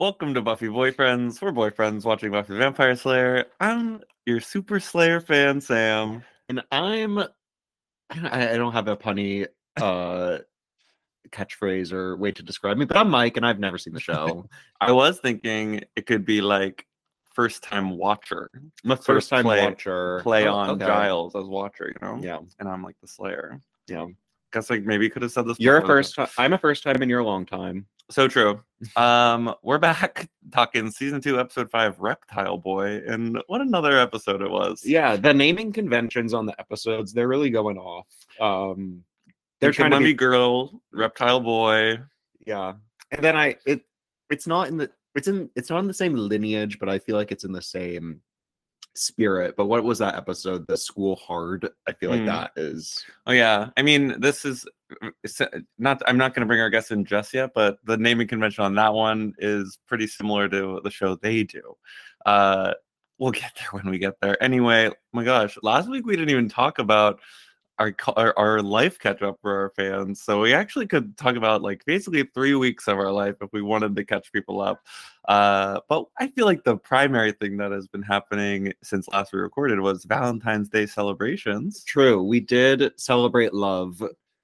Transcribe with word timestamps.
Welcome 0.00 0.32
to 0.32 0.40
Buffy 0.40 0.68
Boyfriends. 0.68 1.42
We're 1.42 1.52
boyfriends 1.52 2.04
watching 2.06 2.30
Buffy 2.30 2.54
the 2.54 2.58
Vampire 2.58 2.96
Slayer. 2.96 3.44
I'm 3.60 4.00
your 4.24 4.40
super 4.40 4.80
Slayer 4.80 5.20
fan, 5.20 5.60
Sam. 5.60 6.22
And 6.48 6.62
I'm 6.72 7.18
I 8.10 8.56
don't 8.56 8.72
have 8.72 8.88
a 8.88 8.96
punny 8.96 9.46
uh 9.76 10.38
catchphrase 11.30 11.92
or 11.92 12.16
way 12.16 12.32
to 12.32 12.42
describe 12.42 12.78
me, 12.78 12.86
but 12.86 12.96
I'm 12.96 13.10
Mike 13.10 13.36
and 13.36 13.44
I've 13.44 13.58
never 13.58 13.76
seen 13.76 13.92
the 13.92 14.00
show. 14.00 14.46
I 14.80 14.90
was 14.92 15.18
thinking 15.20 15.82
it 15.94 16.06
could 16.06 16.24
be 16.24 16.40
like 16.40 16.86
first 17.34 17.62
time 17.62 17.90
watcher. 17.98 18.50
I'm 18.82 18.92
a 18.92 18.96
first 18.96 19.28
time 19.28 19.44
play- 19.44 19.62
watcher. 19.62 20.20
Play 20.22 20.48
Oh, 20.48 20.54
on 20.54 20.70
okay. 20.70 20.86
Giles 20.86 21.36
as 21.36 21.44
watcher, 21.44 21.88
you 21.94 22.06
know? 22.06 22.18
Yeah, 22.22 22.38
And 22.58 22.68
I'm 22.70 22.82
like 22.82 22.96
the 23.02 23.06
Slayer. 23.06 23.60
yeah. 23.86 24.06
Guess 24.52 24.70
like 24.70 24.82
maybe 24.84 25.08
could 25.08 25.22
have 25.22 25.32
said 25.32 25.46
this. 25.46 25.58
You're 25.60 25.76
a 25.76 25.80
before. 25.80 25.96
first 25.96 26.14
time 26.14 26.28
I'm 26.38 26.52
a 26.52 26.58
first 26.58 26.82
time 26.82 27.02
and 27.02 27.10
you're 27.10 27.20
a 27.20 27.24
long 27.24 27.46
time. 27.46 27.86
So 28.10 28.28
true. 28.28 28.60
Um, 28.96 29.54
we're 29.62 29.78
back 29.78 30.30
talking 30.52 30.90
season 30.90 31.20
two, 31.20 31.38
episode 31.38 31.70
five, 31.70 32.00
Reptile 32.00 32.56
Boy, 32.56 33.02
and 33.06 33.38
what 33.46 33.60
another 33.60 33.98
episode 33.98 34.40
it 34.40 34.50
was. 34.50 34.82
Yeah, 34.86 35.16
the 35.16 35.34
naming 35.34 35.70
conventions 35.70 36.32
on 36.32 36.46
the 36.46 36.58
episodes, 36.58 37.12
they're 37.12 37.28
really 37.28 37.50
going 37.50 37.76
off. 37.76 38.06
Um 38.40 39.04
they're 39.60 39.72
trying 39.72 39.90
to 39.90 39.98
be 39.98 40.14
Girl, 40.14 40.80
Reptile 40.92 41.40
Boy. 41.40 41.98
yeah. 42.46 42.72
And 43.10 43.22
then 43.22 43.36
I 43.36 43.56
it 43.66 43.82
it's 44.30 44.46
not 44.46 44.68
in 44.68 44.78
the 44.78 44.90
it's 45.14 45.28
in 45.28 45.50
it's 45.54 45.68
not 45.68 45.80
in 45.80 45.86
the 45.86 45.94
same 45.94 46.14
lineage, 46.16 46.78
but 46.78 46.88
I 46.88 46.98
feel 46.98 47.16
like 47.16 47.30
it's 47.32 47.44
in 47.44 47.52
the 47.52 47.62
same 47.62 48.22
spirit. 48.94 49.54
But 49.56 49.66
what 49.66 49.84
was 49.84 49.98
that 49.98 50.16
episode? 50.16 50.66
The 50.66 50.76
school 50.76 51.16
hard. 51.16 51.68
I 51.86 51.92
feel 51.92 52.10
like 52.10 52.20
Mm. 52.22 52.26
that 52.26 52.52
is 52.56 53.04
Oh 53.26 53.32
yeah, 53.32 53.70
I 53.76 53.82
mean 53.82 54.20
this 54.20 54.44
is 54.44 54.66
not. 55.78 56.02
I'm 56.06 56.18
not 56.18 56.34
going 56.34 56.40
to 56.42 56.46
bring 56.46 56.60
our 56.60 56.70
guests 56.70 56.90
in 56.90 57.04
just 57.04 57.32
yet, 57.32 57.50
but 57.54 57.78
the 57.84 57.96
naming 57.96 58.26
convention 58.28 58.64
on 58.64 58.74
that 58.74 58.92
one 58.92 59.34
is 59.38 59.78
pretty 59.86 60.06
similar 60.06 60.48
to 60.48 60.80
the 60.82 60.90
show 60.90 61.14
they 61.14 61.44
do. 61.44 61.76
Uh, 62.26 62.74
we'll 63.18 63.30
get 63.30 63.52
there 63.56 63.68
when 63.70 63.88
we 63.88 63.98
get 63.98 64.14
there. 64.20 64.42
Anyway, 64.42 64.88
oh 64.88 64.94
my 65.12 65.24
gosh, 65.24 65.56
last 65.62 65.88
week 65.88 66.06
we 66.06 66.16
didn't 66.16 66.30
even 66.30 66.48
talk 66.48 66.78
about 66.78 67.20
our 67.80 67.94
our, 68.16 68.38
our 68.38 68.62
life 68.62 68.98
catch 68.98 69.22
up 69.22 69.38
for 69.40 69.58
our 69.58 69.70
fans, 69.70 70.22
so 70.22 70.40
we 70.40 70.52
actually 70.52 70.86
could 70.86 71.16
talk 71.16 71.36
about 71.36 71.62
like 71.62 71.84
basically 71.86 72.22
three 72.34 72.54
weeks 72.54 72.86
of 72.86 72.98
our 72.98 73.10
life 73.10 73.36
if 73.40 73.50
we 73.52 73.62
wanted 73.62 73.96
to 73.96 74.04
catch 74.04 74.30
people 74.32 74.60
up. 74.60 74.84
Uh, 75.26 75.80
but 75.88 76.04
I 76.18 76.28
feel 76.28 76.46
like 76.46 76.62
the 76.62 76.76
primary 76.76 77.32
thing 77.32 77.56
that 77.56 77.72
has 77.72 77.88
been 77.88 78.02
happening 78.02 78.72
since 78.82 79.08
last 79.08 79.32
we 79.32 79.40
recorded 79.40 79.80
was 79.80 80.04
Valentine's 80.04 80.68
Day 80.68 80.86
celebrations. 80.86 81.82
true. 81.84 82.22
We 82.22 82.40
did 82.40 82.92
celebrate 82.96 83.54
love 83.54 84.02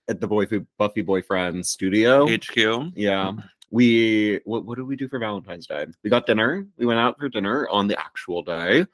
at 0.08 0.20
the 0.20 0.26
Boy 0.26 0.46
Buffy 0.78 1.02
Boyfriend 1.02 1.64
studio. 1.66 2.26
HQ. 2.26 2.92
Yeah. 2.94 3.32
We 3.70 4.40
what 4.44 4.64
what 4.64 4.76
did 4.76 4.86
we 4.86 4.96
do 4.96 5.08
for 5.08 5.18
Valentine's 5.18 5.66
Day? 5.66 5.86
We 6.02 6.10
got 6.10 6.26
dinner. 6.26 6.66
We 6.78 6.86
went 6.86 7.00
out 7.00 7.18
for 7.18 7.28
dinner 7.28 7.68
on 7.68 7.88
the 7.88 8.00
actual 8.00 8.42
day, 8.42 8.86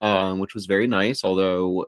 um, 0.00 0.38
which 0.38 0.54
was 0.54 0.66
very 0.66 0.86
nice, 0.86 1.24
although 1.24 1.86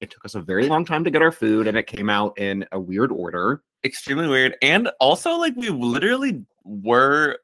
it 0.00 0.10
took 0.10 0.24
us 0.24 0.34
a 0.34 0.40
very 0.40 0.68
long 0.68 0.84
time 0.84 1.04
to 1.04 1.10
get 1.10 1.22
our 1.22 1.32
food 1.32 1.66
and 1.66 1.76
it 1.76 1.86
came 1.86 2.08
out 2.08 2.38
in 2.38 2.64
a 2.72 2.80
weird 2.80 3.10
order. 3.12 3.62
extremely 3.84 4.26
weird 4.28 4.56
and 4.62 4.90
also 5.00 5.36
like 5.36 5.54
we 5.56 5.68
literally 5.68 6.44
were 6.64 7.38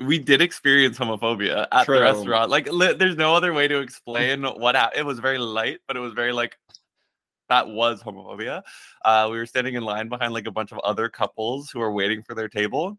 we 0.00 0.18
did 0.18 0.40
experience 0.40 0.98
homophobia 0.98 1.66
at 1.72 1.84
True. 1.84 1.96
the 1.96 2.02
restaurant 2.02 2.50
like 2.50 2.70
li- 2.72 2.94
there's 2.94 3.16
no 3.16 3.34
other 3.34 3.52
way 3.52 3.68
to 3.68 3.78
explain 3.80 4.42
what 4.44 4.74
happened 4.74 5.00
it 5.00 5.06
was 5.06 5.18
very 5.18 5.38
light 5.38 5.78
but 5.86 5.96
it 5.96 6.00
was 6.00 6.12
very 6.12 6.32
like 6.32 6.56
that 7.48 7.68
was 7.68 8.02
homophobia 8.02 8.62
uh 9.04 9.28
we 9.30 9.36
were 9.36 9.46
standing 9.46 9.74
in 9.74 9.82
line 9.82 10.08
behind 10.08 10.32
like 10.32 10.46
a 10.46 10.50
bunch 10.52 10.72
of 10.72 10.78
other 10.80 11.08
couples 11.08 11.70
who 11.70 11.78
were 11.80 11.92
waiting 11.92 12.22
for 12.22 12.34
their 12.34 12.48
table 12.48 12.98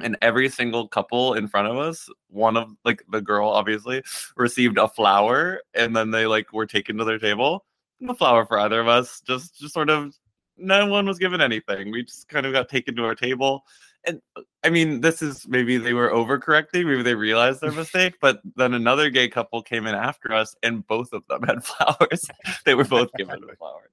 and 0.00 0.16
every 0.22 0.48
single 0.48 0.88
couple 0.88 1.34
in 1.34 1.46
front 1.48 1.68
of 1.68 1.76
us 1.76 2.08
one 2.28 2.56
of 2.56 2.70
like 2.84 3.02
the 3.10 3.20
girl 3.20 3.48
obviously 3.48 4.02
received 4.36 4.78
a 4.78 4.88
flower 4.88 5.60
and 5.74 5.94
then 5.94 6.10
they 6.10 6.26
like 6.26 6.52
were 6.52 6.66
taken 6.66 6.96
to 6.96 7.04
their 7.04 7.18
table 7.18 7.64
no 8.02 8.14
flower 8.14 8.44
for 8.44 8.58
either 8.58 8.80
of 8.80 8.88
us 8.88 9.22
just 9.26 9.58
just 9.58 9.74
sort 9.74 9.90
of 9.90 10.14
no 10.56 10.86
one 10.86 11.06
was 11.06 11.18
given 11.18 11.40
anything. 11.40 11.90
We 11.90 12.04
just 12.04 12.28
kind 12.28 12.46
of 12.46 12.52
got 12.52 12.68
taken 12.68 12.94
to 12.96 13.04
our 13.04 13.14
table. 13.14 13.64
And 14.04 14.20
I 14.64 14.70
mean, 14.70 15.00
this 15.00 15.22
is 15.22 15.46
maybe 15.46 15.78
they 15.78 15.92
were 15.92 16.10
overcorrecting, 16.10 16.84
maybe 16.84 17.02
they 17.02 17.14
realized 17.14 17.60
their 17.60 17.72
mistake, 17.72 18.14
but 18.20 18.40
then 18.56 18.74
another 18.74 19.10
gay 19.10 19.28
couple 19.28 19.62
came 19.62 19.86
in 19.86 19.94
after 19.94 20.32
us 20.32 20.56
and 20.62 20.86
both 20.86 21.12
of 21.12 21.22
them 21.28 21.42
had 21.46 21.64
flowers. 21.64 22.26
they 22.64 22.74
were 22.74 22.84
both 22.84 23.10
given 23.16 23.40
a 23.42 23.56
flower, 23.56 23.90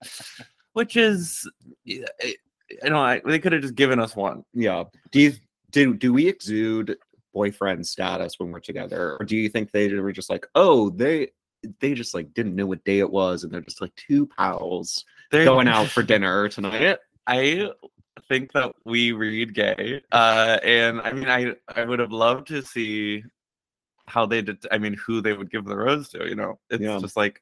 which 0.73 0.97
is, 0.97 1.49
I 1.87 2.35
I 2.83 2.89
know, 2.89 2.99
I, 2.99 3.21
they 3.25 3.39
could 3.39 3.53
have 3.53 3.61
just 3.61 3.75
given 3.75 3.99
us 3.99 4.15
one. 4.15 4.43
Yeah. 4.53 4.85
Do 5.11 5.19
you 5.21 5.33
do 5.71 5.93
do 5.93 6.13
we 6.13 6.27
exude 6.27 6.97
boyfriend 7.33 7.85
status 7.85 8.33
when 8.37 8.51
we're 8.51 8.59
together? 8.59 9.17
Or 9.19 9.25
do 9.25 9.35
you 9.35 9.49
think 9.49 9.71
they 9.71 9.93
were 9.93 10.11
just 10.11 10.29
like, 10.29 10.47
oh, 10.55 10.89
they 10.89 11.29
they 11.79 11.93
just 11.93 12.13
like 12.13 12.33
didn't 12.33 12.55
know 12.55 12.65
what 12.65 12.83
day 12.85 12.99
it 12.99 13.09
was 13.09 13.43
and 13.43 13.51
they're 13.51 13.61
just 13.61 13.81
like 13.81 13.93
two 13.95 14.25
pals 14.25 15.03
They're 15.31 15.45
going 15.45 15.67
out 15.67 15.87
for 15.91 16.03
dinner 16.03 16.47
tonight? 16.49 16.97
I 17.27 17.69
think 18.27 18.51
that 18.53 18.73
we 18.85 19.11
read 19.11 19.53
gay, 19.53 20.01
uh, 20.11 20.57
and 20.63 20.99
I 21.01 21.11
mean, 21.13 21.27
I 21.29 21.53
I 21.75 21.85
would 21.85 21.99
have 21.99 22.11
loved 22.11 22.47
to 22.47 22.61
see 22.63 23.23
how 24.07 24.25
they 24.25 24.41
did. 24.41 24.65
I 24.71 24.77
mean, 24.79 24.95
who 24.95 25.21
they 25.21 25.33
would 25.33 25.51
give 25.51 25.65
the 25.65 25.77
rose 25.77 26.09
to. 26.09 26.27
You 26.27 26.35
know, 26.35 26.59
it's 26.71 26.81
Yeah. 26.81 26.97
just 26.99 27.15
like, 27.15 27.41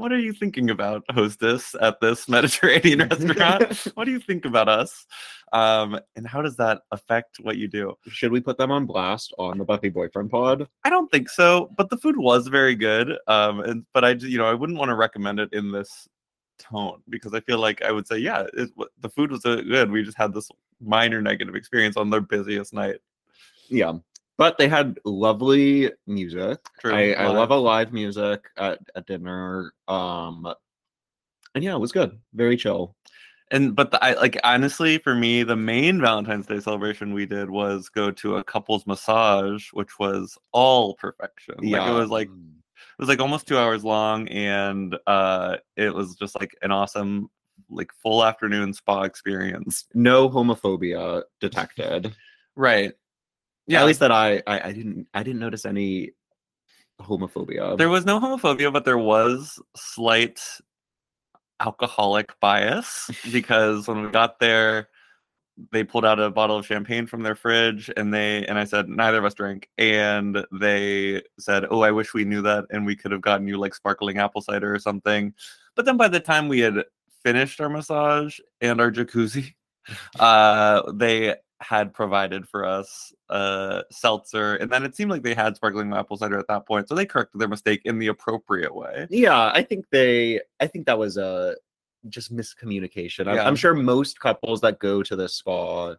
what 0.00 0.12
are 0.12 0.18
you 0.18 0.32
thinking 0.32 0.70
about, 0.70 1.04
hostess 1.10 1.76
at 1.80 2.00
this 2.00 2.28
Mediterranean 2.28 3.00
restaurant? 3.00 3.74
what 3.94 4.06
do 4.06 4.10
you 4.10 4.18
think 4.18 4.46
about 4.46 4.68
us? 4.68 5.06
Um, 5.52 6.00
and 6.16 6.26
how 6.26 6.40
does 6.40 6.56
that 6.56 6.82
affect 6.90 7.38
what 7.40 7.58
you 7.58 7.68
do? 7.68 7.94
Should 8.08 8.32
we 8.32 8.40
put 8.40 8.56
them 8.56 8.70
on 8.70 8.86
blast 8.86 9.34
on 9.38 9.58
the 9.58 9.64
Buffy 9.64 9.90
boyfriend 9.90 10.30
pod? 10.30 10.66
I 10.84 10.90
don't 10.90 11.10
think 11.10 11.28
so, 11.28 11.70
but 11.76 11.90
the 11.90 11.98
food 11.98 12.16
was 12.16 12.46
very 12.46 12.74
good. 12.74 13.18
Um, 13.26 13.60
and 13.60 13.84
but 13.92 14.04
I, 14.04 14.10
you 14.12 14.38
know, 14.38 14.46
I 14.46 14.54
wouldn't 14.54 14.78
want 14.78 14.88
to 14.88 14.94
recommend 14.94 15.38
it 15.38 15.52
in 15.52 15.70
this 15.70 16.08
tone 16.58 17.02
because 17.08 17.34
I 17.34 17.40
feel 17.40 17.58
like 17.58 17.82
I 17.82 17.92
would 17.92 18.06
say, 18.06 18.18
yeah, 18.18 18.46
it, 18.54 18.70
the 19.00 19.08
food 19.08 19.30
was 19.30 19.44
uh, 19.44 19.56
good. 19.56 19.90
We 19.90 20.02
just 20.02 20.18
had 20.18 20.32
this 20.32 20.48
minor 20.80 21.20
negative 21.20 21.54
experience 21.54 21.96
on 21.96 22.10
their 22.10 22.20
busiest 22.20 22.72
night. 22.72 23.00
Yeah. 23.68 23.94
But 24.40 24.56
they 24.56 24.68
had 24.68 24.98
lovely 25.04 25.92
music. 26.06 26.60
True. 26.80 26.94
I, 26.94 27.12
I 27.12 27.26
love 27.26 27.50
a 27.50 27.56
live 27.56 27.92
music 27.92 28.46
at, 28.56 28.78
at 28.94 29.06
dinner. 29.06 29.74
Um 29.86 30.50
and 31.54 31.62
yeah, 31.62 31.74
it 31.74 31.78
was 31.78 31.92
good. 31.92 32.18
Very 32.32 32.56
chill. 32.56 32.96
and 33.50 33.76
but 33.76 33.90
the, 33.90 34.02
I 34.02 34.14
like 34.14 34.40
honestly 34.42 34.96
for 34.96 35.14
me 35.14 35.42
the 35.42 35.56
main 35.56 36.00
Valentine's 36.00 36.46
Day 36.46 36.58
celebration 36.58 37.12
we 37.12 37.26
did 37.26 37.50
was 37.50 37.90
go 37.90 38.10
to 38.12 38.36
a 38.36 38.44
couple's 38.44 38.86
massage, 38.86 39.68
which 39.74 39.98
was 39.98 40.38
all 40.52 40.94
perfection. 40.94 41.56
Like 41.60 41.90
it 41.90 41.92
was 41.92 42.08
like 42.08 42.28
it 42.28 42.98
was 42.98 43.10
like 43.10 43.20
almost 43.20 43.46
two 43.46 43.58
hours 43.58 43.84
long, 43.84 44.26
and 44.28 44.96
uh, 45.06 45.58
it 45.76 45.94
was 45.94 46.16
just 46.16 46.40
like 46.40 46.56
an 46.62 46.70
awesome 46.70 47.28
like 47.68 47.90
full 48.02 48.24
afternoon 48.24 48.72
spa 48.72 49.02
experience. 49.02 49.84
no 49.92 50.30
homophobia 50.30 51.24
detected. 51.40 52.16
Right. 52.56 52.92
Yeah, 53.70 53.80
at 53.80 53.86
least 53.86 54.00
that 54.00 54.10
I, 54.10 54.42
I 54.46 54.68
I 54.68 54.72
didn't 54.72 55.06
I 55.14 55.22
didn't 55.22 55.40
notice 55.40 55.64
any 55.64 56.10
homophobia. 57.00 57.78
There 57.78 57.88
was 57.88 58.04
no 58.04 58.18
homophobia, 58.18 58.72
but 58.72 58.84
there 58.84 58.98
was 58.98 59.60
slight 59.76 60.40
alcoholic 61.60 62.38
bias 62.40 63.10
because 63.32 63.86
when 63.86 64.02
we 64.02 64.10
got 64.10 64.40
there, 64.40 64.88
they 65.70 65.84
pulled 65.84 66.04
out 66.04 66.18
a 66.18 66.30
bottle 66.30 66.56
of 66.56 66.66
champagne 66.66 67.06
from 67.06 67.22
their 67.22 67.36
fridge 67.36 67.90
and 67.96 68.12
they 68.12 68.44
and 68.46 68.58
I 68.58 68.64
said 68.64 68.88
neither 68.88 69.18
of 69.18 69.24
us 69.24 69.34
drink. 69.34 69.68
And 69.78 70.44
they 70.50 71.22
said 71.38 71.66
oh 71.70 71.82
I 71.82 71.92
wish 71.92 72.12
we 72.12 72.24
knew 72.24 72.42
that 72.42 72.64
and 72.70 72.84
we 72.84 72.96
could 72.96 73.12
have 73.12 73.20
gotten 73.20 73.46
you 73.46 73.56
like 73.56 73.74
sparkling 73.76 74.18
apple 74.18 74.40
cider 74.40 74.74
or 74.74 74.80
something. 74.80 75.32
But 75.76 75.84
then 75.84 75.96
by 75.96 76.08
the 76.08 76.20
time 76.20 76.48
we 76.48 76.58
had 76.58 76.84
finished 77.22 77.60
our 77.60 77.68
massage 77.68 78.38
and 78.60 78.80
our 78.80 78.90
jacuzzi 78.90 79.54
uh 80.18 80.90
they 80.92 81.36
had 81.60 81.92
provided 81.92 82.48
for 82.48 82.64
us 82.64 83.12
uh 83.28 83.82
seltzer 83.90 84.54
and 84.56 84.70
then 84.70 84.82
it 84.84 84.96
seemed 84.96 85.10
like 85.10 85.22
they 85.22 85.34
had 85.34 85.54
sparkling 85.54 85.92
apple 85.92 86.16
cider 86.16 86.38
at 86.38 86.48
that 86.48 86.66
point 86.66 86.88
so 86.88 86.94
they 86.94 87.04
corrected 87.04 87.38
their 87.40 87.48
mistake 87.48 87.82
in 87.84 87.98
the 87.98 88.06
appropriate 88.06 88.74
way 88.74 89.06
yeah, 89.10 89.50
I 89.54 89.62
think 89.62 89.84
they 89.90 90.40
I 90.58 90.66
think 90.66 90.86
that 90.86 90.98
was 90.98 91.16
a 91.18 91.56
just 92.08 92.34
miscommunication. 92.34 93.28
I'm, 93.28 93.34
Yeah. 93.36 93.46
I'm 93.46 93.56
sure 93.56 93.74
most 93.74 94.18
couples 94.20 94.62
that 94.62 94.78
go 94.78 95.02
to 95.02 95.14
the 95.16 95.28
spa 95.28 95.94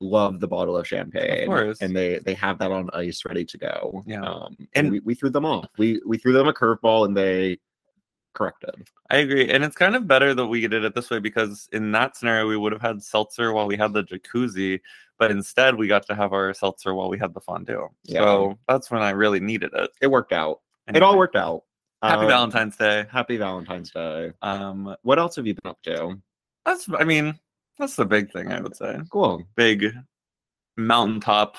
love 0.00 0.40
the 0.40 0.48
bottle 0.48 0.76
of 0.76 0.86
champagne 0.86 1.46
course. 1.46 1.80
and 1.82 1.94
they 1.94 2.18
they 2.20 2.34
have 2.34 2.58
that 2.60 2.70
on 2.72 2.88
ice 2.94 3.24
ready 3.26 3.44
to 3.44 3.58
go. 3.58 4.02
Yeah. 4.06 4.22
Um, 4.22 4.56
and 4.58 4.86
And- 4.86 4.90
we, 4.90 5.00
we 5.00 5.14
threw 5.14 5.28
them 5.30 5.44
off. 5.44 5.68
We 5.76 6.00
we 6.06 6.16
threw 6.16 6.32
them 6.32 6.48
a 6.48 6.52
curveball 6.54 7.04
and 7.06 7.14
they 7.16 7.58
corrected. 8.34 8.74
I 9.10 9.16
agree. 9.18 9.48
And 9.50 9.64
it's 9.64 9.76
kind 9.76 9.96
of 9.96 10.06
better 10.06 10.34
that 10.34 10.46
we 10.46 10.66
did 10.66 10.84
it 10.84 10.94
this 10.94 11.10
way 11.10 11.18
because 11.20 11.68
in 11.72 11.92
that 11.92 12.16
scenario, 12.16 12.46
we 12.48 12.56
would 12.56 12.72
have 12.72 12.82
had 12.82 13.02
seltzer 13.02 13.52
while 13.52 13.66
we 13.66 13.76
had 13.76 13.92
the 13.92 14.02
jacuzzi, 14.04 14.80
but 15.18 15.30
instead 15.30 15.74
we 15.76 15.88
got 15.88 16.04
to 16.06 16.14
have 16.14 16.32
our 16.32 16.52
seltzer 16.52 16.94
while 16.94 17.08
we 17.08 17.18
had 17.18 17.32
the 17.34 17.40
fondue. 17.40 17.88
Yeah. 18.04 18.20
So 18.20 18.58
that's 18.68 18.90
when 18.90 19.02
I 19.02 19.10
really 19.10 19.40
needed 19.40 19.70
it. 19.74 19.90
It 20.00 20.08
worked 20.08 20.32
out. 20.32 20.60
It 20.88 21.02
all 21.02 21.16
worked 21.16 21.36
out. 21.36 21.62
Happy 22.02 22.22
Um, 22.24 22.28
Valentine's 22.28 22.76
Day. 22.76 23.06
Happy 23.10 23.36
Valentine's 23.38 23.90
Day. 23.90 24.32
Um, 24.42 24.94
What 25.02 25.18
else 25.18 25.36
have 25.36 25.46
you 25.46 25.54
been 25.54 25.70
up 25.70 25.80
to? 25.84 26.20
that's, 26.66 26.88
I 26.98 27.04
mean, 27.04 27.38
that's 27.78 27.96
the 27.96 28.04
big 28.04 28.30
thing 28.32 28.52
I 28.52 28.60
would 28.60 28.76
say. 28.76 28.98
Cool. 29.10 29.42
Big 29.56 29.94
mountaintop 30.76 31.56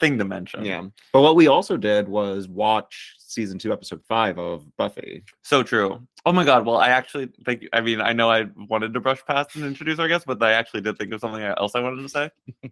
thing 0.00 0.18
to 0.18 0.24
mention. 0.24 0.64
Yeah. 0.64 0.82
But 1.12 1.22
what 1.22 1.36
we 1.36 1.46
also 1.46 1.76
did 1.76 2.08
was 2.08 2.48
watch 2.48 3.14
season 3.18 3.58
two, 3.58 3.72
episode 3.72 4.02
five 4.08 4.38
of 4.38 4.64
Buffy. 4.76 5.24
So 5.42 5.62
true. 5.62 6.06
Oh 6.26 6.32
my 6.32 6.44
god. 6.44 6.64
Well, 6.66 6.76
I 6.76 6.88
actually 6.88 7.30
think. 7.44 7.66
I 7.72 7.80
mean, 7.80 8.00
I 8.00 8.12
know 8.12 8.30
I 8.30 8.46
wanted 8.68 8.94
to 8.94 9.00
brush 9.00 9.24
past 9.26 9.56
and 9.56 9.64
introduce 9.64 9.98
our 9.98 10.08
guest, 10.08 10.26
but 10.26 10.42
I 10.42 10.52
actually 10.52 10.80
did 10.80 10.98
think 10.98 11.12
of 11.12 11.20
something 11.20 11.42
else 11.42 11.72
I 11.74 11.80
wanted 11.80 12.02
to 12.02 12.08
say. 12.08 12.30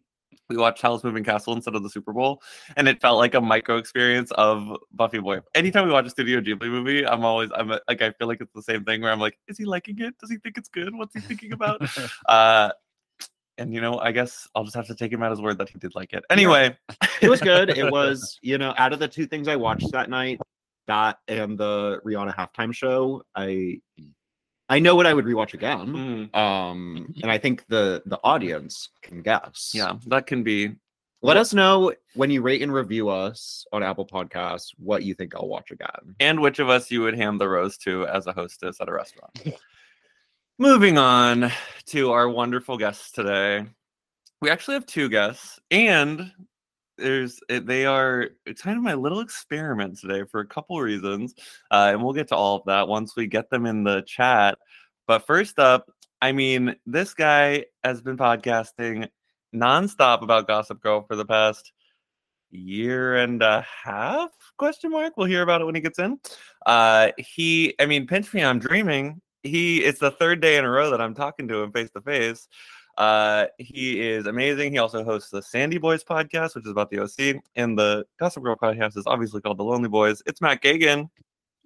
we 0.49 0.57
watched 0.57 0.83
Howl's 0.83 1.05
Moving 1.05 1.25
Castle 1.25 1.55
instead 1.55 1.75
of 1.75 1.83
the 1.83 1.91
Super 1.91 2.13
Bowl, 2.13 2.43
and 2.77 2.89
it 2.89 3.01
felt 3.01 3.19
like 3.19 3.35
a 3.35 3.41
micro 3.41 3.77
experience 3.77 4.31
of 4.33 4.77
Buffy 4.93 5.19
Boy. 5.19 5.41
Anytime 5.55 5.87
we 5.87 5.93
watch 5.93 6.07
a 6.07 6.11
Studio 6.11 6.41
Ghibli 6.41 6.71
movie, 6.71 7.07
I'm 7.07 7.25
always 7.25 7.51
I'm 7.55 7.69
like 7.69 8.03
I 8.03 8.13
feel 8.13 8.29
like 8.29 8.41
it's 8.41 8.53
the 8.55 8.63
same 8.63 8.85
thing 8.85 9.03
where 9.03 9.13
I'm 9.13 9.21
like, 9.21 9.39
is 9.49 9.59
he 9.59 9.65
liking 9.65 9.99
it? 10.01 10.17
Does 10.19 10.31
he 10.31 10.37
think 10.39 10.59
it's 10.59 10.69
good? 10.69 10.95
What's 10.95 11.15
he 11.15 11.21
thinking 11.21 11.53
about? 11.53 11.83
uh, 12.29 12.71
and 13.63 13.73
you 13.75 13.81
know, 13.81 13.99
I 13.99 14.13
guess 14.13 14.47
I'll 14.55 14.65
just 14.65 14.77
have 14.77 14.87
to 14.89 14.95
take 14.95 15.13
him 15.13 15.23
at 15.23 15.31
his 15.31 15.41
word 15.41 15.59
that 15.59 15.69
he 15.69 15.79
did 15.79 15.95
like 15.95 16.13
it. 16.13 16.25
Anyway, 16.31 16.77
It 17.21 17.31
was 17.31 17.41
good. 17.41 17.71
it 17.71 17.91
was, 17.99 18.39
you 18.43 18.59
know, 18.59 18.75
out 18.77 18.93
of 18.93 18.99
the 18.99 19.09
two 19.09 19.27
things 19.27 19.49
I 19.49 19.57
watched 19.57 19.91
that 19.93 20.11
night, 20.11 20.41
that 20.89 21.19
and 21.29 21.57
the 21.59 22.01
Rihanna 22.05 22.35
halftime 22.35 22.75
show, 22.75 23.23
I 23.35 23.81
I 24.69 24.79
know 24.79 24.95
what 24.97 25.07
I 25.07 25.13
would 25.15 25.25
rewatch 25.25 25.55
again. 25.55 26.29
mm, 26.33 26.37
Um, 26.37 27.13
and 27.23 27.31
I 27.31 27.39
think 27.39 27.65
the 27.69 28.03
the 28.07 28.19
audience 28.25 28.89
can 29.03 29.23
guess. 29.23 29.73
yeah, 29.75 29.95
that 30.07 30.27
can 30.27 30.43
be. 30.43 30.75
Let 31.25 31.37
us 31.37 31.55
know 31.55 31.93
when 32.15 32.31
you 32.33 32.43
rate 32.43 32.63
and 32.63 32.73
review 32.73 33.09
us 33.09 33.65
on 33.73 33.85
Apple 33.85 34.05
Podcasts 34.05 34.71
what 34.79 35.05
you 35.05 35.15
think 35.15 35.37
I'll 35.37 35.47
watch 35.47 35.71
again. 35.71 36.17
And 36.19 36.41
which 36.41 36.59
of 36.59 36.69
us 36.69 36.91
you 36.91 37.01
would 37.03 37.15
hand 37.17 37.41
the 37.41 37.49
rose 37.49 37.79
to 37.79 38.09
as 38.09 38.27
a 38.27 38.33
hostess 38.33 38.81
at 38.81 38.89
a 38.89 38.93
restaurant. 38.93 39.31
Moving 40.63 40.97
on 40.97 41.51
to 41.87 42.13
our 42.13 42.29
wonderful 42.29 42.79
guests 42.79 43.11
today. 43.11 43.67
We 44.41 44.49
actually 44.49 44.75
have 44.75 44.87
two 44.87 45.09
guests, 45.09 45.59
and 45.73 46.31
there's 46.97 47.41
eh, 47.49 47.59
they 47.65 47.85
are 47.85 48.29
kind 48.61 48.77
of 48.77 48.85
my 48.85 48.95
little 48.95 49.19
experiment 49.19 49.99
today 49.99 50.23
for 50.31 50.39
a 50.39 50.47
couple 50.47 50.81
reasons, 50.81 51.35
uh, 51.73 51.91
and 51.91 52.01
we'll 52.01 52.13
get 52.13 52.29
to 52.29 52.37
all 52.37 52.59
of 52.59 52.63
that 52.67 52.87
once 52.87 53.17
we 53.17 53.27
get 53.27 53.51
them 53.51 53.67
in 53.67 53.83
the 53.83 54.03
chat. 54.03 54.57
But 55.09 55.27
first 55.27 55.59
up, 55.59 55.91
I 56.21 56.31
mean, 56.31 56.77
this 56.87 57.13
guy 57.13 57.65
has 57.83 58.01
been 58.01 58.17
podcasting 58.17 59.09
nonstop 59.53 60.23
about 60.23 60.47
Gossip 60.47 60.81
Girl 60.81 61.03
for 61.03 61.17
the 61.17 61.27
past 61.27 61.73
year 62.53 63.17
and 63.17 63.43
a 63.43 63.67
half 63.83 64.29
question 64.59 64.91
mark 64.91 65.17
we'll 65.17 65.27
hear 65.27 65.41
about 65.41 65.63
it 65.63 65.65
when 65.65 65.75
he 65.75 65.81
gets 65.81 65.99
in 65.99 66.19
uh 66.67 67.09
he 67.17 67.75
i 67.81 67.87
mean 67.87 68.07
pinch 68.07 68.35
me 68.35 68.45
i'm 68.45 68.59
dreaming 68.59 69.19
he 69.43 69.85
it's 69.85 69.99
the 69.99 70.11
third 70.11 70.41
day 70.41 70.57
in 70.57 70.65
a 70.65 70.71
row 70.71 70.91
that 70.91 71.01
i'm 71.01 71.15
talking 71.15 71.49
to 71.49 71.63
him 71.63 71.73
face 71.73 71.91
to 71.91 72.01
face 72.01 72.49
uh 72.99 73.47
he 73.59 74.01
is 74.01 74.27
amazing 74.27 74.73
he 74.73 74.79
also 74.79 75.03
hosts 75.03 75.31
the 75.31 75.43
sandy 75.43 75.79
boys 75.79 76.05
podcast 76.05 76.55
which 76.55 76.65
is 76.65 76.71
about 76.71 76.91
the 76.91 76.99
oc 76.99 77.43
and 77.57 77.79
the 77.79 78.05
gossip 78.19 78.43
girl 78.43 78.57
podcast 78.57 78.97
is 78.97 79.05
obviously 79.07 79.41
called 79.41 79.59
the 79.59 79.65
lonely 79.65 79.89
boys 79.89 80.23
it's 80.27 80.41
matt 80.41 80.63
gagan 80.63 81.09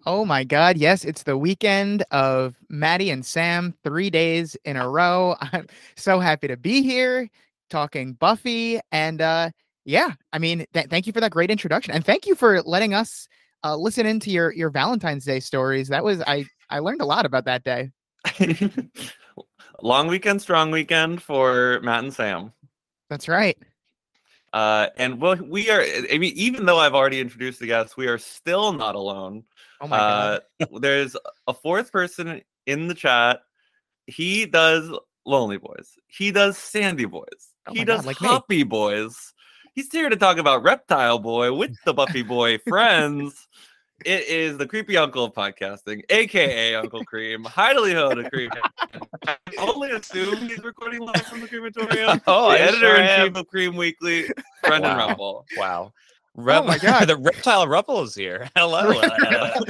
Oh 0.08 0.24
my 0.24 0.44
God. 0.44 0.76
Yes, 0.76 1.04
it's 1.04 1.24
the 1.24 1.36
weekend 1.36 2.04
of 2.12 2.54
Maddie 2.68 3.10
and 3.10 3.26
Sam, 3.26 3.74
three 3.82 4.08
days 4.08 4.56
in 4.64 4.76
a 4.76 4.88
row. 4.88 5.34
I'm 5.40 5.66
so 5.96 6.20
happy 6.20 6.46
to 6.46 6.56
be 6.56 6.82
here 6.82 7.28
talking 7.70 8.12
Buffy. 8.12 8.78
And 8.92 9.20
uh, 9.20 9.50
yeah, 9.84 10.12
I 10.32 10.38
mean, 10.38 10.64
th- 10.74 10.86
thank 10.86 11.08
you 11.08 11.12
for 11.12 11.20
that 11.20 11.32
great 11.32 11.50
introduction. 11.50 11.92
And 11.92 12.04
thank 12.04 12.24
you 12.24 12.36
for 12.36 12.62
letting 12.62 12.94
us 12.94 13.26
uh, 13.64 13.76
listen 13.76 14.06
into 14.06 14.30
your, 14.30 14.52
your 14.52 14.70
Valentine's 14.70 15.24
Day 15.24 15.40
stories. 15.40 15.88
That 15.88 16.04
was, 16.04 16.22
I, 16.22 16.44
I 16.70 16.80
learned 16.80 17.00
a 17.00 17.06
lot 17.06 17.26
about 17.26 17.44
that 17.44 17.64
day. 17.64 17.90
long 19.82 20.08
weekend 20.08 20.42
strong 20.42 20.70
weekend 20.72 21.22
for 21.22 21.78
matt 21.82 22.02
and 22.02 22.12
sam 22.12 22.52
That's 23.08 23.28
right. 23.28 23.56
uh 24.52 24.88
and 24.96 25.20
well 25.20 25.36
we 25.36 25.70
are 25.70 25.80
i 26.12 26.18
mean 26.18 26.32
even 26.34 26.66
though 26.66 26.78
i've 26.78 26.94
already 26.94 27.20
introduced 27.20 27.60
the 27.60 27.68
guests 27.68 27.96
we 27.96 28.08
are 28.08 28.18
still 28.18 28.72
not 28.72 28.96
alone 28.96 29.44
Oh 29.80 29.88
my 29.88 29.96
God. 29.98 30.40
Uh, 30.60 30.78
there's 30.80 31.16
a 31.46 31.54
fourth 31.54 31.92
person 31.92 32.40
in 32.66 32.88
the 32.88 32.94
chat. 32.94 33.40
He 34.06 34.46
does 34.46 34.90
Lonely 35.26 35.58
Boys. 35.58 35.92
He 36.06 36.32
does 36.32 36.56
Sandy 36.56 37.04
Boys. 37.04 37.52
Oh 37.66 37.72
he 37.72 37.80
my 37.80 37.84
God, 37.84 37.96
does 37.96 38.06
like 38.06 38.48
me. 38.48 38.62
Boys. 38.62 39.34
He's 39.74 39.92
here 39.92 40.08
to 40.08 40.16
talk 40.16 40.38
about 40.38 40.62
Reptile 40.62 41.18
Boy 41.18 41.52
with 41.52 41.76
the 41.84 41.92
Buffy 41.92 42.22
Boy 42.22 42.58
friends. 42.68 43.46
It 44.04 44.28
is 44.28 44.58
the 44.58 44.66
creepy 44.66 44.96
uncle 44.96 45.24
of 45.24 45.32
podcasting, 45.32 46.02
aka 46.10 46.74
Uncle 46.74 47.02
Cream. 47.04 47.44
Heidely 47.44 47.94
ho 47.94 48.14
to 48.14 48.28
Cream. 48.30 48.50
I 49.26 49.36
only 49.58 49.90
assume 49.90 50.36
he's 50.48 50.62
recording 50.62 51.00
live 51.00 51.22
from 51.22 51.40
the 51.40 51.48
crematorium. 51.48 52.20
Oh, 52.26 52.50
the 52.50 52.56
I 52.56 52.58
editor 52.58 52.78
sure 52.78 52.96
in 52.96 53.26
chief 53.28 53.36
of 53.36 53.48
Cream 53.48 53.74
Weekly, 53.74 54.26
Brendan 54.62 54.96
Wow. 54.96 55.06
Rumble. 55.08 55.46
Wow. 55.56 55.92
Oh 56.38 56.62
my 56.64 56.76
God. 56.76 57.06
the 57.08 57.16
reptile 57.16 57.66
Ruffle 57.66 58.02
is 58.02 58.14
here. 58.14 58.50
Hello. 58.56 58.90
Uh, 59.00 59.60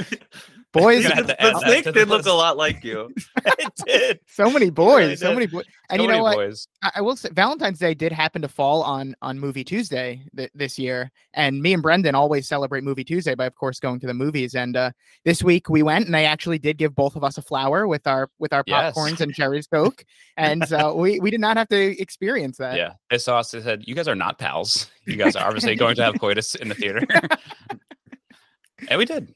Boys, 0.77 1.03
the, 1.03 1.13
have 1.15 1.27
the 1.27 1.59
snake 1.65 1.83
to 1.85 1.91
the 1.91 1.99
did 1.99 2.07
look 2.09 2.25
a 2.25 2.31
lot 2.31 2.57
like 2.57 2.83
you. 2.83 3.13
it 3.45 3.73
did. 3.85 4.19
so 4.27 4.45
many 4.45 4.55
really 4.65 4.69
boys, 4.71 5.19
so 5.19 5.33
many 5.33 5.47
boys. 5.47 5.65
And 5.89 5.99
So 5.99 6.03
you 6.03 6.07
know 6.07 6.13
many 6.15 6.23
what? 6.23 6.35
boys. 6.35 6.67
I, 6.81 6.91
I 6.95 7.01
will 7.01 7.15
say 7.15 7.29
Valentine's 7.31 7.79
Day 7.79 7.93
did 7.93 8.11
happen 8.11 8.41
to 8.41 8.47
fall 8.47 8.83
on 8.83 9.15
on 9.21 9.39
Movie 9.39 9.63
Tuesday 9.63 10.23
th- 10.35 10.51
this 10.53 10.77
year, 10.77 11.11
and 11.33 11.61
me 11.61 11.73
and 11.73 11.81
Brendan 11.81 12.13
always 12.15 12.47
celebrate 12.47 12.83
Movie 12.83 13.03
Tuesday 13.03 13.35
by, 13.35 13.45
of 13.45 13.55
course, 13.55 13.79
going 13.79 13.99
to 14.01 14.07
the 14.07 14.13
movies. 14.13 14.55
And 14.55 14.75
uh, 14.75 14.91
this 15.25 15.41
week 15.43 15.69
we 15.69 15.83
went, 15.83 16.05
and 16.05 16.13
they 16.13 16.25
actually 16.25 16.59
did 16.59 16.77
give 16.77 16.93
both 16.95 17.15
of 17.15 17.23
us 17.23 17.37
a 17.37 17.41
flower 17.41 17.87
with 17.87 18.05
our 18.07 18.29
with 18.39 18.53
our 18.53 18.63
Yes. 18.67 18.93
popcorns 18.95 19.21
and 19.21 19.33
cherries 19.33 19.67
Coke, 19.67 20.03
and 20.35 20.63
uh, 20.73 20.91
we 20.95 21.19
we 21.19 21.31
did 21.31 21.39
not 21.39 21.57
have 21.57 21.69
to 21.69 22.01
experience 22.01 22.57
that. 22.57 22.75
Yeah. 22.75 22.93
They 23.09 23.17
saw 23.17 23.39
us. 23.39 23.51
They 23.51 23.61
said, 23.61 23.83
"You 23.87 23.95
guys 23.95 24.07
are 24.07 24.15
not 24.15 24.37
pals. 24.39 24.89
You 25.05 25.15
guys 25.15 25.35
are 25.35 25.45
obviously 25.47 25.75
going 25.75 25.95
to 25.95 26.03
have 26.03 26.19
coitus 26.19 26.55
in 26.55 26.67
the 26.67 26.75
theater." 26.75 27.05
and 28.89 28.97
we 28.99 29.05
did. 29.05 29.33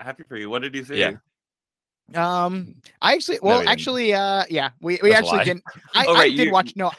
Happy 0.00 0.22
for 0.28 0.36
you. 0.36 0.48
What 0.50 0.62
did 0.62 0.74
you 0.74 0.84
see? 0.84 0.96
Yeah. 0.98 1.12
Um, 2.14 2.76
I 3.02 3.14
actually, 3.14 3.38
well, 3.42 3.56
we 3.58 3.60
didn't. 3.64 3.72
actually, 3.72 4.14
uh, 4.14 4.44
yeah, 4.48 4.70
we 4.80 4.98
we 5.02 5.10
That's 5.10 5.26
actually 5.26 5.44
didn't. 5.44 5.64
I, 5.94 6.06
Oh, 6.06 6.14
I 6.14 6.28
did 6.30 6.38
you- 6.46 6.52
watch. 6.52 6.72
No, 6.76 6.90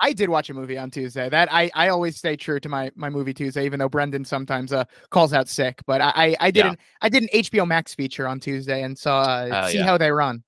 I 0.00 0.12
did 0.12 0.28
watch 0.28 0.50
a 0.50 0.54
movie 0.54 0.78
on 0.78 0.90
Tuesday. 0.90 1.28
That 1.28 1.52
I 1.52 1.70
I 1.74 1.88
always 1.88 2.16
stay 2.16 2.36
true 2.36 2.60
to 2.60 2.68
my 2.68 2.90
my 2.94 3.10
movie 3.10 3.34
Tuesday, 3.34 3.64
even 3.64 3.78
though 3.80 3.88
Brendan 3.88 4.24
sometimes 4.24 4.72
uh 4.72 4.84
calls 5.10 5.32
out 5.32 5.48
sick. 5.48 5.80
But 5.86 6.00
I 6.00 6.12
I, 6.14 6.36
I 6.40 6.50
did 6.52 6.64
Yeah. 6.64 6.70
an 6.72 6.78
I 7.00 7.08
did 7.08 7.22
an 7.24 7.28
HBO 7.34 7.66
Max 7.66 7.94
feature 7.94 8.28
on 8.28 8.38
Tuesday 8.38 8.82
and 8.82 8.96
saw 8.96 9.22
uh, 9.22 9.62
Oh, 9.64 9.68
see 9.70 9.78
yeah. 9.78 9.84
how 9.84 9.98
they 9.98 10.10
run. 10.12 10.42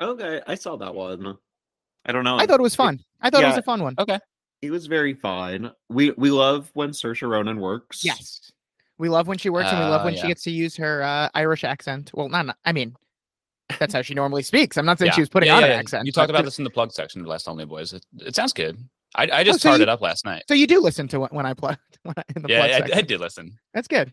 Okay, 0.00 0.40
I 0.46 0.54
saw 0.54 0.76
that 0.76 0.94
one. 0.94 1.36
I 2.06 2.12
don't 2.12 2.24
know. 2.24 2.36
I 2.36 2.46
thought 2.46 2.60
it 2.60 2.62
was 2.62 2.76
fun. 2.76 3.00
I 3.20 3.30
thought 3.30 3.42
it 3.42 3.46
was 3.48 3.56
a 3.56 3.62
fun 3.62 3.82
one. 3.82 3.94
Okay. 3.98 4.18
It 4.62 4.70
was 4.70 4.86
very 4.86 5.14
fine. 5.14 5.70
We 5.88 6.10
we 6.12 6.30
love 6.30 6.70
when 6.74 6.90
Saoirse 6.90 7.28
Ronan 7.28 7.58
works. 7.60 8.04
Yes, 8.04 8.52
we 8.98 9.08
love 9.08 9.26
when 9.28 9.38
she 9.38 9.48
works, 9.50 9.70
and 9.70 9.78
we 9.78 9.84
love 9.86 10.02
Uh, 10.02 10.04
when 10.06 10.16
she 10.16 10.26
gets 10.26 10.42
to 10.44 10.50
use 10.50 10.76
her 10.76 11.02
uh, 11.02 11.28
Irish 11.34 11.64
accent. 11.64 12.10
Well, 12.14 12.28
not, 12.28 12.56
I 12.64 12.72
mean, 12.72 12.94
that's 13.78 13.94
how 13.94 14.02
she 14.02 14.14
normally 14.14 14.42
speaks. 14.42 14.76
I'm 14.76 14.86
not 14.86 14.98
saying 14.98 15.08
Yeah. 15.08 15.14
she 15.14 15.20
was 15.22 15.28
putting 15.28 15.48
Yeah, 15.48 15.56
on 15.56 15.60
yeah, 15.60 15.66
an 15.66 15.72
yeah. 15.72 15.78
accent. 15.78 16.06
You 16.06 16.12
talked 16.12 16.30
about 16.30 16.44
this 16.44 16.58
in 16.58 16.64
the 16.64 16.70
plug 16.70 16.92
section 16.92 17.24
last 17.24 17.48
Only 17.48 17.64
Boys. 17.64 17.92
It, 17.92 18.04
it 18.20 18.34
sounds 18.34 18.52
good. 18.52 18.78
I, 19.14 19.28
I 19.32 19.44
just 19.44 19.60
so 19.60 19.68
started 19.70 19.86
you- 19.88 19.92
up 19.92 20.00
last 20.00 20.24
night. 20.24 20.42
So 20.48 20.54
you 20.54 20.66
do 20.66 20.80
listen 20.80 21.08
to 21.08 21.20
when 21.20 21.46
I 21.46 21.54
plug 21.54 21.78
when 22.02 22.14
I, 22.16 22.22
in 22.36 22.42
the 22.42 22.48
Yeah, 22.48 22.58
plug 22.60 22.70
I, 22.70 22.74
I 22.74 22.78
section. 22.88 23.06
did 23.06 23.20
listen. 23.20 23.58
That's 23.74 23.88
good. 23.88 24.12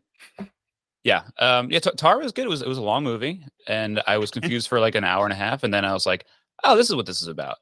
Yeah. 1.03 1.23
Um, 1.39 1.69
yeah, 1.69 1.79
T- 1.79 1.91
Tar 1.97 2.19
was 2.19 2.31
good. 2.31 2.45
It 2.45 2.49
was 2.49 2.61
it 2.61 2.67
was 2.67 2.77
a 2.77 2.81
long 2.81 3.03
movie, 3.03 3.45
and 3.67 4.01
I 4.07 4.17
was 4.17 4.31
confused 4.37 4.67
for 4.67 4.79
like 4.79 4.95
an 4.95 5.03
hour 5.03 5.23
and 5.25 5.33
a 5.33 5.35
half, 5.35 5.63
and 5.63 5.73
then 5.73 5.85
I 5.85 5.93
was 5.93 6.05
like, 6.05 6.25
"Oh, 6.63 6.75
this 6.75 6.89
is 6.89 6.95
what 6.95 7.05
this 7.05 7.21
is 7.21 7.27
about." 7.27 7.57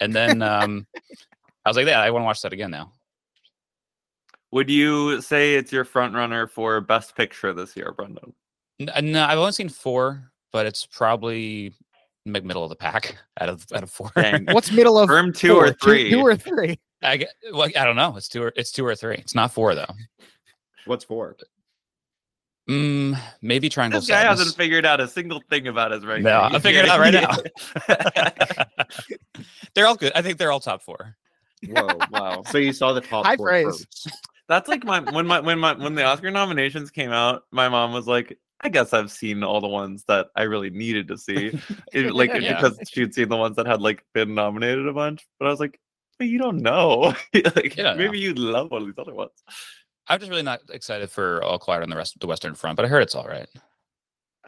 And 0.00 0.12
then 0.12 0.42
um, 0.42 0.86
I 1.64 1.70
was 1.70 1.76
like, 1.76 1.86
"Yeah, 1.86 2.00
I 2.00 2.10
want 2.10 2.22
to 2.22 2.26
watch 2.26 2.40
that 2.42 2.52
again 2.52 2.70
now." 2.72 2.92
Would 4.52 4.70
you 4.70 5.20
say 5.20 5.54
it's 5.56 5.72
your 5.72 5.84
front 5.84 6.14
runner 6.14 6.46
for 6.46 6.80
best 6.80 7.14
picture 7.16 7.52
this 7.52 7.76
year, 7.76 7.92
Brendan? 7.96 8.32
Uh, 8.94 9.00
No, 9.02 9.24
I've 9.24 9.38
only 9.38 9.52
seen 9.52 9.68
four, 9.68 10.30
but 10.52 10.64
it's 10.66 10.86
probably 10.86 11.74
mid- 12.24 12.44
middle 12.44 12.62
of 12.64 12.70
the 12.70 12.76
pack 12.76 13.16
out 13.40 13.48
of 13.50 13.66
out 13.74 13.82
of 13.82 13.90
four. 13.90 14.10
What's 14.50 14.70
middle 14.72 14.98
of 14.98 15.08
Firm 15.08 15.32
two 15.32 15.54
or 15.56 15.66
four? 15.66 15.72
Two- 15.72 15.76
three? 15.82 16.10
Two, 16.10 16.20
or 16.20 16.36
three. 16.36 16.78
I 17.02 17.16
get, 17.18 17.28
well, 17.52 17.68
I 17.76 17.84
don't 17.84 17.96
know. 17.96 18.16
It's 18.16 18.28
two 18.28 18.42
or 18.42 18.52
it's 18.56 18.72
two 18.72 18.84
or 18.86 18.94
three. 18.96 19.16
It's 19.16 19.34
not 19.34 19.52
four 19.52 19.74
though. 19.74 19.92
What's 20.86 21.04
four? 21.04 21.36
Mm, 22.68 23.18
maybe 23.40 23.68
Triangle 23.70 24.00
This 24.00 24.08
guy 24.08 24.22
Sadness. 24.22 24.38
hasn't 24.40 24.56
figured 24.56 24.84
out 24.84 25.00
a 25.00 25.08
single 25.08 25.40
thing 25.48 25.68
about 25.68 25.90
his 25.90 26.04
ranking. 26.04 26.24
No, 26.24 26.32
I'll 26.40 26.60
figure 26.60 26.82
it 26.82 26.88
out 26.88 27.00
right 27.00 27.14
now. 27.14 27.30
now. 27.88 28.84
they're 29.74 29.86
all 29.86 29.94
good. 29.94 30.12
I 30.14 30.20
think 30.22 30.38
they're 30.38 30.52
all 30.52 30.60
top 30.60 30.82
four. 30.82 31.16
Whoa, 31.66 31.88
wow. 32.10 32.42
So 32.50 32.58
you 32.58 32.72
saw 32.72 32.92
the 32.92 33.00
top 33.00 33.24
High 33.24 33.36
four 33.36 33.46
praise. 33.48 33.64
first. 33.64 34.10
That's 34.48 34.68
like 34.68 34.84
my 34.84 35.00
when 35.00 35.26
my 35.26 35.40
when 35.40 35.58
my 35.58 35.74
when 35.74 35.94
the 35.94 36.04
Oscar 36.04 36.30
nominations 36.30 36.90
came 36.90 37.10
out, 37.12 37.42
my 37.50 37.68
mom 37.68 37.92
was 37.92 38.06
like, 38.06 38.38
I 38.60 38.68
guess 38.70 38.92
I've 38.92 39.10
seen 39.10 39.44
all 39.44 39.60
the 39.60 39.68
ones 39.68 40.04
that 40.08 40.28
I 40.34 40.42
really 40.42 40.70
needed 40.70 41.08
to 41.08 41.18
see. 41.18 41.58
It- 41.92 42.14
like 42.14 42.32
Yeah. 42.32 42.54
because 42.60 42.78
she'd 42.90 43.14
seen 43.14 43.28
the 43.28 43.36
ones 43.36 43.56
that 43.56 43.66
had 43.66 43.80
like 43.82 44.04
been 44.14 44.34
nominated 44.34 44.88
a 44.88 44.92
bunch. 44.92 45.26
But 45.38 45.46
I 45.46 45.50
was 45.50 45.60
like, 45.60 45.78
but 46.18 46.28
you 46.28 46.38
don't 46.38 46.62
know. 46.62 47.14
like 47.34 47.76
know. 47.76 47.94
maybe 47.94 48.18
you 48.18 48.34
love 48.34 48.70
one 48.70 48.82
of 48.82 48.88
these 48.88 48.98
other 48.98 49.14
ones. 49.14 49.30
I'm 50.08 50.18
just 50.18 50.30
really 50.30 50.42
not 50.42 50.60
excited 50.70 51.10
for 51.10 51.42
All 51.44 51.58
Quiet 51.58 51.82
on 51.82 51.90
the 51.90 51.96
rest 51.96 52.18
the 52.18 52.26
Western 52.26 52.54
Front, 52.54 52.76
but 52.76 52.84
I 52.86 52.88
heard 52.88 53.02
it's 53.02 53.14
all 53.14 53.28
right. 53.28 53.48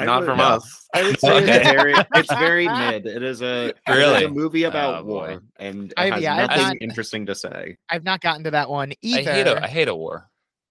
I 0.01 0.05
Not 0.07 0.21
would- 0.21 0.27
from 0.27 0.39
No. 0.39 0.45
us. 0.45 0.87
I 0.95 1.03
would 1.03 1.21
say 1.21 1.31
Okay. 1.43 1.57
it's 1.61 1.69
very 1.71 1.95
it's 2.15 2.33
very 2.35 2.67
mid. 2.81 3.07
It 3.07 3.23
is 3.23 3.43
a 3.43 3.67
it 3.69 3.77
is 3.89 3.97
Really? 3.97 4.25
a 4.25 4.29
movie 4.29 4.65
about 4.65 5.03
oh, 5.03 5.05
boy. 5.05 5.11
war 5.33 5.43
and 5.59 5.93
it 5.93 5.95
I- 5.99 6.11
has 6.11 6.23
yeah, 6.23 6.35
I've 6.37 6.49
nothing 6.51 6.67
not- 6.67 6.77
interesting 6.81 7.27
to 7.27 7.35
say. 7.35 7.77
I've 7.89 8.05
not 8.05 8.21
gotten 8.21 8.45
to 8.45 8.51
that 8.53 8.69
one 8.71 8.93
I 8.93 8.95
either. 9.03 9.33
hate 9.33 9.47
a 9.47 9.63
I 9.65 9.69
hate 9.69 9.89
a 9.89 9.95
war. 9.95 10.29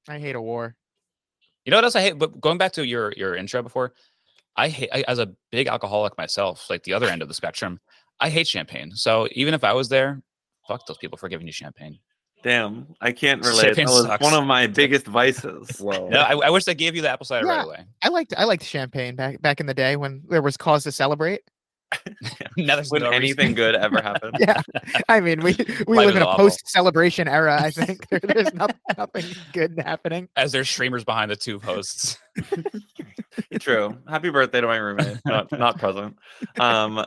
I 0.08 0.20
hate 0.20 0.36
a 0.36 0.42
war. 0.42 0.76
You 1.66 1.72
know 1.72 1.78
what 1.78 1.84
else 1.84 1.96
I 1.96 2.02
hate? 2.02 2.18
But 2.18 2.40
going 2.42 2.58
back 2.58 2.72
to 2.74 2.86
your 2.86 3.14
your 3.16 3.36
intro 3.36 3.62
before, 3.62 3.94
I 4.56 4.70
hate 4.70 4.90
I, 4.92 5.04
as 5.08 5.20
a 5.20 5.32
big 5.52 5.68
alcoholic 5.68 6.18
myself, 6.18 6.70
like 6.70 6.84
the 6.84 6.94
other 6.94 7.08
end 7.08 7.22
of 7.22 7.28
the 7.28 7.34
spectrum. 7.34 7.80
I 8.20 8.30
hate 8.30 8.48
champagne. 8.48 8.92
So 8.96 9.28
even 9.32 9.54
if 9.54 9.64
I 9.64 9.72
was 9.74 9.88
there, 9.88 10.22
fuck 10.68 10.86
those 10.88 10.98
people 10.98 11.18
for 11.18 11.30
giving 11.30 11.48
you 11.48 11.54
champagne. 11.54 12.00
Damn, 12.42 12.88
I 13.02 13.12
can't 13.12 13.46
relate. 13.46 13.66
Champagne 13.66 13.86
That 13.88 13.92
was 13.92 14.06
sucks. 14.06 14.24
one 14.24 14.34
of 14.34 14.46
my 14.46 14.68
biggest 14.82 15.06
vices. 15.06 15.70
Well, 15.82 16.10
No, 16.10 16.20
I, 16.22 16.48
I 16.48 16.50
wish 16.50 16.64
they 16.66 16.76
gave 16.76 16.96
you 16.96 17.02
the 17.02 17.10
apple 17.10 17.26
cider 17.26 17.46
Yeah. 17.46 17.58
right 17.58 17.66
away. 17.66 17.86
I 18.02 18.10
liked 18.10 18.34
I 18.38 18.46
liked 18.46 18.64
champagne 18.64 19.16
back 19.16 19.42
back 19.42 19.60
in 19.60 19.66
the 19.66 19.74
day 19.74 19.96
when 19.98 20.24
there 20.30 20.42
was 20.42 20.56
cause 20.58 20.84
to 20.84 20.92
celebrate. 20.92 21.42
now 22.56 22.76
there's 22.76 22.92
when 22.92 23.02
no 23.02 23.10
reason- 23.10 23.24
anything 23.24 23.56
good 23.56 23.74
ever 23.76 24.00
happened. 24.02 24.38
Yeah, 24.40 24.62
I 25.10 25.20
mean 25.22 25.42
we 25.42 25.56
we 25.88 25.98
Life 25.98 26.06
live 26.06 26.10
is 26.12 26.16
in 26.18 26.22
a 26.22 26.26
awful. 26.28 26.46
post 26.46 26.70
celebration 26.70 27.28
era. 27.28 27.60
I 27.62 27.72
think 27.72 28.08
there, 28.10 28.20
there's 28.22 28.54
nothing, 28.54 28.76
nothing 28.98 29.26
good 29.54 29.80
happening. 29.84 30.30
as 30.36 30.52
there's 30.52 30.70
streamers 30.70 31.04
behind 31.04 31.32
the 31.32 31.36
two 31.36 31.60
posts. 31.60 32.18
True. 33.60 33.98
Happy 34.08 34.30
birthday 34.30 34.62
to 34.62 34.68
my 34.68 34.78
roommate. 34.78 35.18
Not 35.26 35.52
not 35.52 35.80
present. 35.80 36.16
Um 36.60 37.04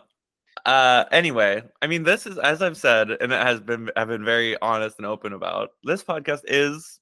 uh 0.66 1.04
anyway, 1.10 1.62
I 1.80 1.86
mean 1.86 2.02
this 2.04 2.26
is 2.26 2.38
as 2.38 2.62
I've 2.62 2.76
said 2.76 3.10
and 3.10 3.32
it 3.32 3.40
has 3.42 3.60
been 3.60 3.90
I've 3.96 4.08
been 4.08 4.24
very 4.24 4.58
honest 4.60 4.98
and 4.98 5.06
open 5.06 5.32
about. 5.32 5.70
This 5.84 6.02
podcast 6.04 6.42
is 6.44 7.00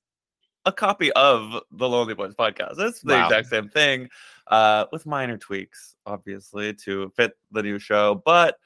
a 0.67 0.73
copy 0.73 1.13
of 1.13 1.63
the 1.73 1.89
Lonely 1.89 2.15
Boys 2.15 2.35
podcast. 2.35 2.79
It's 2.79 3.01
the 3.03 3.15
Wow. 3.15 3.25
exact 3.25 3.49
same 3.49 3.69
thing 3.69 4.09
uh 4.49 4.87
with 4.93 5.07
minor 5.07 5.37
tweaks 5.39 5.95
obviously 6.07 6.73
to 6.75 7.11
fit 7.17 7.37
the 7.51 7.63
new 7.63 7.79
show, 7.79 8.23
but 8.25 8.57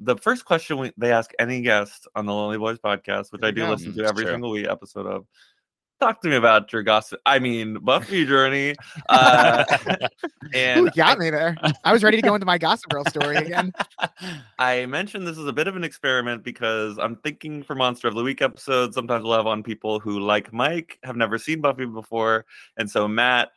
the 0.00 0.16
first 0.16 0.44
question 0.44 0.78
we, 0.78 0.92
they 0.96 1.12
ask 1.12 1.30
any 1.38 1.62
guest 1.62 2.08
on 2.16 2.26
the 2.26 2.32
Lonely 2.32 2.58
Boys 2.58 2.78
podcast, 2.78 3.30
which 3.32 3.42
I 3.44 3.50
do 3.52 3.60
go. 3.64 3.70
listen 3.70 3.92
Mm, 3.92 3.96
to 3.98 4.04
every 4.04 4.24
true. 4.24 4.32
single 4.32 4.50
week 4.50 4.66
episode 4.68 5.06
of, 5.06 5.26
talk 6.02 6.20
to 6.20 6.28
me 6.28 6.36
about 6.36 6.72
your 6.72 6.82
gossip. 6.82 7.20
I 7.26 7.38
mean, 7.38 7.74
Buffy 7.74 8.26
journey. 8.26 8.74
Uh, 9.08 9.64
and 10.54 10.88
Ooh, 10.88 10.90
got 10.90 11.18
me 11.18 11.30
there. 11.30 11.56
I 11.84 11.92
was 11.92 12.02
ready 12.02 12.16
to 12.20 12.22
go 12.22 12.34
into 12.34 12.46
my 12.46 12.58
Gossip 12.58 12.90
Girl 12.90 13.04
story 13.04 13.36
again. 13.36 13.72
I 14.58 14.86
mentioned 14.86 15.26
this 15.26 15.38
is 15.38 15.46
a 15.46 15.52
bit 15.52 15.68
of 15.68 15.76
an 15.76 15.84
experiment 15.84 16.42
because 16.42 16.98
I'm 16.98 17.16
thinking 17.16 17.62
for 17.62 17.76
Monster 17.76 18.08
of 18.08 18.14
the 18.14 18.22
Week 18.22 18.42
episodes, 18.42 18.94
sometimes 18.94 19.22
we'll 19.22 19.36
have 19.36 19.46
on 19.46 19.62
people 19.62 20.00
who, 20.00 20.18
like 20.18 20.52
Mike, 20.52 20.98
have 21.04 21.16
never 21.16 21.38
seen 21.38 21.60
Buffy 21.60 21.86
before. 21.86 22.46
And 22.76 22.90
so, 22.90 23.06
Matt, 23.06 23.50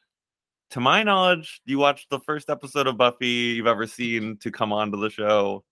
to 0.71 0.79
my 0.79 1.01
knowledge, 1.01 1.61
you 1.65 1.79
watched 1.79 2.09
the 2.11 2.19
first 2.19 2.49
episode 2.49 2.85
of 2.85 2.97
Buffy 2.97 3.55
you've 3.55 3.67
ever 3.67 3.87
seen 3.87 4.37
to 4.37 4.51
come 4.51 4.71
onto 4.71 4.99
the 4.99 5.09
show. 5.09 5.63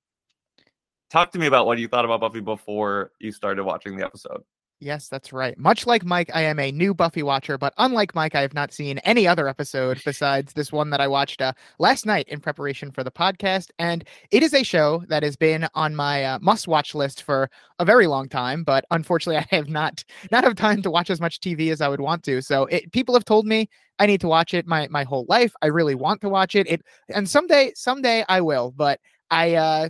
Talk 1.11 1.31
to 1.33 1.39
me 1.39 1.45
about 1.45 1.67
what 1.67 1.77
you 1.77 1.87
thought 1.87 2.05
about 2.05 2.21
Buffy 2.21 2.39
before 2.39 3.11
you 3.19 3.31
started 3.31 3.63
watching 3.63 3.95
the 3.95 4.03
episode. 4.03 4.43
Yes, 4.83 5.07
that's 5.07 5.31
right. 5.31 5.57
Much 5.57 5.85
like 5.87 6.03
Mike, 6.03 6.29
I 6.33 6.41
am 6.41 6.59
a 6.59 6.69
new 6.69 6.93
Buffy 6.93 7.23
watcher, 7.23 7.57
but 7.57 7.73
unlike 7.77 8.13
Mike, 8.15 8.35
I 8.35 8.41
have 8.41 8.53
not 8.53 8.73
seen 8.73 8.97
any 8.99 9.25
other 9.25 9.47
episode 9.47 10.01
besides 10.03 10.51
this 10.51 10.73
one 10.73 10.89
that 10.89 10.99
I 10.99 11.07
watched 11.07 11.41
uh, 11.41 11.53
last 11.79 12.05
night 12.05 12.27
in 12.27 12.41
preparation 12.41 12.91
for 12.91 13.01
the 13.01 13.09
podcast. 13.11 13.69
And 13.79 14.03
it 14.31 14.43
is 14.43 14.53
a 14.53 14.61
show 14.61 15.01
that 15.07 15.23
has 15.23 15.37
been 15.37 15.69
on 15.73 15.95
my 15.95 16.25
uh, 16.25 16.39
must-watch 16.41 16.95
list 16.95 17.23
for 17.23 17.49
a 17.79 17.85
very 17.85 18.07
long 18.07 18.27
time, 18.27 18.65
but 18.65 18.83
unfortunately, 18.91 19.37
I 19.51 19.55
have 19.55 19.69
not 19.69 20.03
not 20.31 20.43
have 20.43 20.55
time 20.55 20.81
to 20.81 20.91
watch 20.91 21.09
as 21.09 21.21
much 21.21 21.39
TV 21.39 21.69
as 21.69 21.79
I 21.79 21.87
would 21.87 22.01
want 22.01 22.23
to. 22.23 22.41
So 22.41 22.65
it, 22.65 22.91
people 22.91 23.15
have 23.15 23.23
told 23.25 23.45
me 23.45 23.69
I 23.99 24.05
need 24.05 24.19
to 24.19 24.27
watch 24.27 24.53
it 24.53 24.67
my 24.67 24.89
my 24.89 25.05
whole 25.05 25.25
life. 25.29 25.53
I 25.61 25.67
really 25.67 25.95
want 25.95 26.19
to 26.21 26.29
watch 26.29 26.55
it. 26.55 26.67
It 26.67 26.81
and 27.07 27.29
someday 27.29 27.71
someday 27.75 28.25
I 28.27 28.41
will, 28.41 28.71
but 28.75 28.99
I 29.31 29.55
uh 29.55 29.89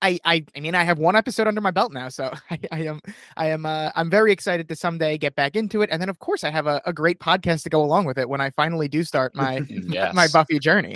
I, 0.00 0.18
I 0.24 0.44
I 0.56 0.60
mean 0.60 0.74
I 0.74 0.84
have 0.84 0.98
one 0.98 1.16
episode 1.16 1.46
under 1.46 1.60
my 1.60 1.70
belt 1.70 1.92
now, 1.92 2.08
so 2.08 2.32
I, 2.50 2.58
I 2.70 2.84
am 2.84 3.00
I 3.36 3.46
am 3.46 3.66
uh, 3.66 3.90
I'm 3.96 4.10
very 4.10 4.32
excited 4.32 4.68
to 4.68 4.76
someday 4.76 5.18
get 5.18 5.34
back 5.34 5.56
into 5.56 5.82
it, 5.82 5.90
and 5.92 6.00
then 6.00 6.08
of 6.08 6.18
course 6.18 6.44
I 6.44 6.50
have 6.50 6.66
a, 6.66 6.80
a 6.86 6.92
great 6.92 7.18
podcast 7.18 7.62
to 7.64 7.70
go 7.70 7.82
along 7.82 8.04
with 8.04 8.18
it 8.18 8.28
when 8.28 8.40
I 8.40 8.50
finally 8.50 8.88
do 8.88 9.02
start 9.04 9.34
my 9.34 9.62
yes. 9.68 10.14
my 10.14 10.28
Buffy 10.28 10.58
journey. 10.58 10.94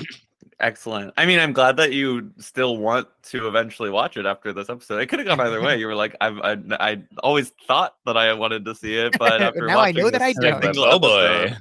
Excellent. 0.61 1.13
I 1.17 1.27
mean, 1.27 1.41
I'm 1.41 1.53
glad 1.53 1.77
that 1.79 1.93
you 1.93 2.31
still 2.39 2.77
want 2.77 3.09
to 3.25 3.49
eventually 3.49 3.91
watch 3.91 4.17
it 4.17 4.27
after 4.27 4.53
this 4.53 4.71
episode. 4.71 5.01
It 5.01 5.07
could 5.07 5.19
have 5.19 5.27
gone 5.27 5.41
either 5.41 5.61
way. 5.61 5.77
You 5.77 5.89
were 5.89 5.95
like, 5.97 6.15
I've, 6.21 6.39
I, 6.39 6.57
I 6.79 7.03
always 7.21 7.49
thought 7.67 7.97
that 8.07 8.17
I 8.17 8.33
wanted 8.35 8.65
to 8.67 8.75
see 8.77 8.95
it, 8.95 9.19
but 9.19 9.43
after 9.43 9.67
Now 9.67 9.81
I 9.81 9.91
know 9.91 10.09
that 10.09 10.23
I 10.23 10.29
this 10.29 10.39
don't. 10.41 10.63
single 10.63 10.85
Oh, 10.85 10.99
boy. 11.01 11.53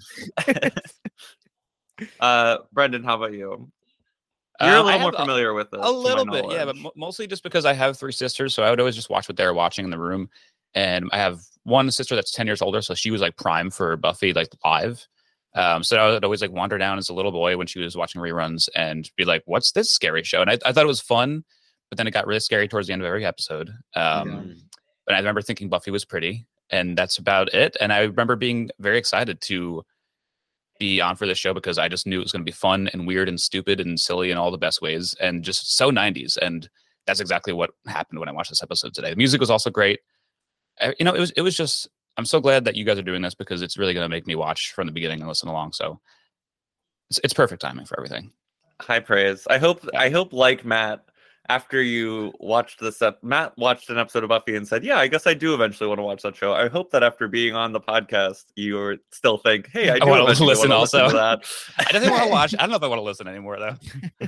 uh, 2.19 2.57
Brendan, 2.73 3.03
how 3.03 3.15
about 3.15 3.33
you? 3.33 3.71
You're 4.61 4.77
Um, 4.77 4.85
a 4.85 4.89
I 4.89 4.93
little 4.93 4.99
more 4.99 5.11
have 5.11 5.19
familiar 5.21 5.53
with 5.53 5.73
it. 5.73 5.79
a 5.81 5.91
little 5.91 6.25
bit 6.25 6.45
yeah 6.51 6.65
but 6.65 6.75
mo- 6.75 6.91
mostly 6.95 7.27
just 7.27 7.43
because 7.43 7.65
i 7.65 7.73
have 7.73 7.97
three 7.97 8.11
sisters 8.11 8.53
so 8.53 8.63
i 8.63 8.69
would 8.69 8.79
always 8.79 8.95
just 8.95 9.09
watch 9.09 9.27
what 9.29 9.35
they 9.37 9.45
were 9.45 9.53
watching 9.53 9.85
in 9.85 9.91
the 9.91 9.97
room 9.99 10.29
and 10.75 11.09
i 11.11 11.17
have 11.17 11.39
one 11.63 11.89
sister 11.91 12.15
that's 12.15 12.31
10 12.31 12.47
years 12.47 12.61
older 12.61 12.81
so 12.81 12.93
she 12.93 13.11
was 13.11 13.21
like 13.21 13.35
prime 13.37 13.69
for 13.69 13.95
buffy 13.97 14.33
like 14.33 14.49
live 14.65 15.05
um, 15.55 15.83
so 15.83 15.97
i 15.97 16.09
would 16.11 16.23
always 16.23 16.41
like 16.41 16.51
wander 16.51 16.77
down 16.77 16.97
as 16.97 17.09
a 17.09 17.13
little 17.13 17.31
boy 17.31 17.57
when 17.57 17.67
she 17.67 17.79
was 17.79 17.95
watching 17.97 18.21
reruns 18.21 18.67
and 18.75 19.09
be 19.17 19.25
like 19.25 19.43
what's 19.45 19.71
this 19.73 19.91
scary 19.91 20.23
show 20.23 20.41
and 20.41 20.49
i, 20.49 20.57
I 20.65 20.71
thought 20.71 20.83
it 20.83 20.87
was 20.87 21.01
fun 21.01 21.43
but 21.89 21.97
then 21.97 22.07
it 22.07 22.11
got 22.11 22.25
really 22.27 22.39
scary 22.39 22.67
towards 22.67 22.87
the 22.87 22.93
end 22.93 23.01
of 23.01 23.05
every 23.07 23.25
episode 23.25 23.69
um, 23.95 24.29
Yeah. 24.29 24.53
but 25.05 25.15
i 25.15 25.17
remember 25.17 25.41
thinking 25.41 25.69
buffy 25.69 25.91
was 25.91 26.05
pretty 26.05 26.45
and 26.69 26.97
that's 26.97 27.17
about 27.17 27.53
it 27.53 27.75
and 27.81 27.91
i 27.91 28.01
remember 28.01 28.35
being 28.35 28.69
very 28.79 28.97
excited 28.97 29.41
to 29.41 29.83
be 30.81 30.99
on 30.99 31.15
for 31.15 31.27
this 31.27 31.37
show 31.37 31.53
because 31.53 31.77
I 31.77 31.87
just 31.87 32.07
knew 32.07 32.19
it 32.19 32.23
was 32.23 32.31
going 32.31 32.41
to 32.41 32.51
be 32.51 32.51
fun 32.51 32.89
and 32.91 33.05
weird 33.05 33.29
and 33.29 33.39
stupid 33.39 33.79
and 33.79 33.99
silly 33.99 34.31
in 34.31 34.37
all 34.37 34.49
the 34.49 34.57
best 34.57 34.81
ways 34.81 35.13
and 35.21 35.43
just 35.43 35.77
so 35.77 35.91
90s. 35.91 36.37
And 36.37 36.67
that's 37.05 37.19
exactly 37.19 37.53
what 37.53 37.69
happened 37.85 38.19
when 38.19 38.27
I 38.27 38.31
watched 38.31 38.49
this 38.49 38.63
episode 38.63 38.95
today. 38.95 39.11
The 39.11 39.15
music 39.15 39.39
was 39.39 39.51
also 39.51 39.69
great. 39.69 39.99
Uh, 40.79 40.93
You 40.97 41.05
know, 41.05 41.13
it 41.13 41.19
was 41.19 41.31
it 41.31 41.41
was 41.41 41.55
just 41.55 41.87
I'm 42.17 42.25
so 42.25 42.39
glad 42.41 42.65
that 42.65 42.75
you 42.75 42.83
guys 42.83 42.97
are 42.97 43.03
doing 43.03 43.21
this 43.21 43.35
because 43.35 43.61
it's 43.61 43.77
really 43.77 43.93
going 43.93 44.03
to 44.03 44.09
make 44.09 44.25
me 44.25 44.35
watch 44.35 44.73
from 44.73 44.87
the 44.87 44.93
beginning 44.93 45.19
and 45.19 45.29
listen 45.29 45.49
along. 45.49 45.73
So 45.73 45.99
it's, 47.11 47.19
it's 47.23 47.33
perfect 47.33 47.61
timing 47.61 47.85
for 47.85 47.99
everything. 47.99 48.31
High 48.81 48.99
praise. 48.99 49.45
I 49.49 49.59
hope. 49.59 49.87
I 49.95 50.09
hope, 50.09 50.33
like 50.33 50.65
Matt, 50.65 51.05
after 51.51 51.81
you 51.81 52.31
watched 52.39 52.79
this, 52.79 53.01
ep- 53.01 53.21
Matt 53.21 53.57
watched 53.57 53.89
an 53.89 53.97
episode 53.97 54.23
of 54.23 54.29
Buffy 54.29 54.55
and 54.55 54.65
said, 54.65 54.85
"Yeah, 54.85 54.97
I 54.97 55.07
guess 55.07 55.27
I 55.27 55.33
do 55.33 55.53
eventually 55.53 55.87
want 55.89 55.99
to 55.99 56.03
watch 56.03 56.21
that 56.21 56.35
show." 56.35 56.53
I 56.53 56.69
hope 56.69 56.91
that 56.91 57.03
after 57.03 57.27
being 57.27 57.55
on 57.55 57.73
the 57.73 57.81
podcast, 57.81 58.45
you 58.55 58.79
are 58.79 58.95
still 59.11 59.37
think, 59.37 59.69
"Hey, 59.69 59.89
I, 59.89 59.95
I 59.95 59.99
do 59.99 60.07
wanna 60.07 60.23
listen 60.23 60.45
wanna 60.45 60.53
listen 60.55 60.69
to 60.69 60.75
also. 60.75 61.09
that." 61.09 61.43
I 61.77 61.83
definitely 61.83 62.09
want 62.11 62.23
to 62.23 62.29
watch. 62.29 62.55
I 62.57 62.61
don't 62.61 62.69
know 62.69 62.77
if 62.77 62.83
I 62.83 62.87
want 62.87 62.99
to 62.99 63.03
listen 63.03 63.27
anymore 63.27 63.59
though. 63.59 64.27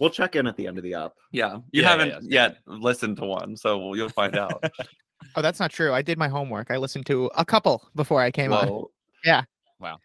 We'll 0.00 0.10
check 0.10 0.36
in 0.36 0.46
at 0.46 0.56
the 0.56 0.68
end 0.68 0.78
of 0.78 0.84
the 0.84 0.94
app. 0.94 1.14
Yeah, 1.32 1.54
you 1.56 1.62
Yeah, 1.72 1.82
yeah, 1.82 1.88
haven't 1.88 2.08
yeah. 2.30 2.42
yet 2.46 2.58
listened 2.66 3.16
to 3.16 3.24
one, 3.24 3.56
so 3.56 3.94
you'll 3.94 4.08
find 4.10 4.36
out. 4.36 4.62
Oh, 5.34 5.42
that's 5.42 5.58
not 5.58 5.72
true. 5.72 5.92
I 5.92 6.00
did 6.00 6.16
my 6.16 6.28
homework. 6.28 6.70
I 6.70 6.76
listened 6.76 7.04
to 7.06 7.28
a 7.36 7.44
couple 7.44 7.82
before 7.96 8.20
I 8.22 8.30
came 8.30 8.52
on. 8.52 8.84
Yeah. 9.24 9.42
Wow. 9.80 9.98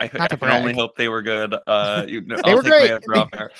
I, 0.00 0.04
I 0.14 0.18
Not 0.18 0.30
to 0.30 0.36
can 0.38 0.50
only 0.50 0.72
hope 0.74 0.96
they 0.96 1.08
were 1.08 1.22
good. 1.22 1.54
Uh, 1.66 2.04
you, 2.08 2.22
no, 2.22 2.36
They 2.44 2.50
I'll 2.50 2.56
were 2.56 2.62
take 2.62 2.72
great. 2.72 2.90
answer 2.90 3.14
off 3.14 3.30
there. 3.30 3.50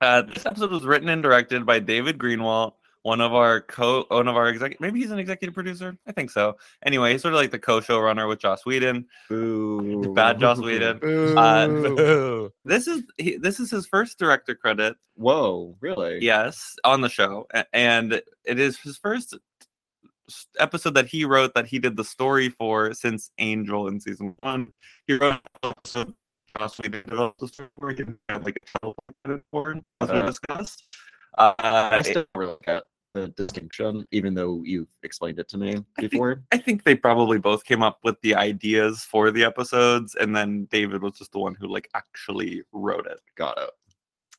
Uh, 0.00 0.22
this 0.22 0.44
episode 0.44 0.70
was 0.70 0.84
written 0.84 1.08
and 1.08 1.22
directed 1.22 1.64
by 1.64 1.78
David 1.78 2.18
Greenwalt, 2.18 2.72
one 3.02 3.20
of 3.22 3.32
our 3.32 3.62
co, 3.62 4.04
one 4.08 4.28
of 4.28 4.36
our 4.36 4.48
executive. 4.48 4.80
Maybe 4.80 5.00
he's 5.00 5.10
an 5.10 5.18
executive 5.18 5.54
producer. 5.54 5.96
I 6.06 6.12
think 6.12 6.30
so. 6.30 6.56
Anyway, 6.84 7.12
he's 7.12 7.22
sort 7.22 7.32
of 7.32 7.40
like 7.40 7.50
the 7.50 7.58
co-showrunner 7.58 8.28
with 8.28 8.38
Joss 8.38 8.66
Whedon. 8.66 9.06
Boo. 9.30 10.12
Bad 10.14 10.38
Joss 10.38 10.58
Whedon. 10.58 10.98
Boo. 11.00 11.98
Ooh. 11.98 12.52
This 12.66 12.86
is 12.86 13.04
he, 13.16 13.36
this 13.38 13.58
is 13.58 13.70
his 13.70 13.86
first 13.86 14.18
director 14.18 14.54
credit. 14.54 14.96
Whoa, 15.14 15.76
really? 15.80 16.18
Yes, 16.20 16.76
on 16.84 17.00
the 17.00 17.08
show, 17.08 17.46
A- 17.54 17.64
and 17.74 18.12
it 18.44 18.58
is 18.60 18.78
his 18.78 18.98
first 18.98 19.32
s- 19.32 19.40
episode 20.58 20.94
that 20.94 21.06
he 21.06 21.24
wrote 21.24 21.54
that 21.54 21.66
he 21.66 21.78
did 21.78 21.96
the 21.96 22.04
story 22.04 22.48
for 22.48 22.92
since 22.94 23.30
Angel 23.38 23.88
in 23.88 24.00
season 24.00 24.34
one. 24.40 24.72
He 25.06 25.14
wrote. 25.14 25.40
Joss 26.58 26.78
Whedon 26.78 27.02
developed 27.06 27.40
the 27.40 27.48
story 27.48 27.68
for. 27.78 27.90
He 27.90 27.96
didn't 27.96 28.18
have 28.28 28.44
like 28.44 28.56
a 28.56 28.78
title 28.78 28.96
for 29.50 29.70
as 30.00 30.08
we 30.10 30.16
Uh. 30.16 30.26
discussed. 30.26 30.84
Uh, 31.36 31.54
I 31.58 32.02
still 32.02 32.24
look 32.34 32.64
at 32.66 32.84
the 33.12 33.28
distinction, 33.28 34.06
even 34.10 34.34
though 34.34 34.62
you've 34.64 34.88
explained 35.02 35.38
it 35.38 35.48
to 35.48 35.58
me 35.58 35.84
before. 35.98 36.42
I 36.52 36.58
think 36.58 36.84
they 36.84 36.94
probably 36.94 37.38
both 37.38 37.64
came 37.64 37.82
up 37.82 37.98
with 38.04 38.20
the 38.22 38.34
ideas 38.34 39.04
for 39.04 39.30
the 39.30 39.44
episodes, 39.44 40.14
and 40.14 40.34
then 40.34 40.66
David 40.70 41.02
was 41.02 41.14
just 41.18 41.32
the 41.32 41.38
one 41.38 41.54
who 41.54 41.66
like 41.66 41.88
actually 41.94 42.62
wrote 42.72 43.06
it. 43.06 43.20
Got 43.36 43.58
it. 43.58 43.70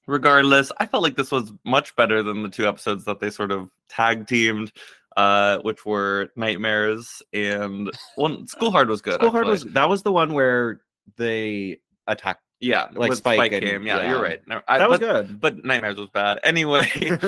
Regardless, 0.08 0.72
I 0.80 0.86
felt 0.86 1.04
like 1.04 1.18
this 1.18 1.32
was 1.32 1.52
much 1.66 1.96
better 1.96 2.24
than 2.24 2.42
the 2.42 2.50
two 2.50 2.68
episodes 2.68 3.04
that 3.06 3.20
they 3.20 3.30
sort 3.30 3.52
of 3.52 3.70
tag 3.90 4.26
teamed, 4.26 4.72
uh, 5.18 5.58
which 5.60 5.86
were 5.86 6.30
Nightmares 6.38 7.22
and 7.34 7.92
one 8.16 8.48
School 8.48 8.72
Hard 8.72 8.88
was 8.88 9.02
good. 9.02 9.16
School 9.16 9.32
Hard 9.32 9.48
was 9.48 9.64
that 9.66 9.90
was 9.90 10.04
the 10.04 10.12
one 10.14 10.34
where 10.34 10.80
they 11.18 11.80
attacked. 12.08 12.42
yeah, 12.62 12.88
like 12.94 13.10
with 13.10 13.18
Spike 13.18 13.38
Spike, 13.38 13.52
and- 13.52 13.64
came. 13.64 13.84
Yeah, 13.84 13.98
yeah. 13.98 14.10
you're 14.12 14.22
right. 14.22 14.40
No, 14.48 14.62
I, 14.68 14.78
That 14.78 14.90
was 14.90 15.00
but, 15.00 15.06
good. 15.28 15.42
but 15.42 15.66
Nightmares 15.66 15.98
was 15.98 16.10
bad. 16.14 16.40
Anyway, 16.44 16.90
it 16.96 17.22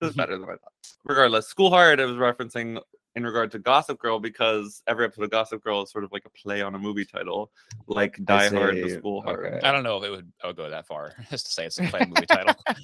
was 0.00 0.14
better 0.14 0.38
than 0.38 0.44
I 0.44 0.52
thought. 0.52 0.72
Regardless, 1.04 1.48
School 1.48 1.70
Hard, 1.70 2.00
I 2.00 2.04
was 2.04 2.16
referencing 2.16 2.78
in 3.16 3.24
regard 3.24 3.50
to 3.50 3.58
Gossip 3.58 3.98
Girl 3.98 4.20
because 4.20 4.82
every 4.86 5.04
episode 5.04 5.24
of 5.24 5.30
Gossip 5.30 5.64
Girl 5.64 5.82
is 5.82 5.90
sort 5.90 6.04
of 6.04 6.12
like 6.12 6.24
a 6.26 6.30
play 6.30 6.62
on 6.62 6.74
a 6.74 6.78
movie 6.78 7.04
title, 7.04 7.50
like 7.88 8.16
Die 8.24 8.48
Hard, 8.50 8.76
The 8.76 8.88
see. 8.88 8.98
School 8.98 9.22
Hard. 9.22 9.54
Okay. 9.54 9.66
I 9.66 9.72
don't 9.72 9.82
know 9.82 9.96
if 9.98 10.04
it 10.04 10.10
would 10.10 10.30
I 10.44 10.46
would 10.48 10.56
go 10.56 10.68
that 10.70 10.86
far 10.86 11.12
just 11.30 11.46
to 11.46 11.52
say 11.52 11.66
it's 11.66 11.78
a 11.78 11.84
play 11.84 12.06
movie 12.06 12.26
title. 12.26 12.54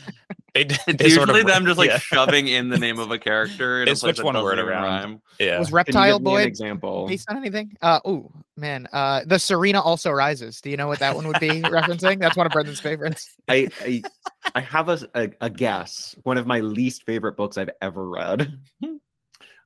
They, 0.57 0.65
d- 0.65 0.77
It's 0.87 0.99
they 1.03 1.11
sort 1.11 1.29
usually 1.29 1.41
of, 1.43 1.47
them 1.47 1.65
just 1.67 1.79
like 1.79 1.91
yeah, 1.91 1.99
shoving 1.99 2.49
in 2.49 2.69
the 2.69 2.79
name 2.79 2.99
of 2.99 3.11
a 3.11 3.19
character. 3.19 3.81
in 3.83 3.87
They 3.87 3.93
a 3.93 3.95
place 3.95 4.17
switch 4.17 4.25
one 4.25 4.35
word 4.43 4.59
even 4.59 4.69
around. 4.69 4.83
rhyme. 4.85 5.23
yeah. 5.39 5.59
Was 5.59 5.69
Can 5.69 5.73
you 5.73 5.77
Reptile 5.77 6.19
give 6.19 6.25
me 6.25 6.31
an 6.33 6.37
Boy 6.37 6.43
example. 6.43 7.07
based 7.07 7.31
on 7.31 7.37
anything? 7.37 7.77
Uh 7.83 8.01
oh 8.05 8.31
man, 8.57 8.89
uh 8.93 9.21
the 9.27 9.39
Serena 9.39 9.81
also 9.81 10.11
rises. 10.11 10.61
Do 10.61 10.71
you 10.71 10.77
know 10.77 10.87
what 10.89 10.99
that 11.01 11.15
one 11.15 11.27
would 11.29 11.41
be 11.41 11.49
referencing? 11.63 12.19
That's 12.21 12.37
one 12.37 12.47
of 12.47 12.53
Brendan's 12.53 12.81
favorites. 12.81 13.29
I, 13.49 13.69
I 13.83 14.03
I 14.55 14.61
have 14.61 14.89
a, 14.89 14.99
a 15.15 15.31
a 15.43 15.51
guess. 15.51 16.15
One 16.23 16.39
of 16.39 16.47
my 16.47 16.61
least 16.61 17.05
favorite 17.05 17.37
books 17.37 17.59
I've 17.59 17.71
ever 17.83 18.09
read. 18.09 18.59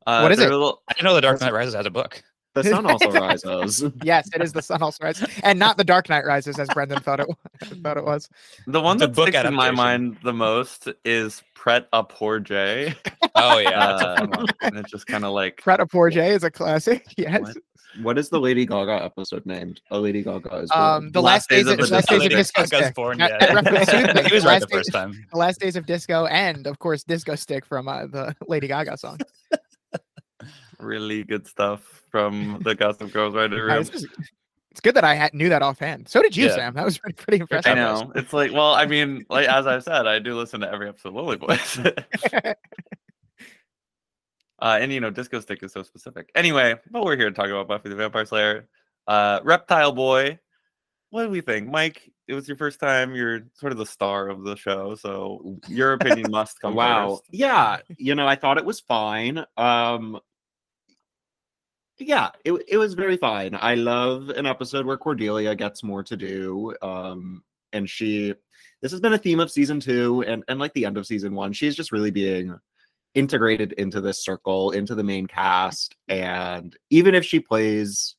Uh, 0.07 0.21
What 0.23 0.33
is 0.33 0.39
it? 0.41 0.49
little- 0.51 0.83
I 0.89 1.03
know 1.03 1.15
the 1.15 1.21
Dark 1.21 1.41
Knight 1.41 1.53
Rises 1.53 1.75
has 1.75 1.87
a 1.87 1.91
book. 1.91 2.23
The 2.55 2.65
sun 2.65 2.85
also 2.87 3.11
rises. 3.13 3.85
Yes, 4.03 4.29
it 4.35 4.43
is 4.43 4.53
the 4.53 4.63
Sun 4.63 4.83
also 4.83 5.05
rises, 5.05 5.29
and 5.45 5.59
not 5.59 5.77
the 5.77 5.85
Dark 5.85 6.09
Knight 6.09 6.25
Rises 6.27 6.59
as 6.59 6.69
Brendan 6.69 7.01
thought 7.01 7.21
it 7.21 7.27
thought 7.83 7.97
it 7.97 8.05
was. 8.05 8.29
the 8.67 8.81
one 8.81 8.99
The 8.99 9.07
that 9.07 9.15
book 9.15 9.29
sticks 9.29 9.45
in 9.47 9.55
my 9.55 9.71
mind 9.71 10.17
the 10.25 10.33
most 10.33 10.89
is 11.05 11.43
Pret 11.55 11.87
a 11.93 12.03
Poor 12.03 12.41
J. 12.41 12.95
Oh 13.37 13.59
yeah, 13.59 13.79
Uh, 13.79 14.47
and 14.63 14.77
it's 14.77 14.91
just 14.91 15.07
kind 15.07 15.25
of 15.25 15.33
like 15.33 15.59
Pret 15.63 15.79
a 15.81 15.87
Poor 15.87 16.11
J 16.11 16.31
is 16.35 16.43
a 16.45 16.51
classic. 16.51 17.05
Yes. 17.17 17.41
What? 17.41 17.57
What 18.03 18.19
is 18.19 18.29
the 18.29 18.39
Lady 18.41 18.67
Gaga 18.67 19.03
episode 19.05 19.45
named? 19.47 19.81
A 19.91 19.99
Lady 19.99 20.23
Gaga 20.23 20.57
is 20.59 20.71
Um, 20.71 21.11
the 21.11 21.21
Last 21.21 21.51
last, 21.51 21.51
Days 21.51 21.65
days, 21.67 21.75
of 21.75 21.81
of, 21.81 21.89
the 21.89 21.95
last 21.97 22.09
days 22.09 22.23
of 22.25 22.31
disco 22.31 22.63
Gaga's 22.63 22.79
stick. 22.87 22.95
born, 22.95 23.19
That- 23.19 23.31
yeah. 23.31 23.39
that 23.39 23.55
reference 23.55 23.91
to 23.91 24.13
the 24.23 24.29
he 24.29 24.35
was 24.35 24.45
right 24.45 24.61
the 24.61 24.69
first 24.69 24.93
time. 24.93 25.27
The 25.33 25.37
last 25.39 25.59
days 25.61 25.75
of 25.77 25.87
disco, 25.87 26.27
and 26.27 26.67
of 26.69 26.79
course, 26.79 27.03
disco 27.03 27.35
stick 27.35 27.65
from 27.67 27.89
uh, 27.89 28.07
the 28.07 28.37
Lady 28.47 28.69
Gaga 28.69 28.97
song. 28.97 29.19
Really 30.81 31.25
good 31.25 31.47
stuff 31.47 32.05
from 32.11 32.61
the 32.65 32.75
Gossip 32.75 33.13
Girls 33.13 33.35
writer 33.35 33.65
room. 33.67 33.81
it's, 33.81 33.91
just- 33.91 34.07
it's 34.71 34.81
good 34.81 34.95
that 34.95 35.05
I 35.05 35.15
had, 35.15 35.35
knew 35.35 35.49
that 35.49 35.63
offhand. 35.63 36.09
So 36.09 36.23
did 36.23 36.37
you, 36.37 36.47
Yeah. 36.47 36.55
Sam. 36.55 36.75
That 36.75 36.85
was 36.85 36.97
pretty, 36.99 37.17
pretty 37.17 37.41
I 37.41 37.43
impressive. 37.43 37.75
know. 37.77 38.13
It's 38.15 38.33
like, 38.33 38.53
well, 38.53 38.73
I 38.73 38.87
mean, 38.87 39.27
like 39.29 39.49
as 39.49 39.67
I've 39.67 39.83
said, 39.83 40.07
I 40.07 40.21
do 40.21 40.35
listen 40.37 40.61
to 40.61 40.71
every 40.73 40.89
episode 40.89 41.09
of 41.09 41.15
Lonely 41.17 41.37
Boys. 41.39 41.79
uh, 44.61 44.79
and 44.81 44.93
you 44.93 45.01
know, 45.01 45.11
Disco 45.11 45.41
Stick 45.41 45.63
is 45.63 45.73
so 45.73 45.83
specific. 45.83 46.31
Anyway, 46.35 46.75
but 46.91 47.05
we're 47.05 47.17
here 47.17 47.31
to 47.31 47.35
talk 47.35 47.49
about 47.49 47.67
Buffy 47.69 47.89
the 47.89 47.97
Vampire 47.97 48.25
Slayer. 48.25 48.69
Uh, 49.07 49.41
Reptile 49.43 49.93
Boy. 49.93 50.39
What 51.11 51.25
do 51.25 51.31
we 51.31 51.41
think, 51.41 51.69
Mike? 51.69 52.13
It 52.29 52.35
was 52.35 52.47
your 52.47 52.57
first 52.57 52.79
time. 52.79 53.17
You're 53.17 53.41
sort 53.55 53.73
of 53.73 53.79
the 53.79 53.87
star 53.87 54.29
of 54.29 54.45
the 54.45 54.55
show, 54.55 54.95
so 54.95 55.59
your 55.67 55.95
opinion 55.95 56.31
must 56.31 56.61
come 56.61 56.75
wow. 56.77 57.17
first. 57.17 57.23
Yeah, 57.33 57.79
you 57.99 58.15
know, 58.15 58.29
I 58.29 58.37
thought 58.37 58.59
it 58.59 58.65
was 58.65 58.79
fine. 58.81 59.45
Um 59.57 60.21
yeah, 62.01 62.31
it 62.45 62.53
it 62.69 62.77
was 62.79 62.95
very 62.95 63.17
fine. 63.17 63.57
I 63.61 63.75
love 63.75 64.31
an 64.31 64.47
episode 64.47 64.87
where 64.87 64.97
Cordelia 64.97 65.55
gets 65.55 65.83
more 65.83 66.03
to 66.05 66.17
do. 66.17 66.75
Um 66.83 67.43
and 67.73 67.89
she 67.89 68.35
this 68.83 68.91
has 68.93 69.01
been 69.01 69.13
a 69.13 69.19
theme 69.19 69.41
of 69.41 69.51
season 69.51 69.79
2 69.81 70.25
and 70.27 70.43
and 70.49 70.59
like 70.59 70.73
the 70.73 70.87
end 70.87 70.97
of 70.97 71.07
season 71.07 71.35
1. 71.35 71.53
She's 71.53 71.77
just 71.77 71.93
really 71.93 72.11
being 72.11 72.59
integrated 73.15 73.73
into 73.73 74.01
this 74.01 74.25
circle, 74.25 74.71
into 74.71 74.95
the 74.95 75.05
main 75.05 75.27
cast 75.27 75.95
and 76.09 76.77
even 76.91 77.15
if 77.15 77.25
she 77.25 77.41
plays 77.41 78.17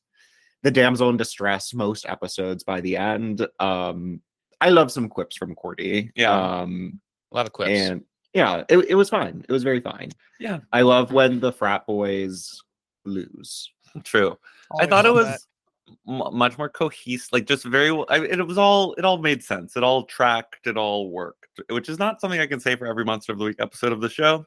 the 0.62 0.70
damsel 0.70 1.08
in 1.10 1.16
distress 1.16 1.74
most 1.74 2.06
episodes 2.06 2.62
by 2.64 2.80
the 2.80 2.96
end, 2.96 3.46
um 3.58 4.20
I 4.60 4.68
love 4.70 4.92
some 4.92 5.08
quips 5.08 5.36
from 5.36 5.54
Cordy. 5.56 6.12
Yeah. 6.14 6.60
Um 6.60 7.00
A 7.32 7.36
lot 7.36 7.46
of 7.46 7.52
quips. 7.52 7.70
and 7.72 8.02
yeah, 8.32 8.62
it, 8.68 8.78
it 8.88 8.94
was 8.94 9.10
fine. 9.10 9.44
It 9.46 9.52
was 9.52 9.62
very 9.64 9.80
fine. 9.80 10.10
Yeah. 10.40 10.60
I 10.72 10.82
love 10.82 11.12
when 11.12 11.40
the 11.40 11.52
frat 11.52 11.86
boys 11.86 12.62
lose. 13.04 13.70
True. 14.04 14.30
I 14.30 14.74
Always 14.74 14.88
thought 14.88 15.06
it 15.06 15.12
was 15.12 15.26
that. 15.26 16.32
much 16.32 16.56
more 16.58 16.68
cohesive, 16.68 17.28
like 17.32 17.46
just 17.46 17.64
very. 17.64 17.92
well- 17.92 18.06
I, 18.08 18.20
it 18.24 18.46
was 18.46 18.58
all. 18.58 18.94
It 18.94 19.04
all 19.04 19.18
made 19.18 19.42
sense. 19.42 19.76
It 19.76 19.82
all 19.84 20.04
tracked. 20.04 20.66
It 20.66 20.76
all 20.76 21.10
worked, 21.10 21.60
which 21.70 21.88
is 21.88 21.98
not 21.98 22.20
something 22.20 22.40
I 22.40 22.46
can 22.46 22.60
say 22.60 22.76
for 22.76 22.86
every 22.86 23.04
Monster 23.04 23.32
of 23.32 23.38
the 23.38 23.44
Week 23.46 23.56
episode 23.58 23.92
of 23.92 24.00
the 24.00 24.08
show 24.08 24.46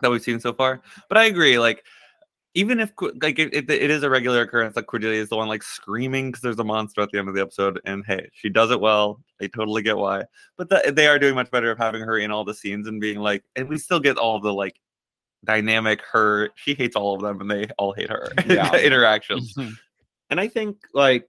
that 0.00 0.10
we've 0.10 0.22
seen 0.22 0.40
so 0.40 0.52
far. 0.52 0.82
But 1.08 1.18
I 1.18 1.24
agree. 1.26 1.58
Like, 1.58 1.84
even 2.54 2.80
if 2.80 2.92
like 3.22 3.38
it, 3.38 3.54
it, 3.54 3.70
it 3.70 3.90
is 3.90 4.02
a 4.02 4.10
regular 4.10 4.42
occurrence, 4.42 4.74
like 4.76 4.86
Cordelia 4.86 5.20
is 5.22 5.28
the 5.28 5.36
one 5.36 5.48
like 5.48 5.62
screaming 5.62 6.28
because 6.30 6.40
there's 6.42 6.58
a 6.58 6.64
monster 6.64 7.00
at 7.00 7.10
the 7.10 7.18
end 7.18 7.28
of 7.28 7.34
the 7.34 7.40
episode, 7.42 7.80
and 7.84 8.04
hey, 8.06 8.28
she 8.32 8.48
does 8.48 8.70
it 8.70 8.80
well. 8.80 9.20
I 9.40 9.46
totally 9.48 9.82
get 9.82 9.96
why. 9.96 10.24
But 10.56 10.68
the, 10.68 10.92
they 10.94 11.06
are 11.06 11.18
doing 11.18 11.34
much 11.36 11.50
better 11.50 11.70
of 11.70 11.78
having 11.78 12.02
her 12.02 12.18
in 12.18 12.30
all 12.30 12.44
the 12.44 12.54
scenes 12.54 12.86
and 12.88 13.00
being 13.00 13.18
like, 13.20 13.44
and 13.56 13.68
we 13.68 13.78
still 13.78 14.00
get 14.00 14.16
all 14.18 14.40
the 14.40 14.52
like 14.52 14.80
dynamic 15.44 16.00
her 16.12 16.50
she 16.56 16.74
hates 16.74 16.96
all 16.96 17.14
of 17.14 17.20
them 17.22 17.40
and 17.40 17.50
they 17.50 17.66
all 17.78 17.92
hate 17.92 18.10
her 18.10 18.32
Yeah. 18.46 18.74
interactions 18.76 19.54
And 20.30 20.40
I 20.40 20.48
think 20.48 20.78
like 20.94 21.28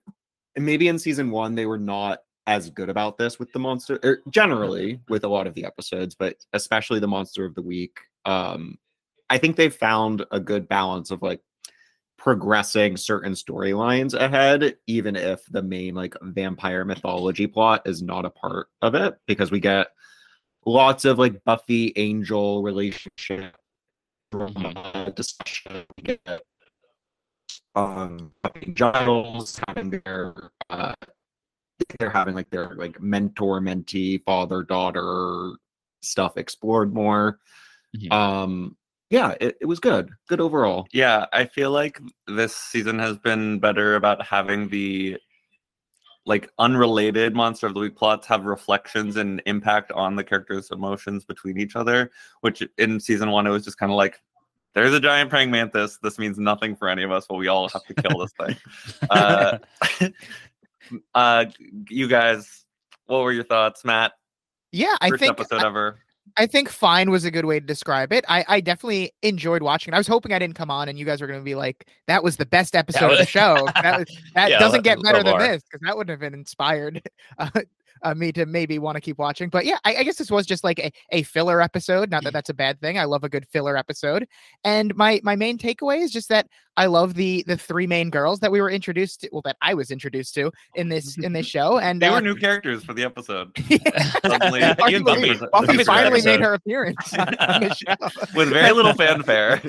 maybe 0.58 0.88
in 0.88 0.98
season 1.00 1.30
one 1.32 1.56
they 1.56 1.66
were 1.66 1.78
not 1.78 2.20
as 2.48 2.70
good 2.70 2.90
about 2.90 3.18
this 3.18 3.40
with 3.40 3.52
the 3.52 3.60
monster 3.60 4.00
or 4.04 4.20
generally 4.30 5.00
with 5.10 5.24
a 5.24 5.28
lot 5.28 5.48
of 5.48 5.54
the 5.56 5.66
episodes, 5.66 6.16
but 6.16 6.36
especially 6.54 7.00
the 7.00 7.08
monster 7.08 7.44
of 7.46 7.56
the 7.56 7.62
week. 7.62 7.98
Um 8.26 8.78
I 9.30 9.38
think 9.40 9.56
they've 9.56 9.74
found 9.74 10.24
a 10.32 10.40
good 10.40 10.68
balance 10.70 11.10
of 11.12 11.22
like 11.24 11.42
progressing 12.18 12.96
certain 12.98 13.34
storylines 13.34 14.14
ahead, 14.14 14.78
even 14.88 15.16
if 15.16 15.44
the 15.52 15.62
main 15.62 15.96
like 15.96 16.16
vampire 16.22 16.86
mythology 16.86 17.48
plot 17.48 17.82
is 17.86 18.02
not 18.02 18.26
a 18.26 18.30
part 18.30 18.68
of 18.82 18.96
it, 18.96 19.16
because 19.28 19.52
we 19.52 19.60
get 19.60 19.88
lots 20.66 21.06
of 21.06 21.20
like 21.20 21.44
Buffy 21.44 21.92
Angel 21.96 22.64
relationship 22.64 23.56
drama 24.40 25.12
discussion. 25.16 25.86
We 25.98 26.18
get 26.18 26.42
um 27.76 28.32
Giles 28.74 29.60
having 29.68 30.02
their 30.06 30.34
uh 30.70 30.94
they're 32.00 32.10
having 32.10 32.36
like 32.36 32.50
their 32.50 32.74
like 32.76 33.02
mentor 33.02 33.60
mentee 33.60 34.24
father 34.24 34.64
daughter 34.64 35.52
stuff 36.02 36.38
explored 36.38 36.94
more 36.94 37.40
Mhm. 37.96 38.12
um 38.12 38.78
yeah 39.10 39.36
it, 39.42 39.58
it 39.62 39.66
was 39.66 39.80
good 39.80 40.10
good 40.30 40.40
overall 40.40 40.88
Yeah, 40.92 41.26
I 41.34 41.46
feel 41.46 41.72
like 41.72 42.00
this 42.28 42.56
season 42.56 42.98
has 43.00 43.18
been 43.18 43.60
better 43.60 43.96
about 43.96 44.26
having 44.26 44.70
the 44.70 45.18
like 46.26 46.50
unrelated 46.58 47.36
monster 47.36 47.68
of 47.68 47.74
the 47.74 47.80
week 47.80 47.96
plots 47.96 48.26
have 48.28 48.46
reflections 48.46 49.18
and 49.18 49.42
impact 49.46 49.92
on 49.92 50.16
the 50.16 50.24
characters' 50.24 50.72
emotions 50.72 51.24
between 51.24 51.60
each 51.60 51.76
other. 51.76 52.10
Which 52.42 52.64
in 52.80 53.00
season 53.00 53.30
one, 53.30 53.46
it 53.46 53.52
was 53.52 53.64
just 53.64 53.78
kind 53.78 53.92
of 53.92 53.96
like, 53.96 54.20
there's 54.76 54.94
a 54.94 55.00
giant 55.00 55.30
praying 55.30 55.50
mantis. 55.50 55.98
This 56.04 56.20
means 56.20 56.38
nothing 56.38 56.76
for 56.76 56.90
any 56.90 57.04
of 57.04 57.12
us, 57.12 57.26
but 57.28 57.36
we 57.36 57.48
all 57.48 57.70
have 57.70 57.84
to 57.86 57.94
kill 57.94 58.20
this 58.20 58.34
thing. 58.40 58.56
Uh, 59.10 59.58
uh, 61.16 61.46
you 61.90 62.08
guys, 62.08 62.66
what 63.06 63.24
were 63.24 63.32
your 63.32 63.46
thoughts, 63.46 63.86
Matt? 63.86 64.12
Yeah, 64.72 64.96
I 65.00 65.10
First 65.10 65.22
think 65.22 65.40
episode 65.40 65.64
ever. 65.64 66.00
I 66.38 66.48
think 66.48 66.70
fine 66.70 67.12
was 67.12 67.24
a 67.24 67.32
good 67.32 67.46
way 67.46 67.60
to 67.60 67.66
describe 67.66 68.12
it. 68.12 68.26
I, 68.28 68.44
I 68.48 68.60
definitely 68.60 69.14
enjoyed 69.22 69.64
watching 69.64 69.94
it. 69.94 69.96
I 69.96 70.00
was 70.00 70.08
hoping 70.08 70.34
I 70.34 70.40
didn't 70.40 70.56
come 70.56 70.70
on 70.70 70.90
and 70.90 71.00
you 71.00 71.06
guys 71.06 71.22
were 71.22 71.28
going 71.28 71.40
to 71.40 71.46
be 71.46 71.56
like, 71.56 71.88
that 72.08 72.24
was 72.24 72.36
the 72.36 72.46
best 72.46 72.76
episode 72.76 73.12
of 73.12 73.18
the 73.18 73.26
show. 73.26 73.70
That, 73.76 74.00
was, 74.00 74.18
that 74.34 74.50
Yeah, 74.50 74.60
doesn't 74.60 74.82
get 74.82 75.02
better 75.02 75.24
low 75.24 75.38
than 75.38 75.40
this 75.40 75.64
because 75.64 75.86
that 75.86 75.96
wouldn't 75.96 76.10
have 76.10 76.20
been 76.20 76.38
inspired 76.38 77.02
uh, 77.38 77.50
uh, 78.04 78.14
me 78.14 78.32
to 78.34 78.46
maybe 78.46 78.80
want 78.80 78.96
to 78.96 79.02
keep 79.02 79.18
watching. 79.18 79.50
But 79.50 79.66
yeah, 79.66 79.78
I, 79.86 79.96
I 79.98 80.04
guess 80.04 80.18
this 80.18 80.32
was 80.32 80.46
just 80.46 80.64
like 80.64 80.80
a, 80.80 80.92
a 81.12 81.24
filler 81.24 81.62
episode. 81.62 82.10
Not 82.12 82.24
that 82.24 82.34
that's 82.34 82.50
a 82.50 82.54
bad 82.54 82.80
thing. 82.80 82.98
I 82.98 83.06
love 83.06 83.24
a 83.24 83.30
good 83.30 83.48
filler 83.48 83.78
episode. 83.78 84.28
And 84.64 84.96
my 84.96 85.20
my 85.24 85.36
main 85.36 85.58
takeaway 85.58 86.00
is 86.02 86.12
just 86.12 86.30
that 86.30 86.48
I 86.78 86.88
love 86.88 87.14
the 87.14 87.44
the 87.48 87.56
three 87.58 87.88
main 87.88 88.10
girls 88.10 88.40
that 88.42 88.52
we 88.52 88.62
were 88.62 88.70
introduced 88.70 89.22
to. 89.22 89.30
Well, 89.32 89.42
that 89.46 89.58
I 89.62 89.74
was 89.74 89.92
introduced 89.92 90.34
to 90.36 90.52
in 90.76 90.90
this 90.90 91.18
in 91.18 91.34
this 91.34 91.46
show. 91.48 91.80
And 91.80 92.02
They 92.02 92.08
uh, 92.08 92.14
were 92.16 92.22
new 92.22 92.36
characters 92.36 92.84
for 92.84 92.94
the 92.94 93.04
episode. 93.04 93.54
Buffy 95.52 95.84
finally 95.84 96.20
episode. 96.20 96.26
made 96.26 96.40
her 96.42 96.54
appearance 96.54 97.14
on 97.14 97.26
the 97.28 97.74
show. 97.76 98.36
with 98.36 98.50
very 98.50 98.72
little 98.72 98.94
fanfare. 98.94 99.62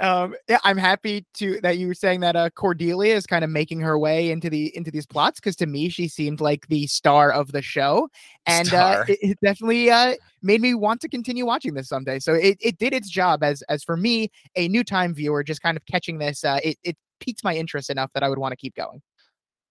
Um 0.00 0.34
yeah 0.48 0.58
i'm 0.64 0.76
happy 0.76 1.24
to 1.34 1.60
that 1.60 1.76
you 1.76 1.86
were 1.86 1.94
saying 1.94 2.20
that 2.20 2.36
uh 2.36 2.48
cordelia 2.50 3.14
is 3.14 3.26
kind 3.26 3.42
of 3.42 3.50
making 3.50 3.80
her 3.80 3.98
way 3.98 4.30
into 4.30 4.48
the 4.48 4.74
into 4.76 4.90
these 4.90 5.06
plots 5.06 5.40
because 5.40 5.56
to 5.56 5.66
me 5.66 5.88
she 5.88 6.06
seemed 6.08 6.40
like 6.40 6.66
the 6.68 6.86
star 6.86 7.32
of 7.32 7.52
the 7.52 7.62
show. 7.62 8.08
And 8.46 8.72
uh 8.72 9.04
it, 9.08 9.18
it 9.22 9.38
definitely 9.42 9.90
uh 9.90 10.14
made 10.42 10.60
me 10.60 10.74
want 10.74 11.00
to 11.02 11.08
continue 11.08 11.44
watching 11.44 11.74
this 11.74 11.88
someday. 11.88 12.18
So 12.18 12.34
it, 12.34 12.58
it 12.60 12.78
did 12.78 12.92
its 12.94 13.10
job 13.10 13.42
as 13.42 13.62
as 13.62 13.82
for 13.82 13.96
me 13.96 14.30
a 14.56 14.68
new 14.68 14.84
time 14.84 15.14
viewer 15.14 15.42
just 15.42 15.62
kind 15.62 15.76
of 15.76 15.84
catching 15.86 16.18
this 16.18 16.44
uh 16.44 16.60
it, 16.62 16.78
it 16.82 16.96
piqued 17.20 17.44
my 17.44 17.54
interest 17.54 17.90
enough 17.90 18.10
that 18.14 18.22
i 18.22 18.28
would 18.28 18.38
want 18.38 18.52
to 18.52 18.56
keep 18.56 18.74
going 18.74 19.02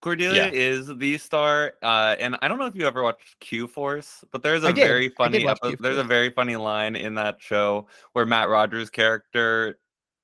Cordelia 0.01 0.45
Yeah. 0.45 0.51
is 0.53 0.87
the 0.87 1.17
star, 1.17 1.73
uh, 1.83 2.15
and 2.19 2.37
I 2.41 2.47
don't 2.47 2.57
know 2.59 2.65
if 2.67 2.75
you 2.75 2.87
ever 2.87 3.03
watched 3.03 3.39
Q 3.39 3.67
Force, 3.67 4.23
but 4.31 4.41
there's 4.43 4.63
a 4.63 4.71
very 4.71 5.09
funny 5.09 5.43
watch 5.43 5.57
epi- 5.63 5.75
there's 5.79 5.97
a 5.97 6.01
Q-Force. 6.01 6.07
very 6.07 6.29
funny 6.29 6.55
line 6.55 6.95
in 6.95 7.15
that 7.15 7.37
show 7.39 7.87
where 8.13 8.25
Matt 8.25 8.47
Rogers' 8.49 8.89
character 8.89 9.77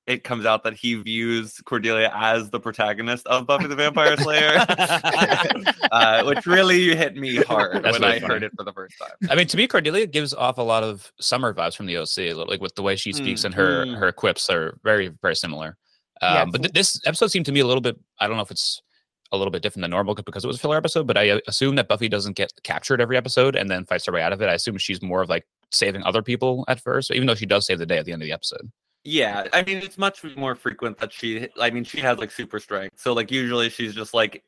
it 0.06 0.22
comes 0.22 0.46
out 0.46 0.62
that 0.62 0.74
he 0.74 0.94
views 0.94 1.60
Cordelia 1.64 2.12
as 2.14 2.48
the 2.50 2.60
protagonist 2.60 3.26
of 3.26 3.44
Buffy 3.44 3.66
the 3.66 3.74
Vampire 3.74 4.16
Slayer, 4.16 4.64
uh, 5.90 6.22
which 6.24 6.46
really 6.46 6.94
hit 6.94 7.16
me 7.16 7.36
hard 7.36 7.82
That's 7.82 7.98
when 7.98 8.02
really 8.02 8.14
I 8.14 8.20
funny. 8.20 8.34
heard 8.34 8.42
it 8.44 8.52
for 8.56 8.62
the 8.64 8.72
first 8.72 8.94
time. 9.00 9.10
I 9.30 9.34
mean, 9.34 9.48
to 9.48 9.56
me, 9.56 9.66
Cordelia 9.66 10.06
gives 10.06 10.32
off 10.32 10.58
a 10.58 10.62
lot 10.62 10.84
of 10.84 11.12
summer 11.20 11.52
vibes 11.52 11.76
from 11.76 11.86
the 11.86 11.96
OC, 11.96 12.34
like 12.48 12.60
with 12.60 12.74
the 12.76 12.82
way 12.82 12.94
she 12.96 13.12
speaks 13.12 13.42
and 13.44 13.52
her 13.54 13.84
Mhm. 13.84 13.98
her 13.98 14.12
quips 14.12 14.48
are 14.48 14.78
very 14.84 15.08
very 15.22 15.34
similar. 15.36 15.76
Um, 16.22 16.34
Yeah, 16.34 16.44
but 16.46 16.62
th- 16.62 16.72
this 16.72 17.00
episode 17.04 17.32
seemed 17.32 17.46
to 17.46 17.52
me 17.52 17.60
a 17.60 17.66
little 17.66 17.80
bit. 17.80 17.96
I 18.20 18.26
don't 18.28 18.36
know 18.36 18.42
if 18.42 18.50
it's 18.50 18.80
a 19.36 19.38
little 19.38 19.50
bit 19.50 19.62
different 19.62 19.82
than 19.82 19.90
normal 19.90 20.14
because 20.14 20.44
it 20.44 20.46
was 20.46 20.56
a 20.56 20.60
filler 20.60 20.76
episode, 20.76 21.06
but 21.06 21.16
I 21.16 21.30
uh, 21.30 21.40
assume 21.46 21.76
that 21.76 21.88
Buffy 21.88 22.08
doesn't 22.08 22.36
get 22.36 22.52
captured 22.64 23.00
every 23.00 23.16
episode 23.16 23.54
and 23.56 23.70
then 23.70 23.84
fights 23.84 24.06
her 24.06 24.12
way 24.12 24.22
out 24.22 24.32
of 24.32 24.40
it. 24.42 24.48
I 24.48 24.54
assume 24.54 24.78
she's 24.78 25.02
more 25.02 25.22
of 25.22 25.28
like 25.28 25.46
saving 25.70 26.02
other 26.02 26.22
people 26.22 26.64
at 26.68 26.80
first, 26.80 27.10
even 27.10 27.26
though 27.26 27.34
she 27.34 27.46
does 27.46 27.66
save 27.66 27.78
the 27.78 27.86
day 27.86 27.98
at 27.98 28.04
the 28.04 28.12
end 28.12 28.22
of 28.22 28.26
the 28.26 28.32
episode. 28.32 28.70
Yeah, 29.04 29.46
I 29.52 29.62
mean 29.62 29.78
it's 29.78 29.98
much 29.98 30.24
more 30.36 30.56
frequent 30.56 30.98
that 30.98 31.12
she. 31.12 31.48
I 31.60 31.70
mean 31.70 31.84
she 31.84 32.00
has 32.00 32.18
like 32.18 32.32
super 32.32 32.58
strength, 32.58 32.98
so 32.98 33.12
like 33.12 33.30
usually 33.30 33.68
she's 33.70 33.94
just 33.94 34.12
like 34.14 34.42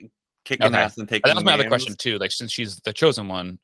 kicking 0.44 0.66
Okay. 0.66 0.76
ass 0.76 0.98
and 0.98 1.08
taking. 1.08 1.28
That 1.28 1.36
was 1.36 1.44
my 1.44 1.54
other 1.54 1.68
question 1.68 1.94
too. 1.96 2.18
Like 2.18 2.32
since 2.32 2.50
she's 2.50 2.76
the 2.80 2.92
chosen 2.92 3.28
one, 3.28 3.60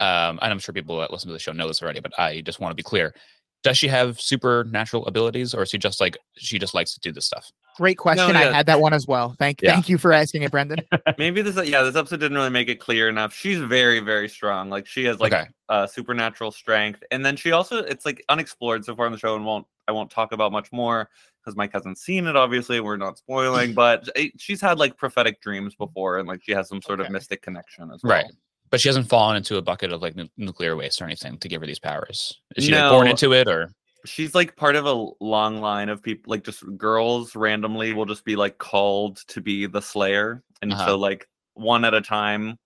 um, 0.00 0.38
and 0.42 0.52
I'm 0.52 0.58
sure 0.58 0.72
people 0.72 0.98
that 0.98 1.12
listen 1.12 1.28
to 1.28 1.32
the 1.32 1.38
show 1.38 1.52
know 1.52 1.68
this 1.68 1.82
already, 1.82 2.00
but 2.00 2.18
I 2.18 2.40
just 2.40 2.58
want 2.58 2.72
to 2.72 2.76
be 2.76 2.82
clear. 2.82 3.14
Does 3.62 3.76
she 3.76 3.88
have 3.88 4.20
supernatural 4.20 5.06
abilities, 5.06 5.54
or 5.54 5.62
is 5.62 5.70
she 5.70 5.78
just 5.78 6.00
like 6.00 6.16
she 6.36 6.58
just 6.58 6.74
likes 6.74 6.94
to 6.94 7.00
do 7.00 7.12
this 7.12 7.26
stuff? 7.26 7.50
Great 7.76 7.98
question. 7.98 8.34
I 8.34 8.44
yeah. 8.44 8.52
had 8.52 8.66
that 8.66 8.80
one 8.80 8.92
as 8.92 9.06
well. 9.06 9.36
Thank 9.38 9.62
Yeah. 9.62 9.72
thank 9.72 9.88
you 9.88 9.98
for 9.98 10.12
asking 10.12 10.42
it, 10.42 10.50
Brendan. 10.50 10.80
Maybe 11.18 11.42
this. 11.42 11.54
Yeah, 11.68 11.82
this 11.82 11.94
episode 11.94 12.20
didn't 12.20 12.36
really 12.36 12.50
make 12.50 12.68
it 12.68 12.80
clear 12.80 13.08
enough. 13.08 13.32
She's 13.32 13.58
very 13.58 14.00
very 14.00 14.28
strong. 14.28 14.68
Like 14.68 14.86
she 14.86 15.04
has 15.04 15.20
like 15.20 15.32
okay, 15.32 15.46
uh, 15.68 15.86
supernatural 15.86 16.50
strength, 16.50 17.02
and 17.10 17.24
then 17.24 17.36
she 17.36 17.52
also 17.52 17.78
it's 17.78 18.04
like 18.04 18.24
unexplored 18.28 18.84
so 18.84 18.96
far 18.96 19.06
in 19.06 19.12
the 19.12 19.18
show, 19.18 19.36
and 19.36 19.44
won't 19.44 19.66
I 19.86 19.92
won't 19.92 20.10
talk 20.10 20.32
about 20.32 20.52
much 20.52 20.72
more 20.72 21.08
because 21.40 21.56
my 21.56 21.68
hasn't 21.72 21.98
seen 21.98 22.26
it. 22.26 22.36
Obviously, 22.36 22.80
we're 22.80 22.96
not 22.96 23.18
spoiling, 23.18 23.74
but 23.74 24.08
it, 24.14 24.32
she's 24.40 24.60
had 24.60 24.78
like 24.78 24.96
prophetic 24.96 25.40
dreams 25.40 25.74
before, 25.74 26.18
and 26.18 26.28
like 26.28 26.42
she 26.42 26.52
has 26.52 26.68
some 26.68 26.82
sort 26.82 27.00
of 27.00 27.10
mystic 27.10 27.42
connection 27.42 27.90
as 27.92 28.02
well. 28.02 28.12
right. 28.12 28.26
But 28.70 28.80
she 28.80 28.88
hasn't 28.88 29.08
fallen 29.08 29.36
into 29.36 29.56
a 29.56 29.62
bucket 29.62 29.92
of 29.92 30.02
like 30.02 30.14
nu- 30.16 30.28
nuclear 30.36 30.76
waste 30.76 31.00
or 31.00 31.04
anything 31.04 31.38
to 31.38 31.48
give 31.48 31.60
her 31.60 31.66
these 31.66 31.78
powers. 31.78 32.40
Is 32.56 32.64
she 32.64 32.72
like, 32.74 32.90
born 32.90 33.06
into 33.08 33.32
it, 33.32 33.48
or 33.48 33.70
She's 34.04 34.34
like 34.34 34.54
part 34.56 34.76
of 34.76 34.86
a 34.86 35.06
long 35.20 35.60
line 35.60 35.88
of 35.88 36.02
people, 36.02 36.30
like 36.30 36.44
just 36.44 36.62
girls 36.76 37.34
randomly 37.34 37.92
will 37.94 38.04
just 38.06 38.24
be 38.24 38.36
like 38.36 38.58
called 38.58 39.18
to 39.28 39.40
be 39.40 39.66
the 39.66 39.80
Slayer, 39.82 40.42
and 40.62 40.72
Uh-huh. 40.72 40.86
so 40.86 40.96
like 40.98 41.26
one 41.54 41.84
at 41.84 41.94
a 41.94 42.00
time, 42.00 42.58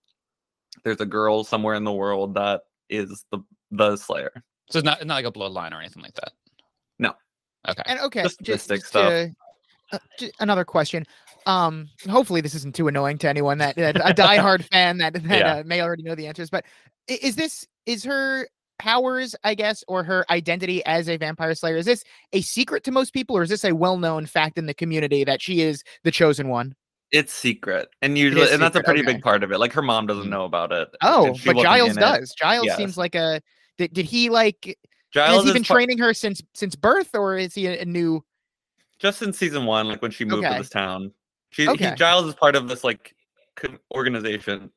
there's 0.83 1.01
a 1.01 1.05
girl 1.05 1.43
somewhere 1.43 1.73
in 1.75 1.83
the 1.83 1.91
world 1.91 2.35
that 2.35 2.61
is 2.89 3.25
the 3.31 3.39
the 3.71 3.95
Slayer. 3.97 4.31
so 4.69 4.79
it's 4.79 4.85
not 4.85 4.97
it's 4.99 5.07
not 5.07 5.15
like 5.15 5.25
a 5.25 5.31
bloodline 5.31 5.71
or 5.71 5.79
anything 5.79 6.03
like 6.03 6.13
that? 6.15 6.31
No. 6.99 7.13
Okay. 7.67 7.81
And 7.87 7.99
okay, 8.01 8.23
Just 8.23 8.39
just, 8.41 8.69
mystic 8.69 8.79
just 8.81 8.89
stuff. 8.89 9.09
to- 9.09 9.35
uh, 9.93 9.99
ju- 10.19 10.31
another 10.39 10.65
question. 10.65 11.05
Um, 11.45 11.89
hopefully 12.09 12.41
this 12.41 12.55
isn't 12.55 12.75
too 12.75 12.87
annoying 12.87 13.17
to 13.19 13.29
anyone 13.29 13.57
that, 13.59 13.75
that 13.75 13.97
a 13.97 14.13
diehard 14.13 14.63
fan 14.71 14.97
that 14.99 15.13
that 15.13 15.23
Yeah. 15.23 15.55
uh, 15.57 15.63
may 15.65 15.81
already 15.81 16.03
know 16.03 16.15
the 16.15 16.27
answers. 16.27 16.49
But 16.49 16.65
is 17.07 17.35
this 17.35 17.67
is 17.85 18.03
her 18.05 18.47
powers, 18.79 19.35
I 19.43 19.55
guess, 19.55 19.83
or 19.87 20.03
her 20.03 20.25
identity 20.29 20.83
as 20.85 21.09
a 21.09 21.17
vampire 21.17 21.53
slayer? 21.55 21.75
Is 21.77 21.85
this 21.85 22.03
a 22.33 22.41
secret 22.41 22.83
to 22.85 22.91
most 22.91 23.13
people, 23.13 23.37
or 23.37 23.43
is 23.43 23.49
this 23.49 23.65
a 23.65 23.73
well-known 23.73 24.25
fact 24.25 24.57
in 24.57 24.65
the 24.65 24.73
community 24.73 25.23
that 25.23 25.41
she 25.41 25.61
is 25.61 25.83
the 26.03 26.11
chosen 26.11 26.47
one? 26.49 26.75
It's 27.11 27.31
secret, 27.33 27.89
and 28.01 28.17
usually, 28.17 28.49
and 28.51 28.61
that's 28.61 28.75
a 28.75 28.81
pretty 28.81 29.01
okay. 29.01 29.13
big 29.13 29.21
part 29.21 29.43
of 29.43 29.51
it. 29.51 29.59
Like 29.59 29.71
her 29.73 29.83
mom 29.83 30.07
doesn't 30.07 30.25
Mm. 30.25 30.29
know 30.31 30.45
about 30.45 30.71
it. 30.71 30.89
Oh, 31.03 31.35
but 31.45 31.57
Giles 31.57 31.91
in 31.91 31.97
it. 31.97 32.01
does. 32.01 32.33
Giles 32.37 32.65
Yes. 32.65 32.77
seems 32.77 32.97
like 32.97 33.13
a. 33.15 33.39
Did, 33.77 33.93
did 33.93 34.05
he 34.05 34.29
like? 34.29 34.77
Giles 35.11 35.43
has 35.43 35.45
he 35.45 35.53
been 35.53 35.63
training 35.63 35.99
her 35.99 36.13
since 36.13 36.41
since 36.55 36.75
birth, 36.75 37.09
or 37.13 37.37
is 37.37 37.53
he 37.53 37.67
a, 37.67 37.81
a 37.81 37.85
new? 37.85 38.23
just 38.99 39.21
in 39.21 39.33
season 39.33 39.65
one, 39.65 39.87
like 39.89 40.01
when 40.01 40.11
she 40.11 40.23
moved 40.23 40.45
Okay. 40.45 40.55
to 40.55 40.61
this 40.61 40.69
town. 40.69 41.11
She, 41.53 41.67
Okay. 41.67 41.89
he, 41.91 41.95
Giles 41.95 42.25
is 42.27 42.35
part 42.35 42.55
of 42.55 42.67
this 42.67 42.83
like 42.83 43.15
organization 43.95 44.71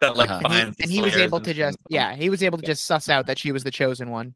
that 0.00 0.16
like 0.16 0.30
Uh-huh. 0.30 0.40
And 0.44 0.52
he, 0.52 0.58
finds 0.62 0.80
and 0.80 0.90
he 0.90 1.02
was 1.02 1.16
able 1.16 1.40
to 1.40 1.52
just 1.52 1.78
yeah, 1.88 2.14
he 2.14 2.30
was 2.30 2.42
able 2.42 2.58
to 2.58 2.64
just 2.64 2.86
suss 2.86 3.08
out 3.08 3.26
that 3.26 3.38
she 3.38 3.52
was 3.52 3.64
the 3.64 3.70
chosen 3.70 4.10
one. 4.10 4.34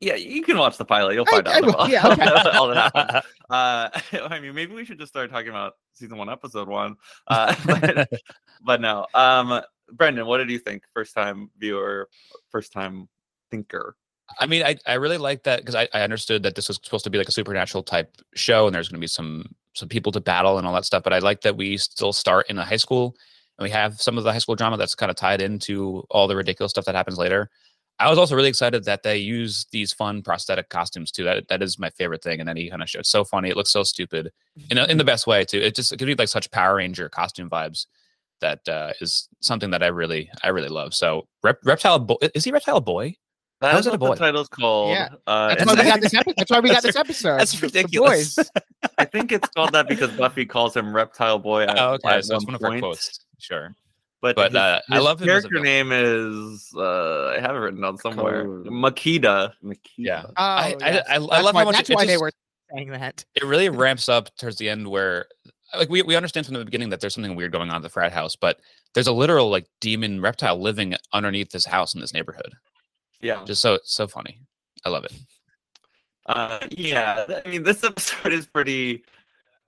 yeah. 0.00 0.16
You 0.16 0.42
can 0.42 0.58
watch 0.58 0.76
the 0.76 0.84
pilot. 0.84 1.14
You'll 1.14 1.26
find 1.26 1.46
I 1.48 1.56
out 1.58 1.62
will, 1.62 1.70
about 1.74 1.88
yeah, 1.90 2.06
okay. 2.08 2.50
all 2.58 2.68
that 2.68 2.92
happens. 2.94 3.24
Uh, 3.52 3.90
I 4.30 4.40
mean, 4.40 4.54
maybe 4.54 4.74
we 4.74 4.82
should 4.86 4.98
just 4.98 5.12
start 5.12 5.30
talking 5.30 5.50
about 5.50 5.74
season 5.92 6.16
one, 6.16 6.30
episode 6.30 6.68
one. 6.68 6.96
Uh, 7.28 7.54
but, 7.66 8.08
but 8.64 8.80
no. 8.80 9.06
Um, 9.12 9.60
Brendan, 9.92 10.24
what 10.24 10.38
did 10.38 10.48
you 10.50 10.58
think? 10.58 10.84
First 10.94 11.14
time 11.14 11.50
viewer, 11.58 12.08
first 12.50 12.72
time 12.72 13.10
thinker. 13.50 13.94
I 14.40 14.46
mean, 14.46 14.62
I, 14.62 14.76
I 14.86 14.94
really 14.94 15.18
like 15.18 15.42
that 15.42 15.60
because 15.60 15.74
I, 15.74 15.86
I 15.92 16.00
understood 16.00 16.44
that 16.44 16.54
this 16.54 16.68
was 16.68 16.80
supposed 16.82 17.04
to 17.04 17.10
be 17.10 17.18
like 17.18 17.28
a 17.28 17.32
supernatural 17.32 17.82
type 17.82 18.16
show, 18.34 18.66
and 18.66 18.74
there's 18.74 18.88
going 18.88 18.96
to 18.98 19.04
be 19.04 19.06
some 19.06 19.44
some 19.74 19.88
people 19.88 20.12
to 20.12 20.20
battle 20.20 20.58
and 20.58 20.66
all 20.66 20.74
that 20.74 20.84
stuff. 20.84 21.02
But 21.02 21.12
I 21.12 21.18
like 21.18 21.42
that 21.42 21.56
we 21.56 21.76
still 21.76 22.12
start 22.12 22.48
in 22.50 22.58
a 22.58 22.64
high 22.64 22.76
school, 22.76 23.16
and 23.58 23.64
we 23.64 23.70
have 23.70 24.00
some 24.00 24.18
of 24.18 24.24
the 24.24 24.32
high 24.32 24.38
school 24.38 24.54
drama 24.54 24.76
that's 24.76 24.94
kind 24.94 25.10
of 25.10 25.16
tied 25.16 25.40
into 25.40 26.04
all 26.10 26.28
the 26.28 26.36
ridiculous 26.36 26.70
stuff 26.70 26.84
that 26.86 26.94
happens 26.94 27.18
later. 27.18 27.50
I 27.98 28.08
was 28.08 28.18
also 28.18 28.34
really 28.34 28.48
excited 28.48 28.84
that 28.84 29.02
they 29.02 29.18
use 29.18 29.66
these 29.70 29.92
fun 29.92 30.22
prosthetic 30.22 30.68
costumes 30.68 31.12
too. 31.12 31.24
That 31.24 31.46
that 31.48 31.62
is 31.62 31.78
my 31.78 31.90
favorite 31.90 32.22
thing. 32.22 32.40
And 32.40 32.48
then 32.48 32.56
he 32.56 32.68
kind 32.70 32.82
of 32.82 32.90
showed 32.90 33.00
it's 33.00 33.10
so 33.10 33.24
funny. 33.24 33.48
It 33.48 33.56
looks 33.56 33.70
so 33.70 33.84
stupid 33.84 34.32
in 34.70 34.78
a, 34.78 34.84
in 34.86 34.98
the 34.98 35.04
best 35.04 35.26
way 35.26 35.44
too. 35.44 35.58
It 35.58 35.76
just 35.76 35.92
it 35.92 35.98
gives 35.98 36.08
me 36.08 36.14
like 36.18 36.28
such 36.28 36.50
Power 36.50 36.76
Ranger 36.76 37.08
costume 37.08 37.48
vibes. 37.48 37.86
That 38.40 38.68
uh, 38.68 38.92
is 39.00 39.28
something 39.40 39.70
that 39.70 39.84
I 39.84 39.86
really 39.88 40.28
I 40.42 40.48
really 40.48 40.68
love. 40.68 40.94
So 40.94 41.28
Rep- 41.44 41.64
reptile 41.64 42.00
boy 42.00 42.16
is 42.34 42.44
he 42.44 42.50
reptile 42.50 42.80
boy? 42.80 43.14
That 43.62 43.72
How 43.72 43.78
is 43.78 43.86
is 43.86 43.92
it 43.92 43.96
a 43.96 43.98
what 43.98 44.08
boy? 44.08 44.14
the 44.16 44.18
title's 44.18 44.48
called. 44.48 44.90
Yeah. 44.90 45.08
Uh, 45.26 45.54
That's 45.54 45.64
why 45.64 45.74
we 45.74 45.82
got 45.84 46.00
this 46.02 46.14
episode. 46.14 46.34
That's 46.36 46.50
why 46.50 46.60
we 46.60 46.68
got 46.70 46.82
this 46.82 46.96
episode. 47.04 47.38
That's 47.38 47.52
the- 47.52 47.58
the 47.60 47.66
ridiculous. 47.68 48.34
boys. 48.36 48.50
I 48.98 49.04
think 49.06 49.32
it's 49.32 49.48
called 49.50 49.72
that 49.72 49.88
because 49.88 50.10
Buffy 50.10 50.44
calls 50.44 50.76
him 50.76 50.94
Reptile 50.94 51.38
Boy. 51.38 51.62
At, 51.62 51.78
Oh, 51.78 51.92
okay. 51.94 52.08
at 52.18 52.24
So 52.24 52.34
it's 52.36 52.44
one 52.44 52.52
one 52.52 52.54
of 52.56 52.62
our 52.64 52.70
point. 52.70 52.82
quotes. 52.82 53.20
Sure. 53.38 53.74
But, 54.20 54.36
But, 54.36 54.52
his, 54.52 54.56
uh, 54.60 54.80
I 54.90 54.94
his 54.96 55.04
love 55.04 55.20
him 55.22 55.28
as 55.28 55.42
character 55.42 55.60
name 55.60 55.90
is 55.92 56.70
uh, 56.76 57.28
I 57.36 57.40
have 57.40 57.56
it 57.56 57.58
written 57.58 57.80
down 57.80 57.96
somewhere. 57.98 58.44
Code. 58.44 58.66
Makita. 58.66 59.52
Makita. 59.64 59.78
Yeah. 59.96 60.22
Oh, 60.26 60.32
I- 60.36 60.76
I- 60.82 60.90
yes. 60.90 61.06
I- 61.08 61.14
I 61.14 61.18
That's 61.18 61.26
love 61.44 61.54
how 61.54 61.64
much 61.64 61.76
That's 61.76 61.90
it 61.90 61.94
why 61.96 62.04
they 62.06 62.12
just- 62.14 62.22
were 62.22 62.32
saying 62.74 62.90
that. 62.90 63.24
It 63.34 63.44
really 63.44 63.68
ramps 63.68 64.08
up 64.08 64.34
towards 64.36 64.56
the 64.58 64.68
end 64.68 64.88
where 64.88 65.26
like 65.76 65.88
we, 65.88 66.02
we 66.02 66.16
understand 66.16 66.46
from 66.46 66.54
the 66.56 66.64
beginning 66.64 66.90
that 66.90 67.00
there's 67.00 67.14
something 67.14 67.34
weird 67.36 67.52
going 67.52 67.70
on 67.70 67.76
at 67.76 67.82
the 67.82 67.88
frat 67.88 68.12
house, 68.12 68.36
but 68.36 68.58
there's 68.94 69.06
a 69.06 69.12
literal 69.12 69.50
like 69.50 69.66
demon 69.80 70.20
reptile 70.20 70.60
living 70.60 70.94
underneath 71.12 71.50
this 71.50 71.64
house 71.64 71.94
in 71.94 72.00
this 72.00 72.12
neighborhood. 72.12 72.52
Yeah. 73.22 73.44
Just 73.46 73.62
so 73.62 73.78
so 73.84 74.06
funny. 74.06 74.40
I 74.84 74.90
love 74.90 75.04
it. 75.04 75.12
Uh, 76.26 76.58
yeah. 76.70 77.24
I 77.44 77.48
mean, 77.48 77.62
this 77.62 77.82
episode 77.90 78.32
is 78.32 78.46
pretty. 78.46 79.04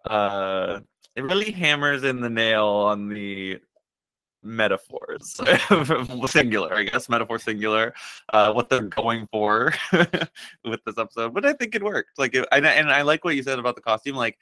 Uh, 0.04 0.80
it 1.16 1.22
really 1.22 1.50
hammers 1.52 2.04
in 2.04 2.20
the 2.20 2.28
nail 2.28 2.66
on 2.66 3.08
the 3.08 3.58
metaphors 4.46 5.40
singular 6.30 6.74
i 6.74 6.82
guess 6.82 7.08
metaphor 7.08 7.38
singular 7.38 7.94
uh 8.34 8.52
what 8.52 8.68
they're 8.68 8.82
going 8.82 9.26
for 9.32 9.72
with 10.66 10.84
this 10.84 10.98
episode 10.98 11.32
but 11.32 11.46
i 11.46 11.54
think 11.54 11.74
it 11.74 11.82
worked 11.82 12.10
like 12.18 12.34
it, 12.34 12.46
and, 12.52 12.66
I- 12.66 12.72
and 12.72 12.90
i 12.90 13.00
like 13.00 13.24
what 13.24 13.36
you 13.36 13.42
said 13.42 13.58
about 13.58 13.74
the 13.74 13.80
costume 13.80 14.16
like 14.16 14.36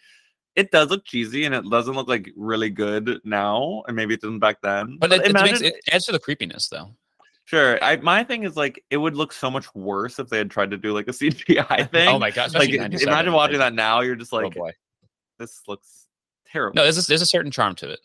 it 0.57 0.73
does 0.73 0.91
look 0.91 1.05
cheesy 1.05 1.45
and 1.45 1.55
it 1.55 1.63
doesn't 1.71 1.95
look 1.95 2.09
like 2.09 2.29
really 2.37 2.69
good 2.69 3.21
now 3.23 3.85
and 3.87 3.95
maybe 3.95 4.15
it 4.15 4.21
didn't 4.21 4.41
back 4.41 4.61
then 4.61 4.97
But 4.99 5.13
it, 5.13 5.25
it 5.27 5.35
makes 5.35 5.61
it 5.61 5.75
adds 5.93 6.07
to 6.07 6.13
the 6.13 6.19
creepiness 6.19 6.67
though. 6.69 6.97
Sure 7.45 7.83
I, 7.83 7.97
my 7.97 8.25
thing 8.25 8.45
is 8.45 8.57
like 8.57 8.85
it 8.91 8.97
would 8.97 9.17
look 9.17 9.33
so 9.33 9.51
much 9.51 9.73
worse 9.75 10.19
if 10.19 10.29
they 10.29 10.39
had 10.39 10.51
tried 10.51 10.71
to 10.71 10.77
do 10.77 10.93
like 10.93 11.09
a 11.09 11.11
cgi 11.13 11.91
thing 11.91 12.09
Oh 12.09 12.19
my 12.19 12.31
gosh. 12.31 12.53
like 12.55 12.69
especially 12.69 12.75
in 12.77 12.83
97, 12.83 13.09
imagine 13.13 13.33
watching 13.33 13.59
that 13.59 13.75
now 13.75 14.01
you're 14.01 14.17
just 14.17 14.33
like, 14.33 14.45
Oh 14.45 14.49
like 14.49 14.55
boy. 14.55 14.73
this 15.39 15.63
looks 15.69 16.09
terrible 16.47 16.77
No, 16.77 16.83
there's 16.85 16.99
a, 17.05 17.09
there's 17.09 17.23
a 17.23 17.27
certain 17.27 17.51
charm 17.51 17.75
to 17.77 17.91
it. 17.91 18.01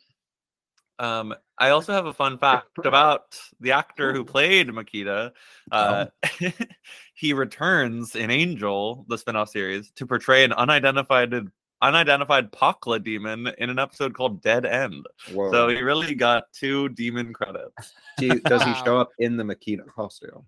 Um, 1.00 1.36
I 1.60 1.70
also 1.70 1.94
have 1.94 2.08
a 2.08 2.14
fun 2.14 2.40
fact 2.40 2.80
about 2.84 3.40
the 3.60 3.72
actor 3.74 4.14
who 4.14 4.26
played 4.26 4.70
Makita. 4.70 5.32
Uh, 5.72 6.08
he 7.14 7.34
returns 7.34 8.16
in 8.16 8.32
Angel, 8.32 9.06
the 9.08 9.18
spin-off 9.18 9.50
series, 9.50 9.92
to 9.92 10.08
portray 10.08 10.44
an 10.44 10.54
unidentified 10.54 11.36
unidentified 11.82 12.52
Pakla 12.52 13.04
demon 13.04 13.48
in 13.58 13.70
an 13.70 13.80
episode 13.80 14.14
called 14.14 14.42
Dead 14.42 14.66
End. 14.66 15.06
Whoa. 15.32 15.52
So 15.52 15.68
he 15.70 15.82
really 15.82 16.16
got 16.16 16.46
two 16.54 16.90
demon 16.90 17.34
credits. 17.34 17.94
Do 18.18 18.40
does 18.42 18.64
he 18.64 18.74
show 18.86 19.00
up 19.00 19.12
in 19.20 19.38
the 19.38 19.44
Makita 19.44 19.86
costume? 19.88 20.46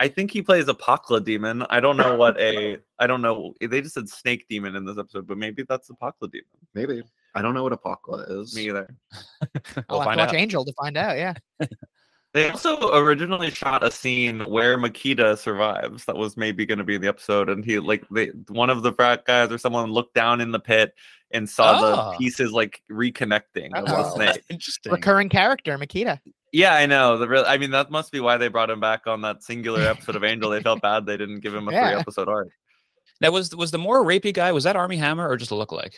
I 0.00 0.08
think 0.14 0.30
he 0.30 0.42
plays 0.42 0.68
a 0.68 0.74
Pakla 0.74 1.24
demon. 1.24 1.64
I 1.70 1.80
don't 1.80 1.96
know 1.96 2.16
what 2.16 2.38
a 2.40 2.78
I 2.98 3.06
don't 3.06 3.22
know. 3.22 3.54
They 3.60 3.80
just 3.80 3.94
said 3.94 4.08
snake 4.08 4.46
demon 4.48 4.76
in 4.76 4.84
this 4.84 4.98
episode, 4.98 5.26
but 5.26 5.38
maybe 5.38 5.64
that's 5.68 5.90
a 5.90 5.94
Pakla 5.94 6.30
demon. 6.30 6.46
Maybe. 6.74 7.02
I 7.34 7.42
don't 7.42 7.54
know 7.54 7.62
what 7.62 7.72
a 7.72 7.76
Pakla 7.76 8.40
is. 8.40 8.54
Me 8.54 8.68
either. 8.68 8.94
I'll 9.12 9.84
We'll 9.90 10.00
have 10.00 10.06
find 10.06 10.18
to 10.18 10.24
watch 10.24 10.28
out. 10.30 10.34
Angel 10.34 10.64
to 10.64 10.72
find 10.72 10.96
out. 10.96 11.16
Yeah. 11.16 11.34
They 12.34 12.50
also 12.50 12.94
originally 12.94 13.50
shot 13.50 13.82
a 13.82 13.90
scene 13.90 14.40
where 14.40 14.76
Makita 14.78 15.38
survives. 15.38 16.04
That 16.04 16.16
was 16.16 16.36
maybe 16.36 16.66
going 16.66 16.78
to 16.78 16.84
be 16.84 16.94
in 16.96 17.00
the 17.00 17.08
episode, 17.08 17.48
and 17.48 17.64
he 17.64 17.78
like 17.78 18.04
they 18.10 18.26
one 18.48 18.68
of 18.70 18.82
the 18.82 18.92
frat 18.92 19.24
guys 19.24 19.50
or 19.50 19.56
someone 19.58 19.90
looked 19.90 20.14
down 20.14 20.40
in 20.42 20.50
the 20.52 20.60
pit 20.60 20.92
and 21.30 21.48
saw 21.48 21.72
Ah. 21.82 22.10
the 22.12 22.18
pieces 22.18 22.52
like 22.52 22.82
reconnecting 22.90 23.70
with 23.72 23.90
Uh-oh. 23.90 24.02
the 24.02 24.10
snake. 24.14 24.44
Interesting. 24.50 24.92
Recurring 24.92 25.28
character, 25.30 25.78
Makita. 25.78 26.20
Yeah, 26.52 26.74
I 26.74 26.86
know. 26.86 27.18
The 27.18 27.28
real, 27.28 27.44
I 27.46 27.58
mean, 27.58 27.70
that 27.72 27.90
must 27.90 28.12
be 28.12 28.20
why 28.20 28.36
they 28.38 28.48
brought 28.48 28.70
him 28.70 28.80
back 28.80 29.06
on 29.06 29.20
that 29.22 29.42
singular 29.42 29.82
episode 29.82 30.16
of 30.16 30.24
Angel. 30.24 30.48
They 30.50 30.62
felt 30.62 30.80
bad 30.82 31.04
they 31.06 31.16
didn't 31.18 31.40
give 31.40 31.54
him 31.54 31.68
a 31.68 31.72
Yeah. 31.72 31.90
three 31.90 32.00
episode 32.00 32.28
arc. 32.28 32.48
Now 33.20 33.30
was 33.30 33.54
was 33.56 33.70
the 33.70 33.78
more 33.78 34.04
rapey 34.04 34.32
guy? 34.34 34.52
Was 34.52 34.64
that 34.64 34.76
Armie 34.76 34.96
Hammer 34.98 35.28
or 35.28 35.36
just 35.38 35.50
a 35.50 35.54
lookalike? 35.54 35.94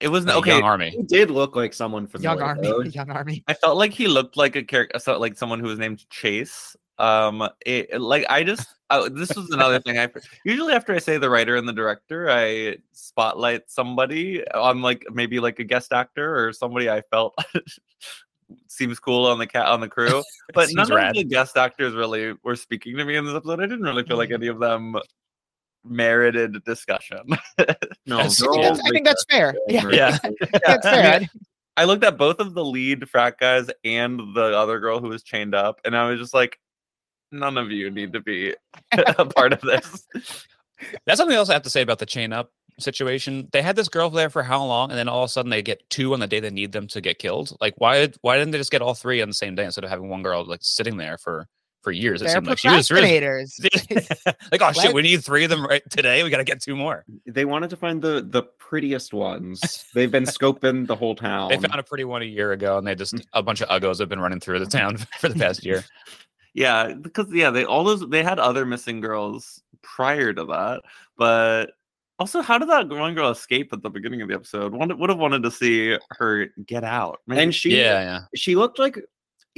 It 0.00 0.08
was 0.08 0.24
Like, 0.24 0.36
okay. 0.36 0.50
Young 0.52 0.62
Armie. 0.62 0.90
He 0.90 1.02
did 1.02 1.30
look 1.30 1.56
like 1.56 1.74
someone 1.74 2.06
from 2.06 2.22
Young 2.22 2.40
Armie, 2.40 2.88
Young 2.90 3.10
Armie. 3.10 3.42
I 3.48 3.54
felt 3.54 3.76
like 3.76 3.92
he 3.92 4.06
looked 4.06 4.36
like 4.36 4.54
a 4.54 4.62
character, 4.62 4.98
so 4.98 5.18
like 5.18 5.36
someone 5.36 5.58
who 5.60 5.66
was 5.66 5.78
named 5.78 6.08
Chase. 6.10 6.76
Um, 6.98 7.48
it, 7.64 8.00
like 8.00 8.24
I 8.28 8.42
just 8.42 8.66
uh, 8.90 9.08
this 9.12 9.34
was 9.36 9.50
another 9.50 9.80
thing. 9.80 9.98
I 9.98 10.08
usually 10.44 10.72
after 10.72 10.94
I 10.94 10.98
say 10.98 11.18
the 11.18 11.30
writer 11.30 11.56
and 11.56 11.68
the 11.68 11.72
director, 11.72 12.30
I 12.30 12.76
spotlight 12.92 13.70
somebody 13.70 14.46
on 14.50 14.82
like 14.82 15.04
maybe 15.12 15.40
like 15.40 15.58
a 15.58 15.64
guest 15.64 15.92
actor 15.92 16.36
or 16.46 16.52
somebody 16.52 16.88
I 16.88 17.02
felt 17.10 17.36
seems 18.68 18.98
cool 18.98 19.26
on 19.26 19.38
the 19.38 19.46
cat 19.46 19.66
on 19.66 19.80
the 19.80 19.88
crew. 19.88 20.22
But 20.54 20.70
none 20.72 20.88
rad. 20.88 21.10
of 21.10 21.14
the 21.16 21.24
guest 21.24 21.56
actors 21.56 21.94
really 21.94 22.34
were 22.42 22.56
speaking 22.56 22.96
to 22.96 23.04
me 23.04 23.16
in 23.16 23.26
this 23.26 23.34
episode. 23.34 23.60
I 23.60 23.66
didn't 23.66 23.82
really 23.82 24.04
feel 24.04 24.16
like 24.16 24.30
any 24.30 24.46
of 24.46 24.58
them 24.58 24.96
merited 25.84 26.62
discussion. 26.64 27.20
No, 27.28 27.36
That's- 28.18 28.42
I 28.42 28.46
think 28.50 28.62
that's, 28.62 28.80
I 28.84 28.90
think 28.90 29.04
that's 29.06 29.24
fair. 29.30 29.54
Yeah, 29.68 29.88
Yeah. 29.90 30.18
that's 30.66 30.86
I 30.86 30.90
fair. 31.02 31.20
mean, 31.20 31.28
I 31.76 31.84
looked 31.84 32.04
at 32.04 32.18
both 32.18 32.40
of 32.40 32.54
the 32.54 32.64
lead 32.64 33.08
frat 33.08 33.38
guys 33.38 33.70
and 33.84 34.18
the 34.34 34.42
other 34.56 34.80
girl 34.80 34.98
who 35.00 35.08
was 35.08 35.22
chained 35.22 35.54
up, 35.54 35.80
and 35.84 35.96
I 35.96 36.08
was 36.10 36.18
just 36.18 36.34
like, 36.34 36.58
none 37.30 37.56
of 37.58 37.70
you 37.70 37.90
need 37.90 38.12
to 38.14 38.20
be 38.20 38.54
a 38.92 39.24
part 39.26 39.52
of 39.52 39.60
this. 39.60 40.06
That's 41.06 41.18
something 41.18 41.36
else 41.36 41.50
I 41.50 41.52
have 41.54 41.62
to 41.62 41.70
say 41.70 41.82
about 41.82 41.98
the 42.00 42.06
chain 42.06 42.32
up 42.32 42.50
situation. 42.80 43.48
They 43.52 43.62
had 43.62 43.76
this 43.76 43.88
girl 43.88 44.10
there 44.10 44.30
for 44.30 44.42
how 44.42 44.64
long, 44.64 44.90
and 44.90 44.98
then 44.98 45.08
all 45.08 45.22
of 45.24 45.28
a 45.28 45.32
sudden 45.32 45.50
they 45.50 45.62
get 45.62 45.82
two 45.90 46.14
on 46.14 46.20
the 46.20 46.26
day 46.26 46.40
they 46.40 46.50
need 46.50 46.72
them 46.72 46.86
to 46.88 47.00
get 47.00 47.18
killed. 47.18 47.56
Like 47.60 47.74
why? 47.78 48.08
Why 48.22 48.36
didn't 48.38 48.52
they 48.52 48.58
just 48.58 48.70
get 48.70 48.82
all 48.82 48.94
three 48.94 49.20
on 49.22 49.28
the 49.28 49.34
same 49.34 49.54
day 49.54 49.64
instead 49.64 49.84
of 49.84 49.90
having 49.90 50.08
one 50.08 50.22
girl 50.22 50.44
like 50.44 50.60
sitting 50.62 50.96
there 50.96 51.18
for 51.18 51.46
for 51.88 51.92
years? 51.92 52.20
It 52.20 52.26
They're 52.26 52.34
seemed 52.34 52.46
like 52.46 52.58
she 52.58 52.68
was 52.68 52.90
really 52.90 53.08
procrastinators. 53.08 54.36
like, 54.52 54.62
oh 54.62 54.72
shit, 54.72 54.84
Let- 54.84 54.94
we 54.94 55.02
need 55.02 55.24
three 55.24 55.44
of 55.44 55.50
them 55.50 55.64
right 55.64 55.82
today. 55.88 56.22
We 56.22 56.28
got 56.28 56.38
to 56.38 56.44
get 56.44 56.60
two 56.60 56.76
more. 56.76 57.04
they 57.26 57.46
wanted 57.46 57.70
to 57.70 57.76
find 57.76 58.02
the 58.02 58.26
the 58.28 58.42
prettiest 58.42 59.14
ones. 59.14 59.86
They've 59.94 60.10
been 60.10 60.24
scoping 60.24 60.86
the 60.86 60.96
whole 60.96 61.14
town. 61.14 61.48
They 61.48 61.56
found 61.56 61.80
a 61.80 61.82
pretty 61.82 62.04
one 62.04 62.20
a 62.20 62.26
year 62.26 62.52
ago, 62.52 62.76
and 62.76 62.86
they 62.86 62.94
just 62.94 63.14
mm. 63.14 63.24
a 63.32 63.42
bunch 63.42 63.62
of 63.62 63.68
uggos 63.68 63.98
have 64.00 64.10
been 64.10 64.20
running 64.20 64.40
through 64.40 64.58
the 64.58 64.66
town 64.66 64.96
for 65.18 65.28
the 65.30 65.38
past 65.38 65.64
year. 65.64 65.84
Yeah, 66.52 66.92
because 66.92 67.32
yeah, 67.32 67.50
they 67.50 67.64
all 67.64 67.84
those 67.84 68.06
they 68.08 68.22
had 68.22 68.38
other 68.38 68.66
missing 68.66 69.00
girls 69.00 69.62
prior 69.82 70.34
to 70.34 70.44
that, 70.44 70.82
but 71.16 71.70
also, 72.18 72.42
how 72.42 72.58
did 72.58 72.68
that 72.68 72.88
one 72.88 73.14
girl 73.14 73.30
escape 73.30 73.72
at 73.72 73.80
the 73.80 73.90
beginning 73.90 74.22
of 74.22 74.28
the 74.28 74.34
episode? 74.34 74.74
Wanted, 74.74 74.98
would 74.98 75.08
have 75.08 75.20
wanted 75.20 75.44
to 75.44 75.52
see 75.52 75.96
her 76.10 76.46
get 76.66 76.82
out. 76.82 77.20
Maybe- 77.28 77.42
and 77.42 77.54
she 77.54 77.78
yeah, 77.78 78.00
yeah. 78.00 78.20
she 78.34 78.56
looked 78.56 78.78
like 78.78 78.98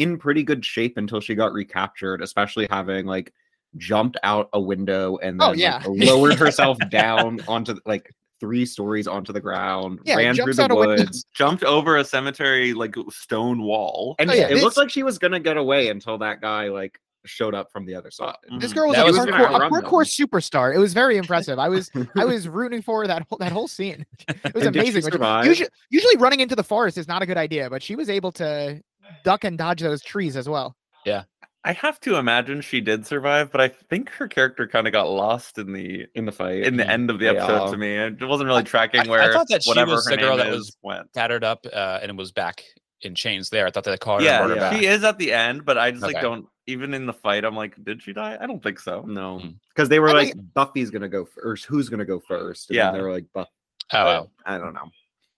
in 0.00 0.18
pretty 0.18 0.42
good 0.42 0.64
shape 0.64 0.96
until 0.96 1.20
she 1.20 1.34
got 1.34 1.52
recaptured, 1.52 2.22
especially 2.22 2.66
having 2.70 3.06
like 3.06 3.32
jumped 3.76 4.16
out 4.24 4.48
a 4.52 4.60
window 4.60 5.16
and 5.18 5.40
then 5.40 5.48
Oh, 5.48 5.52
like, 5.52 5.86
lowered 6.06 6.34
herself 6.34 6.78
down 6.90 7.40
onto 7.46 7.76
like 7.86 8.12
three 8.40 8.64
stories 8.64 9.06
onto 9.06 9.32
the 9.32 9.40
ground, 9.40 10.00
Yeah, 10.04 10.16
ran 10.16 10.34
through 10.34 10.54
the 10.54 10.62
out 10.64 10.70
a 10.70 10.74
window. 10.74 10.96
woods. 11.04 11.24
jumped 11.34 11.62
over 11.62 11.98
a 11.98 12.04
cemetery 12.04 12.72
like 12.72 12.94
stone 13.10 13.62
wall. 13.62 14.16
And 14.18 14.30
Oh, 14.30 14.34
yeah, 14.34 14.48
it 14.48 14.54
this- 14.54 14.62
looked 14.64 14.76
like 14.78 14.90
she 14.90 15.02
was 15.02 15.18
gonna 15.18 15.38
get 15.40 15.56
away 15.58 15.88
until 15.88 16.16
that 16.18 16.40
guy 16.40 16.68
like 16.68 16.98
showed 17.26 17.54
up 17.54 17.70
from 17.70 17.84
the 17.84 17.94
other 17.94 18.10
side. 18.10 18.34
This 18.60 18.72
Mhm. 18.72 18.74
girl 18.76 18.88
was 18.88 18.96
That 18.96 19.02
a 19.02 19.12
was 19.12 19.18
parkour, 19.18 19.66
a 19.66 19.70
parkour 19.70 20.04
superstar. 20.06 20.74
It 20.74 20.78
was 20.78 20.94
very 20.94 21.18
impressive. 21.18 21.58
I 21.58 21.68
was 21.68 21.90
I 22.16 22.24
was 22.24 22.48
rooting 22.48 22.80
for 22.80 23.06
that 23.06 23.26
whole 23.28 23.36
that 23.38 23.52
whole 23.52 23.68
scene. 23.68 24.06
It 24.26 24.54
was 24.54 24.64
And 24.66 24.74
amazing. 24.74 25.02
Usually, 25.44 25.68
usually 25.90 26.16
running 26.16 26.40
into 26.40 26.56
the 26.56 26.64
forest 26.64 26.96
is 26.96 27.06
not 27.06 27.20
a 27.20 27.26
good 27.26 27.36
idea, 27.36 27.68
but 27.68 27.82
she 27.82 27.94
was 27.94 28.08
able 28.08 28.32
to 28.32 28.80
duck 29.24 29.44
and 29.44 29.56
dodge 29.58 29.80
those 29.80 30.02
trees 30.02 30.36
as 30.36 30.48
well. 30.48 30.76
Yeah. 31.04 31.24
I 31.62 31.72
have 31.74 32.00
to 32.00 32.16
imagine 32.16 32.62
she 32.62 32.80
did 32.80 33.06
survive, 33.06 33.52
but 33.52 33.60
I 33.60 33.68
think 33.68 34.08
her 34.12 34.28
character 34.28 34.66
kind 34.66 34.86
of 34.86 34.92
got 34.94 35.10
lost 35.10 35.58
in 35.58 35.72
the 35.74 36.06
in 36.14 36.24
the 36.24 36.32
fight. 36.32 36.62
in 36.62 36.76
the 36.78 36.88
end 36.88 37.10
of 37.10 37.18
the 37.18 37.28
episode 37.28 37.64
Yeah. 37.66 37.70
to 37.70 37.76
me. 37.76 37.96
It 37.98 38.24
wasn't 38.26 38.46
really 38.48 38.60
I- 38.60 38.64
tracking 38.64 39.02
I 39.02 39.08
where 39.08 39.30
thought 39.32 39.48
that 39.50 39.62
she 39.64 39.70
whatever 39.70 39.92
was 39.92 40.06
her 40.08 40.16
the 40.16 40.22
girl 40.22 40.36
name 40.38 40.46
that 40.46 40.52
is 40.54 40.56
was 40.58 40.76
went. 40.82 41.12
Tattered 41.12 41.44
up, 41.44 41.66
uh, 41.70 41.98
and 42.00 42.10
it 42.10 42.16
was 42.16 42.32
back 42.32 42.64
in 43.02 43.14
chains. 43.14 43.50
There, 43.50 43.66
I 43.66 43.70
thought 43.70 43.84
they 43.84 43.94
caught 43.98 44.20
her. 44.20 44.24
Yeah, 44.26 44.38
and 44.42 44.46
brought 44.46 44.56
her 44.58 44.64
yeah. 44.64 44.70
back. 44.70 44.80
she 44.80 44.86
is 44.86 45.04
at 45.04 45.18
the 45.18 45.34
end, 45.34 45.66
but 45.66 45.76
I 45.76 45.90
just 45.90 46.02
like 46.02 46.20
don't 46.22 46.46
even 46.66 46.94
in 46.94 47.04
the 47.04 47.12
fight. 47.12 47.44
I'm 47.44 47.56
like, 47.56 47.74
did 47.84 48.02
she 48.02 48.14
die? 48.14 48.38
I 48.40 48.46
don't 48.46 48.62
think 48.62 48.78
so. 48.78 49.02
No, 49.02 49.40
Mm. 49.44 49.56
because 49.74 49.90
they 49.90 50.00
were 50.00 50.08
I 50.10 50.12
like, 50.12 50.32
think- 50.32 50.54
Buffy's 50.54 50.90
gonna 50.90 51.08
go 51.10 51.26
first. 51.26 51.66
Who's 51.66 51.90
gonna 51.90 52.06
go 52.06 52.20
first? 52.20 52.70
And 52.70 52.76
Yeah. 52.78 52.90
they 52.92 53.02
were 53.02 53.12
like, 53.12 53.26
Buff. 53.34 53.48
Oh, 53.92 54.04
wow. 54.04 54.30
I 54.46 54.56
don't 54.56 54.72
know. 54.72 54.88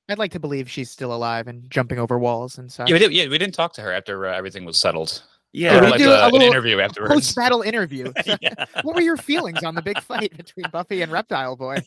I'd 0.08 0.18
like 0.18 0.32
to 0.32 0.40
believe 0.40 0.70
she's 0.70 0.90
still 0.90 1.14
alive 1.14 1.46
and 1.46 1.70
jumping 1.70 1.98
over 1.98 2.18
walls 2.18 2.58
and 2.58 2.70
such. 2.70 2.88
Yeah, 2.88 2.94
we 2.94 2.98
did. 2.98 3.12
Yeah, 3.12 3.28
we 3.28 3.38
didn't 3.38 3.54
talk 3.54 3.72
to 3.74 3.82
her 3.82 3.92
after 3.92 4.26
uh, 4.26 4.36
everything 4.36 4.64
was 4.64 4.78
settled. 4.78 5.22
Yeah, 5.52 5.80
we 5.80 5.90
like 5.90 5.98
do 5.98 6.10
uh, 6.10 6.14
a 6.14 6.26
an 6.26 6.32
little 6.32 6.48
interview 6.48 6.80
afterwards. 6.80 7.14
Post 7.14 7.36
battle 7.36 7.62
interview. 7.62 8.12
yeah. 8.40 8.54
what 8.82 8.94
were 8.94 9.02
your 9.02 9.16
feelings 9.16 9.62
on 9.62 9.74
the 9.74 9.82
big 9.82 10.00
fight 10.00 10.36
between 10.36 10.64
Buffy 10.72 11.02
and 11.02 11.12
Reptile 11.12 11.56
Boy? 11.56 11.78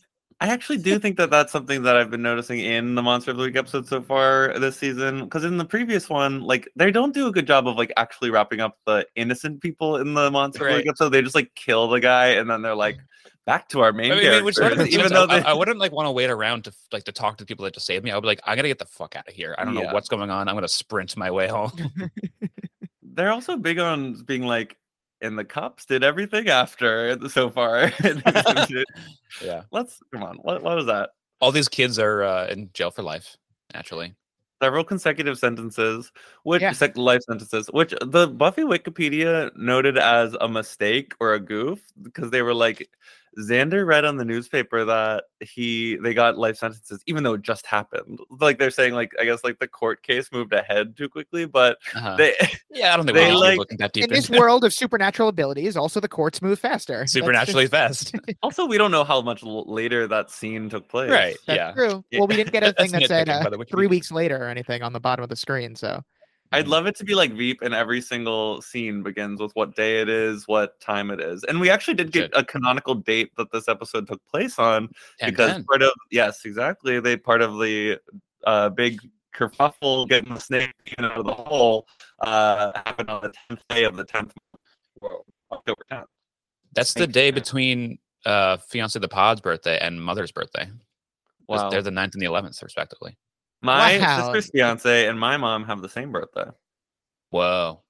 I 0.42 0.48
actually 0.48 0.80
do 0.80 1.00
think 1.00 1.16
that 1.18 1.30
that's 1.32 1.52
something 1.52 1.82
that 1.84 1.96
I've 1.96 2.12
been 2.12 2.22
noticing 2.22 2.60
in 2.60 2.94
the 2.94 3.02
Monster 3.02 3.32
of 3.32 3.38
the 3.38 3.44
Week 3.44 3.56
episode 3.56 3.88
so 3.88 4.02
far 4.02 4.58
this 4.60 4.78
season. 4.78 5.24
Because 5.24 5.46
in 5.46 5.58
the 5.58 5.66
previous 5.66 6.10
one, 6.10 6.42
like 6.42 6.70
they 6.76 6.92
don't 6.92 7.14
do 7.14 7.28
a 7.28 7.32
good 7.32 7.48
job 7.48 7.68
of 7.68 7.78
like 7.78 7.92
actually 7.96 8.32
wrapping 8.32 8.60
up 8.60 8.78
the 8.86 9.08
innocent 9.16 9.62
people 9.62 9.98
in 9.98 10.14
the 10.14 10.30
Monster 10.30 10.68
of 10.68 10.74
the 10.74 10.78
Week 10.80 10.90
episode. 10.90 11.10
They 11.10 11.22
just 11.22 11.36
like 11.36 11.56
kill 11.56 11.88
the 11.88 12.02
guy 12.02 12.28
and 12.28 12.50
then 12.50 12.62
they're 12.62 12.76
like 12.76 12.98
back 13.46 13.70
to 13.70 13.82
our 13.82 13.94
main 13.94 14.12
I 14.12 14.16
mean, 14.16 14.24
character. 14.24 14.52
sort 14.54 14.72
of 14.74 14.80
even 14.88 15.00
even 15.00 15.14
though 15.14 15.26
I, 15.30 15.40
they, 15.40 15.46
I 15.46 15.54
wouldn't 15.54 15.78
like 15.80 15.92
want 15.92 16.08
to 16.08 16.12
wait 16.12 16.30
around 16.30 16.64
to 16.66 16.74
like 16.92 17.04
to 17.06 17.12
talk 17.12 17.38
to 17.38 17.44
the 17.44 17.48
people 17.48 17.64
that 17.66 17.74
just 17.74 17.86
saved 17.86 18.04
me. 18.04 18.12
I 18.12 18.16
would 18.16 18.22
be 18.22 18.28
like, 18.28 18.42
I 18.46 18.56
gotta 18.56 18.68
get 18.68 18.80
the 18.80 18.86
fuck 18.86 19.16
out 19.16 19.28
of 19.28 19.34
here. 19.34 19.56
I 19.58 19.66
don't 19.66 19.74
know 19.76 19.90
what's 19.94 20.10
going 20.10 20.30
on. 20.30 20.48
I'm 20.48 20.56
gonna 20.56 20.68
sprint 20.68 21.16
my 21.18 21.30
way 21.32 21.48
home. 21.48 21.72
they're 23.04 23.32
also 23.32 23.56
big 23.58 23.80
on 23.80 24.14
being 24.24 24.44
like, 24.44 24.78
and 25.22 25.38
the 25.38 25.46
cops 25.46 25.86
did 25.86 26.04
everything 26.04 26.50
after 26.50 27.18
so 27.30 27.50
far. 27.50 27.92
yeah. 29.42 29.62
Let's 29.72 30.00
come 30.14 30.24
on. 30.24 30.38
What 30.38 30.64
what 30.64 30.76
was 30.76 30.86
that? 30.88 31.12
All 31.42 31.52
these 31.52 31.70
kids 31.70 32.00
are 32.00 32.24
uh, 32.24 32.48
in 32.48 32.70
jail 32.74 32.92
for 32.92 33.04
life. 33.04 33.36
Naturally. 33.74 34.14
several 34.62 34.86
consecutive 34.86 35.38
sentences, 35.38 36.12
which 36.44 36.62
Yeah. 36.62 36.72
sec- 36.72 36.96
life 36.98 37.22
sentences, 37.24 37.68
which 37.74 37.94
the 38.02 38.26
Buffy 38.28 38.62
Wikipedia 38.62 39.52
noted 39.58 39.98
as 39.98 40.34
a 40.40 40.48
mistake 40.48 41.14
or 41.20 41.34
a 41.34 41.40
goof 41.42 41.82
because 42.02 42.32
they 42.32 42.42
were 42.42 42.54
like, 42.54 42.88
Xander 43.40 43.86
read 43.86 44.06
on 44.06 44.18
the 44.18 44.26
newspaper 44.26 44.86
that 44.86 45.26
he 45.40 45.98
they 45.98 46.14
got 46.14 46.38
life 46.38 46.58
sentences 46.58 47.02
even 47.06 47.24
though 47.24 47.34
it 47.34 47.42
just 47.42 47.66
happened. 47.66 48.20
Like 48.40 48.60
they're 48.60 48.72
saying, 48.72 48.94
like 48.94 49.12
I 49.20 49.26
guess 49.26 49.44
like 49.44 49.60
the 49.60 49.68
court 49.68 50.04
case 50.04 50.32
moved 50.32 50.54
ahead 50.54 50.96
too 50.96 51.10
quickly, 51.10 51.46
but 51.46 51.78
Uh-huh. 51.96 52.16
they 52.16 52.36
yeah, 52.72 52.94
I 52.94 52.98
don't 52.98 53.06
think 53.06 53.18
they 53.18 53.26
we 53.26 53.32
need 53.32 53.38
like- 53.38 53.58
looking 53.58 53.78
that 53.80 53.94
deep 53.94 54.06
In 54.06 54.10
this 54.12 54.30
into 54.30 54.40
world 54.40 54.64
of 54.64 54.74
supernatural 54.74 55.30
abilities, 55.30 55.76
also 55.76 56.00
the 56.00 56.08
courts 56.08 56.42
move 56.42 56.60
faster. 56.60 57.06
Supernaturally 57.08 57.66
just- 57.66 58.12
fast. 58.12 58.16
also 58.44 58.66
we 58.66 58.78
don't 58.78 58.92
know 58.92 59.04
how 59.04 59.22
much 59.22 59.44
l- 59.44 59.66
later 59.72 60.08
that 60.08 60.30
scene 60.32 60.70
took 60.70 60.88
place. 60.88 61.12
right. 61.12 61.36
That's 61.46 61.58
yeah. 61.58 61.72
true. 61.74 62.04
Yeah. 62.12 62.20
Well, 62.20 62.28
we 62.28 62.36
didn't 62.36 62.54
get 62.54 62.64
a 62.64 62.74
thing 62.82 62.92
that 62.92 63.04
said 63.08 63.28
nitpicking 63.28 63.54
uh, 63.54 63.58
by 63.58 63.64
three 63.66 63.88
weeks 63.88 64.12
later 64.12 64.38
or 64.44 64.48
anything 64.48 64.82
on 64.82 64.94
the 64.94 65.00
bottom 65.00 65.24
of 65.24 65.30
the 65.30 65.36
screen. 65.36 65.76
So 65.76 66.02
I'd 66.56 66.68
love 66.68 66.88
it 66.88 66.96
to 66.98 67.06
be 67.06 67.16
like 67.16 67.34
Veep, 67.34 67.62
and 67.62 67.74
every 67.74 68.02
single 68.02 68.62
scene 68.62 69.04
begins 69.04 69.40
with 69.42 69.52
what 69.56 69.76
day 69.76 70.02
it 70.02 70.10
is, 70.10 70.48
what 70.48 70.80
time 70.80 71.12
it 71.12 71.20
is, 71.20 71.44
and 71.44 71.60
we 71.60 71.70
actually 71.70 71.96
did 71.96 72.12
get 72.12 72.32
Good. 72.32 72.40
a 72.40 72.46
canonical 72.46 72.96
date 72.96 73.32
that 73.38 73.52
this 73.52 73.68
episode 73.68 74.08
took 74.08 74.22
place 74.28 74.58
on 74.60 74.90
because 75.24 75.52
10-10. 75.52 75.66
part 75.66 75.82
of 75.82 75.92
yes, 76.12 76.46
exactly, 76.46 77.00
they 77.00 77.18
part 77.18 77.42
of 77.42 77.60
the 77.60 78.00
uh, 78.46 78.70
big 78.70 79.00
kerfuffle 79.36 80.08
getting 80.08 80.34
the 80.34 80.40
snake 80.40 80.72
out 80.98 81.18
of 81.18 81.26
the 81.26 81.34
hole 81.34 81.86
uh, 82.22 82.72
happened 82.86 83.10
on 83.10 83.22
the 83.22 83.34
tenth 83.50 83.62
day 83.70 83.84
of 83.84 83.98
the 83.98 84.06
tenth 84.06 84.34
October 85.52 85.82
tenth. 85.90 86.08
That's 86.74 86.94
the 86.94 87.08
day 87.08 87.32
between 87.32 88.00
uh 88.26 88.58
fiance 88.58 88.98
the 88.98 89.08
pod's 89.08 89.42
birthday 89.42 89.78
and 89.80 90.02
mother's 90.02 90.32
birthday. 90.32 90.68
Wow, 91.48 91.70
They're 91.70 91.82
the 91.82 91.92
9th 91.92 92.14
and 92.14 92.22
the 92.22 92.26
11th, 92.26 92.64
respectively. 92.64 93.18
My 93.66 93.98
Wow. 94.00 94.32
sister's 94.34 94.52
fiance 94.52 95.08
and 95.08 95.20
my 95.20 95.38
mom 95.38 95.66
have 95.66 95.82
the 95.82 95.90
same 95.90 96.12
birthday. 96.12 96.46
Whoa. 97.32 97.82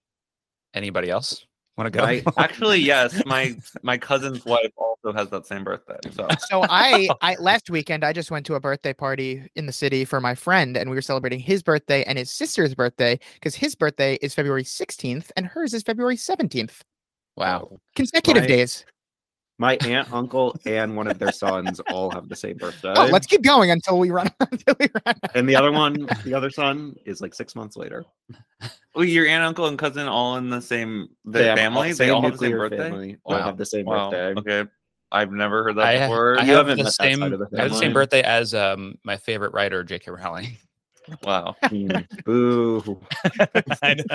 Anybody 0.73 1.09
else 1.09 1.45
want 1.77 1.91
to 1.91 1.97
go? 1.97 2.03
Right. 2.03 2.23
Actually, 2.37 2.79
yes, 2.79 3.21
my 3.25 3.55
my 3.83 3.97
cousin's 3.97 4.43
wife 4.45 4.71
also 4.77 5.13
has 5.15 5.29
that 5.29 5.45
same 5.45 5.63
birthday. 5.63 5.97
So 6.11 6.27
so 6.49 6.63
I 6.69 7.07
I 7.21 7.35
last 7.35 7.69
weekend 7.69 8.03
I 8.03 8.11
just 8.13 8.31
went 8.31 8.45
to 8.47 8.55
a 8.55 8.59
birthday 8.59 8.93
party 8.93 9.43
in 9.55 9.65
the 9.67 9.73
city 9.73 10.03
for 10.05 10.19
my 10.19 10.35
friend 10.35 10.75
and 10.77 10.89
we 10.89 10.95
were 10.95 11.01
celebrating 11.01 11.39
his 11.39 11.61
birthday 11.63 12.03
and 12.05 12.17
his 12.17 12.31
sister's 12.31 12.73
birthday 12.75 13.19
because 13.35 13.55
his 13.55 13.75
birthday 13.75 14.15
is 14.21 14.33
February 14.33 14.63
16th 14.63 15.31
and 15.37 15.45
hers 15.45 15.73
is 15.73 15.83
February 15.83 16.17
17th. 16.17 16.81
wow. 17.37 17.79
Consecutive 17.95 18.43
My- 18.43 18.47
days. 18.47 18.85
My 19.57 19.77
aunt, 19.85 20.11
uncle, 20.11 20.53
and 20.65 20.97
one 20.97 21.07
of 21.07 21.17
their 21.17 21.31
sons 21.31 21.79
all 21.91 22.11
have 22.11 22.27
the 22.27 22.35
same 22.35 22.57
birthday. 22.57 22.93
Oh, 22.95 23.05
let's 23.05 23.25
keep 23.25 23.41
going 23.41 23.71
until 23.71 23.97
we 23.97 24.11
run 24.11 24.27
until 24.51 24.75
we 24.79 24.87
run. 25.05 25.15
out. 25.23 25.31
and 25.35 25.47
the 25.47 25.55
other 25.55 25.71
one, 25.71 26.09
the 26.25 26.33
other 26.33 26.49
son, 26.49 26.95
is 27.05 27.21
like 27.21 27.33
six 27.33 27.55
months 27.55 27.77
later. 27.77 28.03
Well, 28.93 29.05
your 29.05 29.27
aunt, 29.27 29.43
uncle, 29.45 29.67
and 29.67 29.77
cousin 29.79 30.07
all 30.07 30.35
in 30.37 30.49
the 30.49 30.61
same 30.61 31.07
the 31.23 31.39
They 31.39 31.55
family. 31.55 31.77
all- 31.77 31.83
they 31.83 31.93
same 31.93 32.13
all 32.15 32.21
have 32.21 32.33
the 32.33 32.37
same 32.39 32.51
birthday. 32.51 32.77
family, 32.77 33.17
all 33.23 33.37
have 33.37 33.57
the 33.57 33.65
same 33.65 33.85
Wow. 33.85 34.09
birthday. 34.09 34.39
Okay, 34.61 34.69
I've 35.11 35.31
never 35.31 35.63
heard 35.63 35.77
that 35.77 35.85
I, 35.85 35.97
ha- 35.99 36.07
before. 36.07 36.37
I 36.39 36.43
You 36.43 36.55
have 36.55 36.67
haven't 36.67 36.83
the 36.83 36.91
same 36.91 37.19
the 37.21 37.47
I 37.57 37.61
have 37.61 37.71
the 37.71 37.77
same 37.77 37.93
birthday 37.93 38.23
as 38.23 38.53
um 38.53 38.97
my 39.05 39.15
favorite 39.15 39.53
writer, 39.53 39.83
J.K. 39.85 40.11
Rowling. 40.11 40.57
Wow. 41.23 41.55
Mm, 41.65 42.05
Boo. 42.25 42.99
It 43.83 44.05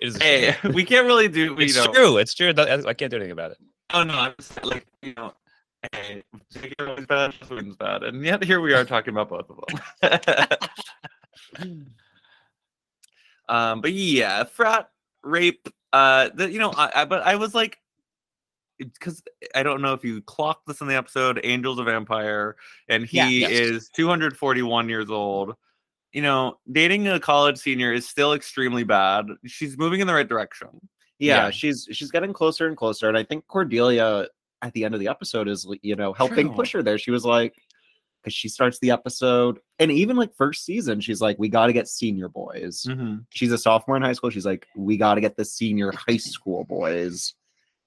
is 0.00 0.16
Hey, 0.16 0.54
we 0.72 0.84
can't 0.84 1.06
really 1.06 1.28
do. 1.28 1.58
It's 1.58 1.74
don't. 1.74 1.92
true. 1.92 2.16
It's 2.18 2.32
true. 2.34 2.54
I 2.56 2.74
I 2.86 2.94
can't 2.94 3.10
do 3.10 3.16
anything 3.16 3.32
about 3.32 3.50
it. 3.50 3.58
Oh 3.92 4.02
no, 4.04 4.14
I'm 4.14 4.34
just 4.38 4.64
like 4.64 4.86
you 5.02 5.14
know. 5.16 5.32
hey. 5.92 6.22
Rowling's 6.78 7.06
bad, 7.06 7.32
Joss 7.32 7.50
Whedon's 7.50 7.76
bad, 7.76 8.02
and 8.02 8.24
yet 8.24 8.44
here 8.44 8.60
we 8.60 8.72
are 8.74 8.84
talking 8.84 9.12
about 9.14 9.28
both 9.30 9.50
of 9.50 9.60
them. 10.02 10.58
um, 13.48 13.80
but 13.80 13.92
yeah, 13.92 14.44
frat 14.44 14.90
rape. 15.22 15.68
Uh, 15.92 16.30
the, 16.34 16.50
you 16.50 16.58
know, 16.58 16.72
I, 16.76 16.90
I 16.94 17.04
but 17.04 17.22
I 17.22 17.36
was 17.36 17.54
like, 17.54 17.78
because 18.78 19.22
I 19.54 19.62
don't 19.62 19.82
know 19.82 19.92
if 19.92 20.04
you 20.04 20.22
clocked 20.22 20.66
this 20.66 20.80
in 20.80 20.86
the 20.86 20.96
episode, 20.96 21.38
Angel's 21.44 21.78
a 21.78 21.84
vampire, 21.84 22.56
and 22.88 23.04
he 23.06 23.16
Yeah. 23.18 23.48
Yes. 23.48 23.50
is 23.50 23.88
241 23.90 24.88
years 24.88 25.10
old. 25.10 25.54
You 26.12 26.22
know, 26.22 26.58
dating 26.70 27.06
a 27.08 27.20
college 27.20 27.58
senior 27.58 27.92
is 27.92 28.08
still 28.08 28.32
extremely 28.32 28.82
bad. 28.84 29.26
She's 29.46 29.78
moving 29.78 30.00
in 30.00 30.06
the 30.06 30.14
right 30.14 30.28
direction. 30.28 30.68
Yeah, 31.20 31.44
Yeah. 31.44 31.50
she's 31.50 31.86
she's 31.92 32.10
getting 32.10 32.32
closer 32.32 32.66
and 32.66 32.76
closer 32.76 33.08
and 33.08 33.16
i 33.16 33.22
think 33.22 33.46
cordelia 33.46 34.26
at 34.62 34.72
the 34.72 34.84
end 34.84 34.94
of 34.94 35.00
the 35.00 35.08
episode 35.08 35.46
is 35.48 35.66
you 35.82 35.94
know 35.94 36.12
helping 36.12 36.48
True. 36.48 36.56
push 36.56 36.72
her 36.72 36.82
there 36.82 36.98
she 36.98 37.10
was 37.12 37.24
like 37.24 37.54
because 38.22 38.34
she 38.34 38.48
starts 38.48 38.78
the 38.80 38.90
episode 38.90 39.58
and 39.78 39.90
even 39.92 40.16
like 40.16 40.34
first 40.36 40.64
season 40.64 41.00
she's 41.00 41.20
like 41.22 41.38
we 41.38 41.48
got 41.48 41.66
to 41.68 41.72
get 41.72 41.86
senior 41.88 42.28
boys 42.28 42.86
she's 43.30 43.52
a 43.52 43.56
sophomore 43.58 43.96
in 43.96 44.02
high 44.02 44.12
school 44.12 44.28
she's 44.30 44.44
like 44.44 44.66
we 44.76 44.96
got 44.98 45.14
to 45.14 45.20
get 45.20 45.36
the 45.36 45.44
senior 45.44 45.92
high 46.08 46.16
school 46.18 46.64
boys 46.64 47.34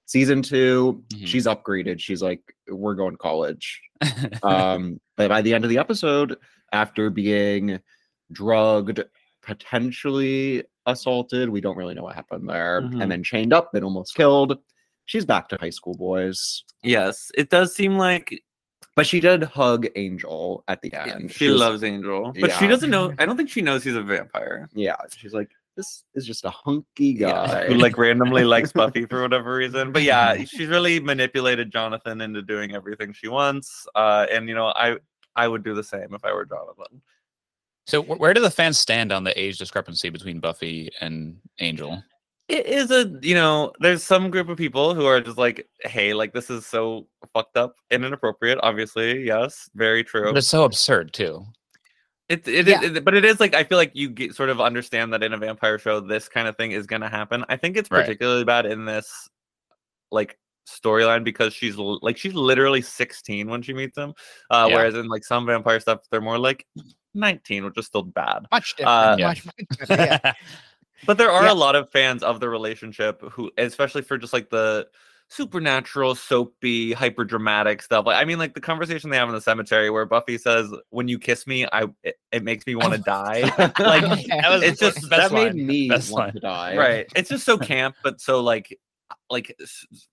season 0.06 0.42
2 0.42 1.04
Mhm. 1.14 1.26
she's 1.26 1.46
upgraded 1.46 2.00
she's 2.00 2.20
like 2.22 2.40
we're 2.68 2.94
going 2.94 3.12
to 3.12 3.18
college 3.18 3.80
um 4.42 5.00
but 5.16 5.28
by 5.28 5.40
the 5.42 5.54
end 5.54 5.64
of 5.64 5.70
the 5.70 5.78
episode 5.78 6.36
after 6.72 7.10
being 7.10 7.78
drugged 8.32 9.02
potentially 9.42 10.64
assaulted 10.86 11.48
we 11.48 11.60
don't 11.60 11.76
really 11.76 11.94
know 11.94 12.02
what 12.02 12.14
happened 12.14 12.48
there 12.48 12.82
Mhm. 12.82 13.02
and 13.02 13.10
then 13.10 13.22
chained 13.22 13.52
up 13.52 13.74
and 13.74 13.84
almost 13.84 14.14
killed 14.14 14.58
she's 15.06 15.24
back 15.24 15.48
to 15.48 15.56
high 15.60 15.70
school 15.70 15.94
boys 15.94 16.64
Yes, 16.82 17.30
it 17.36 17.48
does 17.50 17.74
seem 17.74 17.96
like 17.96 18.42
but 18.96 19.06
she 19.06 19.18
did 19.18 19.42
hug 19.42 19.86
angel 19.96 20.62
at 20.68 20.80
the 20.82 20.90
yeah, 20.92 21.06
end 21.14 21.32
she 21.32 21.48
was- 21.48 21.58
loves 21.60 21.82
Angel, 21.82 22.32
but 22.40 22.52
she 22.52 22.66
doesn't 22.68 22.90
know. 22.90 23.12
I 23.18 23.26
don't 23.26 23.36
think 23.36 23.48
she 23.50 23.60
knows 23.62 23.82
he's 23.82 23.96
a 23.96 24.02
vampire. 24.02 24.68
yeah 24.74 24.96
she's 25.16 25.32
like 25.34 25.50
this 25.76 26.04
is 26.14 26.24
just 26.24 26.44
a 26.44 26.50
hunky 26.50 27.06
Yeah, 27.18 27.30
guy 27.32 27.66
who 27.68 27.74
like 27.74 27.98
randomly 27.98 28.44
likes 28.44 28.70
Buffy 28.80 29.06
for 29.06 29.22
whatever 29.22 29.56
reason. 29.56 29.90
But 29.90 30.02
yeah, 30.04 30.36
she's 30.44 30.68
really 30.68 31.00
manipulated 31.00 31.72
Jonathan 31.72 32.20
into 32.20 32.42
doing 32.42 32.76
everything 32.76 33.12
she 33.12 33.26
wants. 33.26 33.84
Uh, 33.96 34.26
and 34.30 34.48
you 34.48 34.54
know, 34.54 34.66
I 34.68 34.98
I 35.34 35.48
would 35.48 35.64
do 35.64 35.74
the 35.74 35.82
same 35.82 36.14
if 36.14 36.24
I 36.24 36.32
were 36.32 36.44
Jonathan. 36.44 37.02
So 37.86 38.02
where 38.02 38.32
do 38.34 38.40
the 38.40 38.50
fans 38.50 38.78
stand 38.78 39.12
on 39.12 39.24
the 39.24 39.38
age 39.40 39.58
discrepancy 39.58 40.08
between 40.10 40.40
Buffy 40.40 40.90
and 41.00 41.36
Angel? 41.60 42.02
It 42.48 42.66
is 42.66 42.90
a 42.90 43.10
you 43.22 43.34
know, 43.34 43.72
there's 43.80 44.02
some 44.02 44.30
group 44.30 44.48
of 44.48 44.58
people 44.58 44.94
who 44.94 45.06
are 45.06 45.20
just 45.20 45.38
like, 45.38 45.66
hey, 45.84 46.12
like 46.14 46.32
this 46.34 46.50
is 46.50 46.66
so 46.66 47.06
fucked 47.32 47.56
up 47.56 47.74
and 47.90 48.04
inappropriate. 48.04 48.58
Obviously, 48.62 49.24
yes, 49.24 49.68
very 49.74 50.04
true. 50.04 50.24
But 50.24 50.36
it's 50.38 50.48
so 50.48 50.64
absurd 50.64 51.12
too. 51.14 51.44
It, 52.28 52.46
it, 52.48 52.66
Yeah. 52.66 52.82
it- 52.82 53.04
but 53.04 53.14
it 53.14 53.24
is 53.24 53.40
like 53.40 53.54
I 53.54 53.64
feel 53.64 53.78
like 53.78 53.92
you 53.94 54.08
get, 54.10 54.34
sort 54.34 54.48
of 54.50 54.60
understand 54.60 55.12
that 55.12 55.22
in 55.22 55.32
a 55.32 55.38
vampire 55.38 55.78
show, 55.78 56.00
this 56.00 56.28
kind 56.28 56.48
of 56.48 56.56
thing 56.56 56.72
is 56.72 56.86
going 56.86 57.02
to 57.02 57.08
happen. 57.08 57.44
I 57.48 57.56
think 57.56 57.76
it's 57.76 57.90
Right. 57.90 58.02
particularly 58.02 58.44
bad 58.44 58.66
in 58.66 58.84
this 58.84 59.10
like 60.10 60.38
storyline 60.68 61.24
because 61.24 61.52
she's 61.52 61.76
like 61.76 62.16
she's 62.16 62.32
literally 62.34 62.80
16 62.82 63.48
when 63.48 63.60
she 63.62 63.72
meets 63.74 63.96
him, 63.98 64.14
uh, 64.50 64.66
Yeah. 64.68 64.76
whereas 64.76 64.94
in 64.94 65.08
like 65.08 65.24
some 65.24 65.44
vampire 65.46 65.80
stuff, 65.80 66.00
they're 66.10 66.20
more 66.22 66.38
like 66.38 66.66
19, 67.14 67.64
which 67.64 67.78
is 67.78 67.86
still 67.86 68.02
bad. 68.02 68.46
Much 68.52 68.76
different. 68.76 68.88
Uh, 68.98 69.16
Yeah. 69.18 69.26
much, 69.28 69.46
much 69.46 69.54
different, 69.78 70.00
yeah. 70.24 70.32
But 71.06 71.18
there 71.18 71.30
are 71.30 71.44
Yeah. 71.44 71.52
a 71.52 71.54
lot 71.54 71.76
of 71.76 71.90
fans 71.90 72.22
of 72.22 72.40
the 72.40 72.48
relationship 72.48 73.20
who, 73.22 73.50
especially 73.58 74.00
for 74.02 74.16
just 74.16 74.32
like 74.32 74.48
the 74.48 74.88
supernatural, 75.28 76.14
soapy, 76.14 76.92
hyper 76.92 77.24
dramatic 77.24 77.82
stuff. 77.82 78.06
Like, 78.06 78.16
I 78.16 78.24
mean, 78.24 78.38
like 78.38 78.54
the 78.54 78.60
conversation 78.60 79.10
they 79.10 79.16
have 79.16 79.28
in 79.28 79.34
the 79.34 79.40
cemetery 79.40 79.90
where 79.90 80.06
Buffy 80.06 80.38
says, 80.38 80.70
"When 80.90 81.08
you 81.08 81.18
kiss 81.18 81.46
me, 81.46 81.66
I 81.72 81.86
it, 82.04 82.16
it 82.32 82.42
makes 82.44 82.66
me 82.66 82.74
want 82.76 82.92
to 82.94 82.98
die." 82.98 83.40
Like, 83.78 84.26
Yeah. 84.26 84.42
that 84.42 84.50
was 84.50 84.62
it's 84.62 84.80
just- 84.80 85.08
best 85.10 85.30
that 85.30 85.32
made 85.32 85.54
me 85.54 85.88
Best 85.88 86.10
want 86.12 86.24
line. 86.26 86.32
to 86.34 86.40
die 86.40 86.76
right? 86.76 87.06
It's 87.16 87.28
just 87.30 87.44
so 87.44 87.58
camp, 87.72 87.96
but 88.02 88.20
so 88.20 88.40
like, 88.40 88.78
like 89.28 89.54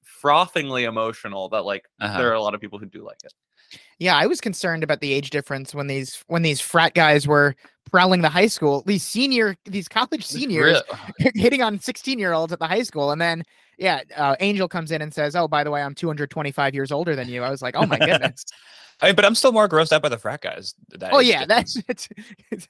frothingly 0.03 0.83
emotional 0.85 1.49
that 1.49 1.63
like 1.65 1.85
Uh-huh. 2.01 2.17
there 2.17 2.29
are 2.29 2.33
a 2.35 2.41
lot 2.41 2.53
of 2.55 2.61
people 2.61 2.79
who 2.79 2.85
do 2.85 3.03
like 3.05 3.19
it. 3.23 3.33
Yeah, 3.99 4.15
I 4.15 4.25
was 4.25 4.41
concerned 4.41 4.83
about 4.83 4.99
the 4.99 5.13
age 5.13 5.29
difference 5.29 5.75
when 5.75 5.87
these 5.87 6.23
when 6.27 6.41
these 6.41 6.59
frat 6.59 6.93
guys 6.93 7.27
were 7.27 7.55
prowling 7.91 8.21
the 8.21 8.29
high 8.29 8.47
school. 8.47 8.83
These 8.85 9.03
senior, 9.03 9.55
these 9.65 9.87
college 9.87 10.25
seniors 10.25 10.81
hitting 11.35 11.61
on 11.61 11.79
sixteen 11.79 12.19
year 12.19 12.33
olds 12.33 12.51
at 12.51 12.59
the 12.59 12.67
high 12.67 12.83
school, 12.83 13.11
and 13.11 13.21
then 13.21 13.43
yeah, 13.77 14.01
uh, 14.15 14.35
Angel 14.39 14.67
comes 14.67 14.91
in 14.91 15.01
and 15.01 15.13
says, 15.13 15.35
"Oh, 15.35 15.47
by 15.47 15.63
the 15.63 15.71
way, 15.71 15.81
I'm 15.81 15.95
225 15.95 16.73
years 16.73 16.91
older 16.91 17.15
than 17.15 17.27
you." 17.29 17.43
I 17.43 17.49
was 17.49 17.61
like, 17.61 17.75
"Oh 17.75 17.85
my 17.85 17.97
goodness." 17.99 18.45
I 19.01 19.07
mean, 19.07 19.15
but 19.15 19.25
I'm 19.25 19.35
still 19.35 19.51
more 19.51 19.67
grossed 19.67 19.91
out 19.91 20.01
by 20.03 20.09
the 20.09 20.17
frat 20.17 20.41
guys. 20.41 20.75
that 20.89 21.11
oh 21.13 21.19
yeah, 21.19 21.45
that's 21.45 21.75
it's, 21.87 22.07
it's, 22.51 22.67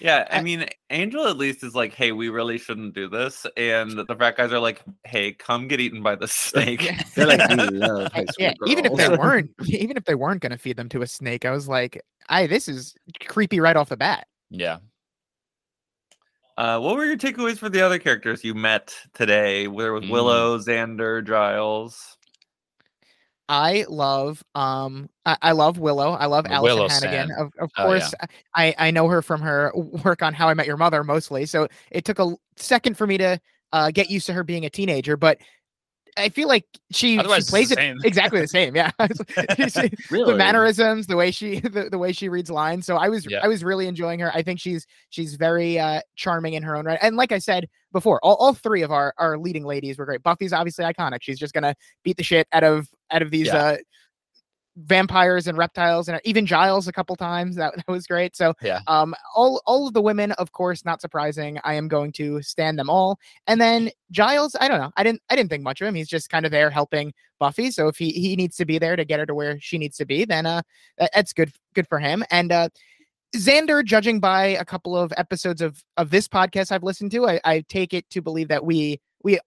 Yeah, 0.00 0.26
I 0.30 0.38
I- 0.38 0.42
mean, 0.42 0.66
Angel 0.90 1.26
at 1.26 1.36
least 1.38 1.64
is 1.64 1.74
like, 1.74 1.94
"Hey, 1.94 2.12
we 2.12 2.28
really 2.28 2.58
shouldn't 2.58 2.94
do 2.94 3.08
this," 3.08 3.46
and 3.56 3.92
the 3.98 4.14
frat 4.16 4.36
guys 4.36 4.52
are 4.52 4.58
like, 4.58 4.82
"Hey, 5.04 5.32
come 5.32 5.66
get 5.68 5.80
eaten 5.80 6.02
by 6.02 6.14
the 6.16 6.28
snake." 6.28 6.82
yeah. 6.84 7.00
they're 7.14 7.26
like 7.26 7.48
we 7.48 7.56
love 7.56 8.12
high 8.12 8.20
I- 8.20 8.24
school 8.24 8.34
yeah, 8.38 8.52
even 8.66 8.84
if 8.86 8.94
they 8.96 9.08
weren't, 9.08 9.50
even 9.66 9.96
if 9.96 10.04
they 10.04 10.14
weren't 10.14 10.42
going 10.42 10.52
to 10.52 10.58
feed 10.58 10.76
them 10.76 10.88
to 10.90 11.02
a 11.02 11.06
snake, 11.06 11.44
I 11.44 11.50
was 11.50 11.66
like, 11.68 12.02
"I 12.28 12.46
this 12.46 12.68
is 12.68 12.94
creepy 13.26 13.60
right 13.60 13.76
off 13.76 13.88
the 13.88 13.96
bat." 13.96 14.26
yeah. 14.50 14.78
Uh, 16.56 16.78
what 16.78 16.94
were 16.96 17.04
your 17.04 17.16
takeaways 17.16 17.58
for 17.58 17.68
the 17.68 17.80
other 17.80 17.98
characters 17.98 18.44
you 18.44 18.54
met 18.54 18.94
today? 19.12 19.66
There 19.66 19.92
was 19.92 20.04
Mm. 20.04 20.10
Willow, 20.10 20.58
Xander, 20.58 21.26
Giles. 21.26 22.16
I 23.48 23.84
love 23.88 24.42
um 24.54 25.08
I, 25.26 25.36
I 25.42 25.52
love 25.52 25.78
Willow. 25.78 26.12
I 26.12 26.26
love 26.26 26.46
Alyson 26.46 26.62
Willow 26.62 26.88
Hannigan. 26.88 27.30
Of, 27.32 27.52
of 27.58 27.70
Oh, 27.76 27.82
yeah. 27.82 27.84
course, 27.84 28.14
I 28.54 28.74
I 28.78 28.90
know 28.90 29.08
her 29.08 29.22
from 29.22 29.40
her 29.42 29.72
work 30.04 30.22
on 30.22 30.32
How 30.34 30.48
I 30.48 30.54
Met 30.54 30.66
Your 30.66 30.76
Mother 30.76 31.04
mostly. 31.04 31.46
So 31.46 31.68
it 31.90 32.04
took 32.04 32.18
a 32.18 32.34
second 32.56 32.96
for 32.96 33.06
me 33.06 33.18
to 33.18 33.38
uh, 33.72 33.90
get 33.90 34.08
used 34.10 34.26
to 34.26 34.32
her 34.32 34.44
being 34.44 34.64
a 34.64 34.70
teenager, 34.70 35.16
but 35.16 35.38
I 36.16 36.28
feel 36.28 36.46
like 36.48 36.64
she, 36.92 37.14
she 37.14 37.18
Otherwise, 37.18 37.38
it's 37.40 37.46
the 37.48 37.50
plays 37.50 37.70
it 37.72 37.96
exactly 38.04 38.40
the 38.40 38.46
same. 38.48 38.76
Yeah, 38.76 38.90
She- 39.68 39.90
really 40.10 40.32
the 40.32 40.38
mannerisms, 40.38 41.06
the 41.06 41.16
way 41.16 41.30
she 41.30 41.60
the, 41.60 41.88
the 41.90 41.98
way 41.98 42.12
she 42.12 42.28
reads 42.28 42.50
lines. 42.50 42.86
So 42.86 42.96
I 42.96 43.08
was 43.08 43.26
Yeah. 43.28 43.40
I 43.42 43.48
was 43.48 43.64
really 43.64 43.86
enjoying 43.88 44.20
her. 44.20 44.30
I 44.34 44.42
think 44.42 44.60
she's 44.60 44.86
she's 45.10 45.34
very 45.34 45.78
uh 45.78 46.00
charming 46.16 46.54
in 46.54 46.62
her 46.62 46.76
own 46.76 46.84
right. 46.84 46.98
And 47.02 47.16
like 47.16 47.32
I 47.32 47.38
said 47.38 47.68
before, 47.92 48.20
all, 48.24 48.36
all 48.36 48.54
three 48.54 48.82
of 48.82 48.92
our 48.92 49.12
our 49.18 49.36
leading 49.38 49.64
ladies 49.64 49.98
were 49.98 50.04
great. 50.04 50.22
Buffy's 50.22 50.52
obviously 50.52 50.84
iconic. 50.84 51.18
She's 51.22 51.38
just 51.38 51.52
gonna 51.54 51.74
beat 52.04 52.16
the 52.16 52.22
shit 52.24 52.46
out 52.52 52.64
of 52.64 52.88
out 53.10 53.22
of 53.22 53.30
these 53.30 53.46
Yeah. 53.48 53.56
uh 53.56 53.76
vampires 54.76 55.46
and 55.46 55.56
reptiles 55.56 56.08
and 56.08 56.20
even 56.24 56.46
Giles 56.46 56.88
a 56.88 56.92
couple 56.92 57.14
times. 57.14 57.54
That, 57.56 57.74
that 57.76 57.88
was 57.88 58.06
great. 58.06 58.34
So 58.36 58.54
Yeah. 58.60 58.80
um 58.88 59.14
all 59.34 59.62
all 59.66 59.86
of 59.86 59.94
the 59.94 60.02
women, 60.02 60.32
of 60.32 60.52
course, 60.52 60.84
not 60.84 61.00
surprising. 61.00 61.58
I 61.62 61.74
am 61.74 61.86
going 61.86 62.10
to 62.12 62.42
stand 62.42 62.78
them 62.78 62.90
all. 62.90 63.18
And 63.46 63.60
then 63.60 63.90
Giles, 64.10 64.56
I 64.60 64.66
don't 64.68 64.80
know. 64.80 64.90
I 64.96 65.04
didn't 65.04 65.22
I 65.30 65.36
didn't 65.36 65.50
think 65.50 65.62
much 65.62 65.80
of 65.80 65.86
him. 65.86 65.94
He's 65.94 66.08
just 66.08 66.28
kind 66.28 66.44
of 66.44 66.50
there 66.50 66.70
helping 66.70 67.12
Buffy. 67.38 67.70
So 67.70 67.86
if 67.88 67.96
he 67.96 68.10
he 68.10 68.34
needs 68.36 68.56
to 68.56 68.64
be 68.64 68.78
there 68.78 68.96
to 68.96 69.04
get 69.04 69.20
her 69.20 69.26
to 69.26 69.34
where 69.34 69.60
she 69.60 69.78
needs 69.78 69.96
to 69.98 70.06
be, 70.06 70.24
then 70.24 70.44
uh 70.46 70.62
that, 70.98 71.10
that's 71.14 71.32
good 71.32 71.52
good 71.74 71.86
for 71.88 71.98
him. 72.00 72.24
And 72.30 72.50
uh 72.50 72.68
Xander, 73.36 73.84
judging 73.84 74.20
by 74.20 74.46
a 74.46 74.64
couple 74.64 74.96
of 74.96 75.12
episodes 75.16 75.60
of 75.60 75.82
of 75.96 76.10
this 76.10 76.28
podcast 76.28 76.70
I've 76.72 76.84
listened 76.84 77.10
to, 77.12 77.28
I, 77.28 77.40
I 77.44 77.64
take 77.68 77.92
it 77.92 78.08
to 78.10 78.20
believe 78.22 78.48
that 78.48 78.64
we 78.64 79.00
we 79.22 79.38
uh, 79.38 79.40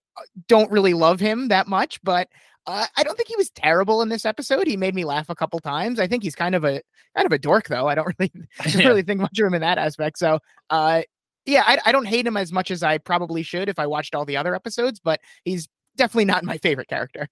don't 0.47 0.71
really 0.71 0.93
love 0.93 1.19
him 1.19 1.47
that 1.49 1.67
much, 1.67 2.01
but 2.03 2.27
uh, 2.67 2.85
I 2.97 3.03
don't 3.03 3.15
think 3.15 3.29
he 3.29 3.35
was 3.37 3.49
terrible 3.49 4.01
in 4.01 4.09
this 4.09 4.25
episode. 4.25 4.67
He 4.67 4.77
made 4.77 4.93
me 4.93 5.05
laugh 5.05 5.29
a 5.29 5.35
couple 5.35 5.59
times. 5.59 5.99
I 5.99 6.07
think 6.07 6.21
he's 6.21 6.35
kind 6.35 6.53
of 6.53 6.63
a 6.65 6.81
kind 7.15 7.25
of 7.25 7.31
a 7.31 7.39
dork, 7.39 7.67
though. 7.69 7.87
I 7.87 7.95
don't 7.95 8.13
really 8.19 8.31
Yeah. 8.75 8.87
really 8.87 9.03
think 9.03 9.21
much 9.21 9.39
of 9.39 9.47
him 9.47 9.53
in 9.53 9.61
that 9.61 9.77
aspect. 9.77 10.19
So, 10.19 10.39
uh, 10.69 11.01
yeah, 11.45 11.63
I, 11.65 11.79
I 11.85 11.91
don't 11.93 12.05
hate 12.07 12.27
him 12.27 12.35
as 12.37 12.51
much 12.51 12.69
as 12.71 12.83
I 12.83 12.97
probably 12.97 13.41
should 13.41 13.69
if 13.69 13.79
I 13.79 13.87
watched 13.87 14.13
all 14.13 14.25
the 14.25 14.35
other 14.37 14.53
episodes, 14.53 14.99
but 14.99 15.21
he's 15.45 15.69
definitely 15.95 16.25
not 16.25 16.43
my 16.43 16.57
favorite 16.57 16.89
character. 16.89 17.27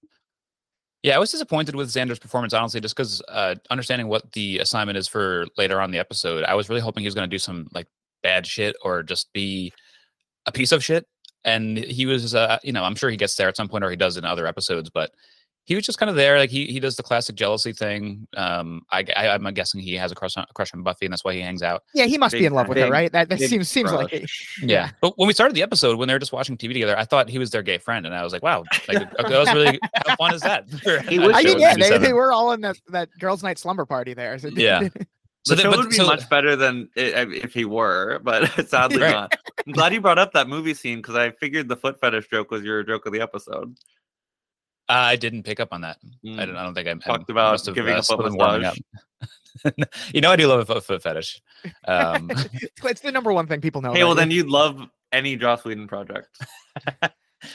Yeah, 1.02 1.16
I 1.16 1.18
was 1.18 1.30
disappointed 1.30 1.76
with 1.76 1.88
Xander's 1.88 2.18
performance, 2.18 2.54
honestly, 2.54 2.80
just 2.80 2.96
because 2.96 3.22
uh, 3.28 3.54
understanding 3.70 4.08
what 4.08 4.32
the 4.32 4.58
assignment 4.58 4.96
is 4.98 5.06
for 5.06 5.46
later 5.58 5.80
on 5.80 5.90
in 5.90 5.92
the 5.92 5.98
episode, 5.98 6.44
I 6.44 6.54
was 6.54 6.68
really 6.68 6.80
hoping 6.80 7.02
he 7.02 7.06
was 7.06 7.14
going 7.14 7.28
to 7.28 7.32
do 7.34 7.38
some 7.38 7.68
like 7.72 7.86
bad 8.22 8.46
shit 8.46 8.74
or 8.82 9.02
just 9.02 9.32
be 9.32 9.72
a 10.46 10.52
piece 10.52 10.72
of 10.72 10.82
shit. 10.82 11.06
And 11.44 11.78
he 11.78 12.06
was, 12.06 12.34
uh, 12.34 12.58
you 12.62 12.72
know, 12.72 12.82
I'm 12.82 12.96
sure 12.96 13.08
he 13.08 13.16
gets 13.16 13.36
there 13.36 13.48
at 13.48 13.56
some 13.56 13.68
point, 13.68 13.84
or 13.84 13.90
he 13.90 13.96
does 13.96 14.16
in 14.16 14.24
other 14.24 14.46
episodes, 14.46 14.90
but 14.90 15.12
he 15.66 15.74
was 15.74 15.84
just 15.84 15.98
kind 15.98 16.08
of 16.08 16.14
there. 16.14 16.38
Like 16.38 16.50
he 16.50 16.66
he 16.66 16.78
does 16.78 16.96
the 16.96 17.02
classic 17.02 17.34
jealousy 17.34 17.72
thing. 17.72 18.26
Um, 18.36 18.82
I, 18.90 19.04
I 19.16 19.34
am 19.34 19.42
guessing 19.52 19.80
he 19.80 19.94
has 19.94 20.12
a 20.12 20.14
crush 20.14 20.36
on 20.36 20.46
a 20.48 20.52
crush 20.54 20.72
on 20.72 20.82
Buffy, 20.84 21.06
and 21.06 21.12
that's 21.12 21.24
why 21.24 21.34
he 21.34 21.40
hangs 21.40 21.60
out. 21.60 21.82
Yeah, 21.92 22.06
he 22.06 22.18
must 22.18 22.34
be 22.34 22.46
in 22.46 22.54
love 22.54 22.68
with 22.68 22.78
her, 22.78 22.88
right? 22.88 23.10
That 23.10 23.28
that 23.28 23.40
big 23.40 23.50
seems 23.50 23.68
seems 23.68 23.92
like 23.92 24.12
it. 24.12 24.20
crush. 24.20 24.58
Yeah. 24.62 24.90
But 25.00 25.18
when 25.18 25.26
we 25.26 25.34
started 25.34 25.56
the 25.56 25.64
episode, 25.64 25.98
when 25.98 26.06
they 26.06 26.14
were 26.14 26.20
just 26.20 26.32
watching 26.32 26.56
TV 26.56 26.72
together, 26.72 26.96
I 26.96 27.04
thought 27.04 27.28
he 27.28 27.40
was 27.40 27.50
their 27.50 27.62
gay 27.62 27.78
friend, 27.78 28.06
and 28.06 28.14
I 28.14 28.22
was 28.22 28.32
like, 28.32 28.44
wow, 28.44 28.62
like 28.86 29.10
that 29.16 29.28
was 29.28 29.52
really 29.52 29.80
how 30.06 30.16
fun 30.16 30.34
is 30.34 30.40
that? 30.42 30.66
He 31.08 31.18
was 31.18 31.32
I 31.34 31.42
mean, 31.42 31.58
yeah, 31.58 31.74
they, 31.74 31.98
they 31.98 32.12
were 32.12 32.32
all 32.32 32.52
in 32.52 32.60
that 32.60 32.76
that 32.88 33.08
girls' 33.18 33.42
night 33.42 33.58
slumber 33.58 33.86
party 33.86 34.14
there. 34.14 34.38
So 34.38 34.48
Yeah. 34.48 34.88
So 35.46 35.54
the 35.54 35.62
show 35.62 35.70
but- 35.70 35.78
would 35.78 35.90
be 35.90 35.96
so- 35.96 36.06
much 36.06 36.28
better 36.28 36.56
than 36.56 36.88
i- 36.96 37.00
if 37.00 37.54
he 37.54 37.64
were, 37.64 38.18
but 38.24 38.50
sadly 38.68 39.00
Right. 39.02 39.12
not. 39.12 39.32
I'm 39.66 39.72
glad 39.72 39.92
you 39.92 40.00
brought 40.00 40.18
up 40.18 40.32
that 40.32 40.48
movie 40.48 40.74
scene 40.74 40.98
because 40.98 41.14
I 41.14 41.30
figured 41.30 41.68
the 41.68 41.76
foot 41.76 42.00
fetish 42.00 42.28
joke 42.28 42.50
was 42.50 42.62
your 42.64 42.82
joke 42.82 43.06
of 43.06 43.12
the 43.12 43.20
episode. 43.20 43.76
I 44.88 45.16
didn't 45.16 45.42
pick 45.44 45.58
up 45.60 45.68
on 45.72 45.80
that. 45.82 45.98
I, 46.02 46.28
Mm. 46.28 46.36
don't, 46.46 46.56
I 46.56 46.62
don't 46.64 46.74
think 46.74 46.88
I 46.88 46.92
I 46.92 46.94
Talked 46.94 47.30
about 47.30 47.64
giving 47.74 47.94
uh, 47.94 47.98
a 47.98 48.02
foot 48.02 48.18
been 48.24 48.36
massage. 48.36 48.78
you 50.14 50.20
know, 50.20 50.30
I 50.30 50.36
do 50.36 50.46
love 50.46 50.60
a 50.60 50.64
foot, 50.66 50.84
foot 50.84 51.02
fetish. 51.02 51.40
Um, 51.88 52.30
It's, 52.52 52.84
it's 52.84 53.00
the 53.00 53.10
number 53.12 53.32
one 53.32 53.46
thing 53.46 53.60
people 53.60 53.82
know. 53.82 53.92
Hey, 53.92 54.02
well 54.04 54.10
you. 54.14 54.16
then 54.20 54.30
you'd 54.30 54.48
love 54.48 54.80
any 55.12 55.36
Joss 55.36 55.64
Whedon 55.64 55.86
project. 55.88 56.28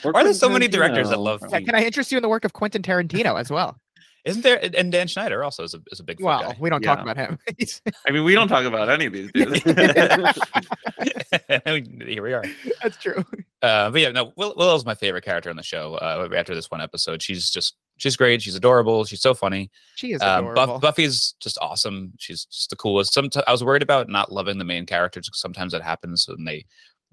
Are 0.04 0.24
there 0.24 0.32
so 0.34 0.48
many 0.48 0.68
directors 0.68 1.10
that 1.10 1.18
love 1.20 1.42
Yeah, 1.50 1.60
can 1.60 1.74
I 1.74 1.84
interest 1.84 2.10
you 2.12 2.18
in 2.18 2.22
the 2.22 2.28
work 2.28 2.44
of 2.44 2.52
Quentin 2.54 2.82
Tarantino 2.82 3.38
as 3.38 3.50
well? 3.50 3.78
Isn't 4.24 4.42
there? 4.42 4.60
And 4.76 4.92
Dan 4.92 5.08
Schneider 5.08 5.42
also 5.42 5.64
is 5.64 5.74
a 5.74 5.80
is 5.90 5.98
a 5.98 6.04
big 6.04 6.18
foot 6.18 6.26
Well, 6.26 6.42
guy. 6.52 6.56
we 6.60 6.70
don't 6.70 6.82
talk 6.82 7.00
about 7.00 7.16
him. 7.16 7.38
I 8.06 8.12
mean, 8.12 8.22
we 8.24 8.34
don't 8.34 8.46
talk 8.48 8.64
about 8.64 8.88
any 8.88 9.06
of 9.06 9.12
these 9.12 9.30
dudes. 9.34 9.62
Here 12.06 12.22
we 12.22 12.32
are. 12.32 12.44
That's 12.82 12.96
true. 12.98 13.24
Uh, 13.62 13.90
but 13.90 14.00
yeah, 14.00 14.10
no, 14.10 14.32
Will, 14.36 14.54
Willow's 14.56 14.84
my 14.84 14.94
favorite 14.94 15.24
character 15.24 15.50
on 15.50 15.56
the 15.56 15.62
show. 15.62 15.94
Uh, 15.94 16.28
after 16.36 16.54
this 16.54 16.70
one 16.70 16.80
episode, 16.80 17.22
she's 17.22 17.50
just 17.50 17.76
she's 17.96 18.16
great. 18.16 18.42
She's 18.42 18.54
adorable. 18.54 19.04
She's 19.04 19.20
so 19.22 19.34
funny. 19.34 19.70
She 19.96 20.12
is 20.12 20.22
Um, 20.22 20.46
adorable. 20.46 20.66
Buff, 20.74 20.80
Buffy's 20.82 21.34
just 21.40 21.58
awesome. 21.60 22.12
She's 22.18 22.44
just 22.46 22.70
the 22.70 22.76
coolest. 22.76 23.12
Sometimes 23.12 23.44
I 23.46 23.52
was 23.52 23.64
worried 23.64 23.82
about 23.82 24.08
not 24.08 24.32
loving 24.32 24.58
the 24.58 24.64
main 24.64 24.86
characters 24.86 25.28
because 25.28 25.40
sometimes 25.40 25.72
that 25.72 25.82
happens 25.82 26.26
when 26.28 26.44
they 26.44 26.64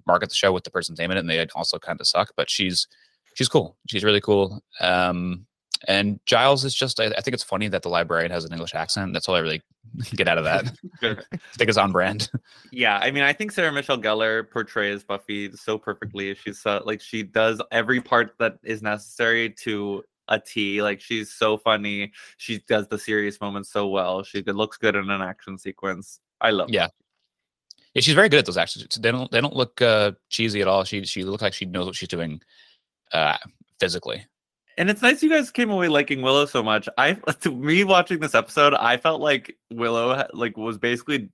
market 0.08 0.30
the 0.30 0.36
show 0.36 0.52
with 0.54 0.64
the 0.64 0.72
person's 0.72 1.00
name 1.00 1.12
in 1.12 1.18
it, 1.18 1.22
and 1.22 1.30
they 1.30 1.46
also 1.56 1.80
kind 1.80 2.00
of 2.00 2.08
suck. 2.08 2.32
But 2.38 2.50
she's 2.50 2.88
she's 3.36 3.50
cool. 3.50 3.78
She's 3.88 4.04
really 4.04 4.22
cool. 4.22 4.62
Um, 4.80 5.46
and 5.88 6.20
Giles 6.26 6.66
is 6.66 6.76
just 6.76 7.00
I, 7.00 7.06
I 7.06 7.22
think 7.22 7.34
it's 7.34 7.44
funny 7.44 7.68
that 7.70 7.84
the 7.84 7.90
librarian 7.90 8.32
has 8.32 8.46
an 8.46 8.52
English 8.52 8.76
accent. 8.76 9.14
That's 9.14 9.30
all 9.30 9.36
I 9.36 9.40
really 9.40 9.62
get 10.16 10.28
out 10.28 10.38
of 10.38 10.44
that. 10.44 10.74
I 11.02 11.38
think 11.58 11.70
it's 11.70 11.78
on 11.78 11.92
brand. 11.92 12.30
Yeah, 12.72 12.98
I 12.98 13.12
mean, 13.12 13.24
I 13.24 13.34
think 13.34 13.52
Sarah 13.52 13.72
Michelle 13.72 13.98
Gellar 13.98 14.50
portrays 14.50 15.04
Buffy 15.04 15.52
so 15.56 15.78
perfectly. 15.78 16.36
She's 16.36 16.60
so, 16.60 16.82
like 16.86 17.02
she 17.02 17.24
does 17.24 17.62
every 17.72 18.02
part 18.02 18.36
that 18.40 18.58
is 18.64 18.82
necessary 18.82 19.50
to 19.62 20.04
a 20.28 20.40
T. 20.40 20.82
Like 20.82 21.02
she's 21.02 21.32
so 21.32 21.58
funny. 21.58 22.12
She 22.38 22.60
does 22.68 22.88
the 22.88 23.00
serious 23.00 23.40
moments 23.40 23.72
so 23.72 23.88
well. 23.88 24.24
She 24.24 24.42
looks 24.44 24.78
good 24.78 24.96
in 24.96 25.10
an 25.10 25.22
action 25.22 25.58
sequence. 25.58 26.20
I 26.42 26.52
love. 26.52 26.70
Yeah. 26.70 26.88
Yeah, 27.96 28.02
she's 28.02 28.14
very 28.14 28.30
good 28.30 28.40
at 28.40 28.46
those 28.46 28.58
actions. 28.58 29.00
They 29.02 29.12
don't 29.12 29.32
they 29.32 29.42
don't 29.42 29.56
look 29.56 29.82
uh, 29.82 30.12
cheesy 30.30 30.62
at 30.62 30.68
all. 30.68 30.84
She 30.84 31.06
she 31.06 31.24
looks 31.24 31.42
like 31.42 31.54
she 31.54 31.66
knows 31.66 31.88
what 31.88 31.96
she's 31.96 32.08
doing 32.08 32.40
uh, 33.12 33.38
physically. 33.80 34.26
And 34.80 34.90
it's 34.90 35.02
nice 35.02 35.22
you 35.22 35.30
guys 35.30 35.52
came 35.52 35.70
away 35.70 35.90
liking 35.90 36.22
Willow 36.22 36.46
so 36.46 36.64
much. 36.64 36.88
I 36.98 37.14
to 37.42 37.52
me 37.52 37.84
watching 37.84 38.20
this 38.20 38.34
episode, 38.34 38.74
I 38.74 38.98
felt 38.98 39.22
like 39.22 39.56
Willow 39.72 40.26
like 40.34 40.58
was 40.58 40.78
basically 40.78 41.30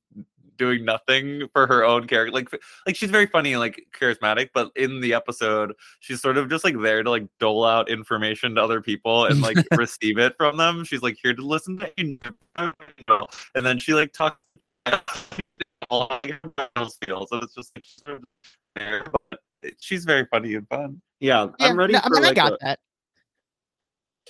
doing 0.58 0.86
nothing 0.86 1.48
for 1.54 1.68
her 1.68 1.86
own 1.86 2.08
character. 2.08 2.34
Like 2.34 2.50
like 2.88 2.96
she's 2.96 3.12
very 3.12 3.28
funny 3.28 3.54
and 3.54 3.60
like 3.60 3.86
charismatic, 3.98 4.50
but 4.54 4.72
in 4.76 5.00
the 5.00 5.14
episode, 5.14 5.74
she's 6.00 6.22
sort 6.22 6.38
of 6.38 6.50
just 6.50 6.64
like 6.64 6.82
there 6.82 7.04
to 7.04 7.10
like 7.10 7.28
dole 7.40 7.64
out 7.64 7.88
information 7.88 8.56
to 8.56 8.64
other 8.64 8.82
people 8.82 9.26
and 9.26 9.42
like 9.42 9.58
receive 9.78 10.18
it 10.18 10.36
from 10.38 10.58
them. 10.58 10.84
She's 10.84 11.04
like 11.04 11.18
here 11.22 11.36
to 11.36 11.42
listen 11.44 11.78
to 11.78 11.92
you, 11.98 12.18
and 12.58 13.66
then 13.66 13.78
she 13.78 13.94
like 13.94 14.12
talks. 14.12 14.38
all 15.92 16.20
feel 17.06 17.28
so 17.28 17.38
it's 17.38 17.54
just 17.54 17.72
like 17.76 17.86
she's 17.86 18.04
there, 18.76 19.06
but 19.30 19.40
she's 19.80 20.04
very 20.04 20.26
funny 20.32 20.56
and 20.56 20.68
fun. 20.68 21.00
Yeah, 21.20 21.48
Yeah, 21.60 21.68
I'm 21.68 21.78
ready 21.78 21.94
no, 21.94 22.00
I 22.00 22.08
for 22.08 22.16
mean, 22.16 22.24
I 22.24 22.28
like 22.28 22.36
got 22.36 22.54
a, 22.54 22.58
that. 22.62 22.80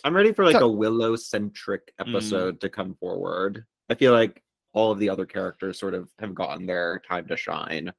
I'm 0.03 0.15
ready 0.15 0.33
for 0.33 0.45
like 0.45 0.57
So- 0.57 0.65
a 0.65 0.71
Willow 0.71 1.15
centric 1.15 1.93
Mm. 1.99 2.09
episode 2.15 2.61
to 2.61 2.69
come 2.69 2.95
forward. 2.95 3.63
I 3.89 3.95
feel 3.95 4.11
like 4.13 4.41
all 4.73 4.91
of 4.91 4.99
the 4.99 5.09
other 5.09 5.25
characters 5.25 5.79
sort 5.79 5.93
of 5.93 6.09
have 6.19 6.35
gotten 6.35 6.65
their 6.65 7.01
time 7.07 7.27
to 7.27 7.37
shine, 7.37 7.91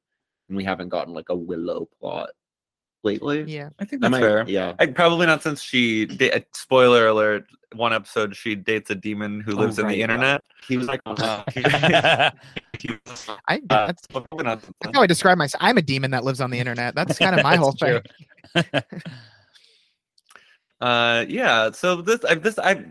and 0.49 0.57
we 0.57 0.63
haven't 0.63 0.89
gotten 0.89 1.13
like 1.13 1.29
a 1.29 1.35
Willow 1.35 1.87
plot 1.99 2.29
lately. 3.03 3.43
Yeah. 3.43 3.69
I 3.79 3.85
think 3.85 4.01
that's 4.01 4.13
I- 4.13 4.19
fair. 4.19 4.45
Yeah. 4.47 4.73
I, 4.79 4.85
probably 4.87 5.25
not 5.25 5.41
since 5.41 5.61
she. 5.61 6.05
Da- 6.05 6.31
uh, 6.31 6.39
spoiler 6.53 7.07
alert: 7.07 7.45
one 7.75 7.93
episode 7.93 8.35
she 8.35 8.53
dates 8.55 8.89
a 8.91 8.95
demon 8.95 9.41
who 9.41 9.53
Oh, 9.53 9.61
lives 9.61 9.79
in 9.79 9.85
right, 9.85 9.91
the 9.93 9.97
yeah. 9.97 10.03
internet. 10.03 10.41
He 10.67 10.77
was 10.77 10.87
like, 10.87 11.01
Uh, 11.05 11.43
he 12.79 12.89
was- 13.05 13.27
I, 13.47 13.55
uh, 13.69 13.87
that's, 13.87 14.03
so 14.11 14.21
probably 14.21 14.43
not 14.45 14.61
since 14.61 14.73
that's 14.81 14.87
then. 14.89 14.93
how 14.93 15.01
I 15.01 15.07
describe 15.07 15.37
myself. 15.37 15.63
I'm 15.63 15.77
a 15.77 15.81
demon 15.81 16.11
that 16.11 16.23
lives 16.23 16.41
on 16.41 16.51
the 16.51 16.59
internet. 16.59 16.93
That's 16.95 17.17
kind 17.17 17.35
of 17.37 17.43
my 17.43 17.55
whole 17.61 17.71
thing. 17.73 18.01
Uh, 20.79 21.25
yeah. 21.27 21.71
So 21.71 22.01
this, 22.01 22.23
I, 22.25 22.35
this, 22.35 22.59
I, 22.59 22.85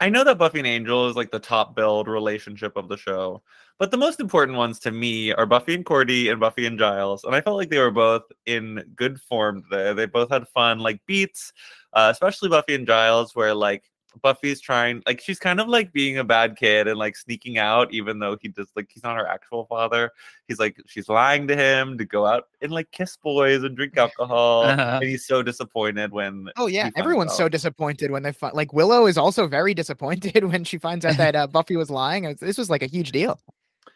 I 0.00 0.08
know 0.08 0.24
that 0.24 0.38
Buffy 0.38 0.58
and 0.58 0.66
Angel 0.66 1.08
is 1.08 1.16
like 1.16 1.30
the 1.30 1.40
top 1.40 1.74
build 1.74 2.08
relationship 2.08 2.76
of 2.76 2.88
the 2.88 2.96
show, 2.96 3.42
but 3.78 3.90
the 3.90 3.96
most 3.96 4.20
important 4.20 4.56
ones 4.56 4.78
to 4.80 4.92
me 4.92 5.32
are 5.32 5.44
Buffy 5.46 5.74
and 5.74 5.84
Cordy 5.84 6.28
and 6.28 6.38
Buffy 6.38 6.66
and 6.66 6.78
Giles, 6.78 7.24
and 7.24 7.34
I 7.34 7.40
felt 7.40 7.56
like 7.56 7.68
they 7.68 7.78
were 7.78 7.90
both 7.90 8.22
in 8.46 8.84
good 8.94 9.20
form 9.20 9.64
today. 9.64 9.92
They 9.94 10.06
both 10.06 10.30
had 10.30 10.48
fun 10.48 10.78
like 10.78 11.00
beats, 11.06 11.52
uh, 11.94 12.08
especially 12.12 12.48
Buffy 12.48 12.76
and 12.76 12.86
Giles, 12.86 13.34
where 13.34 13.54
like 13.54 13.84
Buffy's 14.22 14.60
trying, 14.60 15.02
like 15.06 15.20
she's 15.20 15.38
kind 15.38 15.60
of 15.60 15.68
like 15.68 15.92
being 15.92 16.18
a 16.18 16.24
bad 16.24 16.56
kid 16.56 16.86
and 16.88 16.98
like 16.98 17.16
sneaking 17.16 17.58
out, 17.58 17.92
even 17.92 18.18
though 18.18 18.36
he 18.40 18.48
does 18.48 18.68
like 18.76 18.88
he's 18.92 19.02
not 19.02 19.16
her 19.16 19.26
actual 19.26 19.64
father. 19.66 20.10
He's 20.46 20.58
like 20.58 20.80
she's 20.86 21.08
lying 21.08 21.46
to 21.48 21.56
him 21.56 21.98
to 21.98 22.04
go 22.04 22.26
out 22.26 22.44
and 22.60 22.72
like 22.72 22.90
kiss 22.90 23.16
boys 23.16 23.62
and 23.62 23.76
drink 23.76 23.96
alcohol, 23.96 24.62
Uh-huh. 24.64 24.98
and 25.02 25.08
he's 25.10 25.26
so 25.26 25.42
disappointed 25.42 26.12
when 26.12 26.46
Oh 26.56 26.66
yeah, 26.66 26.84
finds 26.84 26.98
everyone's 26.98 27.34
so 27.34 27.48
disappointed 27.48 28.10
when 28.10 28.22
they 28.22 28.32
find 28.32 28.54
like 28.54 28.72
Willow 28.72 29.06
is 29.06 29.18
also 29.18 29.46
very 29.46 29.74
disappointed 29.74 30.44
when 30.50 30.64
she 30.64 30.78
finds 30.78 31.04
out 31.04 31.16
that 31.16 31.36
uh, 31.36 31.46
Buffy 31.46 31.76
was 31.76 31.90
lying. 31.90 32.36
This 32.40 32.58
was 32.58 32.70
like 32.70 32.82
a 32.82 32.86
huge 32.86 33.12
deal. 33.12 33.40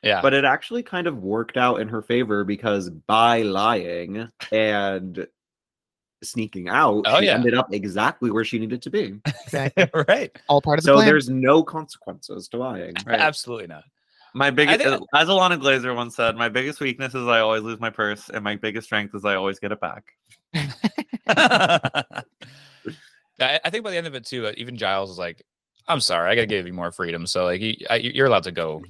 yeah. 0.03 0.21
but 0.23 0.35
it 0.35 0.45
actually 0.45 0.83
kind 0.83 1.07
of 1.07 1.19
worked 1.19 1.57
out 1.57 1.81
in 1.81 1.89
her 1.89 2.03
favor 2.03 2.45
because 2.45 2.91
by 2.91 3.43
lying 3.43 4.29
and 4.51 5.27
sneaking 6.23 6.69
out, 6.69 7.03
Oh, 7.07 7.21
she 7.21 7.27
yeah. 7.27 7.35
ended 7.35 7.55
up 7.55 7.73
exactly 7.73 8.31
where 8.31 8.45
she 8.45 8.59
needed 8.59 8.83
to 8.83 8.91
be. 8.91 9.21
Exactly. 9.45 9.89
right. 10.09 10.31
All 10.49 10.61
part 10.63 10.79
of 10.79 10.85
the 10.85 10.89
So 10.89 10.95
plan. 10.97 11.07
there's 11.07 11.29
no 11.29 11.63
consequences 11.63 12.49
to 12.49 12.57
lying. 12.59 12.95
Right. 13.07 13.21
Absolutely 13.21 13.67
not. 13.69 13.85
My 14.35 14.51
biggest, 14.51 14.81
think- 14.83 15.03
as 15.15 15.29
Ilana 15.29 15.61
Glazer 15.61 15.95
once 15.95 16.17
said, 16.17 16.37
my 16.37 16.49
biggest 16.49 16.81
weakness 16.81 17.15
is 17.15 17.27
I 17.27 17.41
always 17.41 17.63
lose 17.63 17.79
my 17.81 17.91
purse, 17.91 18.31
and 18.31 18.43
my 18.43 18.57
biggest 18.57 18.87
strength 18.87 19.15
is 19.15 19.25
I 19.27 19.35
always 19.35 19.59
get 19.59 19.73
it 19.73 19.81
back. 19.81 20.05
I, 21.27 22.23
I 23.65 23.71
think 23.71 23.85
by 23.85 23.91
the 23.91 23.97
end 23.97 24.07
of 24.07 24.15
it 24.15 24.25
too, 24.25 24.47
uh, 24.47 24.53
even 24.57 24.77
Giles 24.77 25.11
is 25.11 25.19
like, 25.19 25.43
"I'm 25.89 26.01
sorry, 26.01 26.31
I 26.31 26.35
gotta 26.35 26.47
give 26.47 26.67
you 26.67 26.73
more 26.73 26.93
freedom." 26.93 27.27
So 27.27 27.45
like, 27.45 27.61
you, 27.61 27.75
I, 27.91 27.97
you're 27.97 28.27
allowed 28.27 28.45
to 28.45 28.53
go 28.53 28.83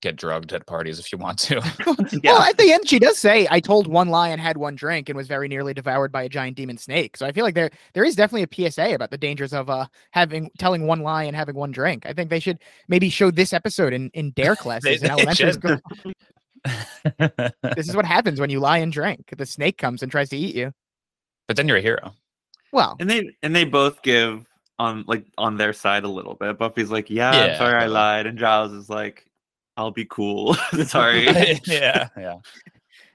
get 0.00 0.16
drugged 0.16 0.52
at 0.52 0.66
parties 0.66 0.98
if 0.98 1.10
you 1.12 1.18
want 1.18 1.38
to. 1.40 1.56
Well, 2.24 2.42
at 2.42 2.56
the 2.58 2.72
end, 2.72 2.88
she 2.88 2.98
does 2.98 3.18
say, 3.18 3.46
"I 3.50 3.60
told 3.60 3.86
one 3.86 4.08
lie 4.08 4.28
and 4.28 4.40
had 4.40 4.56
one 4.56 4.74
drink, 4.74 5.08
and 5.08 5.16
was 5.16 5.28
very 5.28 5.48
nearly 5.48 5.74
devoured 5.74 6.12
by 6.12 6.22
a 6.24 6.28
giant 6.28 6.56
demon 6.56 6.78
snake." 6.78 7.16
So 7.16 7.26
I 7.26 7.32
feel 7.32 7.44
like 7.44 7.54
there 7.54 7.70
there 7.94 8.04
is 8.04 8.16
definitely 8.16 8.44
a 8.64 8.70
PSA 8.70 8.94
about 8.94 9.10
the 9.10 9.18
dangers 9.18 9.52
of 9.52 9.68
uh 9.70 9.86
having 10.10 10.50
telling 10.58 10.86
one 10.86 11.00
lie 11.00 11.24
and 11.24 11.36
having 11.36 11.54
one 11.54 11.70
drink. 11.72 12.06
I 12.06 12.12
think 12.12 12.30
they 12.30 12.40
should 12.40 12.58
maybe 12.88 13.08
show 13.10 13.30
this 13.30 13.52
episode 13.52 13.92
in 13.92 14.10
in 14.14 14.30
dare 14.32 14.56
classes 14.56 15.02
in 15.02 15.10
elementary 15.10 15.52
school. 15.52 15.78
This 17.18 17.88
is 17.88 17.94
what 17.96 18.04
happens 18.04 18.40
when 18.40 18.50
you 18.50 18.60
lie 18.60 18.78
and 18.78 18.92
drink. 18.92 19.32
The 19.36 19.46
snake 19.46 19.78
comes 19.78 20.02
and 20.02 20.10
tries 20.10 20.28
to 20.30 20.36
eat 20.36 20.54
you. 20.54 20.72
but 21.46 21.56
then 21.56 21.68
you're 21.68 21.76
a 21.76 21.82
hero. 21.82 22.14
Well, 22.72 22.96
And 22.98 23.08
they 23.08 23.30
and 23.42 23.54
they 23.54 23.64
both 23.64 24.02
give 24.02 24.44
on 24.78 25.04
like 25.06 25.24
on 25.38 25.56
their 25.56 25.72
side 25.72 26.04
a 26.04 26.08
little 26.08 26.34
bit. 26.34 26.58
Buffy's 26.58 26.90
like, 26.90 27.08
"Yeah, 27.08 27.30
I'm 27.30 27.56
sorry, 27.56 27.74
I 27.82 27.86
lied," 27.86 28.26
and 28.26 28.38
Giles 28.38 28.72
is 28.72 28.90
like, 28.90 29.25
"I'll 29.76 29.90
be 29.90 30.04
cool. 30.06 30.54
sorry." 30.86 31.24
yeah, 31.66 32.08
yeah. 32.16 32.36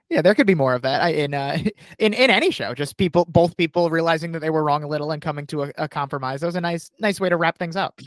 yeah, 0.10 0.22
there 0.22 0.36
could 0.36 0.48
be 0.48 0.56
more 0.56 0.74
of 0.74 0.82
that 0.84 1.02
I, 1.02 1.10
in 1.10 1.34
uh 1.34 1.58
in 2.00 2.14
in 2.14 2.30
any 2.30 2.52
show. 2.52 2.74
Just 2.74 2.98
people, 2.98 3.26
both 3.26 3.56
people 3.58 3.90
realizing 3.90 4.32
that 4.34 4.40
they 4.40 4.50
were 4.50 4.64
wrong 4.64 4.84
a 4.84 4.88
little 4.88 5.12
and 5.12 5.22
coming 5.22 5.48
to 5.48 5.64
a, 5.64 5.72
a 5.78 5.88
compromise. 5.90 6.42
That 6.42 6.48
was 6.48 6.56
a 6.56 6.62
nice 6.62 6.92
nice 7.00 7.20
way 7.20 7.30
to 7.30 7.38
wrap 7.38 7.58
things 7.58 7.76
up. 7.76 8.00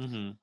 Mhm. 0.00 0.36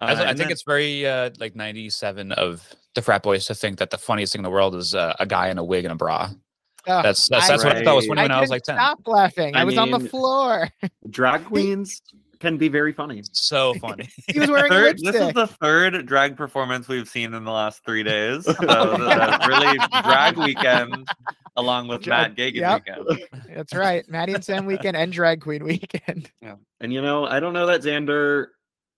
I, 0.00 0.04
Uh, 0.04 0.08
I 0.08 0.10
and 0.10 0.38
think 0.38 0.38
then- 0.48 0.50
it's 0.50 0.62
very 0.64 1.06
uh, 1.06 1.30
like 1.38 1.54
'97 1.54 2.32
of 2.32 2.66
the 2.94 3.02
frat 3.02 3.22
boys 3.22 3.46
to 3.46 3.54
think 3.54 3.78
that 3.78 3.90
the 3.90 3.98
funniest 3.98 4.32
thing 4.32 4.40
in 4.40 4.44
the 4.44 4.50
world 4.50 4.74
is 4.74 4.94
uh, 4.94 5.14
a 5.18 5.26
guy 5.26 5.48
in 5.48 5.58
a 5.58 5.64
wig 5.64 5.84
and 5.84 5.92
a 5.92 5.96
bra. 5.96 6.30
Ugh, 6.86 7.02
That's 7.02 7.28
that's, 7.28 7.44
I- 7.44 7.48
that's 7.48 7.64
what 7.64 7.76
I 7.76 7.84
thought 7.84 7.96
was 7.96 8.06
funny 8.06 8.22
when 8.22 8.30
I, 8.30 8.40
was 8.40 8.50
like 8.50 8.62
10. 8.64 8.76
Stop 8.76 9.00
laughing! 9.06 9.56
I, 9.56 9.60
I 9.62 9.64
was 9.64 9.78
on 9.78 9.90
the 9.90 10.00
floor. 10.00 10.68
Drag 11.08 11.44
queens 11.46 12.02
can 12.44 12.58
be 12.58 12.68
very 12.68 12.92
funny. 12.92 13.22
So 13.32 13.74
funny. 13.74 14.08
He 14.28 14.38
was 14.38 14.50
wearing 14.50 14.70
Third, 14.70 14.98
this 14.98 15.14
is 15.14 15.32
the 15.32 15.46
third 15.46 16.06
drag 16.06 16.36
performance 16.36 16.88
we've 16.88 17.08
seen 17.08 17.32
in 17.32 17.44
the 17.44 17.50
last 17.50 17.82
three 17.84 18.02
days. 18.02 18.44
So 18.54 18.54
the, 18.54 18.98
the 18.98 19.46
really 19.48 19.78
drag 20.02 20.36
weekend, 20.36 21.08
along 21.56 21.88
with 21.88 22.06
Matt 22.06 22.36
Gagan 22.36 22.54
yep. 22.54 22.84
weekend. 22.86 23.28
That's 23.54 23.74
right. 23.74 24.08
Maddie 24.08 24.34
and 24.34 24.44
Sam 24.44 24.66
weekend 24.66 24.96
and 24.96 25.12
drag 25.12 25.40
queen 25.40 25.64
weekend. 25.64 26.30
And 26.80 26.92
you 26.92 27.00
know, 27.00 27.24
I 27.26 27.40
don't 27.40 27.54
know 27.54 27.66
that 27.66 27.80
Xander, 27.80 28.48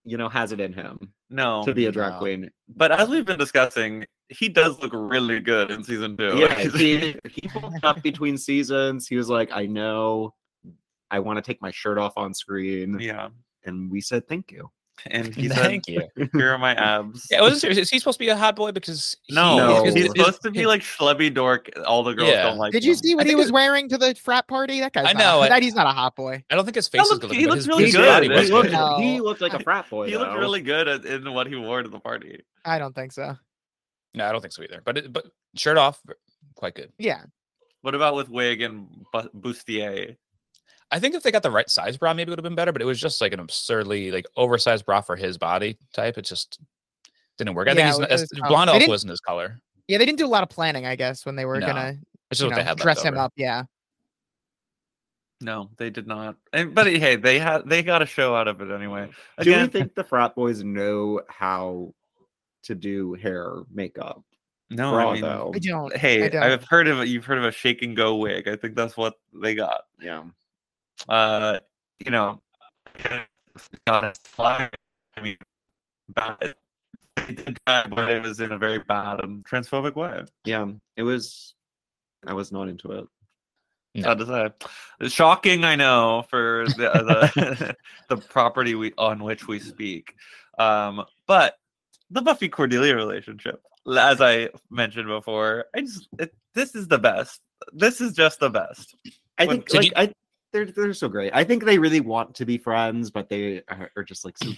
you 0.05 0.17
know, 0.17 0.29
has 0.29 0.51
it 0.51 0.59
in 0.59 0.73
him 0.73 1.13
No, 1.31 1.63
to 1.65 1.73
be 1.73 1.87
a 1.87 1.93
drag 1.93 2.15
No. 2.15 2.19
queen. 2.19 2.51
but 2.69 2.91
as 2.91 3.09
we've 3.09 3.25
been 3.25 3.39
discussing, 3.39 4.05
he 4.29 4.49
does 4.49 4.81
look 4.81 4.91
really 4.93 5.39
good 5.39 5.71
in 5.71 5.85
season 5.85 6.17
two. 6.17 6.37
Yeah, 6.37 6.59
he, 6.59 7.15
he 7.31 7.49
pulled 7.49 7.85
up 7.85 8.03
between 8.03 8.37
seasons. 8.37 9.07
He 9.07 9.15
was 9.17 9.29
like, 9.29 9.51
I 9.53 9.67
know 9.67 10.35
I 11.11 11.21
want 11.21 11.37
to 11.39 11.43
take 11.43 11.61
my 11.63 11.71
shirt 11.71 11.99
off 11.99 12.15
on 12.17 12.35
screen. 12.35 12.99
yeah. 13.01 13.29
And 13.65 13.91
we 13.91 14.01
said 14.01 14.29
thank 14.29 14.53
you. 14.53 14.71
and 15.07 15.35
he 15.35 15.49
said, 15.49 15.59
Thank 15.59 15.89
you. 15.89 16.03
"Here 16.33 16.53
are 16.53 16.59
my 16.59 16.75
abs." 16.77 17.27
Yeah, 17.31 17.41
wasn't 17.43 17.61
serious. 17.61 17.79
Is 17.79 17.91
he 17.91 17.99
supposed 17.99 18.17
to 18.19 18.25
be 18.25 18.29
a 18.29 18.37
hot 18.37 18.57
boy? 18.57 18.73
Because 18.73 19.15
no, 19.29 19.57
No. 19.59 19.85
he's 19.85 19.93
his- 19.95 20.03
his- 20.05 20.13
supposed 20.17 20.43
to 20.43 20.51
be 20.51 20.67
like 20.73 20.81
schlubby 20.83 21.33
dork. 21.35 21.69
All 21.85 22.03
the 22.03 22.15
girls 22.15 22.31
Yeah. 22.31 22.45
don't 22.45 22.57
like. 22.59 22.73
Did 22.73 22.83
you 22.85 22.93
him. 22.93 22.97
see 22.99 23.15
what 23.15 23.27
he 23.27 23.33
think 23.33 23.41
was 23.41 23.53
wearing 23.53 23.89
to 23.91 23.99
the 23.99 24.15
frat 24.15 24.49
party? 24.49 24.81
That 24.81 24.93
guy's 24.95 25.05
I 25.07 25.13
not- 25.13 25.19
know, 25.19 25.41
I- 25.43 25.49
that 25.51 25.63
he's 25.63 25.75
not 25.75 25.87
a 25.87 25.91
hot 25.91 26.17
boy. 26.17 26.43
I 26.51 26.55
don't 26.55 26.65
think 26.65 26.77
his 26.77 26.89
That 26.89 26.99
face 26.99 27.11
is 27.11 27.19
good. 27.19 27.33
he 27.33 27.47
looking, 27.47 27.49
but 27.49 27.57
looked 27.57 27.69
really 27.69 27.85
his 27.85 27.95
good. 27.97 28.07
body 28.07 28.29
He 28.47 28.53
looked- 28.53 28.71
No. 28.73 28.97
he 28.99 29.21
looked 29.21 29.41
like 29.43 29.53
a 29.55 29.59
frat 29.61 29.91
boy. 29.91 30.07
He 30.09 30.17
looked 30.17 30.33
really 30.39 30.63
good 30.63 30.89
at, 30.89 31.05
in 31.05 31.31
what 31.35 31.47
he 31.49 31.57
wore 31.57 31.83
to 31.83 31.89
the 31.89 32.01
party. 32.01 32.41
I 32.65 32.79
don't 32.79 32.95
think 32.95 33.13
so. 33.13 33.37
No, 34.15 34.27
I 34.27 34.33
don't 34.33 34.41
think 34.41 34.53
so 34.55 34.63
either. 34.63 34.81
But 34.83 34.97
it, 34.99 35.13
but 35.13 35.27
shirt 35.57 35.77
off, 35.77 36.01
quite 36.55 36.75
good. 36.75 36.91
Yeah. 36.99 37.25
What 37.83 37.95
about 37.95 38.15
with 38.15 38.31
wig 38.31 38.63
and 38.63 38.89
bu- 39.13 39.29
bustier? 39.39 40.17
I 40.91 41.01
think 41.01 41.14
if 41.14 41.22
they 41.22 41.32
got 41.32 41.43
the 41.43 41.51
right 41.51 41.68
size 41.68 41.97
bra, 41.97 42.14
maybe 42.14 42.28
it 42.28 42.32
would 42.32 42.39
have 42.39 42.45
been 42.45 42.55
better. 42.55 42.72
But 42.72 42.82
it 42.82 42.87
was 42.87 43.01
just 43.01 43.20
like 43.20 43.32
an 43.32 43.41
absurdly 43.41 44.11
like 44.11 44.26
oversized 44.37 44.87
bra 44.87 45.01
for 45.01 45.16
his 45.16 45.39
body 45.39 45.78
type. 45.93 46.16
It 46.18 46.22
just 46.22 46.61
didn't 47.39 47.55
work. 47.55 47.68
I 47.68 47.72
Yeah, 47.72 47.74
think 47.74 47.84
it 47.84 48.11
he's, 48.11 48.18
was 48.18 48.22
as, 48.22 48.28
tough. 48.39 48.49
blonde 48.49 48.80
They 48.80 48.87
wasn't 48.87 49.11
his 49.11 49.20
color. 49.20 49.61
Yeah, 49.89 49.99
they 49.99 50.07
didn't 50.07 50.18
do 50.18 50.26
a 50.26 50.28
lot 50.28 50.43
of 50.43 50.49
planning, 50.49 50.87
I 50.87 50.97
guess, 50.97 51.26
when 51.26 51.37
they 51.37 51.45
were 51.45 51.61
No. 51.61 51.66
gonna 51.66 51.97
you 52.34 52.47
what 52.47 52.57
they 52.57 52.64
know, 52.64 52.74
dress 52.74 53.03
him 53.03 53.16
up. 53.16 53.32
Yeah. 53.37 53.64
No, 55.41 55.70
they 55.76 55.91
did 55.91 56.07
not. 56.07 56.37
And, 56.53 56.74
but 56.74 56.87
hey, 56.87 57.16
they 57.16 57.39
had 57.39 57.68
they 57.68 57.82
got 57.82 58.03
a 58.03 58.07
show 58.07 58.34
out 58.34 58.49
of 58.49 58.61
it 58.61 58.70
anyway. 58.70 59.07
Do 59.07 59.12
Again, 59.39 59.62
we 59.66 59.68
think 59.68 59.95
the 59.95 60.05
frat 60.05 60.34
boys 60.34 60.64
know 60.64 61.20
how 61.28 61.95
to 62.64 62.74
do 62.74 63.14
hair 63.14 63.53
makeup? 63.70 64.22
no, 64.70 64.93
bra, 64.93 65.11
I 65.11 65.12
mean, 65.12 65.22
though. 65.22 65.53
I 65.55 65.59
don't. 65.59 65.95
I 65.95 65.99
hey, 65.99 66.28
don't. 66.28 66.43
I've 66.43 66.64
heard 66.64 66.89
of 66.89 67.01
it. 67.01 67.09
You've 67.09 67.24
heard 67.24 67.39
of 67.39 67.45
a 67.45 67.53
shake 67.53 67.82
and 67.82 67.95
go 67.95 68.16
wig. 68.16 68.49
I 68.49 68.57
think 68.57 68.74
that's 68.74 68.97
what 68.97 69.14
they 69.32 69.55
got. 69.55 69.82
Yeah. 70.01 70.24
Uh, 71.09 71.59
you 72.05 72.11
know, 72.11 72.41
got 73.87 74.05
it. 74.05 74.19
I 74.39 74.69
mean, 75.23 75.37
bad. 76.09 76.55
They 77.17 77.35
did 77.35 77.59
that, 77.67 77.91
but 77.91 78.11
it 78.11 78.23
was 78.23 78.41
in 78.41 78.53
a 78.53 78.59
very 78.59 78.79
bad 78.79 79.25
and 79.25 79.45
transphobic 79.45 79.97
way. 79.97 80.23
Yeah. 80.45 80.67
It 80.97 81.03
was 81.03 81.55
I 82.27 82.33
was 82.35 82.53
not 82.53 82.69
into 82.69 82.93
it. 82.93 83.07
No. 83.95 84.03
Sad 84.03 84.19
to 84.19 84.27
say. 85.01 85.09
Shocking, 85.09 85.65
I 85.65 85.75
know, 85.77 86.25
for 86.29 86.67
the 86.77 86.91
the, 87.35 87.77
the 88.09 88.17
property 88.19 88.75
we 88.75 88.93
on 88.99 89.23
which 89.23 89.49
we 89.49 89.59
speak. 89.59 90.15
Um, 90.59 91.05
but 91.27 91.57
the 92.11 92.21
Buffy 92.23 92.49
Cordelia 92.49 92.95
relationship, 92.95 93.63
as 93.99 94.21
I 94.21 94.51
mentioned 94.71 95.09
before, 95.09 95.67
I 95.75 95.81
just 95.81 96.09
it, 96.19 96.35
this 96.55 96.75
is 96.75 96.89
the 96.89 96.99
best. 96.99 97.41
This 97.73 98.01
is 98.01 98.13
just 98.13 98.41
the 98.41 98.51
best. 98.51 98.95
I 99.39 99.47
When- 99.47 99.57
think 99.59 99.71
so 99.71 99.81
do 99.81 99.89
like 99.89 99.93
I 99.97 100.13
they're 100.53 100.67
they're 100.67 100.95
so 100.95 101.09
great. 101.09 101.33
I 101.35 101.45
think 101.45 101.65
they 101.65 101.79
really 101.79 102.01
want 102.01 102.35
to 102.37 102.47
be 102.47 102.59
friends, 102.59 103.11
but 103.11 103.29
they 103.29 103.63
are, 103.69 103.91
are 103.97 104.05
just 104.05 104.25
like 104.25 104.39
so 104.39 104.53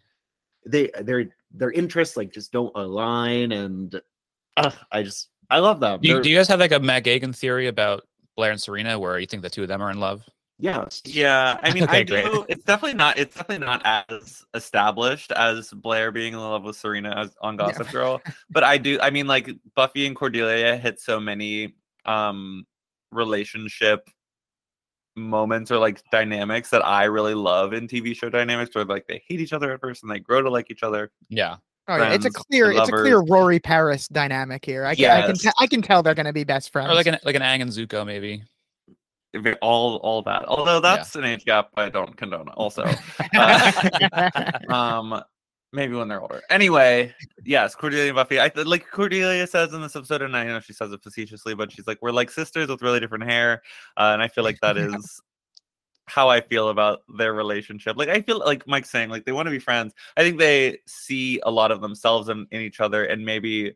they 0.66 0.90
their 1.00 1.26
their 1.52 1.70
interests 1.72 2.16
like 2.16 2.32
just 2.32 2.52
don't 2.52 2.72
align 2.74 3.52
and 3.52 4.00
uh, 4.56 4.70
I 4.92 5.02
just 5.02 5.28
I 5.50 5.58
love 5.58 5.80
them. 5.80 6.00
Do 6.00 6.08
you, 6.08 6.22
do 6.22 6.28
you 6.30 6.36
guys 6.36 6.48
have 6.48 6.60
like 6.60 6.72
a 6.72 6.80
Matt 6.80 7.04
Gagan 7.04 7.34
theory 7.34 7.68
about 7.68 8.06
Blair 8.36 8.50
and 8.50 8.60
Serena, 8.60 8.98
where 8.98 9.18
you 9.18 9.26
think 9.26 9.42
the 9.42 9.50
two 9.50 9.62
of 9.62 9.68
them 9.68 9.80
are 9.82 9.90
in 9.90 9.98
love? 10.00 10.22
yes. 10.58 11.00
Yeah, 11.04 11.58
I 11.62 11.72
mean, 11.72 11.84
I 11.84 12.00
Okay, 12.00 12.04
great. 12.04 12.24
do. 12.24 12.44
It's 12.48 12.64
definitely 12.64 12.98
not. 12.98 13.18
It's 13.18 13.34
definitely 13.36 13.64
not 13.64 13.80
as 14.10 14.44
established 14.54 15.32
as 15.32 15.70
Blair 15.70 16.10
being 16.12 16.32
in 16.34 16.38
love 16.40 16.64
with 16.64 16.76
Serena 16.76 17.14
as 17.16 17.34
on 17.40 17.54
Yeah. 17.54 17.66
Gossip 17.68 17.90
Girl. 17.92 18.20
But 18.50 18.64
I 18.64 18.76
do. 18.76 18.98
I 19.00 19.10
mean, 19.10 19.26
like 19.26 19.48
Buffy 19.74 20.06
and 20.06 20.14
Cordelia 20.16 20.76
hit 20.76 21.00
so 21.00 21.18
many 21.20 21.74
um 22.04 22.66
relationship 23.12 24.08
moments 25.18 25.70
or 25.70 25.78
like 25.78 26.02
dynamics 26.10 26.70
that 26.70 26.84
I 26.86 27.04
really 27.04 27.34
love 27.34 27.72
in 27.72 27.88
TV 27.88 28.14
show 28.16 28.30
dynamics, 28.30 28.74
where 28.74 28.84
like 28.84 29.06
they 29.06 29.22
hate 29.26 29.40
each 29.40 29.52
other 29.52 29.72
at 29.72 29.80
first 29.80 30.02
and 30.02 30.10
they 30.10 30.18
grow 30.18 30.42
to 30.42 30.50
like 30.50 30.70
each 30.70 30.82
other. 30.82 31.10
Yeah. 31.28 31.56
Oh, 31.90 31.96
yeah, 31.96 32.12
it's 32.12 32.26
a 32.26 32.30
clear, 32.30 32.70
it's 32.70 32.88
a 32.88 32.92
clear. 32.92 33.20
Rory 33.20 33.58
Paris 33.58 34.08
dynamic 34.08 34.62
here. 34.62 34.84
I 34.84 34.94
can, 34.94 35.10
I 35.10 35.20
can, 35.22 35.30
Yes. 35.30 35.40
te- 35.42 35.50
I 35.58 35.66
can 35.66 35.80
tell 35.80 36.02
they're 36.02 36.14
gonna 36.14 36.34
be 36.34 36.44
best 36.44 36.70
friends. 36.70 36.90
Or 36.90 36.94
like 36.94 37.06
an 37.06 37.16
like 37.24 37.34
an 37.34 37.40
Aang 37.42 37.62
and 37.62 37.70
Zuko, 37.70 38.04
maybe. 38.04 38.42
All, 39.62 39.96
all 39.96 40.22
that. 40.22 40.44
Although 40.46 40.80
that's 40.80 41.14
an 41.16 41.24
age 41.24 41.44
gap 41.44 41.70
I 41.76 41.88
don't 41.88 42.16
condone. 42.16 42.48
Also, 42.48 42.84
Uh, 43.34 44.50
um 44.68 45.22
maybe 45.72 45.94
when 45.94 46.08
they're 46.08 46.20
older. 46.20 46.42
Anyway 46.50 47.14
yes 47.44 47.74
cordelia 47.74 48.08
and 48.08 48.16
buffy 48.16 48.38
i 48.38 48.50
like 48.64 48.90
cordelia 48.90 49.46
says 49.46 49.72
in 49.72 49.80
this 49.80 49.96
episode 49.96 50.22
and 50.22 50.36
i 50.36 50.44
know 50.44 50.60
she 50.60 50.72
says 50.72 50.92
it 50.92 51.02
facetiously 51.02 51.54
but 51.54 51.72
she's 51.72 51.86
like 51.86 51.98
we're 52.02 52.10
like 52.10 52.30
sisters 52.30 52.68
with 52.68 52.82
really 52.82 53.00
different 53.00 53.24
hair 53.24 53.62
uh, 53.96 54.10
and 54.12 54.22
i 54.22 54.28
feel 54.28 54.44
like 54.44 54.58
that 54.60 54.76
is 54.76 55.20
how 56.08 56.28
i 56.28 56.40
feel 56.40 56.70
about 56.70 57.00
their 57.16 57.32
relationship. 57.34 57.96
Like 57.96 58.08
i 58.08 58.20
feel 58.20 58.38
like 58.38 58.66
mike's 58.66 58.90
saying 58.90 59.10
like 59.10 59.24
they 59.24 59.32
want 59.32 59.46
to 59.46 59.50
be 59.50 59.58
friends. 59.58 59.94
I 60.16 60.22
think 60.22 60.38
they 60.38 60.78
see 60.86 61.40
a 61.44 61.50
lot 61.50 61.70
of 61.70 61.80
themselves 61.80 62.28
in, 62.28 62.46
in 62.50 62.60
each 62.60 62.80
other 62.80 63.04
and 63.04 63.24
maybe 63.24 63.74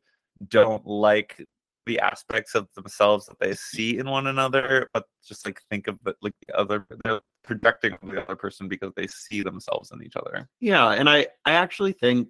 don't 0.49 0.84
like 0.86 1.45
the 1.86 1.99
aspects 2.01 2.55
of 2.55 2.68
themselves 2.74 3.26
that 3.26 3.38
they 3.40 3.55
see 3.55 3.99
in 3.99 4.09
one 4.09 4.28
another 4.28 4.88
but 4.95 5.05
just 5.26 5.45
like 5.45 5.61
think 5.68 5.88
of 5.88 5.99
the, 6.05 6.14
like 6.22 6.34
the 6.47 6.57
other 6.57 6.86
they're 7.05 7.20
projecting 7.45 7.97
on 8.03 8.09
the 8.09 8.22
other 8.22 8.36
person 8.36 8.68
because 8.68 8.93
they 8.97 9.07
see 9.07 9.43
themselves 9.43 9.90
in 9.93 10.03
each 10.03 10.16
other 10.16 10.49
Yeah, 10.61 10.90
and 10.90 11.09
I 11.09 11.26
I 11.45 11.53
actually 11.53 11.93
think 11.93 12.28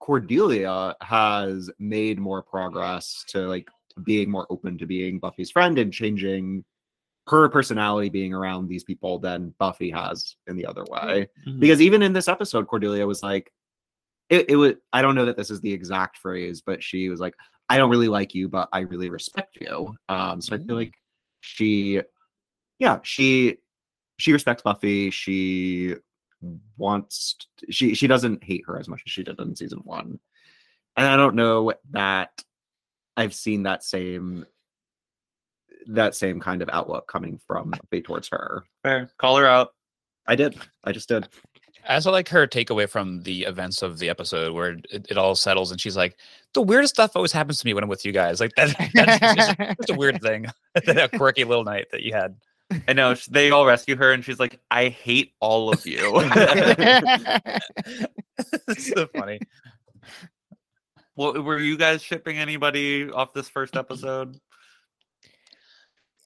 Cordelia 0.00 0.94
has 1.02 1.70
made 1.78 2.18
more 2.18 2.42
progress 2.42 3.24
to 3.28 3.40
like 3.40 3.68
being 4.04 4.30
more 4.30 4.46
open 4.50 4.78
to 4.78 4.86
being 4.86 5.18
Buffy's 5.18 5.50
friend 5.50 5.78
and 5.78 5.92
changing 5.92 6.64
her 7.28 7.48
personality 7.48 8.08
being 8.08 8.32
around 8.32 8.68
these 8.68 8.84
people 8.84 9.18
than 9.18 9.54
Buffy 9.58 9.90
has 9.90 10.36
in 10.46 10.56
the 10.56 10.66
other 10.66 10.82
mm-hmm. 10.84 11.08
way. 11.08 11.28
Mm-hmm. 11.46 11.60
Because 11.60 11.80
even 11.80 12.02
in 12.02 12.12
this 12.12 12.28
episode, 12.28 12.66
Cordelia 12.66 13.06
was 13.06 13.22
like, 13.22 13.52
it, 14.30 14.50
it 14.50 14.56
was 14.56 14.74
I 14.92 15.02
don't 15.02 15.14
know 15.14 15.26
that 15.26 15.36
this 15.36 15.50
is 15.50 15.60
the 15.60 15.72
exact 15.72 16.18
phrase, 16.18 16.62
but 16.64 16.82
she 16.82 17.08
was 17.08 17.20
like, 17.20 17.34
I 17.68 17.76
don't 17.76 17.90
really 17.90 18.08
like 18.08 18.34
you, 18.34 18.48
but 18.48 18.68
I 18.72 18.80
really 18.80 19.10
respect 19.10 19.58
you. 19.60 19.94
Um, 20.08 20.40
so 20.40 20.54
I 20.54 20.58
feel 20.58 20.66
mm-hmm. 20.66 20.74
like 20.76 20.94
she 21.40 22.00
yeah, 22.78 22.98
she 23.02 23.58
she 24.18 24.32
respects 24.32 24.62
Buffy. 24.62 25.10
She 25.10 25.94
wants 26.76 27.36
t- 27.58 27.72
she 27.72 27.94
she 27.94 28.06
doesn't 28.06 28.44
hate 28.44 28.64
her 28.66 28.78
as 28.78 28.88
much 28.88 29.02
as 29.06 29.12
she 29.12 29.22
did 29.22 29.40
in 29.40 29.56
season 29.56 29.80
one. 29.84 30.18
And 30.96 31.06
I 31.06 31.16
don't 31.16 31.34
know 31.34 31.72
that 31.90 32.30
I've 33.16 33.34
seen 33.34 33.64
that 33.64 33.84
same 33.84 34.46
that 35.88 36.14
same 36.14 36.40
kind 36.40 36.62
of 36.62 36.68
outlook 36.72 37.08
coming 37.08 37.40
from 37.46 37.70
Buffy 37.70 38.02
towards 38.02 38.28
her. 38.28 38.64
Fair. 38.82 39.10
Call 39.18 39.36
her 39.36 39.46
out. 39.46 39.74
I 40.26 40.36
did. 40.36 40.56
I 40.84 40.92
just 40.92 41.08
did. 41.08 41.28
I 41.88 41.94
also 41.94 42.12
like 42.12 42.28
her 42.28 42.46
takeaway 42.46 42.88
from 42.88 43.22
the 43.22 43.44
events 43.44 43.82
of 43.82 43.98
the 43.98 44.10
episode 44.10 44.52
where 44.52 44.72
it, 44.90 45.06
it 45.10 45.16
all 45.16 45.34
settles 45.34 45.70
and 45.70 45.80
she's 45.80 45.96
like, 45.96 46.18
the 46.52 46.60
weirdest 46.60 46.94
stuff 46.94 47.12
always 47.14 47.32
happens 47.32 47.60
to 47.60 47.66
me 47.66 47.72
when 47.72 47.82
I'm 47.82 47.88
with 47.88 48.04
you 48.04 48.12
guys. 48.12 48.40
Like 48.40 48.54
that, 48.56 48.76
that's 48.94 49.36
just, 49.36 49.58
just 49.78 49.90
a 49.90 49.94
weird 49.94 50.20
thing. 50.20 50.46
that 50.86 51.12
quirky 51.12 51.44
little 51.44 51.64
night 51.64 51.86
that 51.92 52.02
you 52.02 52.12
had. 52.12 52.36
I 52.86 52.92
know 52.92 53.14
they 53.30 53.50
all 53.50 53.64
rescue 53.66 53.96
her, 53.96 54.12
and 54.12 54.24
she's 54.24 54.38
like, 54.38 54.60
"I 54.70 54.88
hate 54.88 55.32
all 55.40 55.72
of 55.72 55.86
you." 55.86 56.12
it's 58.68 58.92
so 58.92 59.06
funny. 59.16 59.40
well, 61.16 61.40
were 61.42 61.58
you 61.58 61.78
guys 61.78 62.02
shipping 62.02 62.36
anybody 62.38 63.10
off 63.10 63.32
this 63.32 63.48
first 63.48 63.76
episode? 63.76 64.38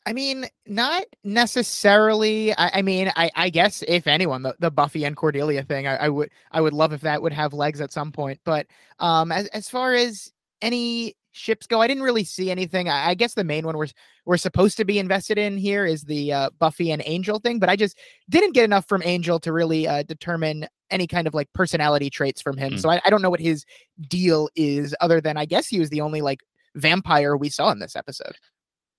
I 0.05 0.12
mean, 0.12 0.47
not 0.66 1.05
necessarily. 1.22 2.53
I, 2.57 2.78
I 2.78 2.82
mean, 2.82 3.12
I, 3.14 3.30
I 3.36 3.51
guess 3.51 3.84
if 3.86 4.09
anyone, 4.09 4.43
the, 4.43 4.57
the 4.59 4.70
Buffy 4.70 5.05
and 5.05 5.16
Cordelia 5.16 5.62
thing, 5.62 5.86
I, 5.86 5.97
I 5.97 6.09
would 6.09 6.30
I 6.51 6.61
would 6.61 6.72
love 6.72 6.93
if 6.93 7.03
that 7.03 7.22
would 7.22 7.32
have 7.32 7.53
legs 7.53 7.80
at 7.80 7.93
some 7.93 8.11
point. 8.11 8.40
But 8.45 8.66
um, 8.99 9.30
as 9.30 9.47
as 9.49 9.68
far 9.68 9.95
as 9.95 10.32
any 10.61 11.14
ships 11.33 11.66
go, 11.66 11.80
I 11.80 11.87
didn't 11.87 12.03
really 12.03 12.24
see 12.24 12.51
anything. 12.51 12.89
I, 12.89 13.09
I 13.11 13.14
guess 13.14 13.35
the 13.35 13.45
main 13.45 13.66
one 13.66 13.76
we're 13.76 13.89
we're 14.24 14.37
supposed 14.37 14.76
to 14.76 14.85
be 14.85 14.99
invested 14.99 15.39
in 15.39 15.57
here 15.57 15.85
is 15.85 16.03
the 16.05 16.33
uh, 16.33 16.51
Buffy 16.59 16.93
and 16.93 17.03
Angel 17.05 17.39
thing, 17.41 17.59
but 17.59 17.68
I 17.68 17.76
just 17.76 17.99
didn't 18.30 18.53
get 18.53 18.64
enough 18.64 18.87
from 18.89 19.03
Angel 19.05 19.41
to 19.41 19.53
really 19.53 19.89
uh, 19.89 20.05
determine 20.05 20.66
any 20.91 21.07
kind 21.07 21.26
of 21.26 21.35
like 21.35 21.53
personality 21.53 22.11
traits 22.11 22.41
from 22.41 22.57
him. 22.57 22.74
Mm. 22.74 22.80
So 22.80 22.91
I, 22.91 23.01
I 23.05 23.11
don't 23.11 23.22
know 23.22 23.30
what 23.30 23.41
his 23.41 23.64
deal 24.09 24.49
is, 24.55 24.95
other 25.01 25.20
than 25.20 25.37
I 25.37 25.45
guess 25.45 25.66
he 25.66 25.80
was 25.80 25.91
the 25.91 26.03
only 26.03 26.20
like 26.20 26.41
vampire 26.76 27.37
we 27.37 27.49
saw 27.49 27.70
in 27.72 27.78
this 27.78 27.97
episode. 27.97 28.37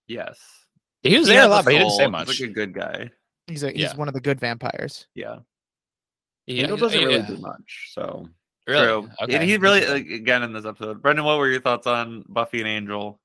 Yes. 0.07 0.39
He 1.03 1.17
was 1.17 1.27
He 1.27 1.34
there 1.34 1.45
a 1.45 1.47
lot, 1.47 1.63
but 1.63 1.73
he 1.73 1.79
didn't 1.79 1.97
say 1.97 2.07
much. 2.07 2.29
He's 2.29 2.41
like 2.41 2.49
a 2.49 2.53
good 2.53 2.73
guy. 2.73 3.09
He's 3.47 3.63
a, 3.63 3.71
he's 3.71 3.81
Yeah. 3.81 3.95
one 3.95 4.07
of 4.07 4.13
the 4.13 4.21
good 4.21 4.39
vampires. 4.39 5.07
Yeah. 5.15 5.38
Yeah, 6.45 6.63
Angel 6.63 6.77
doesn't 6.77 6.99
really 6.99 7.15
yeah. 7.15 7.27
do 7.27 7.38
much. 7.38 7.91
So 7.93 8.27
Really? 8.68 8.86
True. 8.86 9.09
Okay. 9.22 9.36
And 9.36 9.43
he 9.43 9.57
really 9.57 9.84
again 10.16 10.43
in 10.43 10.53
this 10.53 10.66
episode. 10.66 11.01
Brendan, 11.01 11.26
what 11.26 11.38
were 11.38 11.49
your 11.49 11.59
thoughts 11.61 11.86
on 11.88 12.24
Buffy 12.30 12.59
and 12.59 12.68
Angel? 12.68 13.20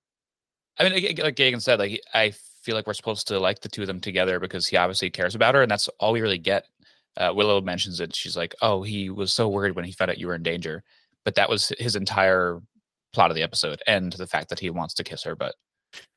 I 0.78 0.84
mean, 0.84 0.92
like- 0.94 1.18
like 1.22 1.36
Gagan 1.36 1.62
said, 1.62 1.78
like 1.78 2.00
I 2.14 2.32
feel 2.62 2.74
like 2.74 2.86
we're 2.86 2.92
supposed 2.94 3.28
to 3.28 3.38
like 3.38 3.60
the 3.60 3.68
two 3.68 3.82
of 3.82 3.86
them 3.86 4.00
together 4.00 4.40
because 4.40 4.66
he 4.66 4.76
obviously 4.76 5.10
cares 5.10 5.34
about 5.34 5.54
her, 5.54 5.62
and 5.62 5.70
that's 5.70 5.88
all 6.00 6.12
we 6.12 6.20
really 6.20 6.38
get. 6.38 6.64
Uh, 7.16 7.32
Willow 7.34 7.60
mentions 7.60 8.00
it. 8.00 8.14
She's 8.14 8.36
like, 8.36 8.54
"Oh, 8.62 8.82
he 8.82 9.10
was 9.10 9.32
so 9.32 9.48
worried 9.48 9.74
when 9.74 9.84
he 9.84 9.92
found 9.92 10.10
out 10.10 10.18
you 10.18 10.26
were 10.28 10.34
in 10.34 10.42
danger," 10.42 10.82
but 11.24 11.34
that 11.36 11.48
was 11.48 11.72
his 11.78 11.96
entire 11.96 12.60
plot 13.12 13.30
of 13.30 13.34
the 13.36 13.42
episode, 13.42 13.80
and 13.86 14.12
the 14.12 14.26
fact 14.26 14.48
that 14.50 14.60
he 14.60 14.70
wants 14.70 14.94
to 14.94 15.04
kiss 15.04 15.22
her, 15.24 15.34
but 15.34 15.54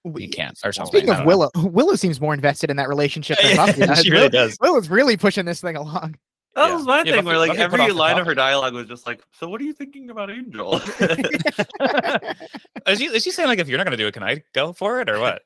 he 0.04 0.10
We- 0.12 0.28
can't 0.28 0.58
or 0.64 0.72
something. 0.74 0.92
Speaking 0.92 1.10
of 1.12 1.18
don't 1.18 1.26
know. 1.26 1.28
Willow, 1.28 1.50
Willow 1.70 1.96
seems 1.96 2.20
more 2.22 2.34
invested 2.34 2.70
in 2.70 2.78
that 2.78 2.90
relationship 2.90 3.38
than 3.42 3.56
Buffy. 3.66 3.86
does. 3.86 4.02
she 4.04 4.12
really 4.12 4.30
does. 4.30 4.58
Willow's 4.62 4.90
really 4.90 5.16
pushing 5.18 5.46
this 5.46 5.62
thing 5.62 5.76
along. 5.76 6.16
That 6.56 6.68
Yeah. 6.68 6.76
was 6.76 6.86
my 6.86 7.04
Yeah, 7.04 7.16
thing. 7.16 7.26
Where 7.26 7.38
like 7.38 7.58
every 7.58 7.92
line 7.92 8.18
of 8.20 8.26
her 8.26 8.36
dialogue 8.36 8.74
was 8.74 8.88
just 8.88 9.08
like, 9.08 9.24
"So 9.32 9.48
what 9.48 9.62
are 9.62 9.64
you 9.64 9.74
thinking 9.74 10.10
about 10.10 10.30
Angel?" 10.30 10.76
is, 12.88 13.00
she, 13.00 13.06
is 13.06 13.24
she 13.24 13.32
saying 13.32 13.48
like 13.48 13.60
if 13.60 13.68
you're 13.68 13.78
not 13.78 13.86
gonna 13.86 13.98
do 13.98 14.08
it, 14.08 14.14
can 14.14 14.24
I 14.24 14.44
go 14.54 14.74
for 14.74 15.00
it 15.02 15.10
or 15.10 15.20
what? 15.20 15.44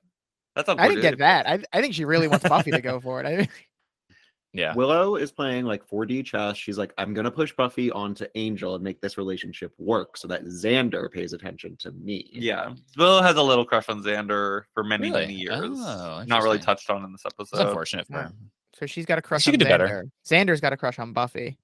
That's 0.56 0.68
how 0.68 0.76
I 0.78 0.88
didn't 0.88 1.02
get 1.02 1.18
that. 1.20 1.48
I, 1.50 1.60
I 1.74 1.82
think 1.82 1.94
she 1.94 2.06
really 2.06 2.28
wants 2.28 2.48
Buffy 2.48 2.72
to 2.72 2.82
go 2.82 3.00
for 3.02 3.22
it. 3.22 3.26
I, 3.26 3.48
Yeah. 4.54 4.74
Willow 4.74 5.18
is 5.18 5.34
playing 5.34 5.66
like 5.66 5.86
4D 5.86 6.24
chess. 6.24 6.56
She's 6.56 6.78
like, 6.78 6.94
I'm 6.98 7.14
gonna 7.14 7.30
push 7.30 7.52
Buffy 7.54 7.92
onto 7.92 8.26
Angel 8.36 8.74
and 8.76 8.82
make 8.82 9.02
this 9.02 9.18
relationship 9.18 9.74
work 9.78 10.16
so 10.16 10.30
that 10.30 10.46
Xander 10.46 11.12
pays 11.12 11.34
attention 11.34 11.76
to 11.82 11.92
me. 11.92 12.30
Yeah, 12.32 12.74
Willow 12.98 13.22
has 13.22 13.36
a 13.36 13.44
little 13.44 13.66
crush 13.66 13.90
on 13.90 14.02
Xander 14.02 14.62
for 14.74 14.86
many, 14.86 15.10
Really? 15.10 15.22
many 15.24 15.34
years. 15.34 15.60
Oh, 15.78 16.24
Not 16.26 16.42
really 16.42 16.60
touched 16.60 16.90
on 16.90 17.04
in 17.04 17.12
this 17.12 17.24
It's 17.26 17.36
episode. 17.36 17.68
unfortunate 17.68 18.08
for 18.08 18.14
Yeah. 18.14 18.22
her. 18.24 18.32
So 18.78 18.86
she's 18.86 19.06
got 19.06 19.18
a 19.18 19.22
crush 19.22 19.44
She 19.44 19.50
on 19.50 19.54
could 19.54 19.60
do 19.62 19.66
better. 19.66 20.10
Xander. 20.28 20.48
Xander's 20.48 20.62
got 20.62 20.74
a 20.74 20.78
crush 20.78 21.00
on 21.00 21.14
Buffy. 21.14 21.58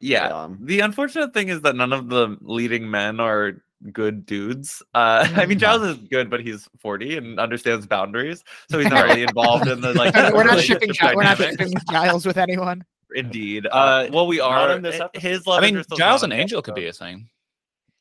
Yeah. 0.00 0.28
Um, 0.28 0.58
The 0.62 0.80
unfortunate 0.80 1.34
thing 1.34 1.48
is 1.48 1.60
that 1.62 1.74
none 1.76 1.92
of 1.92 2.08
the 2.08 2.36
leading 2.40 2.90
men 2.90 3.18
are 3.20 3.62
good 3.92 4.24
dudes. 4.26 4.82
Uh, 4.94 5.26
I 5.36 5.46
mean, 5.46 5.58
Giles 5.58 5.82
is 5.82 5.96
good, 6.08 6.28
but 6.30 6.40
he's 6.40 6.68
40 6.80 7.16
and 7.16 7.40
understands 7.40 7.86
boundaries, 7.86 8.42
so 8.70 8.78
he's 8.78 8.88
not 8.90 9.04
really 9.06 9.22
involved 9.28 9.68
in 9.68 9.80
the 9.80 9.92
like. 9.94 10.14
we're 10.34 10.44
not 10.44 10.60
shipping. 10.60 10.92
Gi- 10.92 11.14
We're 11.14 11.22
not 11.22 11.38
shipping 11.38 11.72
Giles 11.90 12.24
with 12.26 12.36
anyone. 12.36 12.84
Indeed. 13.14 13.66
Uh, 13.66 13.70
Uh, 13.70 14.08
well, 14.12 14.26
we 14.26 14.38
not 14.38 14.70
are. 14.70 14.76
in 14.76 14.82
this 14.82 15.00
I- 15.00 15.04
episode. 15.06 15.28
His 15.28 15.42
I 15.48 15.60
mean, 15.60 15.82
Giles 15.96 16.22
not 16.22 16.24
and 16.24 16.32
in 16.32 16.38
this 16.38 16.42
Angel 16.44 16.62
could 16.62 16.74
be 16.76 16.86
a 16.86 16.92
thing. 16.92 17.28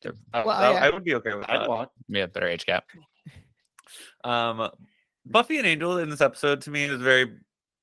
Uh, 0.06 0.12
Well, 0.46 0.60
that- 0.60 0.74
yeah. 0.76 0.86
I 0.86 0.90
would 0.90 1.04
be 1.04 1.16
okay 1.16 1.34
with 1.34 1.50
I'd 1.50 1.62
that. 1.62 1.70
watch. 1.70 1.90
Yeah, 2.08 2.26
better 2.28 2.48
age 2.48 2.66
gap. 2.66 2.86
Um, 4.24 4.70
Buffy 5.26 5.58
and 5.58 5.68
Angel 5.68 5.98
in 5.98 6.10
this 6.10 6.22
episode 6.22 6.62
to 6.62 6.72
me 6.72 6.86
is 6.86 7.02
very. 7.02 7.32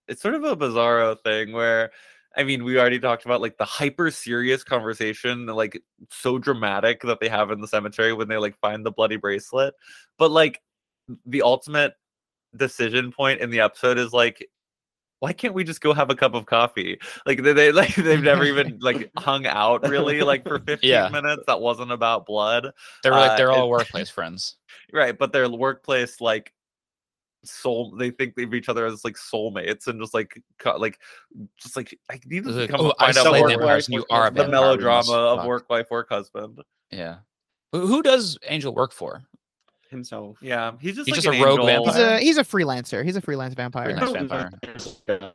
It's 0.09 0.23
sort 0.23 0.35
of 0.35 0.45
a 0.45 0.57
bizarro 0.57 1.19
thing 1.23 1.53
where. 1.53 1.91
I 2.39 2.45
mean, 2.45 2.65
we 2.65 2.79
already 2.79 2.99
talked 3.01 3.25
about 3.25 3.41
like 3.41 3.57
the 3.57 3.65
hyper 3.65 4.11
serious 4.11 4.63
conversation, 4.63 5.47
like 5.47 5.83
so 6.11 6.39
dramatic 6.39 7.01
that 7.01 7.19
they 7.19 7.31
have 7.31 7.51
in 7.51 7.63
the 7.63 7.67
cemetery 7.67 8.13
when 8.13 8.29
they 8.29 8.37
like 8.37 8.59
find 8.61 8.85
the 8.85 8.91
bloody 8.91 9.17
bracelet. 9.17 9.73
But 10.19 10.31
like 10.31 10.61
the 11.25 11.41
ultimate 11.41 11.95
decision 12.55 13.11
point 13.11 13.41
in 13.41 13.49
the 13.49 13.61
episode 13.61 13.97
is 13.97 14.13
like, 14.13 14.47
why 15.21 15.33
can't 15.33 15.55
we 15.55 15.65
just 15.65 15.81
go 15.81 15.95
have 15.95 16.11
a 16.11 16.15
cup 16.15 16.35
of 16.35 16.45
coffee? 16.45 16.99
Like 17.25 17.43
they, 17.43 17.55
they 17.55 17.73
like 17.73 17.95
they've 17.95 18.23
never 18.23 18.45
even 18.45 18.81
like 18.83 19.11
hung 19.17 19.47
out 19.47 19.89
really 19.89 20.21
like 20.21 20.47
for 20.47 20.59
15 20.59 20.91
Yeah. 20.91 21.09
minutes. 21.09 21.45
That 21.47 21.63
wasn't 21.63 21.91
about 21.91 22.27
blood. 22.27 22.71
They're 23.03 23.13
like 23.13 23.31
Uh, 23.31 23.37
they're 23.39 23.51
all 23.51 23.65
it- 23.65 23.71
workplace 23.71 24.11
friends. 24.11 24.57
Right, 24.93 25.17
but 25.17 25.33
their 25.33 25.49
workplace 25.49 26.21
like 26.21 26.53
soul 27.47 27.95
they 27.97 28.11
think 28.11 28.39
of 28.39 28.55
each 28.55 28.69
other 28.69 28.87
as 28.87 29.05
like 29.05 29.17
soulmates 29.17 29.87
and 29.87 30.01
just 30.01 30.15
like 30.15 30.41
co- 30.59 30.77
like 30.77 30.99
just 31.57 31.77
like 31.77 31.99
I 32.11 32.21
need 32.27 32.45
to 32.45 32.51
like, 32.51 32.71
come 32.71 32.81
oh, 32.81 32.95
I 32.99 33.07
find 33.07 33.19
out 33.19 33.27
slay 33.27 33.39
more 33.41 33.49
vampires 33.49 33.89
and 33.89 33.95
you 33.95 34.05
are 34.11 34.31
the 34.31 34.49
melodrama 34.49 34.97
must 34.97 35.11
of 35.11 35.39
fuck. 35.39 35.47
work 35.47 35.71
wife 35.71 35.91
work 35.91 36.09
husband. 36.09 36.61
Yeah. 36.91 37.17
Who 37.73 37.87
who 37.87 38.03
does 38.03 38.39
Angel 38.49 38.75
work 38.75 38.93
for? 38.93 39.25
Himself. 39.91 40.37
Yeah, 40.43 40.73
he's 40.81 40.97
just 40.97 41.09
He's 41.09 41.25
like 41.25 41.25
just 41.25 41.41
a 41.41 41.45
rogue 41.45 41.61
angel. 41.61 41.85
He's 41.85 41.95
vampire. 41.95 42.17
a 42.17 42.21
he's 42.21 42.39
a 42.39 42.45
freelancer. 42.45 43.05
He's 43.05 43.17
a 43.17 43.21
freelance 43.21 43.55
vampire. 43.55 43.97
Freelance 43.97 45.01
vampire. 45.07 45.33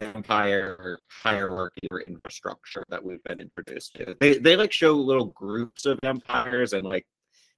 vampire 0.00 0.98
hierarchy 1.08 1.86
or 1.90 2.00
infrastructure 2.00 2.82
that 2.88 3.02
we've 3.02 3.22
been 3.24 3.40
introduced 3.40 3.94
to. 3.94 4.16
They 4.20 4.38
they 4.38 4.56
like 4.56 4.72
show 4.72 4.92
little 4.92 5.26
groups 5.26 5.86
of 5.86 5.98
vampires 6.02 6.72
and 6.72 6.84
like 6.84 7.06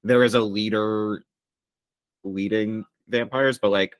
there 0.03 0.23
is 0.23 0.35
a 0.35 0.41
leader 0.41 1.23
leading 2.25 2.85
vampires, 3.09 3.59
but 3.59 3.71
like 3.71 3.97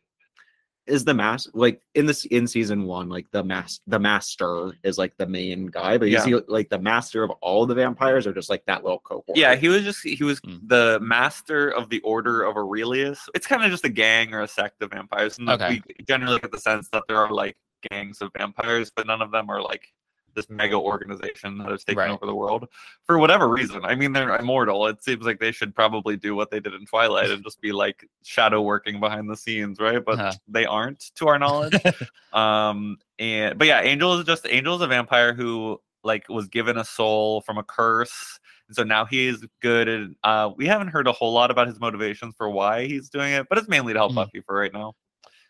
is 0.87 1.03
the 1.03 1.15
mass 1.15 1.49
like 1.55 1.81
in 1.95 2.05
this 2.05 2.27
in 2.27 2.47
season 2.47 2.85
one 2.85 3.09
like 3.09 3.25
the 3.31 3.43
mass 3.43 3.81
the 3.87 3.99
master 3.99 4.71
is 4.83 4.99
like 4.99 5.17
the 5.17 5.27
main 5.27 5.65
guy 5.69 5.97
but 5.97 6.09
you 6.09 6.13
Yeah. 6.13 6.21
see 6.21 6.35
like 6.47 6.69
the 6.69 6.79
master 6.79 7.23
of 7.23 7.31
all 7.41 7.65
the 7.65 7.75
vampires 7.75 8.27
are 8.27 8.35
just 8.35 8.51
like 8.51 8.63
that 8.67 8.85
little 8.85 8.99
cohort 8.99 9.25
Yeah, 9.35 9.55
he 9.55 9.69
was 9.69 9.83
just 9.83 10.03
he 10.05 10.23
was 10.23 10.43
Mm. 10.43 10.61
the 10.69 10.99
master 11.01 11.71
of 11.71 11.89
the 11.89 12.01
Order 12.01 12.43
of 12.43 12.59
Aurelius. 12.59 13.27
It's 13.35 13.47
kind 13.47 13.65
of 13.65 13.71
just 13.71 13.87
a 13.87 13.89
gang 13.89 14.35
or 14.35 14.43
a 14.43 14.49
sect 14.49 14.83
of 14.83 14.91
vampires. 14.91 15.39
And 15.39 15.49
Okay. 15.49 15.81
we 15.99 16.05
generally 16.07 16.39
get 16.41 16.53
the 16.53 16.59
sense 16.61 16.91
that 16.91 17.05
there 17.09 17.17
are 17.17 17.33
like 17.33 17.57
gangs 17.91 18.21
of 18.21 18.31
vampires, 18.37 18.91
but 18.95 19.07
none 19.07 19.23
of 19.23 19.31
them 19.31 19.49
are 19.49 19.63
like 19.63 19.89
this 20.35 20.51
mega 20.51 20.77
organization 20.77 21.59
that 21.59 21.71
has 21.71 21.85
taken 21.85 21.99
Right. 21.99 22.11
over 22.11 22.27
the 22.27 22.35
world 22.35 22.69
for 23.07 23.19
whatever 23.19 23.49
reason. 23.49 23.85
I 23.85 23.95
mean, 23.95 24.13
they're 24.13 24.37
immortal. 24.37 24.87
It 24.87 25.03
seems 25.03 25.25
like 25.25 25.39
they 25.41 25.53
should 25.53 25.75
probably 25.75 26.17
do 26.17 26.35
what 26.35 26.51
they 26.51 26.61
did 26.61 26.75
in 26.75 26.85
Twilight 26.87 27.31
and 27.31 27.43
just 27.45 27.61
be 27.61 27.73
like 27.73 28.09
shadow 28.25 28.61
working 28.63 29.01
behind 29.01 29.31
the 29.31 29.37
scenes, 29.37 29.79
right? 29.81 30.05
But 30.05 30.19
Uh-huh. 30.19 30.33
they 30.49 30.67
aren't, 30.67 31.01
to 31.17 31.29
our 31.29 31.39
knowledge. 31.39 31.75
um, 32.33 32.99
and 33.19 33.59
but 33.59 33.67
yeah, 33.67 33.81
Angel 33.83 34.19
is 34.19 34.25
just 34.27 34.47
Angel 34.49 34.75
is 34.77 34.81
a 34.83 34.87
vampire 34.87 35.35
who 35.35 35.81
like 36.03 36.29
was 36.29 36.49
given 36.49 36.77
a 36.79 36.85
soul 36.85 37.41
from 37.43 37.57
a 37.59 37.63
curse 37.63 38.39
and 38.69 38.77
so 38.77 38.83
now 38.83 39.05
he 39.07 39.27
is 39.27 39.43
good 39.63 39.89
and 39.89 40.15
uh 40.23 40.51
we 40.55 40.67
haven't 40.67 40.89
heard 40.89 41.07
a 41.07 41.13
whole 41.13 41.33
lot 41.33 41.51
about 41.51 41.67
his 41.67 41.81
motivations 41.81 42.35
for 42.37 42.51
why 42.51 42.85
he's 42.87 43.09
doing 43.09 43.33
it 43.33 43.47
but 43.49 43.57
it's 43.57 43.69
mainly 43.69 43.95
to 43.95 43.99
help 43.99 44.13
Mhm. 44.13 44.17
Buffy 44.17 44.41
for 44.43 44.55
right 44.55 44.73
now 44.73 44.93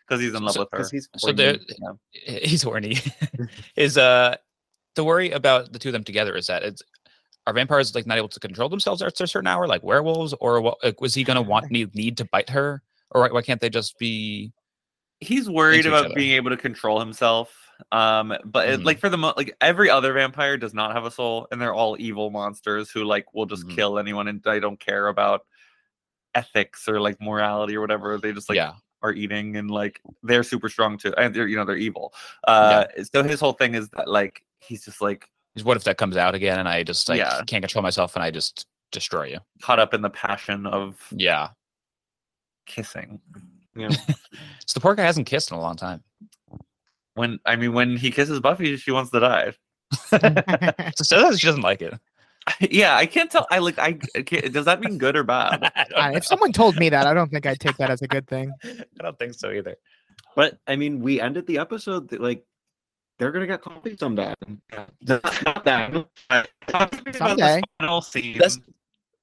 because 0.07 0.21
he's 0.21 0.33
in 0.33 0.43
love 0.43 0.53
So- 0.53 0.61
with 0.61 0.69
her. 0.71 0.87
he's 0.89 1.09
So 1.17 1.33
there, 1.33 1.57
horny. 1.57 1.97
Yeah. 2.25 2.39
he's 2.43 2.63
horny. 2.63 2.97
is 3.75 3.97
uh 3.97 4.35
the 4.95 5.03
worry 5.03 5.31
about 5.31 5.71
the 5.73 5.79
two 5.79 5.89
of 5.89 5.93
them 5.93 6.03
together 6.03 6.35
is 6.35 6.47
that 6.47 6.63
it's 6.63 6.81
are 7.47 7.53
vampires 7.53 7.93
like 7.93 8.07
not 8.07 8.17
able 8.17 8.29
to 8.29 8.39
control 8.39 8.69
themselves 8.69 9.01
at 9.01 9.21
a 9.21 9.27
certain 9.27 9.45
hour, 9.47 9.67
like 9.67 9.83
werewolves, 9.83 10.33
or 10.39 10.61
what? 10.61 10.77
Like, 10.83 10.99
was 10.99 11.13
he 11.13 11.23
gonna 11.23 11.41
want 11.41 11.69
need 11.71 11.93
need 11.95 12.17
to 12.17 12.25
bite 12.25 12.49
her, 12.49 12.81
or 13.11 13.29
why, 13.29 13.41
can't 13.41 13.61
they 13.61 13.69
just 13.69 13.97
be? 13.99 14.51
he's 15.21 15.49
worried 15.49 15.85
about 15.85 16.13
being 16.13 16.31
able 16.33 16.49
to 16.49 16.57
control 16.57 16.99
himself 16.99 17.69
um 17.93 18.33
but 18.43 18.67
it, 18.67 18.79
Mhm. 18.81 18.85
like 18.85 18.99
for 18.99 19.07
the 19.07 19.17
mo- 19.17 19.33
like 19.37 19.55
every 19.61 19.89
other 19.89 20.11
vampire 20.11 20.57
does 20.57 20.73
not 20.73 20.91
have 20.93 21.05
a 21.05 21.09
soul 21.11 21.47
and 21.51 21.59
they're 21.61 21.73
all 21.73 21.95
evil 21.99 22.29
monsters 22.29 22.91
who 22.91 23.05
like 23.05 23.33
will 23.33 23.45
just 23.45 23.65
Mhm. 23.65 23.75
kill 23.75 23.97
anyone 23.97 24.27
and 24.27 24.43
they 24.43 24.59
don't 24.59 24.79
care 24.79 25.07
about 25.07 25.45
ethics 26.35 26.87
or 26.89 26.99
like 26.99 27.19
morality 27.21 27.77
or 27.77 27.81
whatever 27.81 28.17
they 28.17 28.33
just 28.33 28.49
like 28.49 28.57
yeah, 28.57 28.73
are 29.01 29.13
eating 29.13 29.55
and 29.55 29.71
like 29.71 30.01
they're 30.21 30.43
super 30.43 30.67
strong 30.67 30.97
too 30.97 31.13
and 31.17 31.33
they're 31.33 31.47
you 31.47 31.55
know 31.55 31.63
they're 31.65 31.77
evil 31.77 32.13
uh 32.47 32.85
so 33.13 33.23
his 33.23 33.39
whole 33.39 33.53
thing 33.53 33.73
is 33.73 33.87
that 33.89 34.09
like 34.09 34.43
he's 34.67 34.85
just 34.85 35.01
like 35.01 35.27
what 35.63 35.77
if 35.77 35.83
that 35.85 35.97
comes 35.97 36.17
out 36.17 36.35
again 36.35 36.59
and 36.59 36.67
I 36.67 36.83
just 36.83 37.07
like 37.09 37.19
Yeah. 37.19 37.41
can't 37.47 37.61
control 37.63 37.81
myself 37.83 38.15
and 38.15 38.23
I 38.23 38.31
just 38.31 38.65
destroy 38.91 39.25
you? 39.27 39.39
caught 39.61 39.79
up 39.79 39.93
in 39.93 40.01
the 40.01 40.09
passion 40.09 40.65
of 40.65 40.95
Yeah, 41.11 41.49
kissing 42.65 43.19
Yeah. 43.75 43.89
so 44.65 44.73
the 44.73 44.79
poor 44.79 44.95
guy 44.95 45.03
hasn't 45.03 45.27
kissed 45.27 45.51
in 45.51 45.57
a 45.57 45.61
long 45.61 45.75
time. 45.75 46.03
when 47.15 47.39
i 47.45 47.55
mean 47.55 47.73
when 47.73 47.95
he 47.97 48.11
kisses 48.11 48.39
buffy 48.39 48.75
she 48.77 48.91
wants 48.91 49.11
to 49.11 49.19
die 49.19 49.53
So 50.97 51.31
she 51.35 51.47
doesn't 51.47 51.61
like 51.61 51.81
it. 51.81 51.93
yeah 52.59 52.95
i 52.95 53.05
can't 53.05 53.31
tell 53.31 53.47
i 53.51 53.59
like 53.59 53.77
i 53.79 53.97
I 54.15 54.21
can't, 54.21 54.51
does 54.53 54.65
that 54.65 54.81
mean 54.81 54.97
good 54.97 55.15
or 55.15 55.23
bad 55.23 55.71
I, 55.95 56.09
Uh, 56.09 56.11
if 56.17 56.25
someone 56.25 56.51
told 56.51 56.75
me 56.77 56.89
that, 56.89 57.07
I 57.07 57.13
don't 57.13 57.31
think 57.31 57.45
I'd 57.45 57.59
take 57.59 57.77
that 57.77 57.89
as 57.89 58.01
a 58.01 58.07
good 58.07 58.27
thing. 58.27 58.51
I 58.63 59.03
don't 59.03 59.17
think 59.17 59.33
so 59.33 59.49
either. 59.51 59.75
But 60.35 60.57
I 60.67 60.75
mean, 60.75 60.99
we 61.01 61.19
ended 61.21 61.47
the 61.47 61.57
episode 61.59 62.11
like 62.19 62.43
they're 63.17 63.31
gonna 63.31 63.47
get 63.47 63.61
coffee 63.61 63.95
someday. 63.97 64.33
Not, 64.71 65.43
not 65.45 65.63
them. 65.65 66.05
Talk 66.67 66.91
to 66.91 66.97
me 66.97 67.11
about 67.15 67.15
Someday. 67.15 67.61
final 67.79 68.01
scene 68.01 68.33
That's- 68.33 68.59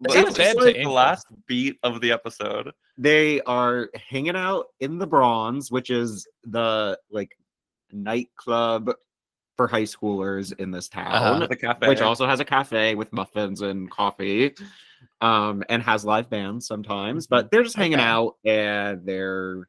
that's 0.01 0.17
it's 0.17 0.37
just 0.37 0.57
like 0.59 0.75
the 0.75 0.85
last 0.87 1.29
beat 1.47 1.79
of 1.85 2.01
the 2.01 2.11
episode 2.11 2.73
They 2.99 3.41
are 3.43 3.89
hanging 4.11 4.35
out 4.35 4.67
in 4.81 4.99
the 4.99 5.07
Bronze, 5.07 5.71
which 5.71 5.91
is 5.91 6.27
the 6.43 6.99
like 7.11 7.37
nightclub 7.93 8.91
for 9.57 9.69
high 9.69 9.83
schoolers 9.83 10.59
in 10.59 10.71
this 10.73 10.89
town. 10.89 11.13
Uh-huh. 11.13 11.47
the 11.47 11.55
cafe 11.57 11.87
which 11.89 12.01
also 12.01 12.27
has 12.27 12.41
a 12.41 12.45
cafe 12.45 12.95
with 12.97 13.13
muffins 13.13 13.61
and 13.61 13.89
coffee 13.91 14.55
um 15.21 15.63
and 15.69 15.83
has 15.83 16.05
live 16.05 16.29
bands 16.31 16.67
sometimes 16.67 17.27
but 17.29 17.51
they're 17.51 17.63
just 17.63 17.77
hanging 17.77 17.99
Okay. 18.01 18.09
out 18.09 18.37
and 18.45 19.07
they're 19.07 19.69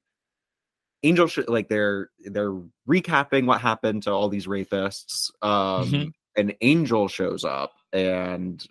angel 1.03 1.27
sh- 1.27 1.39
like 1.47 1.67
they're 1.69 2.09
they're 2.25 2.53
recapping 2.87 3.45
what 3.45 3.61
happened 3.61 4.03
to 4.03 4.11
all 4.11 4.29
these 4.29 4.47
rapists 4.47 5.29
um 5.41 5.89
Mhm. 5.91 6.13
an 6.37 6.53
angel 6.61 7.07
shows 7.07 7.43
up 7.43 7.73
and 7.91 8.65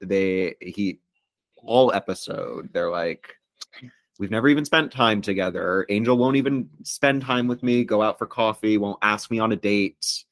they 0.00 0.54
he 0.60 1.00
all 1.56 1.92
episode 1.92 2.70
they're 2.72 2.90
like 2.90 3.34
we've 4.18 4.30
never 4.30 4.48
even 4.48 4.64
spent 4.64 4.90
time 4.90 5.20
together. 5.20 5.84
Angel 5.90 6.16
won't 6.16 6.36
even 6.36 6.70
spend 6.84 7.20
time 7.20 7.46
with 7.48 7.62
me 7.62 7.84
go 7.84 8.00
out 8.02 8.18
for 8.18 8.26
coffee 8.26 8.78
won't 8.78 8.98
ask 9.02 9.30
me 9.30 9.38
on 9.38 9.52
a 9.52 9.56
date 9.56 10.24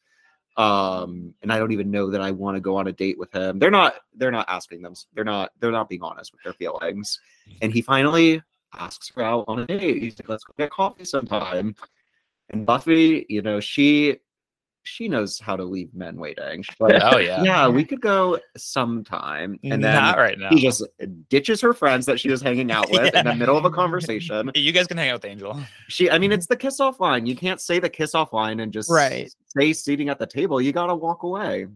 um 0.56 1.34
and 1.42 1.52
i 1.52 1.58
don't 1.58 1.72
even 1.72 1.90
know 1.90 2.10
that 2.10 2.20
i 2.20 2.30
want 2.30 2.54
to 2.56 2.60
go 2.60 2.76
on 2.76 2.86
a 2.86 2.92
date 2.92 3.18
with 3.18 3.32
him. 3.32 3.58
They're 3.58 3.72
not 3.72 3.96
they're 4.14 4.30
not 4.30 4.48
asking 4.48 4.82
them 4.82 4.94
they're 5.12 5.24
not 5.24 5.50
they're 5.58 5.72
not 5.72 5.88
being 5.88 6.02
honest 6.02 6.32
with 6.32 6.42
their 6.44 6.52
feelings. 6.52 7.18
And 7.60 7.72
he 7.72 7.82
finally 7.82 8.40
asks 8.78 9.10
her 9.14 9.22
out 9.22 9.44
on 9.48 9.60
a 9.60 9.66
date 9.66 10.02
he's 10.02 10.18
like 10.18 10.28
let's 10.28 10.44
go 10.44 10.52
get 10.58 10.70
coffee 10.70 11.04
sometime 11.04 11.74
and 12.50 12.64
buffy 12.66 13.24
you 13.28 13.42
know 13.42 13.60
she 13.60 14.16
she 14.86 15.08
knows 15.08 15.40
how 15.40 15.56
to 15.56 15.64
leave 15.64 15.94
men 15.94 16.16
waiting. 16.16 16.62
She's 16.62 16.76
like, 16.78 17.00
Oh 17.02 17.16
yeah. 17.16 17.42
yeah, 17.42 17.68
we 17.68 17.86
could 17.86 18.02
go 18.02 18.38
sometime. 18.54 19.58
And 19.64 19.82
then 19.82 19.94
not 19.94 20.18
right 20.18 20.38
now. 20.38 20.50
he 20.50 20.60
just 20.60 20.84
ditches 21.30 21.62
her 21.62 21.72
friends 21.72 22.04
that 22.04 22.20
she 22.20 22.28
was 22.30 22.42
hanging 22.42 22.70
out 22.70 22.90
with 22.90 23.14
in 23.14 23.24
the 23.24 23.34
middle 23.38 23.56
of 23.56 23.64
a 23.64 23.70
conversation. 23.70 24.50
You 24.54 24.72
guys 24.72 24.86
can 24.86 24.98
hang 24.98 25.08
out 25.08 25.22
with 25.22 25.24
Angel. 25.30 25.58
She, 25.88 26.10
I 26.10 26.18
mean, 26.18 26.32
it's 26.32 26.46
the 26.46 26.56
kiss 26.56 26.80
off 26.80 27.00
line. 27.00 27.24
You 27.24 27.34
can't 27.34 27.62
say 27.62 27.78
the 27.78 27.88
kiss 27.88 28.14
off 28.14 28.34
line 28.34 28.60
and 28.60 28.74
just 28.74 28.90
Right. 28.90 29.32
stay 29.46 29.72
seating 29.72 30.10
at 30.10 30.18
the 30.18 30.26
table. 30.26 30.60
You 30.60 30.70
gotta 30.72 30.94
walk 30.94 31.22
away. 31.22 31.66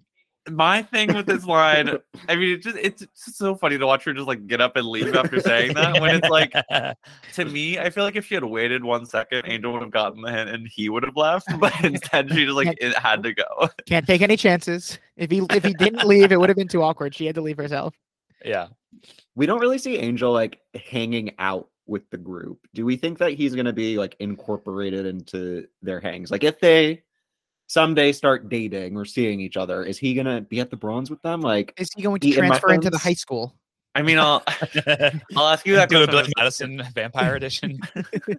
My 0.51 0.83
thing 0.83 1.15
with 1.15 1.27
this 1.27 1.45
line, 1.45 1.99
I 2.29 2.37
mean, 2.37 2.55
it 2.55 2.63
just 2.63 2.77
it's 2.77 3.01
just 3.01 3.37
so 3.37 3.55
funny 3.55 3.79
to 3.79 3.87
watch 3.87 4.05
her 4.05 4.13
just 4.13 4.27
like 4.27 4.47
get 4.47 4.61
up 4.61 4.77
and 4.77 4.87
leave 4.87 5.15
after 5.15 5.41
saying 5.41 5.75
that. 5.75 6.01
When 6.01 6.15
it's 6.15 6.29
like, 6.29 6.53
to 7.35 7.45
me, 7.45 7.79
I 7.79 7.91
feel 7.91 8.05
like 8.05 8.17
if 8.17 8.27
she 8.27 8.35
had 8.35 8.45
waited 8.45 8.85
one 8.85 9.07
second, 9.07 9.43
Angel 9.47 9.73
would 9.73 9.83
have 9.83 9.91
gotten 9.91 10.23
the 10.23 10.31
hint 10.31 10.51
and 10.51 10.69
he 10.69 10.89
would 10.89 11.03
have 11.03 11.17
left. 11.17 11.47
But 11.59 11.73
instead, 11.85 12.31
she 12.33 12.45
just 12.45 12.57
like 12.57 12.77
it 12.81 12.97
had 12.97 13.23
to 13.25 13.35
go. 13.35 13.69
Can't 13.87 14.07
take 14.07 14.23
any 14.23 14.37
chances. 14.37 14.99
If 15.17 15.31
he 15.31 15.43
if 15.51 15.65
he 15.65 15.75
didn't 15.75 16.07
leave, 16.07 16.33
it 16.33 16.39
would 16.39 16.49
have 16.49 16.57
been 16.57 16.69
too 16.69 16.83
awkward. 16.83 17.15
She 17.15 17.27
had 17.27 17.35
to 17.35 17.43
leave 17.43 17.57
herself. 17.59 17.95
yeah. 18.45 18.69
We 19.35 19.47
don't 19.47 19.61
really 19.61 19.79
see 19.79 19.99
Angel 19.99 20.33
like 20.33 20.61
hanging 20.75 21.35
out 21.39 21.69
with 21.87 22.09
the 22.11 22.17
group. 22.19 22.59
Do 22.75 22.85
we 22.85 22.97
think 22.97 23.19
that 23.19 23.33
he's 23.33 23.55
gonna 23.55 23.73
be 23.73 23.99
like 23.99 24.17
incorporated 24.19 25.07
into 25.07 25.67
their 25.83 26.01
hangs? 26.01 26.31
Like 26.31 26.45
if 26.45 26.61
they 26.61 27.03
someday 27.69 28.13
start 28.13 28.49
dating 28.49 28.97
or 28.97 29.05
seeing 29.05 29.41
each 29.41 29.57
other, 29.57 29.85
is 29.85 29.99
he 29.99 30.15
gonna 30.15 30.41
be 30.41 30.59
at 30.59 30.71
the 30.71 30.77
bronze 30.77 31.11
with 31.11 31.23
them? 31.23 31.41
Like 31.41 31.73
Is 31.77 31.91
he 31.95 32.03
going 32.03 32.21
to 32.21 32.33
transfer 32.33 32.73
into 32.73 32.91
the 32.91 32.99
high 32.99 33.15
school? 33.15 33.55
I 33.99 34.03
mean, 34.03 34.17
I'll 34.17 34.45
I'll 35.37 35.49
ask 35.49 35.67
you 35.67 35.75
that 35.75 35.89
Do 35.89 36.03
a 36.03 36.07
question. 36.07 36.23
Billy 36.23 36.33
Madison 36.37 36.83
Vampire 36.95 37.35
Edition. 37.35 37.81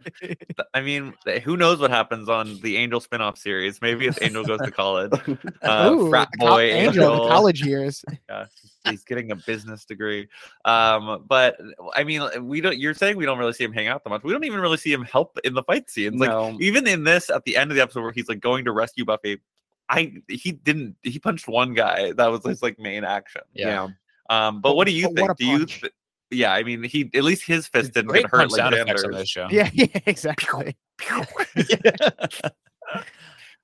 I 0.73 0.79
mean, 0.79 1.13
who 1.43 1.57
knows 1.57 1.79
what 1.79 1.91
happens 1.91 2.29
on 2.29 2.61
the 2.61 2.77
Angel 2.77 3.01
spin-off 3.01 3.37
series? 3.37 3.81
Maybe 3.81 4.07
if 4.07 4.17
Angel 4.21 4.45
goes 4.45 4.61
to 4.61 4.71
college, 4.71 5.11
uh, 5.61 5.91
Ooh, 5.91 6.09
frat 6.09 6.29
the 6.31 6.37
col- 6.37 6.47
boy 6.47 6.61
Angel, 6.61 7.03
Angel, 7.03 7.23
the 7.23 7.29
college 7.29 7.61
years. 7.61 8.05
yeah, 8.29 8.45
he's 8.85 9.03
getting 9.03 9.31
a 9.31 9.35
business 9.35 9.83
degree. 9.83 10.29
Um, 10.63 11.25
but 11.27 11.57
I 11.93 12.05
mean, 12.05 12.23
we 12.47 12.61
don't. 12.61 12.77
You're 12.77 12.93
saying 12.93 13.17
we 13.17 13.25
don't 13.25 13.37
really 13.37 13.51
see 13.51 13.65
him 13.65 13.73
hang 13.73 13.87
out 13.87 14.05
that 14.05 14.09
much. 14.09 14.23
We 14.23 14.31
don't 14.31 14.45
even 14.45 14.61
really 14.61 14.77
see 14.77 14.93
him 14.93 15.03
help 15.03 15.37
in 15.43 15.55
the 15.55 15.63
fight 15.63 15.89
scenes. 15.89 16.21
Like 16.21 16.29
no. 16.29 16.55
even 16.61 16.87
in 16.87 17.03
this, 17.03 17.29
at 17.29 17.43
the 17.43 17.57
end 17.57 17.69
of 17.69 17.75
the 17.75 17.83
episode 17.83 18.03
where 18.03 18.13
he's 18.13 18.29
like 18.29 18.39
going 18.39 18.63
to 18.63 18.71
rescue 18.71 19.03
Buffy, 19.03 19.41
I 19.89 20.13
he 20.29 20.53
didn't. 20.53 20.95
He 21.03 21.19
punched 21.19 21.49
one 21.49 21.73
guy. 21.73 22.13
That 22.13 22.27
was 22.27 22.45
his 22.45 22.63
like 22.63 22.79
main 22.79 23.03
action. 23.03 23.41
Yeah. 23.53 23.89
Um, 24.29 24.61
but 24.61 24.69
But- 24.69 24.75
what 24.75 24.87
do 24.87 24.93
you 24.93 25.09
but 25.09 25.15
think? 25.15 25.37
Do 25.37 25.45
you? 25.45 25.65
Th- 25.65 25.93
yeah, 26.31 26.53
I 26.53 26.61
mean, 26.63 26.83
he 26.83 27.09
at 27.15 27.23
least 27.23 27.43
his 27.43 27.67
fist 27.67 27.93
didn't 27.93 28.13
get 28.13 28.23
hurt 28.25 28.49
punch 28.49 28.51
like 28.51 28.59
sound 28.59 28.75
on 28.75 29.11
this 29.11 29.29
show. 29.29 29.47
Yeah, 29.49 29.69
yeah, 29.73 29.87
exactly. 30.05 30.77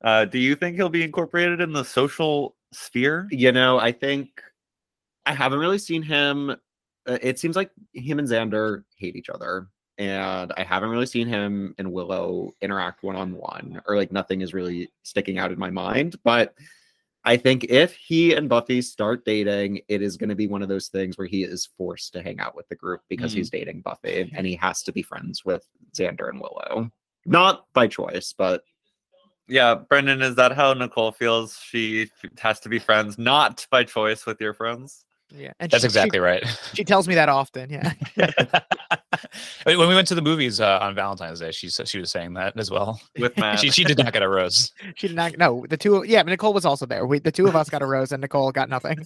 Uh, 0.03 0.23
do 0.25 0.37
you 0.37 0.55
think 0.55 0.75
he'll 0.75 0.87
be 0.89 1.03
incorporated 1.03 1.61
in 1.61 1.73
the 1.73 1.83
social 1.83 2.55
sphere? 2.71 3.27
You 3.31 3.51
know, 3.51 3.79
I 3.79 3.91
think 3.91 4.39
I 5.25 5.33
haven't 5.33 5.57
really 5.57 5.79
seen 5.79 6.03
him. 6.03 6.51
Uh, 7.07 7.17
it 7.23 7.39
seems 7.39 7.55
like 7.55 7.71
him 7.93 8.19
and 8.19 8.27
Xander 8.27 8.83
hate 8.97 9.15
each 9.15 9.29
other, 9.29 9.67
and 9.97 10.53
I 10.57 10.63
haven't 10.63 10.89
really 10.89 11.07
seen 11.07 11.27
him 11.27 11.73
and 11.79 11.91
Willow 11.91 12.53
interact 12.61 13.01
one 13.01 13.15
on 13.15 13.35
one, 13.35 13.81
or 13.87 13.95
like 13.95 14.11
nothing 14.11 14.41
is 14.41 14.53
really 14.53 14.91
sticking 15.01 15.39
out 15.39 15.51
in 15.51 15.57
my 15.57 15.71
mind. 15.71 16.17
But 16.23 16.53
I 17.25 17.37
think 17.37 17.65
if 17.65 17.95
he 17.95 18.35
and 18.35 18.47
Buffy 18.47 18.81
start 18.83 19.25
dating, 19.25 19.81
it 19.87 20.03
is 20.03 20.15
going 20.15 20.29
to 20.29 20.35
be 20.35 20.47
one 20.47 20.61
of 20.61 20.69
those 20.69 20.89
things 20.89 21.17
where 21.17 21.27
he 21.27 21.43
is 21.43 21.67
forced 21.77 22.13
to 22.13 22.21
hang 22.21 22.39
out 22.39 22.55
with 22.55 22.69
the 22.69 22.75
group 22.75 23.01
because 23.09 23.33
he's 23.33 23.49
mm-hmm. 23.49 23.57
dating 23.57 23.81
Buffy, 23.81 24.31
and 24.35 24.45
he 24.45 24.55
has 24.55 24.83
to 24.83 24.91
be 24.91 25.01
friends 25.01 25.43
with 25.43 25.67
Xander 25.95 26.29
and 26.29 26.39
Willow. 26.39 26.91
Not 27.25 27.65
by 27.73 27.87
choice, 27.87 28.33
but 28.37 28.63
Yeah, 29.47 29.75
Brendan, 29.75 30.21
is 30.21 30.35
that 30.35 30.51
how 30.51 30.73
Nicole 30.73 31.11
feels? 31.11 31.57
She 31.57 32.09
has 32.39 32.59
to 32.61 32.69
be 32.69 32.77
friends, 32.77 33.17
not 33.17 33.65
by 33.71 33.83
choice 33.83 34.25
with 34.27 34.39
your 34.39 34.53
friends. 34.53 35.05
Yeah, 35.35 35.53
and 35.59 35.71
That's 35.71 35.81
she- 35.81 35.87
exactly 35.87 36.19
right. 36.19 36.47
She, 36.47 36.77
she 36.77 36.83
tells 36.83 37.07
me 37.07 37.15
that 37.15 37.29
often. 37.29 37.71
Yeah. 37.71 37.93
I 39.23 39.27
mean, 39.69 39.79
when 39.79 39.87
we 39.87 39.95
went 39.95 40.07
to 40.09 40.15
the 40.15 40.21
movies 40.21 40.59
uh, 40.59 40.79
on 40.81 40.95
Valentine's 40.95 41.39
Day, 41.39 41.51
she 41.51 41.69
she 41.69 41.99
was 41.99 42.11
saying 42.11 42.33
that 42.33 42.57
as 42.57 42.71
well. 42.71 42.99
With 43.17 43.37
Matt. 43.37 43.59
she 43.59 43.69
she 43.71 43.83
did 43.83 43.97
not 43.97 44.13
get 44.13 44.23
a 44.23 44.29
rose. 44.29 44.71
She 44.95 45.07
did 45.07 45.15
not. 45.15 45.37
No, 45.37 45.65
the 45.69 45.77
two. 45.77 46.03
Yeah, 46.07 46.21
Nicole 46.21 46.53
was 46.53 46.65
also 46.65 46.85
there. 46.85 47.05
We, 47.05 47.19
the 47.19 47.31
two 47.31 47.47
of 47.47 47.55
us 47.55 47.69
got 47.69 47.81
a 47.81 47.85
rose, 47.85 48.11
and 48.11 48.21
Nicole 48.21 48.51
got 48.51 48.69
nothing. 48.69 49.05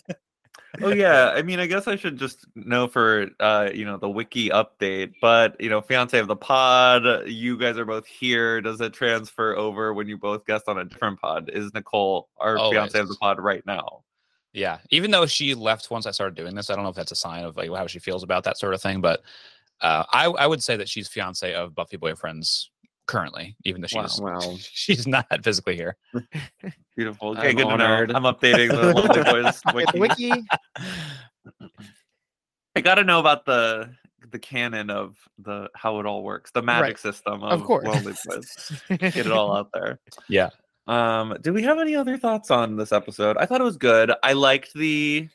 oh 0.81 0.89
yeah, 0.89 1.29
I 1.29 1.41
mean, 1.41 1.59
I 1.59 1.65
guess 1.65 1.87
I 1.87 1.95
should 1.95 2.17
just 2.17 2.45
know 2.55 2.87
for 2.87 3.27
uh, 3.39 3.69
you 3.73 3.85
know, 3.85 3.97
the 3.97 4.09
wiki 4.09 4.49
update. 4.49 5.13
But 5.21 5.59
you 5.59 5.69
know, 5.69 5.81
fiance 5.81 6.17
of 6.17 6.27
the 6.27 6.35
pod, 6.35 7.27
you 7.27 7.57
guys 7.57 7.77
are 7.77 7.85
both 7.85 8.05
here. 8.05 8.61
Does 8.61 8.81
it 8.81 8.93
transfer 8.93 9.55
over 9.55 9.93
when 9.93 10.07
you 10.07 10.17
both 10.17 10.45
guest 10.45 10.65
on 10.67 10.77
a 10.77 10.85
different 10.85 11.19
pod? 11.19 11.49
Is 11.51 11.73
Nicole 11.73 12.29
our 12.37 12.57
fiance 12.71 12.99
of 12.99 13.07
the 13.07 13.15
pod 13.15 13.39
right 13.39 13.65
now? 13.65 14.03
Yeah, 14.53 14.79
even 14.89 15.11
though 15.11 15.25
she 15.25 15.53
left 15.53 15.91
once 15.91 16.05
I 16.05 16.11
started 16.11 16.35
doing 16.35 16.55
this, 16.55 16.69
I 16.69 16.75
don't 16.75 16.83
know 16.83 16.89
if 16.89 16.95
that's 16.95 17.11
a 17.11 17.15
sign 17.15 17.45
of 17.45 17.55
like 17.55 17.69
how 17.69 17.87
she 17.87 17.99
feels 17.99 18.23
about 18.23 18.43
that 18.45 18.57
sort 18.57 18.73
of 18.73 18.81
thing. 18.81 18.99
But 18.99 19.21
uh, 19.81 20.03
I 20.11 20.25
I 20.25 20.47
would 20.47 20.61
say 20.63 20.77
that 20.77 20.89
she's 20.89 21.07
fiance 21.07 21.53
of 21.53 21.75
Buffy 21.75 21.97
boyfriends 21.97 22.65
currently, 23.07 23.55
even 23.65 23.81
though 23.81 23.87
she's 23.87 24.19
wow. 24.21 24.39
she's 24.59 25.07
not 25.07 25.25
physically 25.43 25.75
here. 25.75 25.97
Beautiful. 26.95 27.29
Okay, 27.31 27.49
I'm 27.49 27.55
good 27.55 27.65
honored. 27.67 28.09
to 28.09 28.13
know. 28.13 28.27
I'm 28.27 28.35
updating 28.35 28.69
the 28.69 28.93
Lonely 29.33 29.41
Boys 29.43 29.61
wiki. 29.73 29.99
wiki. 29.99 30.45
I 32.75 32.81
got 32.81 32.95
to 32.95 33.03
know 33.03 33.19
about 33.19 33.45
the 33.45 33.93
the 34.31 34.39
canon 34.39 34.89
of 34.89 35.17
the 35.39 35.69
how 35.75 35.99
it 35.99 36.05
all 36.05 36.23
works, 36.23 36.51
the 36.51 36.61
magic 36.61 36.97
system 36.97 37.43
of, 37.43 37.61
Of 37.61 37.65
course. 37.65 37.85
Lonely 37.85 38.13
Boys. 38.25 38.81
Get 38.89 39.17
it 39.17 39.31
all 39.31 39.55
out 39.55 39.69
there. 39.73 39.99
Yeah. 40.27 40.49
Um, 40.87 41.37
do 41.41 41.53
we 41.53 41.61
have 41.63 41.77
any 41.79 41.95
other 41.95 42.17
thoughts 42.17 42.49
on 42.51 42.75
this 42.75 42.91
episode? 42.91 43.37
I 43.37 43.45
thought 43.45 43.61
it 43.61 43.65
was 43.65 43.77
good. 43.77 44.11
I 44.23 44.33
liked 44.33 44.73
the 44.73 45.29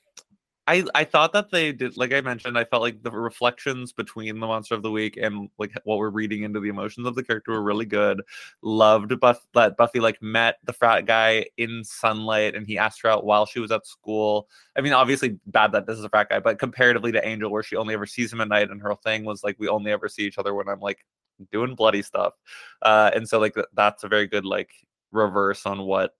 I 0.67 0.85
I 0.95 1.05
thought 1.05 1.33
that 1.35 1.51
they 1.51 1.73
did 1.73 1.97
like 1.99 2.13
I 2.15 2.23
mentioned, 2.23 2.57
I 2.57 2.65
felt 2.65 2.83
like 2.83 3.03
the 3.03 3.11
reflections 3.11 3.93
between 3.93 4.41
the 4.41 4.47
monster 4.47 4.75
of 4.75 4.83
the 4.83 4.91
week 4.91 5.19
and 5.19 5.51
like 5.59 5.73
what 5.85 5.99
we're 5.99 6.09
reading 6.09 6.43
into 6.43 6.59
the 6.59 6.71
emotions 6.71 7.07
of 7.07 7.15
the 7.15 7.23
character 7.23 7.53
were 7.53 7.63
really 7.63 7.85
good. 7.85 8.23
Loved 8.63 9.19
Buff 9.21 9.47
that 9.53 9.77
Buffy 9.77 10.01
like 10.01 10.23
met 10.23 10.57
the 10.65 10.73
frat 10.73 11.05
guy 11.05 11.47
in 11.59 11.85
sunlight 11.85 12.55
and 12.55 12.67
he 12.67 12.79
asked 12.79 13.03
her 13.03 13.11
out 13.11 13.27
while 13.27 13.45
she 13.45 13.61
was 13.61 13.71
at 13.73 13.87
school. 13.87 14.49
I 14.77 14.81
mean, 14.81 14.95
obviously 14.95 15.39
bad 15.47 15.73
that 15.73 15.87
this 15.87 15.99
is 15.99 16.05
a 16.05 16.09
frat 16.09 16.31
guy, 16.31 16.41
but 16.41 16.59
comparatively 16.59 17.13
to 17.13 17.27
Angel, 17.27 17.51
where 17.51 17.63
she 17.63 17.77
only 17.77 17.93
ever 17.93 18.07
sees 18.07 18.33
him 18.33 18.41
at 18.41 18.49
night 18.49 18.71
and 18.71 18.81
her 18.81 18.95
thing 19.05 19.25
was 19.25 19.45
like 19.45 19.57
we 19.59 19.69
only 19.69 19.93
ever 19.93 20.09
see 20.09 20.23
each 20.23 20.39
other 20.39 20.55
when 20.55 20.69
I'm 20.69 20.81
like 20.81 21.05
doing 21.53 21.75
bloody 21.75 22.01
stuff. 22.03 22.33
Uh 22.81 23.11
and 23.15 23.29
so 23.29 23.39
like 23.39 23.55
th- 23.55 23.67
that's 23.75 24.05
a 24.05 24.09
very 24.09 24.27
good 24.27 24.47
like 24.47 24.71
reverse 25.13 25.67
on 25.67 25.83
what 25.83 26.15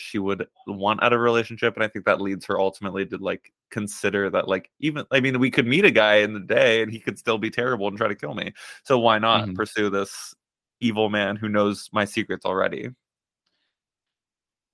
she 0.00 0.18
would 0.18 0.46
want 0.66 1.02
out 1.02 1.12
of 1.12 1.18
a 1.18 1.22
relationship 1.22 1.74
and 1.74 1.84
i 1.84 1.88
think 1.88 2.04
that 2.04 2.20
leads 2.20 2.44
her 2.46 2.58
ultimately 2.60 3.04
to 3.06 3.16
like 3.18 3.52
consider 3.70 4.30
that 4.30 4.48
like 4.48 4.70
even 4.80 5.04
i 5.10 5.20
mean 5.20 5.38
we 5.38 5.50
could 5.50 5.66
meet 5.66 5.84
a 5.84 5.90
guy 5.90 6.16
in 6.16 6.32
the 6.32 6.40
day 6.40 6.82
and 6.82 6.90
he 6.92 6.98
could 7.00 7.18
still 7.18 7.38
be 7.38 7.50
terrible 7.50 7.86
and 7.88 7.96
try 7.96 8.08
to 8.08 8.14
kill 8.14 8.34
me 8.34 8.52
so 8.84 8.98
why 8.98 9.18
not 9.18 9.48
Mhm. 9.48 9.54
pursue 9.54 9.90
this 9.90 10.34
evil 10.80 11.08
man 11.10 11.36
who 11.36 11.48
knows 11.48 11.88
my 11.92 12.04
secrets 12.04 12.44
already 12.46 12.88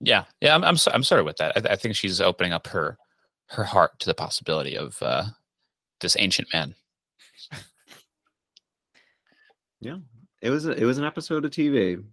Yeah, 0.01 0.25
yeah, 0.41 0.55
I'm 0.55 0.65
I'm, 0.65 0.77
so- 0.77 0.91
I'm 0.93 1.03
sort 1.05 1.21
of 1.21 1.25
with 1.27 1.37
that. 1.39 1.53
I, 1.57 1.61
th- 1.61 1.73
I 1.73 1.77
think 1.77 1.95
she's 1.97 2.21
opening 2.21 2.53
up 2.53 2.67
her 2.67 2.99
her 3.49 3.65
heart 3.65 3.99
to 4.01 4.07
the 4.07 4.15
possibility 4.15 4.77
of 4.77 5.01
uh, 5.03 5.25
this 6.01 6.17
ancient 6.19 6.49
man. 6.53 6.75
Yeah 9.81 9.99
it 10.43 10.51
was 10.51 10.67
a, 10.67 10.73
it 10.73 10.85
was 10.85 10.99
an 10.99 11.05
episode 11.05 11.45
of 11.47 11.51
TV. 11.53 12.05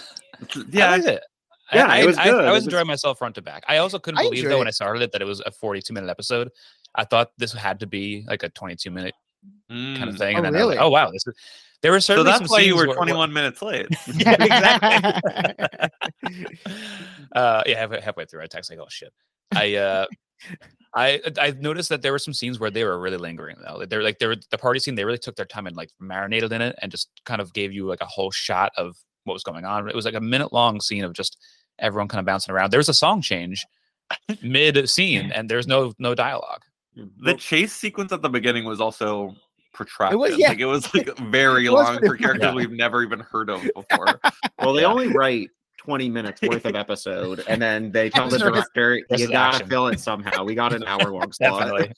yeah 0.70 0.90
I 0.90 0.94
I- 0.94 0.98
it. 0.98 1.22
Yeah, 1.72 1.86
I, 1.86 1.98
it 2.02 2.06
was 2.06 2.16
I, 2.18 2.24
good. 2.24 2.44
I, 2.44 2.48
It 2.48 2.50
was 2.52 2.54
was- 2.58 2.64
enjoying 2.64 2.86
myself 2.86 3.18
front 3.18 3.34
to 3.36 3.42
back. 3.42 3.64
I 3.68 3.78
also 3.78 3.98
couldn't 3.98 4.18
I 4.18 4.22
believe 4.24 4.42
though 4.42 4.48
enjoyed 4.50 4.58
when. 4.60 4.68
I 4.68 4.70
started 4.72 5.02
it 5.02 5.12
that 5.12 5.20
it 5.22 5.24
was 5.26 5.40
a 5.46 5.50
42 5.50 5.92
minute 5.92 6.08
episode. 6.10 6.50
I 6.94 7.04
thought 7.04 7.30
this 7.38 7.52
had 7.52 7.80
to 7.80 7.86
be 7.86 8.24
like 8.28 8.42
a 8.42 8.48
22 8.50 8.90
minute 8.90 9.14
kind 9.68 10.08
of 10.08 10.14
Mm. 10.14 10.18
thing. 10.18 10.34
Oh, 10.36 10.38
And 10.38 10.46
then 10.46 10.54
I 10.54 10.58
was 10.58 10.66
like, 10.66 10.76
really? 10.76 10.78
oh 10.78 10.90
wow, 10.90 11.10
this 11.10 11.26
is. 11.26 11.34
There 11.82 11.92
were 11.92 12.00
so 12.00 12.22
that's 12.22 12.38
some 12.38 12.46
why 12.46 12.60
you 12.60 12.72
scenes 12.72 12.80
were 12.80 12.86
where- 12.88 12.96
21 12.96 13.32
minutes 13.32 13.62
late 13.62 13.86
yeah, 14.14 14.30
exactly. 14.40 15.88
uh, 17.34 17.62
yeah, 17.66 17.78
halfway, 17.78 18.00
halfway 18.00 18.24
through, 18.24 18.42
I 18.42 18.46
text 18.46 18.70
like, 18.70 18.78
"Oh 18.80 18.86
shit." 18.88 19.12
I 19.54 19.74
uh, 19.76 20.06
I 20.94 21.20
I 21.38 21.50
noticed 21.58 21.88
that 21.90 22.02
there 22.02 22.12
were 22.12 22.18
some 22.18 22.34
scenes 22.34 22.58
where 22.58 22.70
they 22.70 22.84
were 22.84 22.98
really 22.98 23.18
lingering 23.18 23.56
though. 23.64 23.84
They're 23.86 24.02
like 24.02 24.18
they 24.18 24.26
were 24.26 24.36
the 24.50 24.58
party 24.58 24.80
scene. 24.80 24.94
They 24.94 25.04
really 25.04 25.18
took 25.18 25.36
their 25.36 25.44
time 25.46 25.66
and 25.66 25.76
like 25.76 25.90
marinated 26.00 26.52
in 26.52 26.62
it 26.62 26.76
and 26.82 26.90
just 26.90 27.10
kind 27.24 27.40
of 27.40 27.52
gave 27.52 27.72
you 27.72 27.86
like 27.86 28.00
a 28.00 28.06
whole 28.06 28.30
shot 28.30 28.72
of 28.76 28.96
what 29.24 29.34
was 29.34 29.44
going 29.44 29.64
on. 29.64 29.88
It 29.88 29.94
was 29.94 30.04
like 30.04 30.14
a 30.14 30.20
minute 30.20 30.52
long 30.52 30.80
scene 30.80 31.04
of 31.04 31.12
just 31.12 31.36
everyone 31.78 32.08
kind 32.08 32.20
of 32.20 32.26
bouncing 32.26 32.54
around. 32.54 32.70
There's 32.72 32.88
a 32.88 32.94
song 32.94 33.20
change 33.22 33.64
mid 34.42 34.88
scene, 34.88 35.30
and 35.32 35.48
there's 35.50 35.66
no 35.66 35.92
no 35.98 36.14
dialogue. 36.14 36.62
Mm. 36.96 37.10
the 37.20 37.34
chase 37.34 37.72
sequence 37.74 38.10
at 38.12 38.22
the 38.22 38.28
beginning 38.30 38.64
was 38.64 38.80
also 38.80 39.34
protracted 39.74 40.14
It 40.14 40.18
was, 40.18 40.38
yeah. 40.38 40.48
like 40.48 40.60
it 40.60 40.64
was 40.64 40.94
like 40.94 41.14
very 41.30 41.66
It 41.66 41.70
was 41.70 41.84
long 41.84 41.98
pretty 41.98 42.06
for 42.08 42.16
characters 42.16 42.42
Yeah. 42.48 42.54
we've 42.54 42.70
never 42.72 43.02
even 43.02 43.20
heard 43.20 43.50
of 43.50 43.60
before 43.74 44.18
Well, 44.60 44.72
they 44.72 44.80
Yeah. 44.80 44.86
only 44.88 45.08
write 45.08 45.50
20 45.86 46.08
minutes 46.08 46.42
worth 46.42 46.64
of 46.64 46.74
episode, 46.74 47.44
and 47.48 47.62
then 47.62 47.92
they 47.92 48.10
tell 48.10 48.28
the 48.28 48.38
director, 48.38 49.00
you 49.10 49.28
gotta 49.28 49.56
action." 49.56 49.68
fill 49.68 49.86
it 49.86 50.00
somehow. 50.00 50.42
We 50.44 50.54
got 50.54 50.72
an 50.72 50.82
hour 50.84 51.10
long 51.10 51.32
slot. 51.32 51.88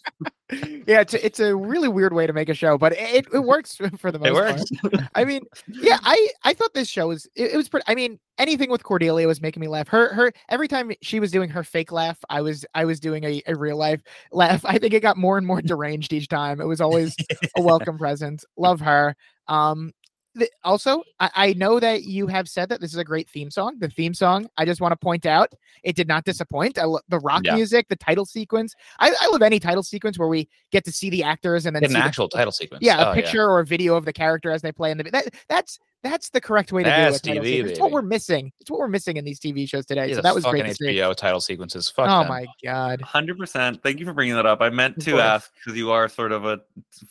Yeah, 0.86 1.00
it's 1.00 1.12
a, 1.14 1.24
it's 1.24 1.40
a 1.40 1.54
really 1.54 1.88
weird 1.88 2.12
way 2.14 2.26
to 2.26 2.32
make 2.32 2.48
a 2.48 2.54
show, 2.54 2.78
but 2.78 2.92
it, 2.92 3.26
it 3.32 3.40
works 3.40 3.76
for 3.98 4.12
the 4.12 4.18
most 4.18 4.28
It 4.28 4.32
works. 4.34 4.64
part. 4.82 5.04
I 5.14 5.24
mean, 5.24 5.42
yeah, 5.68 5.98
I 6.02 6.28
I 6.44 6.54
thought 6.54 6.74
this 6.74 6.88
show 6.88 7.08
was 7.08 7.26
it, 7.34 7.52
it 7.52 7.56
was 7.56 7.68
pretty. 7.68 7.84
I 7.88 7.94
mean, 7.94 8.18
anything 8.38 8.70
with 8.70 8.82
Cordelia 8.82 9.26
was 9.26 9.40
making 9.40 9.60
me 9.60 9.68
laugh. 9.68 9.88
Her 9.88 10.12
her 10.14 10.32
every 10.48 10.68
time 10.68 10.92
she 11.02 11.18
was 11.20 11.30
doing 11.30 11.48
her 11.50 11.64
fake 11.64 11.92
laugh, 11.92 12.18
I 12.30 12.40
was 12.42 12.64
I 12.74 12.84
was 12.84 13.00
doing 13.00 13.24
a, 13.24 13.42
a 13.46 13.54
real 13.56 13.76
life 13.76 14.02
laugh. 14.32 14.64
I 14.64 14.78
think 14.78 14.94
it 14.94 15.00
got 15.00 15.16
more 15.16 15.38
and 15.38 15.46
more 15.46 15.60
deranged 15.62 16.12
each 16.12 16.28
time. 16.28 16.60
It 16.60 16.66
was 16.66 16.80
always 16.80 17.14
a 17.56 17.62
welcome 17.62 17.98
presence. 17.98 18.44
Love 18.56 18.80
her. 18.80 19.16
Um, 19.48 19.92
th- 20.38 20.50
also, 20.64 21.02
I, 21.20 21.30
I 21.34 21.52
know 21.54 21.78
that 21.80 22.04
you 22.04 22.26
have 22.28 22.48
said 22.48 22.68
that 22.70 22.80
this 22.80 22.92
is 22.92 22.98
a 22.98 23.04
great 23.04 23.28
theme 23.28 23.50
song. 23.50 23.76
The 23.78 23.88
theme 23.88 24.14
song, 24.14 24.48
I 24.56 24.64
just 24.64 24.80
want 24.80 24.92
to 24.92 24.96
point 24.96 25.26
out, 25.26 25.52
it 25.82 25.96
did 25.96 26.08
not 26.08 26.24
disappoint. 26.24 26.78
I 26.78 26.84
lo- 26.84 27.00
the 27.08 27.18
rock 27.18 27.42
Yeah. 27.44 27.54
music, 27.54 27.88
the 27.88 27.96
title 27.96 28.24
sequence. 28.26 28.74
I, 29.00 29.14
I 29.20 29.28
love 29.28 29.42
any 29.42 29.60
title 29.60 29.82
sequence 29.82 30.18
where 30.18 30.28
we 30.28 30.48
get 30.72 30.84
to 30.86 30.92
see 30.92 31.10
the 31.10 31.22
actors 31.22 31.66
and 31.66 31.74
then 31.76 31.84
An 31.84 31.90
see 31.90 31.94
the- 31.94 32.00
actual 32.04 32.28
title 32.28 32.52
sequence. 32.52 32.82
yeah, 32.82 33.02
a 33.08 33.10
Oh, 33.10 33.14
picture 33.14 33.44
or 33.48 33.60
a 33.60 33.66
video 33.66 33.94
of 33.96 34.04
the 34.04 34.12
character 34.12 34.50
as 34.50 34.62
they 34.62 34.72
play 34.72 34.90
in 34.90 34.98
the 34.98 35.04
that 35.04 35.28
that's 35.48 35.78
that's 36.04 36.30
the 36.30 36.40
correct 36.40 36.70
way 36.70 36.84
to 36.84 36.88
That's 36.88 37.20
do 37.20 37.32
it. 37.32 37.42
TV, 37.42 37.44
sequence. 37.56 37.70
It's 37.72 37.80
what 37.80 37.90
we're 37.90 38.02
missing. 38.02 38.52
It's 38.60 38.70
what 38.70 38.78
we're 38.78 38.86
missing 38.86 39.16
in 39.16 39.24
these 39.24 39.40
TV 39.40 39.68
shows 39.68 39.84
today. 39.84 40.08
Yeah, 40.10 40.14
so 40.14 40.22
that 40.22 40.32
was 40.32 40.44
fucking 40.44 40.60
great. 40.62 40.78
HBO 40.96 41.12
title 41.16 41.40
sequences. 41.40 41.88
Fuck 41.88 42.08
Oh 42.08 42.20
them. 42.20 42.28
my 42.28 42.46
god. 42.62 43.00
Hundred 43.02 43.36
percent. 43.36 43.82
Thank 43.82 43.98
you 43.98 44.06
for 44.06 44.12
bringing 44.12 44.36
that 44.36 44.46
up. 44.46 44.60
I 44.60 44.70
meant 44.70 45.00
to 45.02 45.18
ask 45.18 45.50
because 45.54 45.76
you 45.76 45.90
are 45.90 46.08
sort 46.08 46.30
of 46.30 46.44
a 46.44 46.60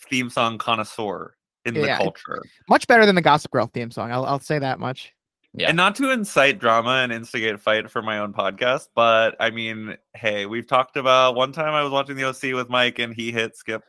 theme 0.10 0.30
song 0.30 0.58
connoisseur 0.58 1.34
in 1.68 1.74
the 1.76 1.82
Yeah. 1.88 1.98
culture, 1.98 2.42
Much 2.70 2.88
better 2.88 3.06
than 3.06 3.16
the 3.16 3.22
Gossip 3.22 3.52
Girl 3.52 3.68
theme 3.74 3.92
song. 3.92 4.12
I'll 4.12 4.26
I'll 4.26 4.40
say 4.40 4.60
that 4.60 4.80
much. 4.80 5.14
Yeah. 5.54 5.70
and 5.70 5.78
not 5.78 5.96
to 5.96 6.12
incite 6.12 6.60
drama 6.60 7.00
and 7.04 7.12
instigate 7.12 7.60
fight 7.60 7.90
for 7.90 8.02
my 8.04 8.20
own 8.20 8.32
podcast, 8.34 8.90
but 8.94 9.36
I 9.40 9.50
mean, 9.50 9.98
hey, 10.14 10.46
we've 10.46 10.68
talked 10.68 10.98
about 10.98 11.34
one 11.36 11.52
time 11.52 11.74
I 11.74 11.82
was 11.82 11.92
watching 11.92 12.16
the 12.16 12.26
OC 12.26 12.54
with 12.54 12.70
Mike 12.70 13.00
and 13.00 13.14
he 13.14 13.32
hit 13.32 13.56
skip. 13.58 13.84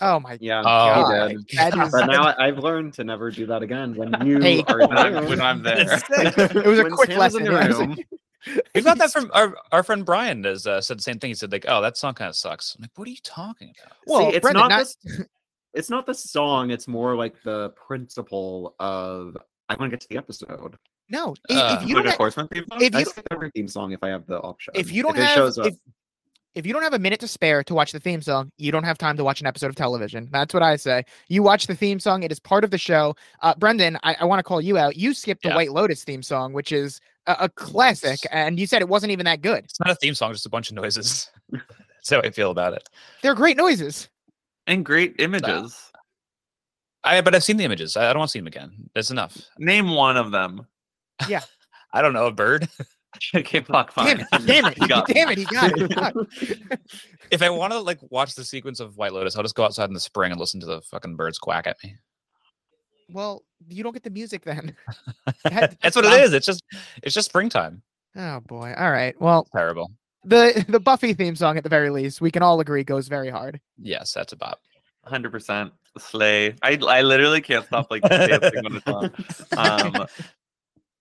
Oh 0.00 0.20
my 0.20 0.36
Yeah, 0.40 0.60
Oh, 0.60 0.62
god. 0.64 1.30
he 1.30 1.36
did. 1.36 1.48
That 1.58 1.86
is, 1.86 1.92
But 1.92 2.06
now 2.06 2.24
I- 2.24 2.48
I've 2.48 2.58
learned 2.58 2.92
to 2.94 3.04
never 3.04 3.30
do 3.30 3.46
that 3.46 3.62
again 3.62 3.94
when 3.94 4.14
you 4.26 4.40
Hey, 4.40 4.62
are 4.68 4.78
when, 4.80 4.98
I'm, 4.98 5.12
there. 5.12 5.22
when 5.24 5.40
I'm 5.40 5.62
there. 5.62 6.00
It 6.10 6.66
was 6.66 6.78
a 6.80 6.82
When 6.82 6.92
quick 6.92 7.10
Sam 7.10 7.16
is 7.22 7.34
lesson, 7.34 7.46
in 7.46 7.52
the 7.52 7.74
room, 7.78 7.96
We 8.74 8.82
got 8.82 8.98
that 8.98 9.10
from 9.10 9.30
our, 9.34 9.56
our 9.72 9.82
friend 9.82 10.04
Brian 10.04 10.44
has 10.44 10.66
uh, 10.66 10.80
said 10.80 10.98
the 10.98 11.02
same 11.02 11.18
thing. 11.18 11.30
He 11.30 11.34
said 11.34 11.50
like, 11.50 11.64
"Oh, 11.66 11.82
that 11.82 11.96
song 11.96 12.14
kind 12.14 12.28
of 12.28 12.36
sucks." 12.36 12.76
I'm 12.76 12.82
like, 12.82 12.92
"What 12.94 13.08
are 13.08 13.10
you 13.10 13.16
talking 13.24 13.72
about?" 13.82 13.96
well, 14.06 14.30
See, 14.30 14.36
it's 14.36 14.42
Brendan, 14.42 14.60
not 14.60 14.70
not- 14.70 14.78
this. 14.78 14.96
It's 15.76 15.90
not 15.90 16.06
the 16.06 16.14
song. 16.14 16.70
It's 16.70 16.88
more 16.88 17.14
like 17.14 17.34
the 17.44 17.70
principle 17.70 18.74
of 18.80 19.36
I 19.68 19.74
want 19.74 19.90
to 19.90 19.96
get 19.96 20.00
to 20.02 20.08
the 20.08 20.16
episode. 20.16 20.76
no. 21.08 21.34
If, 21.48 21.56
Uh, 21.56 21.78
if 21.82 21.88
you 21.88 21.94
like 21.96 22.04
don't 22.04 22.06
a 22.08 22.10
ha- 22.12 22.16
horseman 22.18 22.48
theme 22.48 22.64
song? 22.70 22.82
if 22.82 22.94
I 22.94 22.98
you 23.00 23.04
skip 23.04 23.26
every 23.30 23.50
theme 23.50 23.68
song 23.68 23.92
if 23.92 24.02
I 24.02 24.08
have 24.08 24.26
the 24.26 24.38
option. 24.40 24.72
if 24.76 24.90
you 24.92 25.02
don't 25.02 25.16
it 25.16 25.22
have 25.24 25.34
shows 25.34 25.58
up, 25.58 25.66
if, 25.66 25.74
if 26.54 26.64
you 26.66 26.72
don't 26.72 26.82
have 26.82 26.94
a 26.94 26.98
minute 26.98 27.20
to 27.20 27.28
spare 27.28 27.62
to 27.64 27.74
watch 27.74 27.92
the 27.92 28.00
theme 28.00 28.22
song, 28.22 28.50
you 28.56 28.72
don't 28.72 28.84
have 28.84 28.96
time 28.96 29.16
to 29.18 29.24
watch 29.24 29.40
an 29.42 29.46
episode 29.46 29.66
of 29.68 29.76
television. 29.76 30.28
That's 30.32 30.54
what 30.54 30.62
I 30.62 30.76
say. 30.76 31.04
You 31.28 31.42
watch 31.42 31.66
the 31.66 31.74
theme 31.74 32.00
song; 32.00 32.22
it 32.22 32.32
is 32.32 32.40
part 32.40 32.64
of 32.64 32.70
the 32.70 32.78
show. 32.78 33.14
Uh, 33.42 33.54
Brendan, 33.56 33.98
I, 34.02 34.16
I 34.20 34.24
want 34.24 34.38
to 34.38 34.42
call 34.42 34.60
you 34.62 34.78
out. 34.78 34.96
You 34.96 35.12
skipped 35.12 35.42
the 35.42 35.50
Yeah. 35.50 35.56
White 35.56 35.72
Lotus 35.72 36.02
theme 36.04 36.22
song, 36.22 36.54
which 36.54 36.72
is 36.72 36.98
a, 37.26 37.36
a 37.40 37.48
classic, 37.50 38.20
and 38.30 38.58
you 38.58 38.66
said 38.66 38.80
it 38.80 38.88
wasn't 38.88 39.12
even 39.12 39.26
that 39.26 39.42
good. 39.42 39.64
It's 39.64 39.78
not 39.80 39.90
a 39.90 39.96
theme 39.96 40.14
song, 40.14 40.32
just 40.32 40.46
a 40.46 40.50
bunch 40.50 40.70
of 40.70 40.76
noises. 40.76 41.28
That's 41.52 42.08
how 42.10 42.20
I 42.20 42.30
feel 42.30 42.50
about 42.52 42.72
it. 42.72 42.88
They're 43.22 43.34
great 43.34 43.56
noises. 43.58 44.08
And 44.66 44.84
great 44.84 45.16
images. 45.18 45.76
I 47.04 47.20
but 47.20 47.34
I've 47.34 47.44
seen 47.44 47.56
the 47.56 47.64
images. 47.64 47.96
I, 47.96 48.04
I 48.10 48.12
don't 48.12 48.18
want 48.18 48.30
to 48.30 48.32
see 48.32 48.38
them 48.40 48.48
again. 48.48 48.72
That's 48.94 49.10
enough. 49.10 49.36
Name 49.58 49.94
one 49.94 50.16
of 50.16 50.30
them. 50.32 50.66
Yeah. 51.28 51.42
I 51.92 52.02
don't 52.02 52.12
know 52.12 52.26
a 52.26 52.32
bird. 52.32 52.68
okay, 53.34 53.60
fuck, 53.60 53.92
fine. 53.92 54.18
Damn 54.18 54.26
it! 54.42 54.46
Damn 54.46 54.64
it! 54.66 54.78
You 54.80 54.88
got 54.88 55.06
damn 55.06 55.28
it! 55.30 55.38
He 55.38 55.44
got 55.44 55.72
it. 55.76 56.80
If 57.30 57.42
I 57.42 57.48
want 57.48 57.72
to 57.72 57.78
like 57.78 57.98
watch 58.10 58.34
the 58.34 58.44
sequence 58.44 58.80
of 58.80 58.96
White 58.98 59.12
Lotus, 59.12 59.36
I'll 59.36 59.42
just 59.42 59.54
go 59.54 59.64
outside 59.64 59.88
in 59.88 59.94
the 59.94 60.00
spring 60.00 60.32
and 60.32 60.40
listen 60.40 60.60
to 60.60 60.66
the 60.66 60.82
fucking 60.82 61.16
birds 61.16 61.38
quack 61.38 61.66
at 61.66 61.76
me. 61.82 61.94
well, 63.08 63.44
you 63.68 63.82
don't 63.82 63.92
get 63.94 64.02
the 64.02 64.10
music 64.10 64.44
then. 64.44 64.76
That- 65.44 65.80
That's 65.80 65.96
what 65.96 66.04
um, 66.04 66.12
it 66.12 66.22
is. 66.22 66.32
It's 66.34 66.44
just 66.46 66.62
it's 67.02 67.14
just 67.14 67.28
springtime. 67.28 67.82
Oh 68.16 68.40
boy. 68.40 68.74
All 68.76 68.90
right. 68.90 69.18
Well, 69.20 69.46
Terrible. 69.54 69.92
The 70.26 70.64
the 70.68 70.80
Buffy 70.80 71.14
theme 71.14 71.36
song, 71.36 71.56
at 71.56 71.62
the 71.62 71.70
very 71.70 71.90
least, 71.90 72.20
we 72.20 72.30
can 72.30 72.42
all 72.42 72.60
agree 72.60 72.84
goes 72.84 73.08
very 73.08 73.30
hard. 73.30 73.60
Yes, 73.80 74.12
that's 74.12 74.32
a 74.32 74.36
bop. 74.36 74.60
Hundred 75.04 75.30
percent 75.30 75.72
slay. 75.98 76.56
I 76.62 76.78
I 76.86 77.02
literally 77.02 77.40
can't 77.40 77.64
stop 77.64 77.90
like 77.90 78.02
dancing 78.02 78.64
when 78.64 78.76
it's 78.76 78.86
on. 78.86 79.12
Um, 79.56 80.06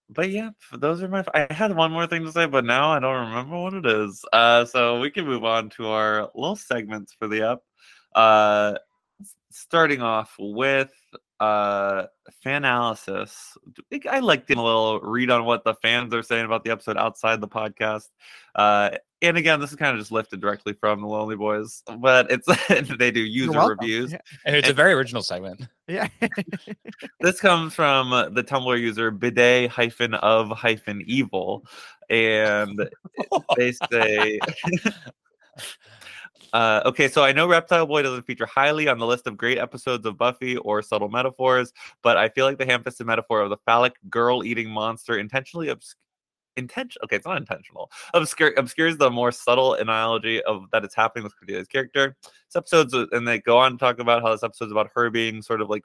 but 0.09 0.29
yeah, 0.29 0.51
those 0.71 1.01
are 1.01 1.07
my. 1.07 1.25
I 1.33 1.51
had 1.51 1.75
one 1.75 1.91
more 1.91 2.07
thing 2.07 2.23
to 2.25 2.31
say, 2.31 2.45
but 2.45 2.63
now 2.63 2.91
I 2.91 2.99
don't 2.99 3.27
remember 3.27 3.57
what 3.57 3.73
it 3.73 3.85
is. 3.85 4.23
Uh, 4.31 4.63
so 4.65 4.99
we 4.99 5.09
can 5.09 5.25
move 5.25 5.43
on 5.43 5.69
to 5.71 5.87
our 5.87 6.29
little 6.35 6.55
segments 6.55 7.13
for 7.17 7.27
the 7.27 7.41
up. 7.41 7.63
Uh, 8.13 8.75
starting 9.51 10.01
off 10.01 10.35
with 10.37 10.91
uh 11.39 12.05
fan 12.41 12.63
analysis. 12.63 13.57
I- 13.91 14.01
I 14.09 14.19
like 14.19 14.47
doing 14.47 14.59
a 14.59 14.63
little 14.63 14.99
read 15.01 15.29
on 15.29 15.45
what 15.45 15.63
the 15.63 15.75
fans 15.75 16.13
are 16.13 16.23
saying 16.23 16.45
about 16.45 16.63
the 16.63 16.71
episode 16.71 16.97
outside 16.97 17.41
the 17.41 17.47
podcast. 17.47 18.07
Uh, 18.55 18.91
and 19.21 19.37
again, 19.37 19.59
this 19.59 19.71
is 19.71 19.75
kind 19.75 19.93
of 19.93 19.99
just 19.99 20.11
lifted 20.11 20.39
directly 20.39 20.73
from 20.73 21.01
the 21.01 21.07
Lonely 21.07 21.35
Boys, 21.35 21.83
but 21.99 22.27
it's 22.31 22.47
they 22.97 23.11
do 23.11 23.19
user 23.21 23.59
reviews. 23.59 24.11
Yeah. 24.11 24.19
And 24.45 24.55
it's 24.55 24.69
a 24.69 24.73
very 24.73 24.93
original 24.93 25.21
segment. 25.23 25.67
Yeah. 25.87 26.07
This 27.19 27.39
comes 27.39 27.75
from 27.75 28.09
the 28.33 28.43
Tumblr 28.43 28.79
user 28.79 29.11
bidet 29.11 29.69
hyphen 29.69 30.15
of 30.15 30.49
hyphen 30.49 31.03
evil, 31.05 31.63
and 32.09 32.89
they 33.55 33.71
say. 33.71 34.39
Uh, 36.55 36.81
okay, 36.85 37.09
so 37.09 37.21
I 37.21 37.33
know 37.33 37.49
Reptile 37.49 37.85
Boy 37.85 38.01
doesn't 38.01 38.25
feature 38.25 38.45
highly 38.45 38.87
on 38.87 38.97
the 38.97 39.05
list 39.05 39.27
of 39.27 39.35
great 39.35 39.57
episodes 39.57 40.05
of 40.05 40.17
Buffy 40.17 40.55
or 40.55 40.81
subtle 40.81 41.09
metaphors, 41.09 41.73
but 42.01 42.15
I 42.15 42.29
feel 42.29 42.45
like 42.45 42.57
the 42.57 42.65
ham-fisted 42.65 43.05
metaphor 43.05 43.41
of 43.41 43.49
the 43.49 43.57
phallic 43.65 43.95
girl-eating 44.09 44.69
monster 44.69 45.17
intentionally 45.17 45.69
obs- 45.69 45.97
intention. 46.55 47.01
Okay, 47.03 47.17
it's 47.17 47.25
not 47.25 47.35
intentional. 47.35 47.91
Obscure 48.13 48.53
obscures 48.55 48.95
the 48.95 49.11
more 49.11 49.33
subtle 49.33 49.73
analogy 49.73 50.41
of 50.43 50.63
that 50.71 50.85
it's 50.85 50.95
happening 50.95 51.25
with 51.25 51.33
Cordelia's 51.37 51.67
character. 51.67 52.15
This 52.23 52.55
episode's, 52.55 52.93
and 52.93 53.27
they 53.27 53.39
go 53.39 53.57
on 53.57 53.73
to 53.73 53.77
talk 53.77 53.99
about 53.99 54.21
how 54.21 54.31
this 54.31 54.43
episode's 54.43 54.71
about 54.71 54.89
her 54.95 55.09
being 55.09 55.41
sort 55.41 55.59
of 55.59 55.69
like 55.69 55.83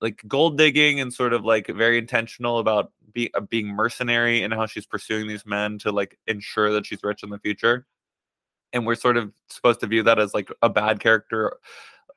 like 0.00 0.20
gold 0.26 0.58
digging 0.58 0.98
and 0.98 1.14
sort 1.14 1.32
of 1.32 1.44
like 1.44 1.68
very 1.68 1.98
intentional 1.98 2.58
about 2.58 2.90
be, 3.12 3.32
uh, 3.34 3.40
being 3.42 3.68
mercenary 3.68 4.42
and 4.42 4.52
how 4.52 4.66
she's 4.66 4.86
pursuing 4.86 5.28
these 5.28 5.46
men 5.46 5.78
to 5.78 5.92
like 5.92 6.18
ensure 6.26 6.72
that 6.72 6.84
she's 6.84 7.04
rich 7.04 7.22
in 7.22 7.30
the 7.30 7.38
future 7.38 7.86
and 8.74 8.84
we're 8.86 8.94
sort 8.94 9.16
of 9.16 9.32
supposed 9.48 9.80
to 9.80 9.86
view 9.86 10.02
that 10.02 10.18
as 10.18 10.34
like 10.34 10.50
a 10.60 10.68
bad 10.68 11.00
character 11.00 11.56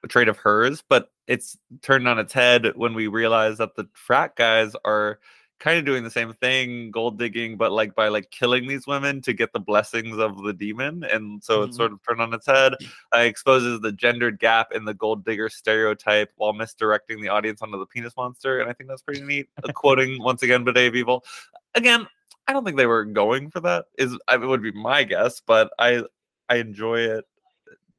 trait 0.09 0.27
of 0.27 0.37
hers 0.37 0.83
but 0.89 1.11
it's 1.27 1.57
turned 1.81 2.07
on 2.07 2.19
its 2.19 2.31
head 2.33 2.71
when 2.75 2.93
we 2.93 3.07
realize 3.07 3.57
that 3.57 3.75
the 3.75 3.87
frat 3.93 4.35
guys 4.35 4.75
are 4.85 5.19
kind 5.59 5.79
of 5.79 5.85
doing 5.85 6.03
the 6.03 6.11
same 6.11 6.31
thing 6.33 6.91
gold 6.91 7.17
digging 7.17 7.57
but 7.57 7.71
like 7.71 7.95
by 7.95 8.07
like 8.07 8.29
killing 8.29 8.67
these 8.67 8.85
women 8.85 9.19
to 9.21 9.33
get 9.33 9.51
the 9.53 9.59
blessings 9.59 10.17
of 10.19 10.37
the 10.43 10.53
demon 10.53 11.03
and 11.05 11.43
so 11.43 11.63
it's 11.63 11.73
Mhm. 11.73 11.77
sort 11.77 11.91
of 11.93 11.99
turned 12.07 12.21
on 12.21 12.31
its 12.33 12.45
head. 12.45 12.75
Uh, 13.13 13.17
exposes 13.21 13.79
the 13.81 13.91
gendered 13.91 14.39
gap 14.39 14.71
in 14.71 14.85
the 14.85 14.93
gold 14.93 15.25
digger 15.25 15.49
stereotype 15.49 16.31
while 16.35 16.53
misdirecting 16.53 17.19
the 17.21 17.29
audience 17.29 17.61
onto 17.63 17.79
the 17.79 17.85
penis 17.87 18.13
monster 18.15 18.59
and 18.59 18.69
i 18.69 18.73
think 18.73 18.87
that's 18.87 19.01
pretty 19.01 19.21
neat 19.23 19.49
Uh, 19.63 19.71
quoting 19.73 20.21
once 20.21 20.43
again 20.43 20.63
bidet 20.63 20.89
of 20.89 20.95
evil. 20.95 21.25
Again 21.73 22.05
i 22.47 22.53
don't 22.53 22.63
think 22.63 22.77
they 22.77 22.85
were 22.85 23.03
going 23.03 23.49
for 23.49 23.59
that 23.61 23.85
is 23.97 24.15
I 24.27 24.35
it 24.35 24.41
would 24.41 24.61
be 24.61 24.71
my 24.73 25.03
guess 25.03 25.41
but 25.41 25.71
i 25.79 26.03
i 26.49 26.55
enjoy 26.55 26.99
it 26.99 27.25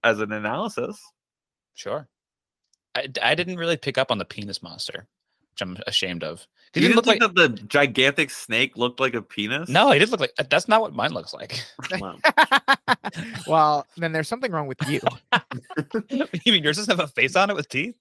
as 0.04 0.20
an 0.20 0.32
analysis 0.32 1.00
Sure. 1.78 2.08
I, 2.96 3.06
I 3.22 3.36
didn't 3.36 3.56
really 3.56 3.76
pick 3.76 3.98
up 3.98 4.10
on 4.10 4.18
the 4.18 4.24
penis 4.24 4.64
monster, 4.64 5.06
which 5.58 5.68
I'm 5.68 5.82
ashamed 5.86 6.22
of. 6.22 6.46
He 6.74 6.80
you 6.80 6.88
didn't 6.88 6.96
didn't 7.04 7.06
look 7.20 7.20
like 7.20 7.34
that 7.34 7.34
the 7.56 7.62
gigantic 7.64 8.30
snake 8.30 8.76
looked 8.76 9.00
like 9.00 9.14
a 9.14 9.22
penis 9.22 9.70
no, 9.70 9.90
he 9.90 9.98
did 9.98 10.10
look 10.10 10.20
like 10.20 10.34
that's 10.50 10.68
not 10.68 10.82
what 10.82 10.92
mine 10.92 11.12
looks 11.12 11.32
like. 11.32 11.64
Wow. 11.98 12.16
well, 13.46 13.86
then 13.96 14.12
there's 14.12 14.28
something 14.28 14.52
wrong 14.52 14.66
with 14.66 14.76
you. 14.86 15.00
you 16.10 16.52
mean 16.52 16.62
yours 16.62 16.76
doesn't 16.76 16.94
have 16.94 17.02
a 17.04 17.10
face 17.10 17.36
on 17.36 17.48
it 17.48 17.56
with 17.56 17.68
teeth? 17.70 17.94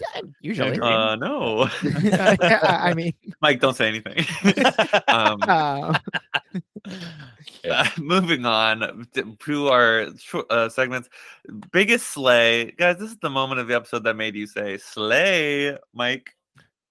Yeah, 0.00 0.20
usually. 0.42 0.72
agree. 0.72 0.86
uh 0.86 1.16
no 1.16 1.68
I 1.82 2.92
mean, 2.94 3.14
mike 3.40 3.60
don't 3.60 3.74
say 3.76 3.88
anything 3.88 4.24
um 5.08 5.38
uh, 5.42 5.98
Yeah. 7.64 7.88
moving 7.98 8.44
on 8.44 9.06
to- 9.14 9.36
to 9.46 9.68
our 9.68 10.06
uh, 10.50 10.68
segments. 10.68 11.08
Biggest 11.72 12.08
slay, 12.08 12.72
guys. 12.72 12.98
This 12.98 13.10
is 13.12 13.18
the 13.18 13.30
moment 13.30 13.60
of 13.60 13.68
the 13.68 13.74
episode 13.76 14.04
that 14.04 14.14
made 14.14 14.34
you 14.34 14.46
say 14.46 14.76
slay, 14.78 15.76
Mike. 15.94 16.30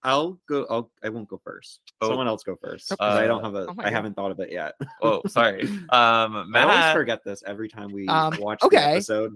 I'll 0.04 0.40
go. 0.48 0.66
I'll. 0.70 0.92
I 1.04 1.10
won't 1.10 1.28
go 1.28 1.42
first. 1.44 1.82
Oh. 2.02 2.08
Someone 2.10 2.28
else 2.28 2.44
go 2.44 2.56
first. 2.56 2.92
Uh, 2.94 2.96
I 3.00 3.28
don't 3.28 3.44
have 3.44 3.56
a. 3.56 3.68
oh 3.68 3.76
I 3.80 3.90
haven't 3.90 4.16
thought 4.16 4.32
of 4.32 4.40
it 4.40 4.52
yet. 4.52 4.74
Oh, 5.02 5.22
sorry. 5.28 5.64
Um, 5.90 6.52
I 6.56 6.62
always 6.64 6.94
forget 6.94 7.24
this 7.24 7.44
every 7.46 7.68
time 7.70 7.92
we 7.92 8.08
Um, 8.08 8.36
watch 8.40 8.62
okay. 8.64 8.78
the 8.78 8.92
episode. 8.92 9.34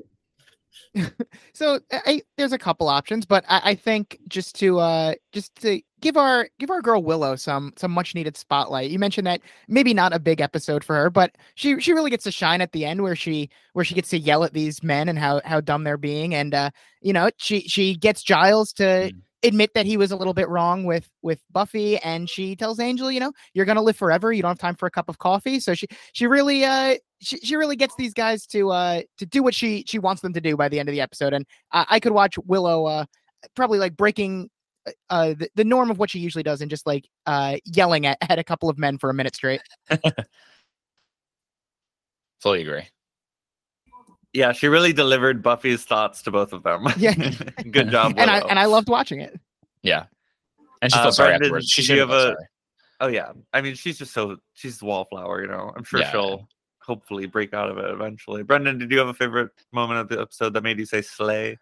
so 1.53 1.80
I, 1.91 2.01
I- 2.05 2.22
there's 2.38 2.51
a 2.53 2.57
couple 2.57 2.88
options, 2.89 3.26
but 3.26 3.43
I, 3.47 3.61
I 3.72 3.76
think 3.76 4.20
just 4.28 4.55
to 4.59 4.80
uh 4.80 5.14
just 5.32 5.53
to 5.61 5.82
give 6.01 6.18
our 6.18 6.49
give 6.59 6.70
our 6.72 6.82
girl 6.82 7.03
Willow 7.03 7.36
some 7.36 7.74
some 7.78 7.91
much 7.91 8.16
needed 8.16 8.38
spotlight. 8.38 8.89
You 8.89 8.99
mentioned 8.99 9.28
that 9.28 9.41
maybe 9.68 9.93
not 9.93 10.14
a 10.14 10.20
big 10.20 10.41
episode 10.41 10.84
for 10.84 10.95
her, 10.95 11.09
but 11.09 11.36
she 11.55 11.80
she 11.80 11.93
really 11.93 12.09
gets 12.09 12.24
to 12.24 12.32
shine 12.32 12.61
at 12.61 12.72
the 12.72 12.86
end 12.86 13.01
where 13.03 13.16
she 13.16 13.49
where 13.74 13.86
she 13.86 13.95
gets 13.95 14.09
to 14.09 14.20
yell 14.20 14.43
at 14.43 14.53
these 14.53 14.82
men 14.82 15.09
and 15.09 15.20
how 15.20 15.41
how 15.45 15.61
dumb 15.61 15.84
they're 15.84 15.97
being, 15.97 16.34
and 16.34 16.53
uh 16.55 16.70
you 17.01 17.14
know 17.14 17.30
she 17.38 17.61
she 17.61 17.95
gets 17.95 18.24
Giles 18.24 18.74
to. 18.74 19.11
Admit 19.43 19.73
that 19.73 19.85
he 19.85 19.97
was 19.97 20.11
a 20.11 20.15
little 20.15 20.33
bit 20.33 20.47
wrong 20.49 20.85
with 20.85 21.09
with 21.21 21.41
Buffy 21.51 21.97
and 21.97 22.29
she 22.29 22.55
tells 22.55 22.79
Angel, 22.79 23.11
you 23.11 23.19
know, 23.19 23.33
you're 23.53 23.65
to 23.65 23.81
live 23.81 23.97
forever, 23.97 24.31
you 24.31 24.41
don't 24.41 24.49
have 24.49 24.59
time 24.59 24.75
for 24.75 24.85
a 24.87 24.91
cup 24.91 25.09
of 25.09 25.17
coffee. 25.17 25.59
So 25.59 25.73
she 25.73 25.87
she 26.13 26.27
really 26.27 26.63
uh 26.63 26.95
she, 27.19 27.37
she 27.37 27.55
really 27.55 27.75
gets 27.75 27.95
these 27.95 28.13
guys 28.13 28.45
to 28.47 28.71
uh 28.71 29.01
to 29.17 29.25
do 29.25 29.43
what 29.43 29.53
she 29.53 29.83
she 29.87 29.99
wants 29.99 30.21
them 30.21 30.33
to 30.33 30.41
do 30.41 30.55
by 30.55 30.69
the 30.69 30.79
end 30.79 30.89
of 30.89 30.93
the 30.93 31.01
episode 31.01 31.33
and 31.33 31.45
I, 31.71 31.85
I 31.89 31.99
could 31.99 32.13
watch 32.13 32.37
Willow 32.45 32.85
uh 32.85 33.05
probably 33.55 33.79
like 33.79 33.97
breaking 33.97 34.49
uh, 34.87 34.91
uh 35.09 35.33
the, 35.37 35.49
the 35.55 35.63
norm 35.63 35.91
of 35.91 35.99
what 35.99 36.09
she 36.09 36.19
usually 36.19 36.43
does 36.43 36.61
and 36.61 36.69
just 36.69 36.87
like 36.87 37.07
uh 37.25 37.57
yelling 37.65 38.05
at, 38.05 38.17
at 38.29 38.39
a 38.39 38.43
couple 38.43 38.69
of 38.69 38.77
men 38.77 38.97
for 38.97 39.09
a 39.09 39.13
minute 39.13 39.35
straight. 39.35 39.61
Fully 42.41 42.61
agree. 42.61 42.83
Yeah, 44.34 44.51
she 44.51 44.67
really 44.67 44.93
delivered 44.93 45.43
Buffy's 45.43 45.84
thoughts 45.86 46.23
to 46.23 46.31
both 46.31 46.53
of 46.53 46.63
them. 46.63 46.88
Yeah. 46.97 47.13
Good 47.71 47.91
job. 47.91 48.15
And 48.17 48.29
I 48.29 48.39
and 48.39 48.57
I 48.59 48.65
loved 48.65 48.89
watching 48.89 49.21
it. 49.21 49.39
Yeah. 49.84 50.05
And 50.81 50.91
she 50.91 50.97
Uh, 50.99 51.03
felt 51.03 51.15
sorry 51.15 51.29
Brendan, 51.29 51.45
afterwards. 51.47 51.69
She 51.69 51.81
do 51.81 51.86
should 51.86 51.97
have 51.99 52.09
have 52.09 52.17
a- 52.17 52.21
sorry. 52.23 52.47
Oh 52.99 53.07
yeah, 53.07 53.31
I 53.51 53.61
mean 53.61 53.75
she's 53.75 53.97
just 53.97 54.13
so 54.13 54.38
she's 54.53 54.79
the 54.79 54.86
wallflower, 54.86 55.41
you 55.41 55.47
know. 55.47 55.71
I'm 55.75 55.84
sure 55.84 55.99
Yeah. 55.99 56.11
she'll 56.11 56.47
hopefully 56.81 57.25
break 57.27 57.53
out 57.53 57.69
of 57.69 57.77
it 57.77 57.89
eventually. 57.89 58.43
Brendan, 58.43 58.77
did 58.77 58.91
you 58.91 58.97
have 58.99 59.07
a 59.07 59.13
favorite 59.13 59.51
moment 59.71 59.99
of 59.99 60.09
the 60.09 60.19
episode 60.21 60.53
that 60.53 60.63
made 60.63 60.79
you 60.79 60.86
say 60.86 61.01
slay? 61.01 61.57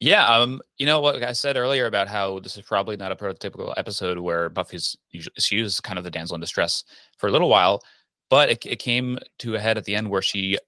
Yeah, 0.00 0.26
um, 0.26 0.60
you 0.78 0.86
know 0.86 1.00
what 1.00 1.22
I 1.22 1.32
said 1.32 1.56
earlier 1.58 1.86
about 1.86 2.08
how 2.08 2.38
this 2.40 2.56
is 2.56 2.62
probably 2.62 2.96
not 2.96 3.12
a 3.12 3.16
prototypical 3.16 3.74
episode 3.76 4.18
where 4.18 4.48
Buffy's 4.48 4.96
usually 5.10 5.34
she 5.38 5.60
is 5.60 5.78
kind 5.80 5.98
of 5.98 6.04
the 6.04 6.10
damsel 6.10 6.34
in 6.36 6.40
distress 6.40 6.84
for 7.18 7.28
a 7.28 7.32
little 7.32 7.50
while, 7.50 7.82
but 8.30 8.48
it, 8.50 8.64
it 8.66 8.76
came 8.78 9.18
to 9.40 9.56
a 9.56 9.60
head 9.60 9.76
at 9.76 9.84
the 9.84 9.94
end 9.94 10.08
where 10.08 10.22
she 10.22 10.58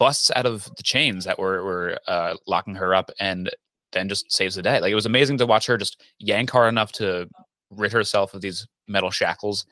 busts 0.00 0.30
out 0.34 0.46
of 0.46 0.64
the 0.76 0.82
chains 0.82 1.24
that 1.26 1.38
were 1.38 1.62
were 1.62 1.98
uh, 2.08 2.34
locking 2.48 2.74
her 2.74 2.94
up 2.94 3.10
and 3.20 3.50
then 3.92 4.08
just 4.08 4.32
saves 4.32 4.56
the 4.56 4.62
day. 4.62 4.80
Like 4.80 4.90
it 4.90 4.96
was 4.96 5.06
amazing 5.06 5.38
to 5.38 5.46
watch 5.46 5.66
her 5.66 5.76
just 5.76 6.02
yank 6.18 6.50
hard 6.50 6.70
enough 6.70 6.90
to 6.92 7.28
rid 7.70 7.92
herself 7.92 8.34
of 8.34 8.40
these 8.40 8.66
metal 8.88 9.10
shackles 9.10 9.66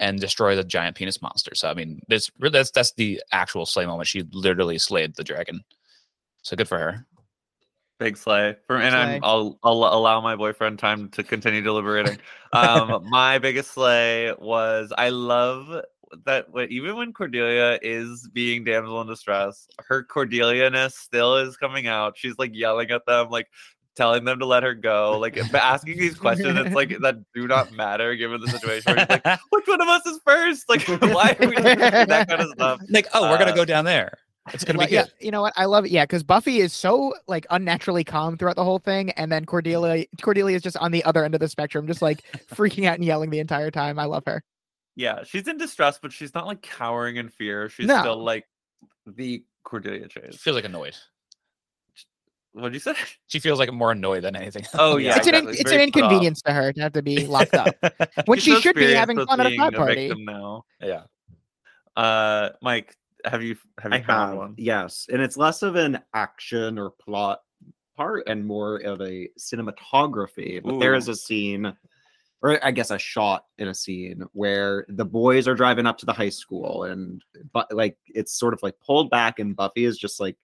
and 0.00 0.20
destroy 0.20 0.56
the 0.56 0.64
giant 0.64 0.96
penis 0.96 1.22
monster. 1.22 1.54
So 1.54 1.70
I 1.70 1.74
mean, 1.74 2.00
this 2.08 2.30
that's 2.40 2.72
that's 2.72 2.92
the 2.94 3.22
actual 3.32 3.64
slay 3.64 3.86
moment. 3.86 4.08
She 4.08 4.24
literally 4.32 4.76
slayed 4.78 5.14
the 5.14 5.24
dragon. 5.24 5.60
So 6.42 6.56
good 6.56 6.68
for 6.68 6.78
her. 6.78 7.06
Big 8.00 8.16
slay. 8.16 8.56
For 8.66 8.78
and 8.78 8.92
Slay. 8.92 9.16
I'm, 9.16 9.20
I'll 9.22 9.58
I'll 9.62 9.84
allow 9.84 10.20
my 10.20 10.34
boyfriend 10.34 10.78
time 10.78 11.10
to 11.10 11.22
continue 11.22 11.62
deliberating. 11.62 12.18
Um, 12.52 13.08
my 13.08 13.38
biggest 13.38 13.70
slay 13.70 14.34
was 14.36 14.92
I 14.98 15.10
love 15.10 15.84
that 16.24 16.46
even 16.70 16.96
when 16.96 17.12
Cordelia 17.12 17.78
is 17.82 18.28
being 18.32 18.64
damsel 18.64 19.00
in 19.00 19.06
distress, 19.06 19.68
her 19.86 20.02
Cordelia-ness 20.02 20.96
still 20.96 21.36
is 21.36 21.56
coming 21.56 21.86
out. 21.86 22.16
She's 22.16 22.38
like 22.38 22.50
yelling 22.54 22.90
at 22.90 23.06
them, 23.06 23.30
like 23.30 23.48
telling 23.96 24.24
them 24.24 24.38
to 24.38 24.46
let 24.46 24.62
her 24.62 24.74
go, 24.74 25.18
like 25.18 25.36
asking 25.54 25.98
these 25.98 26.16
questions. 26.16 26.58
It's 26.58 26.74
like 26.74 26.98
that 27.00 27.16
do 27.34 27.46
not 27.46 27.72
matter 27.72 28.14
given 28.16 28.40
the 28.40 28.48
situation. 28.48 28.96
Where 28.96 29.06
like, 29.08 29.24
which 29.50 29.66
one 29.66 29.80
of 29.80 29.88
us 29.88 30.06
is 30.06 30.20
first? 30.26 30.68
Like, 30.68 30.86
why 30.88 31.36
are 31.40 31.48
we 31.48 31.54
that 31.56 32.28
kind 32.28 32.42
of 32.42 32.50
stuff? 32.50 32.80
like, 32.88 33.06
oh, 33.14 33.30
we're 33.30 33.38
gonna 33.38 33.52
Uh, 33.52 33.56
go 33.56 33.64
down 33.64 33.84
there. 33.84 34.16
It's 34.52 34.64
gonna 34.64 34.78
be 34.78 34.84
Well, 34.86 34.92
yeah, 34.92 35.04
you 35.20 35.30
know 35.30 35.42
what? 35.42 35.52
I 35.56 35.66
love 35.66 35.84
it. 35.84 35.90
Yeah, 35.90 36.04
because 36.04 36.22
Buffy 36.24 36.60
is 36.60 36.72
so 36.72 37.14
like 37.28 37.46
unnaturally 37.50 38.04
calm 38.04 38.36
throughout 38.36 38.56
the 38.56 38.64
whole 38.64 38.78
thing, 38.78 39.10
and 39.12 39.30
then 39.30 39.44
Cordelia 39.44 40.06
Cordelia 40.22 40.56
is 40.56 40.62
just 40.62 40.76
on 40.78 40.90
the 40.90 41.04
other 41.04 41.24
end 41.24 41.34
of 41.34 41.40
the 41.40 41.48
spectrum, 41.48 41.86
just 41.86 42.02
like 42.02 42.22
freaking 42.52 42.86
out 42.86 42.94
and 42.94 43.04
yelling 43.04 43.30
the 43.30 43.38
entire 43.38 43.70
time. 43.70 43.98
I 43.98 44.06
love 44.06 44.24
her. 44.26 44.42
Yeah, 44.96 45.22
she's 45.24 45.46
in 45.48 45.56
distress, 45.56 45.98
but 46.00 46.12
she's 46.12 46.34
not 46.34 46.46
like 46.46 46.62
cowering 46.62 47.16
in 47.16 47.28
fear. 47.28 47.68
She's 47.68 47.86
No. 47.86 48.00
still 48.00 48.22
like 48.22 48.46
the 49.06 49.44
Cordelia 49.64 50.08
She 50.10 50.20
Chase. 50.20 50.36
feels 50.36 50.54
like 50.56 50.64
annoyed. 50.64 50.96
What'd 52.52 52.74
you 52.74 52.80
say? 52.80 52.94
She 53.28 53.38
feels 53.38 53.60
like 53.60 53.72
more 53.72 53.92
annoyed 53.92 54.24
than 54.24 54.34
anything. 54.34 54.64
Oh, 54.74 54.96
yeah, 54.96 55.16
it's 55.16 55.26
an 55.28 55.34
in- 55.36 55.48
exactly. 55.48 55.60
it's 55.60 55.70
an 55.70 55.76
Very 55.78 55.90
put 55.90 56.02
off. 56.02 56.04
inconvenience 56.10 56.42
to 56.42 56.52
her 56.52 56.72
to 56.72 56.80
have 56.80 56.92
to 56.94 57.02
be 57.02 57.26
locked 57.28 57.54
up 57.54 57.74
when 58.26 58.38
She's 58.40 58.56
she 58.56 58.60
should 58.60 58.74
be 58.76 58.92
having 58.92 59.16
with 59.16 59.28
fun 59.28 59.38
at 59.40 59.46
a 59.46 59.48
being 59.50 59.60
frat 59.60 59.74
party. 59.74 60.08
victim 60.08 60.24
now. 60.24 60.64
yeah. 60.82 61.02
Uh, 61.96 62.50
Mike, 62.62 62.96
have 63.24 63.42
you 63.42 63.56
have 63.78 63.92
you 63.92 63.98
I 63.98 64.02
found 64.02 64.30
have, 64.30 64.38
one? 64.38 64.54
yes, 64.58 65.06
and 65.12 65.20
it's 65.22 65.36
less 65.36 65.62
of 65.62 65.76
an 65.76 66.00
action 66.14 66.78
or 66.78 66.90
plot 66.90 67.40
part 67.96 68.24
and 68.28 68.44
more 68.44 68.76
of 68.78 69.00
a 69.00 69.28
cinematography. 69.38 70.62
But 70.62 70.78
there 70.80 70.94
is 70.94 71.08
Ooh. 71.08 71.12
a 71.12 71.16
scene, 71.16 71.72
or 72.42 72.64
I 72.64 72.70
guess 72.70 72.90
a 72.90 72.98
shot 72.98 73.44
in 73.58 73.68
a 73.68 73.74
scene 73.74 74.24
where 74.32 74.86
the 74.88 75.04
boys 75.04 75.46
are 75.46 75.54
driving 75.54 75.86
up 75.86 75.98
to 75.98 76.06
the 76.06 76.12
high 76.12 76.28
school, 76.30 76.84
and 76.84 77.22
but 77.52 77.72
like 77.74 77.96
it's 78.06 78.32
sort 78.38 78.54
of 78.54 78.62
like 78.62 78.74
pulled 78.80 79.10
back, 79.10 79.38
and 79.38 79.54
Buffy 79.56 79.84
is 79.84 79.98
just 79.98 80.20
like 80.20 80.36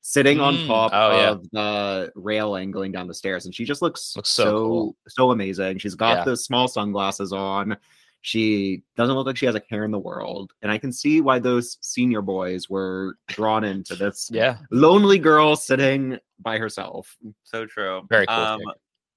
sitting 0.00 0.40
on 0.40 0.54
Mm, 0.54 0.66
top 0.68 0.92
oh, 0.94 1.10
yeah. 1.16 1.30
of 1.30 1.50
the 1.50 2.12
railing 2.14 2.70
going 2.70 2.92
down 2.92 3.08
the 3.08 3.14
stairs, 3.14 3.44
and 3.44 3.54
she 3.54 3.64
just 3.64 3.82
looks, 3.82 4.14
Looks 4.16 4.30
so 4.30 4.44
so 4.44 4.52
cool. 4.66 4.96
so 5.08 5.30
amazing. 5.32 5.78
She's 5.78 5.94
got 5.96 6.18
Yeah. 6.18 6.24
the 6.24 6.36
small 6.36 6.68
sunglasses 6.68 7.32
on. 7.32 7.76
She 8.22 8.82
doesn't 8.96 9.14
look 9.14 9.26
like 9.26 9.36
she 9.36 9.46
has 9.46 9.54
a 9.54 9.60
care 9.60 9.84
in 9.84 9.90
the 9.92 9.98
world. 10.00 10.52
And 10.62 10.70
I 10.72 10.78
can 10.78 10.90
see 10.92 11.20
why 11.20 11.38
those 11.38 11.78
senior 11.80 12.22
boys 12.22 12.68
were 12.68 13.16
drawn 13.28 13.62
into 13.62 13.94
this 13.94 14.28
Yeah. 14.32 14.58
lonely 14.72 15.18
girl 15.18 15.54
sitting 15.54 16.18
by 16.40 16.58
herself. 16.58 17.16
So 17.44 17.66
true. 17.66 18.02
Very 18.08 18.26
cool 18.26 18.36
Um, 18.36 18.58
pick. 18.60 18.68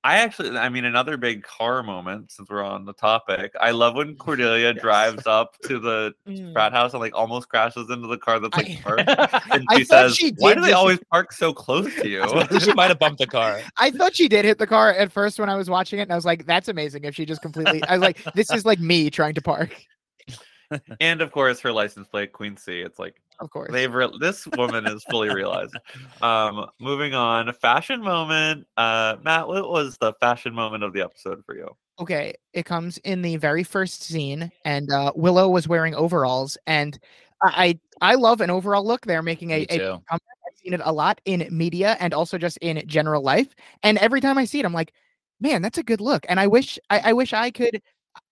I 0.04 0.18
actually, 0.20 0.58
I 0.58 0.70
mean, 0.70 0.86
another 0.86 1.18
big 1.18 1.44
car 1.44 1.84
moment 1.84 2.32
since 2.32 2.50
we're 2.50 2.64
on 2.64 2.86
the 2.86 2.94
topic. 2.94 3.52
I 3.60 3.72
love 3.72 3.96
when 3.96 4.16
Cordelia 4.18 4.72
Yes. 4.72 4.82
drives 4.82 5.28
up 5.28 5.58
to 5.66 5.78
the 5.78 6.14
frat 6.54 6.72
mm. 6.72 6.72
house 6.72 6.94
and 6.94 7.02
like 7.02 7.14
almost 7.14 7.50
crashes 7.50 7.90
into 7.90 8.08
the 8.08 8.18
car 8.18 8.40
that's 8.40 8.56
like 8.56 8.70
I- 8.86 9.04
parked. 9.06 9.52
And 9.52 9.66
she 9.76 9.84
says, 9.84 10.16
she 10.16 10.34
"Why 10.38 10.54
do 10.56 10.62
they 10.62 10.72
always 10.72 11.00
park 11.12 11.34
so 11.34 11.52
close 11.54 11.94
to 11.96 12.08
you?" 12.08 12.24
she 12.60 12.74
might 12.74 12.88
have 12.88 13.00
bumped 13.00 13.20
the 13.20 13.28
car. 13.28 13.60
I 13.78 13.92
thought 13.92 14.16
she 14.16 14.30
did 14.30 14.46
hit 14.46 14.58
the 14.58 14.68
car 14.68 14.94
at 14.94 15.12
first 15.12 15.38
when 15.38 15.50
I 15.50 15.56
was 15.56 15.70
watching 15.70 16.00
it, 16.00 16.04
and 16.04 16.14
I 16.14 16.16
was 16.16 16.26
like, 16.26 16.46
"That's 16.46 16.70
amazing." 16.70 17.04
If 17.04 17.16
she 17.16 17.26
just 17.26 17.42
completely, 17.42 17.84
I 17.84 17.94
was 17.94 18.02
like, 18.02 18.24
"This 18.36 18.52
is 18.52 18.66
like 18.66 18.80
me 18.80 19.10
trying 19.10 19.34
to 19.34 19.42
park." 19.42 19.76
and 21.02 21.22
of 21.22 21.32
course, 21.32 21.60
her 21.60 21.74
license 21.74 22.08
plate, 22.08 22.32
Queen 22.32 22.56
C. 22.56 22.80
It's 22.80 23.00
like 23.00 23.22
Of 23.40 23.50
course. 23.50 23.72
they've 23.72 23.94
re- 23.94 24.12
this 24.20 24.46
woman 24.48 24.86
is 24.86 25.04
fully 25.10 25.30
realized. 25.30 25.76
Um, 26.22 26.66
moving 26.80 27.14
on, 27.14 27.52
fashion 27.54 28.02
moment. 28.02 28.68
Uh, 28.76 29.16
Matt, 29.24 29.48
what 29.48 29.70
was 29.70 29.98
the 30.00 30.14
fashion 30.20 30.54
moment 30.54 30.84
of 30.84 30.94
the 30.94 31.02
episode 31.02 31.44
for 31.46 31.56
you? 31.56 31.70
Okay, 32.00 32.34
it 32.54 32.66
comes 32.66 32.98
in 33.00 33.22
the 33.22 33.38
very 33.38 33.64
first 33.64 34.04
scene, 34.04 34.52
and 34.66 34.92
uh, 34.92 35.12
Willow 35.16 35.50
was 35.50 35.68
wearing 35.68 35.96
overalls, 35.96 36.58
and 36.68 37.00
I 37.42 37.80
I 38.02 38.16
love 38.16 38.42
an 38.42 38.50
overall 38.50 38.86
look. 38.86 39.06
They're 39.06 39.22
making 39.22 39.52
a, 39.52 39.66
a. 39.70 40.02
I've 40.10 40.20
seen 40.64 40.74
it 40.74 40.82
a 40.84 40.92
lot 40.92 41.22
in 41.26 41.48
media 41.52 41.98
and 42.00 42.14
also 42.14 42.38
just 42.38 42.58
in 42.58 42.82
general 42.88 43.24
life. 43.24 43.48
And 43.84 43.98
every 43.98 44.22
time 44.22 44.38
I 44.38 44.46
see 44.46 44.60
it, 44.60 44.66
I'm 44.66 44.74
like, 44.74 44.94
man, 45.40 45.62
that's 45.62 45.78
a 45.78 45.84
good 45.84 46.02
look. 46.02 46.26
And 46.30 46.40
I 46.40 46.48
wish 46.48 46.80
I, 46.90 47.00
I 47.06 47.14
wish 47.14 47.34
I 47.34 47.52
could. 47.52 47.82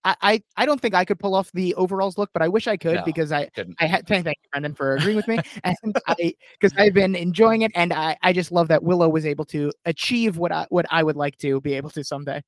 I, 0.03 0.15
I 0.21 0.43
I 0.57 0.65
don't 0.65 0.79
think 0.79 0.93
I 0.93 1.05
could 1.05 1.19
pull 1.19 1.35
off 1.35 1.51
the 1.53 1.73
overalls 1.75 2.17
look, 2.17 2.29
but 2.33 2.41
I 2.41 2.47
wish 2.47 2.67
I 2.67 2.77
could 2.77 2.95
No, 2.95 3.03
because 3.03 3.31
I 3.31 3.45
Couldn't. 3.47 3.75
I 3.79 3.85
had 3.85 4.07
thank 4.07 4.25
thank 4.25 4.37
you, 4.43 4.49
Brendan, 4.51 4.75
for 4.75 4.95
agreeing 4.95 5.17
with 5.17 5.27
me. 5.27 5.39
And 5.63 5.97
I 6.07 6.33
because 6.59 6.77
I've 6.77 6.93
been 6.93 7.15
enjoying 7.15 7.63
it, 7.63 7.71
and 7.75 7.93
I 7.93 8.17
I 8.21 8.33
just 8.33 8.51
love 8.51 8.67
that 8.69 8.83
Willow 8.83 9.09
was 9.09 9.25
able 9.25 9.45
to 9.45 9.71
achieve 9.85 10.37
what 10.37 10.51
I 10.51 10.65
what 10.69 10.85
I 10.89 11.03
would 11.03 11.15
like 11.15 11.37
to 11.39 11.59
be 11.61 11.73
able 11.73 11.89
to 11.91 12.03
someday. 12.03 12.41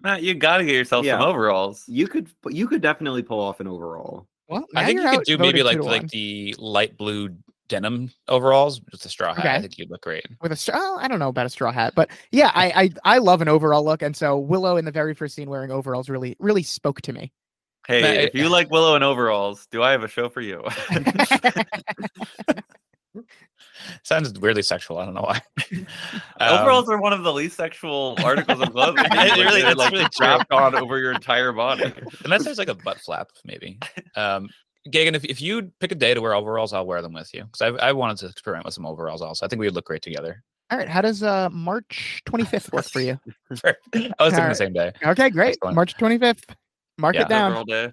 Matt, 0.00 0.22
you 0.22 0.34
got 0.34 0.58
to 0.58 0.64
get 0.64 0.74
yourself 0.74 1.06
some 1.06 1.22
overalls. 1.22 1.84
You 1.86 2.06
could 2.08 2.28
you 2.48 2.68
could 2.68 2.82
definitely 2.82 3.22
pull 3.22 3.40
off 3.40 3.60
an 3.60 3.66
overall. 3.66 4.26
Well, 4.48 4.66
I 4.76 4.84
think 4.84 5.00
you 5.00 5.08
could 5.08 5.24
do 5.24 5.38
maybe 5.38 5.62
like 5.62 5.78
like 5.78 6.02
one. 6.02 6.08
the 6.12 6.54
light 6.58 6.96
blue 6.98 7.34
denim 7.74 8.10
overalls 8.28 8.80
with 8.92 9.04
a 9.04 9.08
straw 9.08 9.34
hat. 9.34 9.46
I 9.46 9.60
think 9.60 9.78
you'd 9.78 9.90
look 9.90 10.02
great. 10.02 10.24
with 10.40 10.52
a 10.52 10.56
straw. 10.56 10.76
oh, 10.78 10.98
I 11.00 11.08
don't 11.08 11.18
know 11.18 11.28
about 11.28 11.46
a 11.46 11.48
straw 11.50 11.72
hat, 11.72 11.92
but 11.96 12.08
yeah, 12.30 12.50
I, 12.54 12.90
I 13.04 13.14
I 13.16 13.18
love 13.18 13.42
an 13.42 13.48
overall 13.48 13.84
look, 13.84 14.02
and 14.02 14.16
so 14.16 14.38
Willow 14.38 14.76
in 14.76 14.84
the 14.84 14.92
very 14.92 15.14
first 15.14 15.34
scene 15.34 15.50
wearing 15.50 15.70
overalls 15.72 16.08
really 16.08 16.36
really 16.38 16.62
spoke 16.62 17.00
to 17.02 17.12
me. 17.12 17.32
Hey, 17.88 18.00
Matt, 18.02 18.16
if 18.18 18.34
you 18.34 18.48
like 18.48 18.70
Willow 18.70 18.94
in 18.96 19.02
overalls, 19.02 19.66
do 19.70 19.82
I 19.82 19.90
have 19.90 20.02
a 20.04 20.08
show 20.08 20.28
for 20.28 20.40
you? 20.40 20.62
Sounds 24.02 24.38
weirdly 24.40 24.62
sexual. 24.62 24.98
I 24.98 25.04
don't 25.04 25.14
know 25.14 25.22
why. 25.22 25.40
Um, 26.40 26.58
overalls 26.58 26.88
are 26.88 26.98
one 27.00 27.12
of 27.12 27.22
the 27.22 27.32
least 27.32 27.56
sexual 27.56 28.16
articles 28.24 28.60
of 28.60 28.72
clothing. 28.72 29.04
It 29.04 29.10
Like, 29.14 29.36
really- 29.36 29.62
they're, 29.62 29.74
that's 29.74 29.76
like 29.78 29.92
really 29.92 30.04
true. 30.16 30.26
wrapped 30.26 30.52
on 30.52 30.74
over 30.74 30.98
your 30.98 31.12
entire 31.12 31.52
body. 31.52 31.92
unless 32.24 32.44
there's 32.44 32.58
like 32.58 32.68
a 32.68 32.74
butt 32.74 32.98
flap, 33.00 33.28
maybe. 33.44 33.78
Um, 34.16 34.48
Gagan, 34.88 35.14
if 35.14 35.24
if 35.24 35.40
you 35.40 35.70
pick 35.80 35.92
a 35.92 35.94
day 35.94 36.12
to 36.14 36.20
wear 36.20 36.34
overalls, 36.34 36.72
I'll 36.72 36.86
wear 36.86 37.00
them 37.00 37.14
with 37.14 37.32
you 37.32 37.44
because 37.44 37.62
I 37.62 37.88
I 37.88 37.92
wanted 37.92 38.18
to 38.18 38.26
experiment 38.26 38.66
with 38.66 38.74
some 38.74 38.86
overalls 38.86 39.22
also. 39.22 39.44
I 39.44 39.48
think 39.48 39.60
we 39.60 39.66
would 39.66 39.74
look 39.74 39.86
great 39.86 40.02
together. 40.02 40.42
All 40.70 40.78
right, 40.78 40.88
how 40.88 41.00
does 41.00 41.22
uh 41.22 41.48
March 41.50 42.22
25th 42.26 42.72
work 42.72 42.84
for 42.84 43.00
you? 43.00 43.18
I 43.64 43.74
was 44.20 44.32
thinking 44.34 44.48
the 44.48 44.54
same 44.54 44.72
day. 44.72 44.92
Okay, 45.04 45.30
great. 45.30 45.54
Excellent. 45.54 45.74
March 45.76 45.96
25th. 45.96 46.54
Mark 46.98 47.14
Yeah. 47.14 47.22
it 47.22 47.28
down. 47.28 47.52
Overall 47.52 47.64
day. 47.64 47.92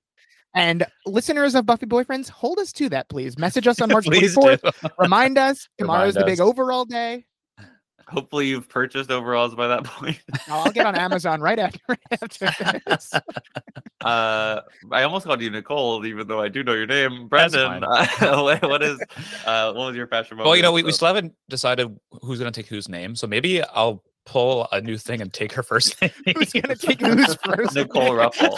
And 0.53 0.85
listeners 1.05 1.55
of 1.55 1.65
Buffy 1.65 1.85
Boyfriends, 1.85 2.29
hold 2.29 2.59
us 2.59 2.73
to 2.73 2.89
that, 2.89 3.07
please. 3.07 3.37
Message 3.37 3.67
us 3.67 3.79
on 3.79 3.89
March 3.91 4.05
24th. 4.05 4.91
Remind 4.99 5.37
us 5.37 5.67
tomorrow's 5.77 6.15
Remind 6.15 6.27
the 6.27 6.31
big 6.31 6.41
overall 6.41 6.83
day. 6.83 7.25
Hopefully, 8.07 8.47
you've 8.47 8.67
purchased 8.69 9.09
overalls 9.11 9.55
by 9.55 9.67
that 9.67 9.83
point. 9.85 10.19
I'll 10.47 10.71
get 10.71 10.85
on 10.85 10.95
Amazon 10.95 11.41
right 11.41 11.59
after, 11.59 11.79
right 11.87 11.99
after 12.21 12.81
this. 12.85 13.13
Uh, 14.03 14.61
I 14.91 15.03
almost 15.03 15.27
called 15.27 15.41
you 15.41 15.51
Nicole, 15.51 16.03
even 16.07 16.27
though 16.27 16.41
I 16.41 16.47
do 16.47 16.63
know 16.63 16.73
your 16.73 16.87
name, 16.87 17.27
That's 17.31 17.53
Brendan. 17.53 17.83
Uh, 17.83 18.07
what- 18.41 18.61
what 18.63 18.81
is 18.81 18.99
uh, 19.45 19.73
what 19.73 19.85
was 19.87 19.95
your 19.95 20.07
fashion 20.07 20.37
moment? 20.37 20.47
Well, 20.47 20.55
you 20.55 20.63
know, 20.63 20.71
we, 20.71 20.81
we 20.81 20.91
still 20.91 21.07
haven't 21.07 21.35
decided 21.49 21.95
who's 22.23 22.39
going 22.39 22.51
to 22.51 22.59
take 22.61 22.67
whose 22.67 22.89
name. 22.89 23.15
So 23.15 23.27
maybe 23.27 23.61
I'll 23.61 24.03
pull 24.25 24.67
a 24.71 24.81
new 24.81 24.97
thing 24.97 25.21
and 25.21 25.31
take 25.31 25.51
her 25.53 25.61
first 25.61 26.01
name. 26.01 26.09
Who's 26.35 26.51
gonna 26.51 26.75
take 26.75 26.99
who's 26.99 27.35
first? 27.45 27.75
Nicole 27.75 28.15
Ruffle. 28.15 28.57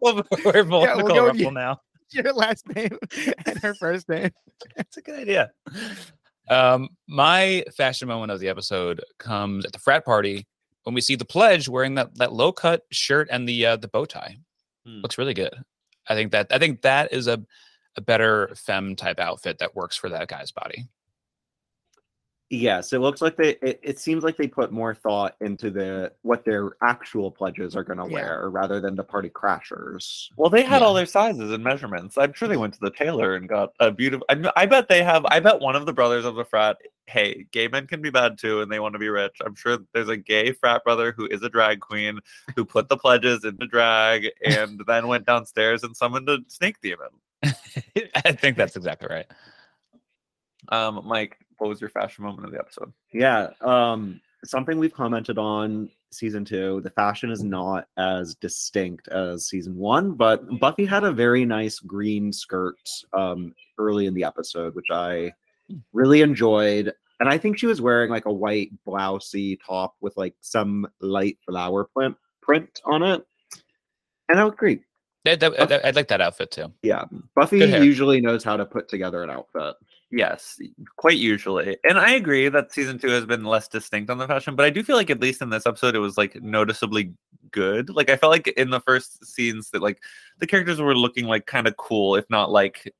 well, 0.00 0.22
we're 0.42 0.64
both 0.64 0.84
Yeah, 0.84 0.96
we'll 0.96 1.06
Nicole 1.08 1.26
Ruffle 1.26 1.36
you. 1.40 1.50
now. 1.50 1.80
Your 2.12 2.32
last 2.32 2.66
name 2.74 2.98
and 3.46 3.58
her 3.58 3.74
first 3.74 4.08
name. 4.08 4.30
That's 4.76 4.96
a 4.96 5.02
good 5.02 5.20
idea. 5.20 5.50
Um, 6.52 6.90
my 7.06 7.64
fashion 7.74 8.08
moment 8.08 8.30
of 8.30 8.40
the 8.40 8.48
episode 8.48 9.02
comes 9.18 9.64
at 9.64 9.72
the 9.72 9.78
frat 9.78 10.04
party 10.04 10.46
when 10.84 10.94
we 10.94 11.00
see 11.00 11.14
the 11.14 11.24
pledge 11.24 11.68
wearing 11.68 11.94
that, 11.94 12.14
that 12.16 12.32
low 12.32 12.52
cut 12.52 12.82
shirt 12.90 13.28
and 13.30 13.48
the 13.48 13.66
uh, 13.66 13.76
the 13.76 13.88
bow 13.88 14.04
tie. 14.04 14.36
Hmm. 14.84 15.00
Looks 15.00 15.18
really 15.18 15.34
good. 15.34 15.54
I 16.08 16.14
think 16.14 16.32
that 16.32 16.48
I 16.50 16.58
think 16.58 16.82
that 16.82 17.12
is 17.12 17.26
a 17.26 17.42
a 17.96 18.00
better 18.00 18.50
femme 18.54 18.96
type 18.96 19.20
outfit 19.20 19.58
that 19.58 19.74
works 19.74 19.96
for 19.96 20.10
that 20.10 20.28
guy's 20.28 20.50
body. 20.50 20.86
Yes, 22.54 22.92
it 22.92 22.98
looks 22.98 23.22
like 23.22 23.38
they. 23.38 23.56
It, 23.62 23.80
it 23.82 23.98
seems 23.98 24.22
like 24.22 24.36
they 24.36 24.46
put 24.46 24.72
more 24.72 24.94
thought 24.94 25.36
into 25.40 25.70
the 25.70 26.12
what 26.20 26.44
their 26.44 26.72
actual 26.82 27.30
pledges 27.30 27.74
are 27.74 27.82
going 27.82 27.98
to 27.98 28.04
Yeah. 28.04 28.12
wear 28.12 28.50
rather 28.50 28.78
than 28.78 28.94
the 28.94 29.02
party 29.02 29.30
crashers. 29.30 30.28
Well, 30.36 30.50
they 30.50 30.62
had 30.62 30.82
all 30.82 30.92
their 30.92 31.06
sizes 31.06 31.50
and 31.50 31.64
measurements. 31.64 32.18
I'm 32.18 32.34
sure 32.34 32.48
they 32.48 32.58
went 32.58 32.74
to 32.74 32.80
the 32.80 32.90
tailor 32.90 33.36
and 33.36 33.48
got 33.48 33.72
a 33.80 33.90
beautiful. 33.90 34.26
I, 34.28 34.52
I 34.54 34.66
bet 34.66 34.86
they 34.88 35.02
have. 35.02 35.24
I 35.30 35.40
bet 35.40 35.60
one 35.62 35.76
of 35.76 35.86
the 35.86 35.94
brothers 35.94 36.26
of 36.26 36.34
the 36.34 36.44
frat. 36.44 36.76
Hey, 37.06 37.46
gay 37.52 37.68
men 37.68 37.86
can 37.86 38.02
be 38.02 38.10
bad 38.10 38.36
too, 38.36 38.60
and 38.60 38.70
they 38.70 38.80
want 38.80 38.92
to 38.92 38.98
be 38.98 39.08
rich. 39.08 39.38
I'm 39.42 39.54
sure 39.54 39.78
there's 39.94 40.10
a 40.10 40.18
gay 40.18 40.52
frat 40.52 40.84
brother 40.84 41.12
who 41.16 41.24
is 41.28 41.42
a 41.42 41.48
drag 41.48 41.80
queen 41.80 42.20
who 42.54 42.66
put 42.66 42.90
the 42.90 42.98
pledges 42.98 43.44
into 43.46 43.66
drag 43.66 44.28
and 44.44 44.78
then 44.86 45.06
went 45.08 45.24
downstairs 45.24 45.84
and 45.84 45.96
summoned 45.96 46.28
a 46.28 46.40
snake 46.48 46.76
demon. 46.82 47.08
I 48.14 48.32
think 48.32 48.58
that's 48.58 48.76
exactly 48.76 49.08
right. 49.10 49.26
Um, 50.68 51.00
Mike, 51.04 51.38
what 51.62 51.68
was 51.68 51.80
your 51.80 51.90
fashion 51.90 52.24
moment 52.24 52.44
of 52.44 52.50
the 52.52 52.58
episode? 52.58 52.92
Yeah, 53.12 53.50
um, 53.60 54.20
something 54.44 54.78
we've 54.80 54.92
commented 54.92 55.38
on 55.38 55.88
season 56.10 56.44
two. 56.44 56.80
The 56.80 56.90
fashion 56.90 57.30
is 57.30 57.44
not 57.44 57.86
as 57.96 58.34
distinct 58.34 59.06
as 59.08 59.46
season 59.46 59.76
one, 59.76 60.14
but 60.14 60.58
Buffy 60.58 60.84
had 60.84 61.04
a 61.04 61.12
very 61.12 61.44
nice 61.44 61.78
green 61.78 62.32
skirt 62.32 62.80
um, 63.12 63.54
early 63.78 64.06
in 64.06 64.14
the 64.14 64.24
episode, 64.24 64.74
which 64.74 64.90
I 64.90 65.32
really 65.92 66.20
enjoyed. 66.22 66.92
And 67.20 67.28
I 67.28 67.38
think 67.38 67.56
she 67.58 67.66
was 67.66 67.80
wearing 67.80 68.10
like 68.10 68.26
a 68.26 68.32
white 68.32 68.70
blousey 68.84 69.56
top 69.64 69.94
with 70.00 70.16
like 70.16 70.34
some 70.40 70.88
light 71.00 71.38
flower 71.46 71.84
print 71.94 72.16
print 72.40 72.80
on 72.84 73.04
it, 73.04 73.24
and 74.28 74.36
that 74.36 74.42
was 74.44 74.54
great. 74.56 74.82
That- 75.24 75.38
that- 75.38 75.56
that- 75.68 75.86
I'd 75.86 75.94
like 75.94 76.08
that 76.08 76.20
outfit 76.20 76.50
too. 76.50 76.72
Yeah, 76.82 77.04
Buffy 77.36 77.58
usually 77.84 78.20
knows 78.20 78.42
how 78.42 78.56
to 78.56 78.66
put 78.66 78.88
together 78.88 79.22
an 79.22 79.30
outfit. 79.30 79.76
Yes, 80.14 80.58
quite 80.96 81.16
usually. 81.16 81.78
And 81.84 81.98
I 81.98 82.12
agree 82.12 82.50
that 82.50 82.70
season 82.70 82.98
two 82.98 83.08
has 83.08 83.24
been 83.24 83.44
less 83.44 83.66
distinct 83.66 84.10
on 84.10 84.18
the 84.18 84.26
fashion, 84.28 84.54
but 84.54 84.66
I 84.66 84.70
do 84.70 84.82
feel 84.82 84.96
like 84.96 85.08
at 85.08 85.20
least 85.20 85.40
in 85.40 85.48
this 85.48 85.64
episode 85.66 85.94
it 85.94 86.00
was 86.00 86.18
like 86.18 86.40
noticeably 86.42 87.14
good. 87.50 87.88
Like 87.88 88.10
I 88.10 88.16
felt 88.16 88.30
like 88.30 88.48
in 88.48 88.68
the 88.68 88.80
first 88.80 89.24
scenes 89.24 89.70
that 89.70 89.80
like 89.80 90.02
the 90.38 90.46
characters 90.46 90.80
were 90.82 90.94
looking 90.94 91.24
like 91.24 91.46
kind 91.46 91.66
of 91.66 91.78
cool, 91.78 92.14
if 92.16 92.28
not 92.28 92.50
like 92.50 92.92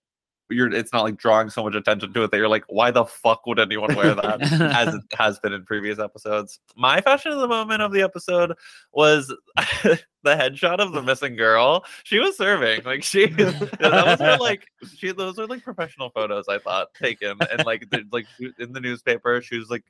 you're 0.53 0.72
it's 0.72 0.92
not 0.92 1.03
like 1.03 1.16
drawing 1.16 1.50
so 1.50 1.62
much 1.62 1.74
attention 1.74 2.12
to 2.12 2.22
it 2.22 2.30
that 2.30 2.36
you're 2.36 2.48
like, 2.48 2.64
why 2.68 2.90
the 2.90 3.05
fuck 3.05 3.46
would 3.46 3.59
anyone 3.59 3.94
wear 3.94 4.14
that? 4.14 4.42
as 4.42 4.94
it 4.94 5.03
has 5.16 5.38
been 5.38 5.53
in 5.53 5.64
previous 5.64 5.98
episodes. 5.98 6.61
My 6.76 7.00
fashion 7.00 7.32
of 7.32 7.40
the 7.40 7.48
moment 7.48 7.82
of 7.82 7.92
the 7.92 8.03
episode 8.03 8.53
was 8.92 9.28
the 9.57 9.98
headshot 10.26 10.78
of 10.78 10.92
the 10.92 11.03
missing 11.03 11.36
girl. 11.36 11.84
She 12.05 12.18
was 12.18 12.36
serving, 12.36 12.84
like 12.84 13.03
she 13.03 13.26
that 13.26 13.80
was 13.80 14.20
her 14.20 14.36
like 14.38 14.66
she 14.96 15.12
those 15.12 15.38
are 15.38 15.46
like 15.46 15.62
professional 15.62 16.11
photos 16.11 16.46
I 16.48 16.59
thought 16.59 16.94
taken 16.94 17.38
and 17.50 17.64
like 17.64 17.88
the, 17.90 18.05
like 18.12 18.26
in 18.59 18.72
the 18.72 18.80
newspaper. 18.80 19.40
She 19.42 19.59
was 19.59 19.70
like 19.70 19.84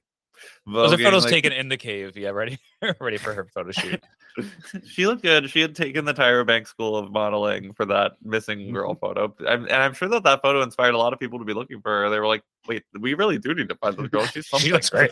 Those 0.67 0.93
are 0.93 0.97
voguing, 0.97 1.05
photos 1.05 1.25
like- 1.25 1.33
taken 1.33 1.53
in 1.53 1.69
the 1.69 1.77
cave. 1.77 2.17
Yeah, 2.17 2.31
ready, 2.31 2.59
ready 3.01 3.17
for 3.19 3.33
her 3.35 3.45
photo 3.55 3.71
shoot. 3.73 4.03
she 4.87 5.07
looked 5.07 5.23
good. 5.23 5.51
She 5.51 5.61
had 5.61 5.75
taken 5.75 6.05
the 6.05 6.15
Tyra 6.15 6.47
Banks 6.47 6.71
School 6.71 6.97
of 6.97 7.11
Modeling 7.13 7.75
for 7.75 7.85
that 7.87 8.13
missing 8.23 8.59
Mm-hmm. 8.61 8.73
girl 8.75 8.95
photo, 8.95 9.35
I'm, 9.47 9.65
and 9.65 9.73
I'm 9.75 9.93
sure 9.95 10.09
that 10.09 10.23
that 10.25 10.41
photo 10.43 10.63
inspired 10.63 10.95
a 10.95 10.99
lot 10.99 11.13
of 11.13 11.19
people 11.19 11.39
to 11.39 11.45
be 11.45 11.53
looking 11.55 11.81
for 11.83 12.03
her. 12.05 12.11
They 12.11 12.19
were 12.19 12.27
like, 12.27 12.43
"Wait, 12.67 12.83
we 12.99 13.15
really 13.15 13.39
do 13.39 13.55
need 13.55 13.69
to 13.69 13.77
find 13.77 13.97
this 13.97 14.09
girl. 14.09 14.25
She's 14.27 14.47
something." 14.49 14.67
She 14.67 14.73
looks 14.73 14.89
great. 14.91 15.11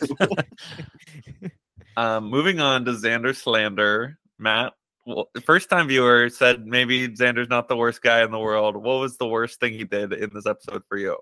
um, 1.97 2.25
moving 2.31 2.61
on 2.61 2.85
to 2.87 2.93
Xander 2.93 3.35
slander, 3.37 4.19
Matt. 4.39 4.73
Well, 5.07 5.31
first 5.45 5.71
time 5.71 5.89
viewer 5.89 6.29
said 6.29 6.67
maybe 6.67 7.09
Xander's 7.09 7.49
not 7.49 7.69
the 7.69 7.77
worst 7.77 8.03
guy 8.03 8.23
in 8.23 8.31
the 8.31 8.39
world. 8.39 8.77
What 8.77 9.01
was 9.01 9.17
the 9.17 9.27
worst 9.27 9.59
thing 9.59 9.73
he 9.73 9.85
did 9.85 10.13
in 10.13 10.31
this 10.33 10.47
episode 10.47 10.83
for 10.89 10.99
you? 10.99 11.17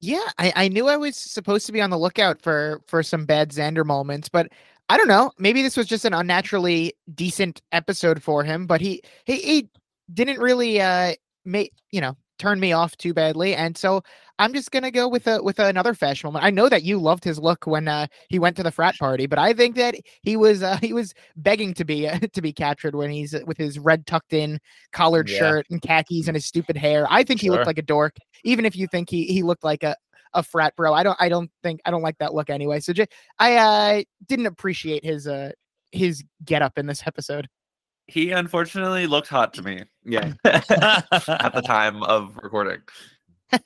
Yeah, 0.00 0.26
I, 0.38 0.52
I 0.54 0.68
knew 0.68 0.86
I 0.88 0.96
was 0.96 1.16
supposed 1.16 1.66
to 1.66 1.72
be 1.72 1.80
on 1.80 1.90
the 1.90 1.98
lookout 1.98 2.40
for 2.40 2.80
for 2.86 3.02
some 3.02 3.26
bad 3.26 3.50
Xander 3.50 3.84
moments, 3.84 4.28
but 4.28 4.48
I 4.88 4.96
don't 4.96 5.08
know. 5.08 5.32
Maybe 5.38 5.62
this 5.62 5.76
was 5.76 5.86
just 5.86 6.04
an 6.04 6.14
unnaturally 6.14 6.94
decent 7.14 7.62
episode 7.72 8.22
for 8.22 8.44
him, 8.44 8.66
but 8.66 8.80
he 8.80 9.02
he, 9.24 9.36
he 9.38 9.68
didn't 10.12 10.38
really 10.38 10.80
uh 10.80 11.14
make 11.44 11.72
you 11.90 12.00
know 12.00 12.16
turn 12.38 12.60
me 12.60 12.72
off 12.72 12.96
too 12.96 13.12
badly, 13.14 13.54
and 13.54 13.76
so 13.76 14.02
I'm 14.38 14.52
just 14.54 14.70
gonna 14.70 14.90
go 14.90 15.08
with 15.08 15.26
a 15.26 15.42
with 15.42 15.58
another 15.58 15.94
fashion 15.94 16.28
moment. 16.28 16.44
I 16.44 16.50
know 16.50 16.68
that 16.68 16.82
you 16.84 16.98
loved 16.98 17.24
his 17.24 17.38
look 17.38 17.66
when 17.66 17.88
uh, 17.88 18.06
he 18.28 18.38
went 18.38 18.56
to 18.56 18.62
the 18.62 18.70
frat 18.70 18.98
party, 18.98 19.26
but 19.26 19.38
I 19.38 19.52
think 19.52 19.76
that 19.76 19.96
he 20.22 20.36
was 20.36 20.62
uh, 20.62 20.76
he 20.82 20.92
was 20.92 21.14
begging 21.36 21.74
to 21.74 21.84
be 21.84 22.08
uh, 22.08 22.18
to 22.32 22.42
be 22.42 22.52
captured 22.52 22.94
when 22.94 23.10
he's 23.10 23.34
uh, 23.34 23.40
with 23.46 23.56
his 23.58 23.78
red 23.78 24.06
tucked 24.06 24.32
in 24.32 24.58
collared 24.92 25.28
Yeah. 25.28 25.28
shirt 25.28 25.66
and 25.70 25.82
khakis 25.82 26.28
and 26.28 26.36
his 26.36 26.46
stupid 26.46 26.76
hair. 26.76 27.06
I 27.10 27.24
think 27.24 27.40
he 27.40 27.50
looked 27.50 27.66
like 27.66 27.78
a 27.78 27.82
dork, 27.82 28.16
even 28.44 28.64
if 28.64 28.76
you 28.76 28.86
think 28.88 29.10
he 29.10 29.24
he 29.26 29.42
looked 29.42 29.64
like 29.64 29.82
a 29.82 29.96
a 30.34 30.42
frat 30.42 30.74
bro. 30.76 30.92
I 30.94 31.02
don't 31.02 31.16
I 31.20 31.28
don't 31.28 31.50
think 31.62 31.80
I 31.84 31.90
don't 31.90 32.02
like 32.02 32.18
that 32.18 32.34
look 32.34 32.50
anyway. 32.50 32.80
So 32.80 32.92
just, 32.92 33.10
I 33.38 33.56
uh 33.56 34.02
didn't 34.28 34.46
appreciate 34.46 35.04
his 35.04 35.26
uh 35.26 35.52
his 35.92 36.22
get 36.44 36.62
up 36.62 36.78
in 36.78 36.86
this 36.86 37.02
episode. 37.06 37.48
He 38.08 38.30
unfortunately 38.32 39.06
looked 39.06 39.28
hot 39.28 39.52
to 39.54 39.62
me 39.62 39.84
Yeah, 40.04 40.32
at 40.44 40.66
the 41.54 41.62
time 41.64 42.02
of 42.02 42.36
recording. 42.42 42.80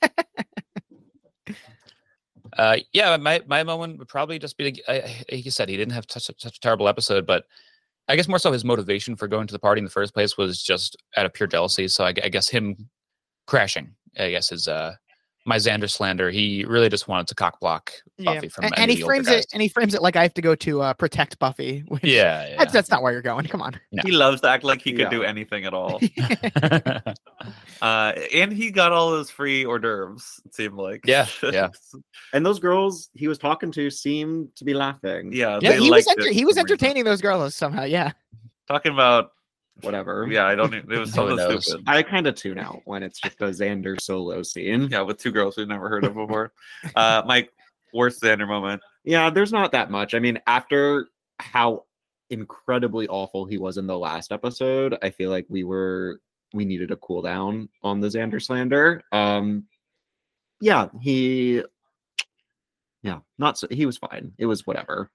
Uh, 2.57 2.77
yeah, 2.91 3.17
my 3.17 3.41
my 3.47 3.63
moment 3.63 3.97
would 3.97 4.07
probably 4.07 4.37
just 4.37 4.57
be 4.57 4.65
like, 4.65 4.81
I, 4.87 4.93
I- 4.93 5.23
like 5.31 5.45
you 5.45 5.49
said, 5.49 5.69
he 5.69 5.77
didn't 5.77 5.93
have 5.93 6.05
such 6.07 6.29
a, 6.29 6.33
such 6.37 6.57
a 6.57 6.59
terrible 6.59 6.87
episode, 6.87 7.25
but 7.25 7.45
I 8.07 8.15
guess 8.15 8.27
more 8.27 8.37
so 8.37 8.51
his 8.51 8.63
motivation 8.63 9.15
for 9.15 9.27
going 9.27 9.47
to 9.47 9.51
the 9.53 9.59
party 9.59 9.79
in 9.79 9.85
the 9.85 9.89
first 9.91 10.13
place 10.13 10.37
was 10.37 10.61
just 10.61 10.95
out 11.17 11.25
of 11.25 11.33
pure 11.33 11.47
jealousy. 11.47 11.87
So 11.87 12.03
I, 12.03 12.09
I 12.23 12.29
guess 12.29 12.47
him 12.47 12.89
crashing, 13.47 13.95
I 14.19 14.29
guess, 14.29 14.51
is 14.51 14.67
uh, 14.67 14.93
my 15.45 15.57
Xander 15.57 15.89
slander. 15.89 16.29
He 16.31 16.63
really 16.65 16.87
just 16.89 17.07
wanted 17.07 17.27
to 17.27 17.35
cock 17.35 17.59
block 17.59 17.91
Buffy 18.23 18.47
from 18.47 18.63
and, 18.65 18.73
any 18.77 18.83
and 18.83 18.91
he 18.99 19.03
frames 19.03 19.27
guys. 19.27 19.39
it 19.39 19.47
and 19.53 19.61
he 19.61 19.67
frames 19.67 19.93
it 19.93 20.01
like 20.01 20.15
I 20.15 20.21
have 20.23 20.33
to 20.35 20.41
go 20.41 20.55
to 20.55 20.81
uh 20.81 20.93
protect 20.93 21.37
Buffy. 21.39 21.83
Which, 21.89 22.03
Yeah, 22.03 22.47
yeah. 22.47 22.55
That's 22.57 22.71
that's 22.71 22.89
not 22.89 23.01
where 23.03 23.11
you're 23.11 23.21
going. 23.21 23.45
Come 23.47 23.61
on. 23.61 23.73
No. 23.91 24.03
He 24.05 24.11
loves 24.11 24.39
to 24.41 24.47
act 24.49 24.63
like 24.63 24.81
he 24.81 24.91
could 24.91 25.01
Yeah. 25.01 25.09
do 25.09 25.23
anything 25.23 25.65
at 25.65 25.73
all. 25.73 25.99
Uh, 27.81 28.13
and 28.33 28.53
he 28.53 28.71
got 28.71 28.93
all 28.93 29.11
those 29.11 29.29
free 29.29 29.65
hors 29.65 29.79
d'oeuvres. 29.79 30.39
It 30.45 30.55
seemed 30.55 30.75
like. 30.75 31.01
Yeah, 31.05 31.27
yeah. 31.41 31.67
and 32.31 32.45
those 32.45 32.57
girls 32.57 33.09
he 33.13 33.27
was 33.27 33.37
talking 33.37 33.73
to 33.73 33.89
seemed 33.89 34.55
to 34.55 34.63
be 34.63 34.73
laughing. 34.73 35.33
yeah. 35.33 35.59
Yeah, 35.61 35.71
they 35.71 35.79
he 35.81 35.91
was 35.91 36.07
enter- 36.07 36.27
it 36.27 36.33
he 36.33 36.45
was 36.45 36.53
for 36.55 36.59
some 36.59 36.63
reason. 36.65 36.71
entertaining 36.75 37.03
those 37.03 37.19
girls 37.21 37.55
somehow. 37.55 37.83
Yeah. 37.83 38.11
Talking 38.69 38.93
about 38.93 39.31
whatever. 39.81 40.27
yeah, 40.29 40.45
I 40.45 40.55
don't. 40.55 40.73
It 40.73 40.87
was 40.87 41.13
something 41.13 41.61
stupid. 41.61 41.83
I 41.87 42.03
kind 42.03 42.27
of 42.27 42.35
tune 42.35 42.59
out 42.59 42.81
when 42.85 43.03
it's 43.03 43.19
just 43.19 43.41
a 43.41 43.45
Xander 43.45 43.99
solo 43.99 44.43
scene. 44.43 44.87
Yeah, 44.91 45.01
with 45.01 45.17
two 45.17 45.31
girls 45.31 45.57
we've 45.57 45.67
never 45.67 45.89
heard 45.89 46.03
of 46.03 46.13
before. 46.15 46.53
Uh, 46.95 47.23
Mike, 47.25 47.51
worst 47.93 48.21
Xander 48.21 48.47
moment. 48.47 48.81
Yeah, 49.03 49.29
there's 49.29 49.51
not 49.51 49.71
that 49.73 49.91
much. 49.91 50.13
I 50.13 50.19
mean, 50.19 50.39
after 50.47 51.07
how 51.39 51.85
incredibly 52.29 53.07
awful 53.07 53.45
he 53.45 53.57
was 53.57 53.77
in 53.77 53.87
the 53.87 53.97
last 53.97 54.31
episode, 54.31 54.97
I 55.01 55.09
feel 55.09 55.29
like 55.29 55.45
we 55.49 55.63
were 55.63 56.21
we 56.53 56.65
needed 56.65 56.91
a 56.91 56.95
cool 56.97 57.21
down 57.21 57.69
on 57.81 57.99
the 57.99 58.07
Xander 58.07 58.41
slander. 58.41 59.03
Um 59.11 59.65
yeah, 60.61 60.87
he 61.01 61.63
yeah, 63.01 63.19
not 63.37 63.57
so 63.57 63.67
he 63.69 63.85
was 63.85 63.97
fine. 63.97 64.33
It 64.37 64.45
was 64.45 64.65
whatever. 64.65 65.11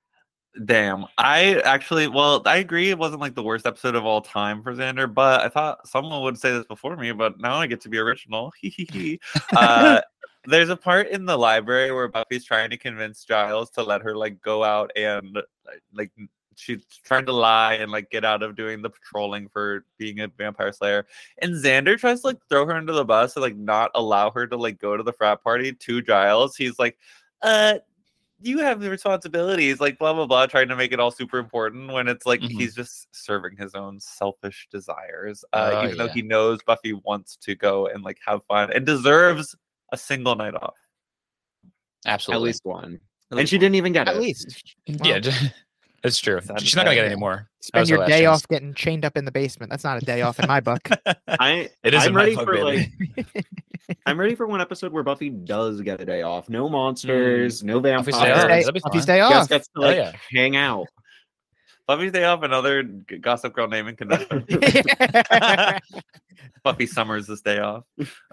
Damn. 0.65 1.07
I 1.19 1.61
actually, 1.61 2.09
well, 2.09 2.43
I 2.47 2.57
agree. 2.57 2.91
It 2.91 2.99
wasn't 2.99 3.21
like 3.21 3.35
the 3.35 3.43
worst 3.43 3.67
episode 3.67 3.95
of 3.95 4.05
all 4.05 4.21
time 4.21 4.63
for 4.63 4.75
Xander, 4.75 5.13
but 5.13 5.43
I 5.43 5.49
thought 5.49 5.87
someone 5.87 6.23
would 6.23 6.39
say 6.39 6.51
this 6.53 6.67
before 6.67 6.97
me, 6.97 7.13
but 7.13 7.39
now 7.39 7.57
I 7.57 7.67
get 7.67 7.81
to 7.83 7.89
be 7.89 7.99
original. 7.99 8.53
Uh, 9.57 10.01
there's 10.47 10.71
a 10.71 10.77
part 10.77 11.09
in 11.09 11.27
the 11.27 11.37
library 11.37 11.93
where 11.93 12.09
Buffy's 12.09 12.45
trying 12.45 12.71
to 12.71 12.77
convince 12.77 13.25
Giles 13.25 13.71
to 13.71 13.83
let 13.83 14.03
her 14.03 14.17
like 14.17 14.41
go 14.41 14.65
out 14.65 14.91
and 14.97 15.39
like 15.93 16.11
she's 16.57 16.85
trying 17.05 17.27
to 17.27 17.33
lie 17.33 17.75
and 17.75 17.93
like 17.93 18.11
get 18.11 18.25
out 18.25 18.43
of 18.43 18.57
doing 18.57 18.83
the 18.83 18.91
patrolling 18.91 19.49
for 19.49 19.85
being 19.97 20.21
a 20.21 20.29
vampire 20.29 20.73
slayer. 20.73 21.07
And 21.41 21.55
Xander 21.55 21.99
tries 21.99 22.23
to 22.23 22.29
like 22.29 22.39
throw 22.49 22.67
her 22.67 22.75
under 22.75 22.93
the 22.93 23.05
bus 23.05 23.37
and 23.37 23.43
like 23.43 23.57
not 23.57 23.91
allow 23.95 24.31
her 24.31 24.47
to 24.47 24.57
like 24.57 24.79
go 24.79 24.97
to 24.97 25.03
the 25.03 25.13
frat 25.13 25.43
party 25.43 25.73
to 25.73 26.03
Giles. 26.03 26.57
He's 26.57 26.79
like, 26.79 26.97
uh, 27.43 27.75
you 28.41 28.59
have 28.59 28.81
the 28.81 28.91
responsibilities, 28.91 29.81
like 29.81 29.99
blah 29.99 30.13
blah 30.13 30.27
blah, 30.27 30.47
trying 30.47 30.69
to 30.69 30.77
make 30.77 30.93
it 30.93 31.01
all 31.01 31.11
super 31.11 31.39
important 31.39 31.93
when 31.93 32.09
it's 32.09 32.25
like 32.27 32.41
Mhm. 32.41 32.51
he's 32.53 32.75
just 32.75 33.09
serving 33.13 33.57
his 33.57 33.75
own 33.75 33.99
selfish 34.01 34.69
desires. 34.71 35.45
Uh, 35.53 35.73
Oh, 35.75 35.85
even 35.85 35.99
though 35.99 36.09
he 36.09 36.23
knows 36.23 36.63
Buffy 36.63 36.93
wants 36.93 37.37
to 37.39 37.55
go 37.55 37.87
and 37.87 38.03
like 38.05 38.19
have 38.27 38.45
fun 38.47 38.73
and 38.73 38.87
deserves 38.87 39.55
a 39.93 39.97
single 39.97 40.35
night 40.37 40.55
off. 40.55 40.77
Absolutely. 42.07 42.43
At 42.51 42.53
least 42.53 42.65
one. 42.65 42.95
At 42.95 43.01
And 43.33 43.39
least 43.41 43.51
she 43.51 43.57
one. 43.57 43.61
didn't 43.61 43.75
even 43.77 43.93
get 43.93 44.09
At 44.09 44.15
it. 44.15 44.17
At 44.17 44.23
least 44.23 44.75
yeah, 44.87 45.21
it's 46.09 46.19
true. 46.19 46.41
Sad 46.41 46.59
to 46.59 46.65
She's 46.65 46.75
not 46.75 46.85
gonna 46.85 46.97
get 46.97 47.07
any 47.07 47.17
more. 47.17 47.49
Spend 47.61 47.89
your 47.89 48.07
day 48.07 48.23
chance. 48.23 48.43
off 48.43 48.49
getting 48.49 48.75
chained 48.75 49.05
up 49.05 49.17
in 49.17 49.25
the 49.25 49.33
basement. 49.33 49.71
That's 49.71 49.85
not 49.85 50.03
a 50.03 50.05
day 50.05 50.23
off 50.23 50.41
in 50.41 50.49
my 50.49 50.61
book. 50.61 50.89
I 51.29 51.71
It 51.85 51.95
is 51.95 52.07
I'm 52.07 52.15
my 52.15 52.21
ready 52.21 52.35
book, 52.35 52.45
for 52.47 52.55
baby. 52.55 52.93
like 53.17 53.47
I'm 54.07 54.19
ready 54.19 54.35
for 54.35 54.47
one 54.47 54.61
episode 54.61 54.93
where 54.93 55.03
Buffy 55.03 55.31
does 55.31 55.81
get 55.81 56.01
a 56.01 56.05
day 56.05 56.23
off. 56.23 56.49
No 56.49 56.67
hmm. 56.67 56.73
monsters, 56.73 57.63
no 57.63 57.81
Buffy's 57.81 58.17
vampires. 58.17 58.23
Day 58.23 58.33
Off. 58.33 58.43
Buffy's 58.43 58.65
that'd 58.65 58.75
be 58.75 58.81
Buffy's 58.81 59.07
Just 59.07 59.21
off. 59.21 59.49
gets 59.49 59.69
to 59.69 59.81
Hell 59.81 59.89
like 59.89 59.97
yeah. 59.97 60.13
hang 60.31 60.57
out. 60.57 60.87
Buffy's 61.89 62.13
Day 62.13 62.25
Off, 62.25 62.43
another 62.43 62.83
G- 62.85 63.17
Gossip 63.19 63.55
Girl 63.55 63.67
naming 63.67 63.97
convention. 63.97 64.47
Buffy 66.63 66.87
Summers 66.87 67.27
this 67.27 67.41
day 67.41 67.59
off. 67.61 67.85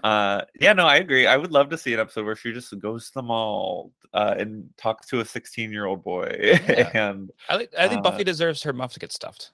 Uh, 0.04 0.42
yeah, 0.60 0.74
no, 0.74 0.86
I 0.86 0.96
agree. 0.96 1.26
I 1.26 1.36
would 1.38 1.50
love 1.52 1.70
to 1.70 1.78
see 1.78 1.94
an 1.94 2.00
episode 2.00 2.26
where 2.26 2.36
she 2.36 2.52
just 2.52 2.78
goes 2.78 3.06
to 3.06 3.14
the 3.14 3.22
mall 3.22 3.92
uh, 4.12 4.34
and 4.38 4.68
talks 4.76 5.06
to 5.08 5.20
a 5.20 5.24
16 5.24 5.72
year 5.72 5.86
old 5.86 6.04
boy. 6.04 6.36
Yeah. 6.40 6.90
and 7.10 7.30
I, 7.48 7.56
think- 7.58 7.70
I 7.78 7.88
think 7.88 8.00
Uh, 8.00 8.10
Buffy 8.10 8.24
deserves 8.24 8.62
her 8.62 8.72
muff 8.74 8.92
to 8.92 9.00
get 9.00 9.10
stuffed. 9.12 9.52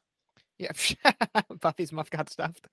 yeah, 0.59 0.73
Buffy's 1.61 1.93
muff 1.93 2.11
got 2.11 2.29
stuffed. 2.29 2.67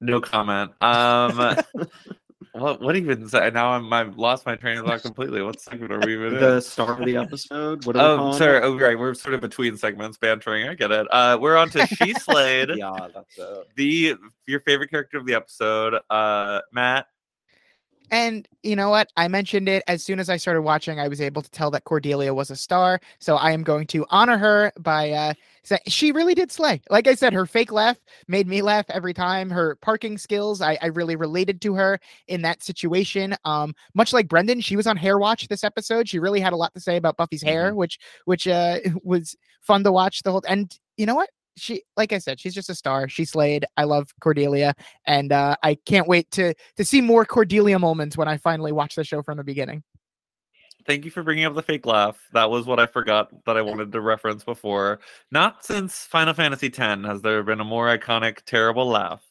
no 0.00 0.20
comment. 0.22 0.72
Um, 0.82 1.56
what 2.54 2.80
what 2.80 2.96
even 2.96 3.28
say? 3.28 3.50
Now 3.50 3.70
I'm 3.70 3.92
I've 3.92 4.16
lost 4.16 4.46
my 4.46 4.54
train 4.56 4.78
of 4.78 4.86
thought 4.86 5.02
completely. 5.02 5.42
What 5.42 5.60
segment 5.60 5.92
are 5.92 6.00
we 6.00 6.14
even 6.14 6.34
in? 6.34 6.40
The 6.40 6.60
start 6.60 7.00
of 7.00 7.06
the 7.06 7.16
episode. 7.16 7.84
What 7.84 7.96
are 7.96 7.98
we 7.98 8.04
Oh, 8.04 8.16
calling 8.16 8.38
sorry. 8.38 8.56
it? 8.58 8.62
Oh, 8.62 8.78
right. 8.78 8.98
We're 8.98 9.14
sort 9.14 9.34
of 9.34 9.40
between 9.40 9.76
segments, 9.76 10.18
bantering. 10.18 10.68
I 10.68 10.74
get 10.74 10.90
it. 10.92 11.06
Uh, 11.10 11.36
we're 11.40 11.56
on 11.56 11.68
to 11.70 11.86
She 11.86 12.14
Slayed. 12.14 12.70
Yeah, 12.76 13.08
that's 13.12 13.36
it. 13.38 13.68
The 13.76 14.14
your 14.46 14.60
favorite 14.60 14.90
character 14.90 15.18
of 15.18 15.26
the 15.26 15.34
episode, 15.34 16.00
uh, 16.10 16.60
Matt. 16.72 17.06
And 18.10 18.46
you 18.62 18.76
know 18.76 18.90
what? 18.90 19.10
I 19.16 19.26
mentioned 19.28 19.68
it 19.68 19.82
as 19.88 20.04
soon 20.04 20.20
as 20.20 20.28
I 20.30 20.36
started 20.36 20.62
watching. 20.62 21.00
I 21.00 21.08
was 21.08 21.20
able 21.20 21.42
to 21.42 21.50
tell 21.50 21.70
that 21.72 21.84
Cordelia 21.84 22.32
was 22.32 22.50
a 22.50 22.56
star. 22.56 23.00
So 23.18 23.36
I 23.36 23.50
am 23.50 23.64
going 23.64 23.86
to 23.88 24.06
honor 24.10 24.36
her 24.38 24.72
by 24.78 25.10
uh, 25.10 25.32
saying 25.32 25.34
she 25.86 26.12
really 26.12 26.34
did 26.34 26.52
slay. 26.52 26.80
Like 26.90 27.06
I 27.06 27.14
said, 27.14 27.32
her 27.32 27.46
fake 27.46 27.72
laugh 27.72 27.98
made 28.28 28.46
me 28.46 28.62
laugh 28.62 28.86
every 28.88 29.14
time. 29.14 29.50
Her 29.50 29.76
parking 29.76 30.18
skills, 30.18 30.60
I, 30.60 30.78
I 30.82 30.86
really 30.86 31.16
related 31.16 31.60
to 31.62 31.74
her 31.74 31.98
in 32.28 32.42
that 32.42 32.62
situation. 32.62 33.34
Um, 33.44 33.74
much 33.94 34.12
like 34.12 34.28
Brendan, 34.28 34.60
she 34.60 34.76
was 34.76 34.86
on 34.86 34.96
Hair 34.96 35.18
Watch 35.18 35.48
this 35.48 35.64
episode. 35.64 36.08
She 36.08 36.18
really 36.18 36.40
had 36.40 36.52
a 36.52 36.56
lot 36.56 36.74
to 36.74 36.80
say 36.80 36.96
about 36.96 37.16
Buffy's 37.16 37.42
hair, 37.42 37.74
which 37.74 37.98
which 38.24 38.46
uh, 38.46 38.80
was 39.02 39.36
fun 39.60 39.84
to 39.84 39.92
watch 39.92 40.22
the 40.22 40.32
whole. 40.32 40.42
And 40.48 40.76
you 40.96 41.06
know 41.06 41.14
what? 41.14 41.30
She, 41.56 41.84
like 41.96 42.12
I 42.12 42.18
said, 42.18 42.40
she's 42.40 42.54
just 42.54 42.68
a 42.68 42.74
star. 42.74 43.08
She 43.08 43.24
slayed. 43.24 43.64
I 43.76 43.84
love 43.84 44.12
Cordelia 44.20 44.74
and 45.06 45.30
uh, 45.30 45.54
I 45.62 45.76
can't 45.86 46.08
wait 46.08 46.30
to 46.32 46.52
to 46.76 46.84
see 46.84 47.00
more 47.00 47.24
Cordelia 47.24 47.78
moments 47.78 48.16
when 48.16 48.26
I 48.26 48.38
finally 48.38 48.72
watch 48.72 48.96
the 48.96 49.04
show 49.04 49.22
from 49.22 49.38
the 49.38 49.44
beginning. 49.44 49.84
Thank 50.86 51.04
you 51.04 51.10
for 51.10 51.22
bringing 51.22 51.44
up 51.46 51.54
the 51.54 51.62
fake 51.62 51.86
laugh. 51.86 52.18
That 52.32 52.50
was 52.50 52.66
what 52.66 52.78
I 52.78 52.86
forgot 52.86 53.44
that 53.46 53.56
I 53.56 53.62
wanted 53.62 53.90
to 53.92 54.00
reference 54.00 54.44
before. 54.44 55.00
Not 55.30 55.64
since 55.64 56.04
Final 56.04 56.34
Fantasy 56.34 56.66
X 56.66 56.78
has 56.78 57.22
there 57.22 57.42
been 57.42 57.60
a 57.60 57.64
more 57.64 57.96
iconic, 57.96 58.42
terrible 58.44 58.86
laugh. 58.86 59.22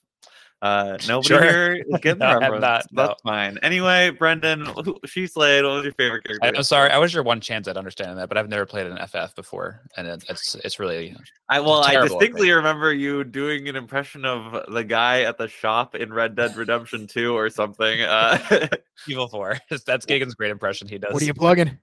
Uh, 0.64 0.98
nobody 1.10 1.28
Sure. 1.28 1.42
here 1.44 1.74
is 1.88 2.00
getting 2.02 2.20
No, 2.20 2.26
I 2.26 2.30
have 2.32 2.42
reference. 2.42 2.62
not, 2.62 2.86
no. 2.94 3.08
That's 3.08 3.22
fine. 3.22 3.58
Anyway, 3.62 4.12
Brendan, 4.12 4.66
who, 4.66 4.98
she 5.06 5.28
slayed. 5.28 5.66
What 5.66 5.74
was 5.74 5.84
your 5.84 5.94
favorite 5.94 6.24
character? 6.24 6.46
I, 6.46 6.56
I'm 6.56 6.64
sorry, 6.64 6.90
I 6.90 6.98
was 7.00 7.14
your 7.14 7.24
one 7.24 7.42
chance 7.42 7.68
at 7.68 7.76
understanding 7.76 8.16
that, 8.16 8.30
but 8.30 8.38
I've 8.38 8.48
never 8.48 8.66
played 8.66 8.88
an 8.88 8.98
FF 9.06 9.36
before, 9.36 9.82
and 9.98 10.08
it, 10.08 10.24
it's 10.30 10.56
it's 10.56 10.80
really 10.80 11.16
I 11.50 11.60
well, 11.60 11.84
I 11.84 11.96
distinctly 11.96 12.48
think. 12.48 12.56
remember 12.56 12.94
you 12.94 13.26
doing 13.26 13.68
an 13.68 13.76
impression 13.76 14.24
of 14.24 14.72
the 14.74 14.86
guy 14.86 15.24
at 15.24 15.38
the 15.38 15.50
shop 15.50 15.96
in 15.96 16.14
Red 16.14 16.36
Dead 16.36 16.56
Redemption 16.56 17.08
2 17.08 17.36
or 17.36 17.50
something. 17.50 18.02
Uh, 18.02 18.68
evil 19.08 19.28
Four. 19.28 19.58
That's 19.86 20.06
Gagan's 20.06 20.34
great 20.34 20.52
impression. 20.52 20.88
He 20.88 20.98
does. 20.98 21.14
What 21.14 21.22
are 21.22 21.26
you 21.26 21.34
plugging? 21.34 21.78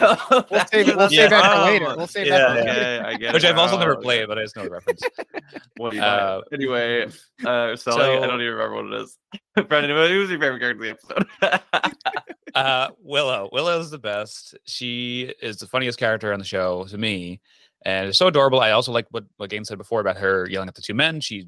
We'll 0.00 0.46
We'll 0.50 0.66
save 0.66 0.88
it. 0.88 0.96
We'll 0.96 1.08
save 1.08 1.30
that 1.30 1.56
for 1.56 1.62
later. 1.70 1.96
We'll 1.96 2.06
save 2.06 2.28
that 2.28 2.50
for 2.50 2.58
Yeah, 2.58 2.64
later. 2.64 2.70
Okay, 2.70 2.98
I 3.00 3.14
get 3.16 3.34
Which 3.34 3.44
it 3.44 3.50
I've 3.50 3.58
also 3.58 3.78
never 3.78 3.96
played, 3.96 4.28
but 4.28 4.38
I 4.38 4.42
just 4.42 4.56
know 4.56 4.64
the 4.64 4.70
reference. 4.70 5.02
What 5.76 5.90
do 5.90 5.96
you 5.96 6.02
Uh, 6.02 6.40
anyway, 6.52 7.06
uh, 7.44 7.76
Sully, 7.76 8.04
I 8.04 8.26
don't 8.26 8.40
even 8.40 8.54
remember 8.54 8.82
what 8.82 8.92
it 8.92 9.02
is. 9.02 9.18
Brendan, 9.68 9.90
who 9.90 10.18
was 10.20 10.30
your 10.30 10.38
favorite 10.38 10.60
character 10.60 10.84
in 10.84 10.96
the 11.40 11.50
episode? 11.50 11.92
Uh, 12.54 12.90
Willow. 13.02 13.48
Willow's 13.50 13.90
the 13.90 13.98
best. 13.98 14.54
She 14.66 15.32
is 15.40 15.56
the 15.56 15.66
funniest 15.66 15.98
character 15.98 16.34
on 16.34 16.38
the 16.38 16.44
show 16.44 16.84
to 16.84 16.98
me, 16.98 17.40
and 17.86 18.08
it's 18.08 18.18
so 18.18 18.26
adorable. 18.26 18.60
I 18.60 18.72
also 18.72 18.92
like 18.92 19.06
what 19.10 19.24
what 19.38 19.48
Game 19.48 19.64
said 19.64 19.78
before 19.78 20.00
about 20.00 20.18
her 20.18 20.46
yelling 20.50 20.68
at 20.68 20.74
the 20.74 20.82
two 20.82 20.92
men. 20.92 21.22
She 21.22 21.46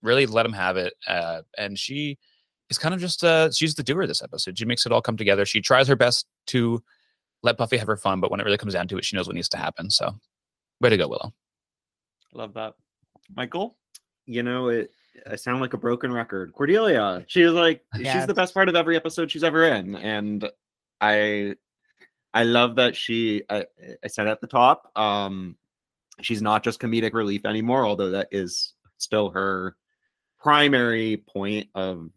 really 0.00 0.26
let 0.26 0.46
him 0.46 0.52
have 0.52 0.76
it, 0.76 0.94
uh, 1.08 1.42
and 1.56 1.76
she 1.76 2.18
is 2.70 2.78
kind 2.78 2.94
of 2.94 3.00
just 3.00 3.24
uh, 3.24 3.50
she's 3.50 3.74
the 3.74 3.82
doer 3.82 4.06
this 4.06 4.22
episode. 4.22 4.56
She 4.56 4.64
makes 4.64 4.86
it 4.86 4.92
all 4.92 5.02
come 5.02 5.16
together. 5.16 5.44
She 5.44 5.60
tries 5.60 5.88
her 5.88 5.96
best 5.96 6.24
to 6.48 6.80
let 7.42 7.56
Buffy 7.56 7.76
have 7.76 7.86
her 7.86 7.96
fun, 7.96 8.20
but 8.20 8.30
when 8.30 8.40
it 8.40 8.44
really 8.44 8.58
comes 8.58 8.74
down 8.74 8.88
to 8.88 8.98
it, 8.98 9.04
she 9.04 9.16
knows 9.16 9.26
what 9.26 9.36
needs 9.36 9.48
to 9.50 9.56
happen. 9.56 9.90
So, 9.90 10.14
way 10.80 10.90
to 10.90 10.96
go, 10.96 11.08
Willow. 11.08 11.32
Love 12.34 12.54
that. 12.54 12.74
Michael? 13.34 13.76
You 14.26 14.42
know, 14.42 14.68
it 14.68 14.90
I 15.26 15.36
sound 15.36 15.60
like 15.60 15.74
a 15.74 15.78
broken 15.78 16.12
record. 16.12 16.52
Cordelia. 16.52 17.24
She 17.26 17.42
was 17.42 17.54
like 17.54 17.82
Yeah, 17.96 18.12
she's 18.18 18.26
the 18.26 18.34
best 18.34 18.54
part 18.54 18.68
of 18.68 18.76
every 18.76 18.96
episode 18.96 19.30
she's 19.30 19.44
ever 19.44 19.64
in. 19.64 19.94
And 19.96 20.48
I 21.00 21.56
I 22.34 22.44
love 22.44 22.76
that 22.76 22.94
she 22.94 23.42
I, 23.48 23.66
I 24.04 24.08
said 24.08 24.26
at 24.26 24.40
the 24.40 24.46
top, 24.46 24.90
um, 24.96 25.56
she's 26.20 26.42
not 26.42 26.62
just 26.62 26.80
comedic 26.80 27.14
relief 27.14 27.44
anymore, 27.44 27.86
although 27.86 28.10
that 28.10 28.28
is 28.30 28.74
still 28.98 29.30
her 29.30 29.76
primary 30.38 31.16
point 31.16 31.68
of 31.74 32.10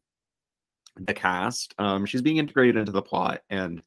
the 0.98 1.14
cast. 1.14 1.74
Um, 1.78 2.06
she's 2.06 2.22
being 2.22 2.38
integrated 2.38 2.78
into 2.78 2.92
the 2.92 3.02
plot, 3.02 3.42
and 3.50 3.82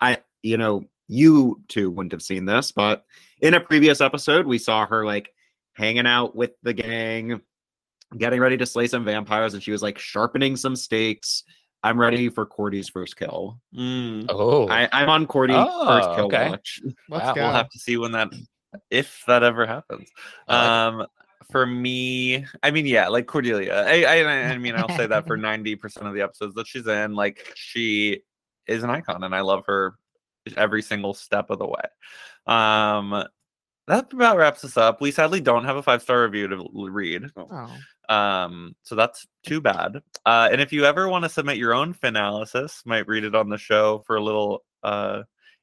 I, 0.00 0.18
you 0.44 0.58
know, 0.58 0.84
you 1.08 1.60
two 1.68 1.90
wouldn't 1.90 2.12
have 2.12 2.22
seen 2.22 2.44
this, 2.44 2.70
but 2.70 3.04
in 3.40 3.54
a 3.54 3.60
previous 3.60 4.00
episode, 4.00 4.46
we 4.46 4.58
saw 4.58 4.86
her 4.86 5.04
like 5.04 5.30
hanging 5.72 6.06
out 6.06 6.36
with 6.36 6.52
the 6.62 6.72
gang, 6.72 7.40
getting 8.16 8.40
ready 8.40 8.56
to 8.58 8.66
slay 8.66 8.86
some 8.86 9.04
vampires, 9.04 9.54
and 9.54 9.62
she 9.62 9.72
was 9.72 9.82
like 9.82 9.98
sharpening 9.98 10.56
some 10.56 10.76
stakes. 10.76 11.44
I'm 11.82 11.98
ready 11.98 12.28
for 12.28 12.46
Cordy's 12.46 12.88
first 12.88 13.16
kill. 13.16 13.58
Mm, 13.76 14.26
Oh, 14.28 14.68
I, 14.68 14.88
I'm 14.92 15.08
on 15.08 15.26
Cordy 15.26 15.54
first 15.54 16.08
Oh, 16.10 16.14
kill 16.14 16.24
okay. 16.26 16.48
watch. 16.50 16.80
Let's 17.08 17.26
Wow, 17.26 17.34
go. 17.34 17.42
we'll 17.42 17.52
have 17.52 17.68
to 17.70 17.78
see 17.78 17.96
when 17.96 18.12
that, 18.12 18.28
if 18.90 19.22
that 19.26 19.42
ever 19.42 19.66
happens. 19.66 20.08
Um, 20.48 21.06
for 21.50 21.66
me, 21.66 22.46
I 22.62 22.70
mean, 22.70 22.86
yeah, 22.86 23.08
like 23.08 23.26
Cordelia. 23.26 23.84
I, 23.86 24.04
I, 24.04 24.50
I 24.52 24.58
mean, 24.64 24.74
I'll 24.76 24.88
say 24.90 25.06
that 25.06 25.26
for 25.26 25.36
ninety 25.36 25.74
percent 25.76 26.06
of 26.06 26.14
the 26.14 26.22
episodes 26.22 26.54
that 26.54 26.66
she's 26.66 26.86
in, 26.86 27.14
like 27.14 27.52
she 27.54 28.22
is 28.66 28.82
an 28.82 28.90
icon, 28.90 29.24
and 29.24 29.34
I 29.34 29.40
love 29.42 29.64
her 29.66 29.94
every 30.56 30.82
single 30.82 31.14
step 31.14 31.50
of 31.50 31.58
the 31.58 31.66
way. 31.66 31.82
Um, 32.46 33.24
that 33.86 34.12
about 34.12 34.36
wraps 34.38 34.64
us 34.64 34.76
up. 34.76 35.00
We 35.00 35.10
sadly 35.10 35.40
don't 35.40 35.64
have 35.64 35.76
a 35.76 35.82
five 35.82 36.02
star 36.02 36.22
review 36.22 36.48
to 36.48 36.68
read. 36.74 37.30
Oh. 37.36 37.70
Um, 38.08 38.74
so 38.82 38.94
that's 38.94 39.26
too 39.46 39.60
bad. 39.60 40.02
Uh, 40.24 40.48
and 40.50 40.60
if 40.60 40.72
you 40.72 40.84
ever 40.84 41.08
want 41.08 41.24
to 41.24 41.28
submit 41.28 41.56
your 41.58 41.74
own 41.74 41.94
analysis, 42.02 42.82
might 42.86 43.06
read 43.06 43.24
it 43.24 43.34
on 43.34 43.48
the 43.48 43.58
show 43.58 44.02
for 44.06 44.16
a 44.16 44.22
little 44.22 44.64
uh 44.82 45.22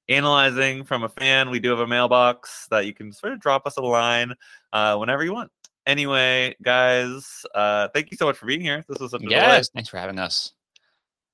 analyzing 0.09 0.83
from 0.83 1.03
a 1.03 1.09
fan. 1.09 1.49
We 1.49 1.59
do 1.59 1.69
have 1.69 1.79
a 1.79 1.87
mailbox 1.87 2.67
that 2.71 2.85
you 2.85 2.93
can 2.93 3.11
sort 3.13 3.33
of 3.33 3.39
drop 3.39 3.65
us 3.65 3.77
a 3.77 3.81
line 3.81 4.33
uh 4.73 4.97
whenever 4.97 5.23
you 5.23 5.33
want. 5.33 5.51
Anyway, 5.87 6.55
guys, 6.61 7.45
uh 7.55 7.87
thank 7.93 8.11
you 8.11 8.17
so 8.17 8.25
much 8.25 8.37
for 8.37 8.45
being 8.45 8.61
here. 8.61 8.83
This 8.87 8.99
was 8.99 9.11
such 9.11 9.21
a 9.21 9.27
delight. 9.27 9.69
Thanks 9.73 9.89
for 9.89 9.97
having 9.97 10.19
us. 10.19 10.53
I 10.77 10.81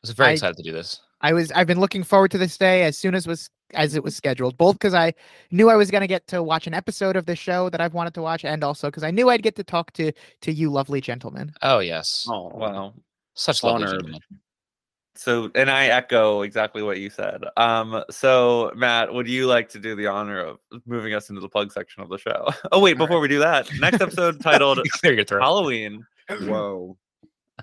was 0.03 0.11
very 0.11 0.29
I- 0.29 0.33
excited 0.33 0.57
to 0.57 0.63
do 0.63 0.71
this. 0.73 1.01
I 1.21 1.33
was 1.33 1.51
I've 1.51 1.67
been 1.67 1.79
looking 1.79 2.03
forward 2.03 2.31
to 2.31 2.37
this 2.37 2.57
day 2.57 2.83
as 2.83 2.97
soon 2.97 3.15
as 3.15 3.27
was 3.27 3.49
as 3.73 3.95
it 3.95 4.03
was 4.03 4.15
scheduled, 4.15 4.57
both 4.57 4.75
because 4.75 4.93
I 4.93 5.13
knew 5.51 5.69
I 5.69 5.75
was 5.75 5.91
gonna 5.91 6.07
get 6.07 6.27
to 6.27 6.43
watch 6.43 6.67
an 6.67 6.73
episode 6.73 7.15
of 7.15 7.25
the 7.25 7.35
show 7.35 7.69
that 7.69 7.81
I've 7.81 7.93
wanted 7.93 8.13
to 8.15 8.21
watch, 8.21 8.45
and 8.45 8.63
also 8.63 8.87
because 8.89 9.03
I 9.03 9.11
knew 9.11 9.29
I'd 9.29 9.43
get 9.43 9.55
to 9.55 9.63
talk 9.63 9.91
to 9.93 10.11
to 10.41 10.51
you 10.51 10.69
lovely 10.71 11.01
gentlemen. 11.01 11.53
Oh 11.61 11.79
yes, 11.79 12.25
Oh 12.29 12.51
Wow. 12.53 12.93
such 13.33 13.63
lovely 13.63 13.83
honored. 13.85 13.99
gentlemen. 13.99 14.21
So 15.15 15.49
and 15.55 15.71
I 15.71 15.87
echo 15.87 16.43
exactly 16.43 16.83
what 16.83 16.99
you 16.99 17.09
said. 17.09 17.43
Um 17.57 18.03
so 18.11 18.71
Matt, 18.75 19.11
would 19.11 19.27
you 19.27 19.47
like 19.47 19.67
to 19.69 19.79
do 19.79 19.95
the 19.95 20.05
honor 20.07 20.39
of 20.39 20.59
moving 20.85 21.15
us 21.15 21.29
into 21.29 21.41
the 21.41 21.49
plug 21.49 21.71
section 21.71 22.03
of 22.03 22.09
the 22.09 22.19
show? 22.19 22.47
Oh 22.71 22.79
wait, 22.79 22.99
All 22.99 23.07
before 23.07 23.19
we 23.19 23.27
do 23.27 23.39
that, 23.39 23.67
next 23.79 23.99
episode 24.01 24.39
titled 24.43 24.79
Clear 24.91 25.13
your 25.13 25.25
throat. 25.25 25.41
Halloween. 25.41 26.05
Whoa. 26.41 26.97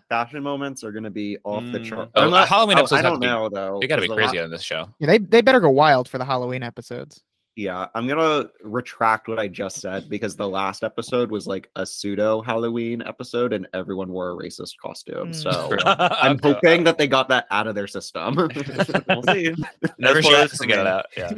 Fashion 0.09 0.43
moments 0.43 0.85
are 0.85 0.93
gonna 0.93 1.11
be 1.11 1.39
off 1.45 1.63
the 1.73 1.79
Mm. 1.81 1.85
chart. 1.85 2.11
Oh, 2.15 2.25
Unless- 2.25 2.49
Halloween 2.49 2.79
episodes 2.79 2.93
I 2.93 2.97
have 3.03 3.05
don't 3.05 3.15
to 3.15 3.21
be- 3.21 3.27
know 3.27 3.49
though. 3.49 3.79
You 3.81 3.89
got 3.89 3.97
to 3.97 4.03
be 4.03 4.09
the 4.09 4.15
la- 4.15 4.19
crazy 4.21 4.39
on 4.39 4.51
this 4.51 4.63
show. 4.63 4.89
Yeah, 4.99 5.07
they 5.07 5.19
they 5.19 5.41
better 5.41 5.61
go 5.61 5.71
wild 5.71 6.09
for 6.09 6.19
the 6.19 6.25
Halloween 6.25 6.63
episodes. 6.63 7.23
Yeah, 7.57 7.87
I'm 7.95 8.07
gonna 8.09 8.49
retract 8.63 9.29
what 9.29 9.39
I 9.39 9.47
just 9.49 9.81
said 9.81 10.09
because 10.11 10.35
the 10.35 10.49
last 10.49 10.83
episode 10.83 11.31
was 11.31 11.47
like 11.47 11.71
a 11.77 11.87
pseudo 11.87 12.43
Halloween 12.43 13.01
episode 13.07 13.53
and 13.53 13.67
everyone 13.73 14.11
wore 14.11 14.33
a 14.33 14.35
racist 14.35 14.73
costume. 14.83 15.31
Mm. 15.31 15.35
So 15.35 15.77
I'm 15.87 16.39
hoping 16.43 16.83
that 16.85 16.99
they 16.99 17.07
got 17.07 17.29
that 17.29 17.47
out 17.53 17.67
of 17.69 17.75
their 17.77 17.87
system. 17.87 18.35
we'll 19.09 19.23
see. 19.23 19.55
Never 19.99 20.15
That's 20.21 20.27
sure 20.27 20.39
what 20.39 20.51
to 20.51 20.67
get 20.67 20.79
it 20.81 20.87
out. 20.87 21.07
Yeah. 21.17 21.33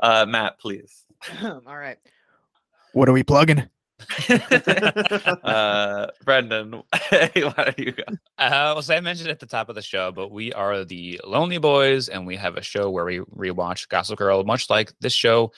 Uh, 0.00 0.26
Matt, 0.28 0.58
please. 0.58 1.04
All 1.42 1.60
right. 1.66 1.98
What 2.92 3.08
are 3.08 3.12
we 3.12 3.22
plugging? 3.22 3.68
uh, 5.44 6.06
Brendan, 6.24 6.72
why 7.10 7.74
you 7.76 7.92
go? 7.92 8.02
Uh, 8.38 8.72
well, 8.74 8.82
so 8.82 8.94
I 8.94 9.00
mentioned 9.00 9.30
at 9.30 9.40
the 9.40 9.46
top 9.46 9.68
of 9.68 9.74
the 9.74 9.82
show, 9.82 10.12
but 10.12 10.30
we 10.30 10.52
are 10.52 10.84
the 10.84 11.20
Lonely 11.24 11.58
Boys, 11.58 12.08
and 12.08 12.26
we 12.26 12.36
have 12.36 12.56
a 12.56 12.62
show 12.62 12.90
where 12.90 13.04
we 13.04 13.20
rewatch 13.20 13.88
Gossip 13.88 14.18
Girl, 14.18 14.42
much 14.44 14.68
like 14.68 14.92
this 15.00 15.14
show. 15.14 15.52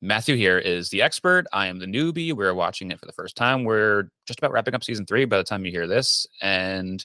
Matthew 0.00 0.36
here 0.36 0.58
is 0.58 0.90
the 0.90 1.02
expert. 1.02 1.46
I 1.52 1.66
am 1.66 1.80
the 1.80 1.86
newbie. 1.86 2.32
We're 2.32 2.54
watching 2.54 2.92
it 2.92 3.00
for 3.00 3.06
the 3.06 3.12
first 3.12 3.36
time. 3.36 3.64
We're 3.64 4.04
just 4.26 4.38
about 4.38 4.52
wrapping 4.52 4.74
up 4.74 4.84
season 4.84 5.06
three 5.06 5.24
by 5.24 5.38
the 5.38 5.44
time 5.44 5.64
you 5.64 5.72
hear 5.72 5.88
this, 5.88 6.26
and 6.40 7.04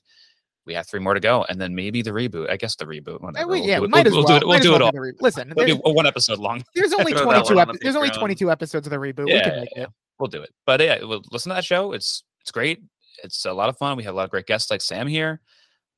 we 0.65 0.73
have 0.73 0.87
three 0.87 0.99
more 0.99 1.13
to 1.13 1.19
go, 1.19 1.45
and 1.49 1.59
then 1.59 1.75
maybe 1.75 2.01
the 2.01 2.11
reboot. 2.11 2.49
I 2.49 2.57
guess 2.57 2.75
the 2.75 2.85
reboot. 2.85 3.15
Uh, 3.15 3.19
Whatever. 3.19 3.47
we- 3.51 3.59
We'll 3.61 3.69
yeah, 3.69 3.79
we 3.79 3.85
it- 3.85 3.89
might 3.91 4.07
as 4.07 4.13
we'll 4.13 4.23
well. 4.25 4.39
do 4.39 4.45
it. 4.45 4.47
We'll 4.49 4.59
do 4.59 4.75
it 4.75 4.81
all. 4.81 4.91
Listen, 5.19 5.53
We'll 5.55 5.67
do 5.67 5.75
one 5.83 6.05
episode 6.05 6.39
long. 6.39 6.63
there's 6.75 6.93
only 6.93 7.13
22 7.21 7.55
one 7.55 7.69
on 7.69 7.77
there's 7.81 7.95
only 7.95 8.09
22 8.09 8.49
episodes 8.51 8.87
of 8.87 8.91
the 8.91 8.97
reboot. 8.97 9.25
we 9.25 9.33
Yeah, 9.33 9.49
can 9.49 9.59
make 9.61 9.69
yeah. 9.75 9.83
it. 9.83 9.89
We'll 10.19 10.27
do 10.29 10.41
it. 10.41 10.51
But 10.65 10.79
yeah, 10.81 11.03
we'll 11.03 11.23
listen 11.31 11.49
to 11.49 11.55
that 11.55 11.65
show. 11.65 11.91
It's 11.93 12.23
it's 12.41 12.51
great. 12.51 12.81
It's 13.23 13.45
a 13.45 13.53
lot 13.53 13.69
of 13.69 13.77
fun. 13.77 13.97
We 13.97 14.03
have 14.03 14.13
a 14.13 14.17
lot 14.17 14.23
of 14.25 14.29
great 14.31 14.45
guests 14.45 14.69
like 14.71 14.81
Sam 14.81 15.07
here. 15.07 15.41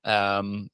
Um, 0.03 0.69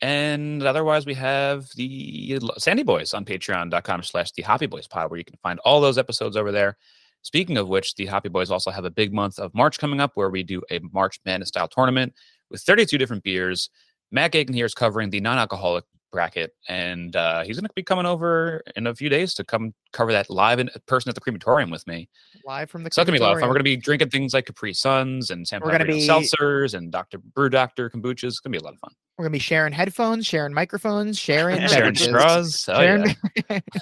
and 0.00 0.62
otherwise, 0.64 1.06
we 1.06 1.14
have 1.14 1.68
the 1.76 2.40
Sandy 2.58 2.82
Boys 2.82 3.14
on 3.14 3.24
patreon.com 3.24 4.02
slash 4.02 4.32
the 4.32 4.42
Hoppy 4.42 4.66
Boys 4.66 4.88
pod, 4.88 5.10
where 5.10 5.18
you 5.18 5.24
can 5.24 5.38
find 5.42 5.60
all 5.60 5.80
those 5.80 5.96
episodes 5.98 6.36
over 6.36 6.50
there. 6.50 6.76
Speaking 7.22 7.56
of 7.56 7.68
which, 7.68 7.94
the 7.94 8.06
Hoppy 8.06 8.28
Boys 8.28 8.50
also 8.50 8.72
have 8.72 8.84
a 8.84 8.90
big 8.90 9.12
month 9.12 9.38
of 9.38 9.54
March 9.54 9.78
coming 9.78 10.00
up 10.00 10.10
where 10.14 10.28
we 10.30 10.42
do 10.42 10.60
a 10.72 10.80
March 10.92 11.20
Madness 11.24 11.48
style 11.48 11.68
tournament 11.68 12.12
with 12.52 12.62
32 12.62 12.98
different 12.98 13.24
beers. 13.24 13.70
Matt 14.12 14.32
Gagan 14.32 14.54
here 14.54 14.66
is 14.66 14.74
covering 14.74 15.10
the 15.10 15.20
non 15.20 15.38
alcoholic 15.38 15.84
bracket, 16.12 16.54
and 16.68 17.16
uh, 17.16 17.42
he's 17.42 17.56
going 17.58 17.66
to 17.66 17.72
be 17.74 17.82
coming 17.82 18.04
over 18.04 18.62
in 18.76 18.86
a 18.86 18.94
few 18.94 19.08
days 19.08 19.32
to 19.34 19.44
come 19.44 19.72
cover 19.92 20.12
that 20.12 20.28
live 20.28 20.60
in 20.60 20.68
person 20.86 21.08
at 21.08 21.14
the 21.14 21.20
crematorium 21.22 21.70
with 21.70 21.86
me. 21.86 22.08
Live 22.44 22.70
from 22.70 22.84
the 22.84 22.90
So 22.92 23.00
it's 23.00 23.08
gonna 23.08 23.18
be 23.18 23.24
a 23.24 23.26
lot 23.26 23.32
of 23.32 23.40
fun. 23.40 23.48
We're 23.48 23.54
gonna 23.54 23.64
be 23.64 23.76
drinking 23.78 24.10
things 24.10 24.34
like 24.34 24.46
Capri 24.46 24.74
Suns 24.74 25.30
and 25.30 25.48
San 25.48 25.62
Pellegrino 25.62 25.94
be- 25.94 26.06
seltzers 26.06 26.74
and 26.74 26.92
Dr. 26.92 27.18
Brew 27.18 27.48
Doctor 27.48 27.88
kombucha. 27.88 28.24
It's 28.24 28.38
gonna 28.40 28.52
be 28.52 28.58
a 28.58 28.62
lot 28.62 28.74
of 28.74 28.80
fun. 28.80 28.92
We're 29.16 29.24
gonna 29.24 29.32
be 29.32 29.38
sharing 29.38 29.72
headphones, 29.72 30.26
sharing 30.26 30.52
microphones, 30.52 31.18
sharing 31.18 31.66
Sharing 31.68 31.94
straws. 31.94 32.68
Oh, 32.68 32.74
Sharing- 32.74 33.16
yeah. 33.48 33.60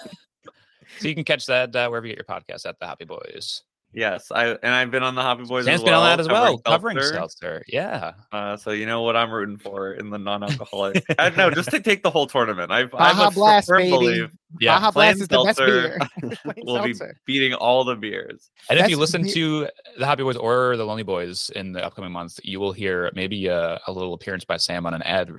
So 0.98 1.08
you 1.08 1.14
can 1.14 1.24
catch 1.24 1.46
that 1.46 1.74
uh, 1.74 1.88
wherever 1.88 2.06
you 2.06 2.14
get 2.14 2.26
your 2.28 2.38
podcast 2.38 2.66
at 2.66 2.78
the 2.78 2.86
Hoppy 2.86 3.04
Boys. 3.06 3.62
Yes, 3.92 4.30
I 4.30 4.50
and 4.62 4.72
I've 4.72 4.92
been 4.92 5.02
on 5.02 5.16
the 5.16 5.22
Hoppy 5.22 5.44
Boys. 5.44 5.64
Sam's 5.64 5.80
as 5.80 5.82
been 5.82 5.90
well, 5.92 6.02
on 6.02 6.10
that 6.10 6.20
as 6.20 6.28
well, 6.28 6.58
covering 6.58 6.96
covering 6.96 6.96
Seltzer. 6.98 7.14
seltzer. 7.14 7.64
Yeah. 7.66 8.12
Uh, 8.30 8.56
so 8.56 8.70
you 8.70 8.86
know 8.86 9.02
what 9.02 9.16
I'm 9.16 9.32
rooting 9.32 9.56
for 9.58 9.94
in 9.94 10.10
the 10.10 10.18
non-alcoholic. 10.18 11.02
I, 11.18 11.30
no, 11.30 11.50
just 11.50 11.70
to 11.70 11.80
take 11.80 12.04
the 12.04 12.10
whole 12.10 12.28
tournament. 12.28 12.70
I've, 12.70 12.94
I'm 12.94 13.16
Baja 13.16 13.28
a 13.28 13.30
Blast, 13.32 13.66
firm 13.68 13.78
baby. 13.78 13.90
believe 13.90 14.30
Yeah. 14.60 14.76
Baja 14.78 14.90
plain 14.92 15.16
Blast 15.16 15.22
is 15.22 15.28
the 15.28 15.42
best 15.44 15.58
seltzer 15.58 15.98
beer. 16.22 16.38
We'll 16.64 16.84
be 16.84 16.94
beating 17.24 17.52
all 17.54 17.82
the 17.82 17.96
beers. 17.96 18.50
And 18.68 18.78
if 18.78 18.88
you 18.88 18.96
listen 18.96 19.22
the- 19.22 19.32
to 19.32 19.68
the 19.98 20.06
Hoppy 20.06 20.22
Boys 20.22 20.36
or 20.36 20.76
the 20.76 20.84
Lonely 20.84 21.02
Boys 21.02 21.50
in 21.56 21.72
the 21.72 21.84
upcoming 21.84 22.12
month, 22.12 22.38
you 22.44 22.60
will 22.60 22.72
hear 22.72 23.10
maybe 23.16 23.48
uh, 23.50 23.78
a 23.88 23.92
little 23.92 24.14
appearance 24.14 24.44
by 24.44 24.56
Sam 24.56 24.86
on 24.86 24.94
an 24.94 25.02
ad 25.02 25.32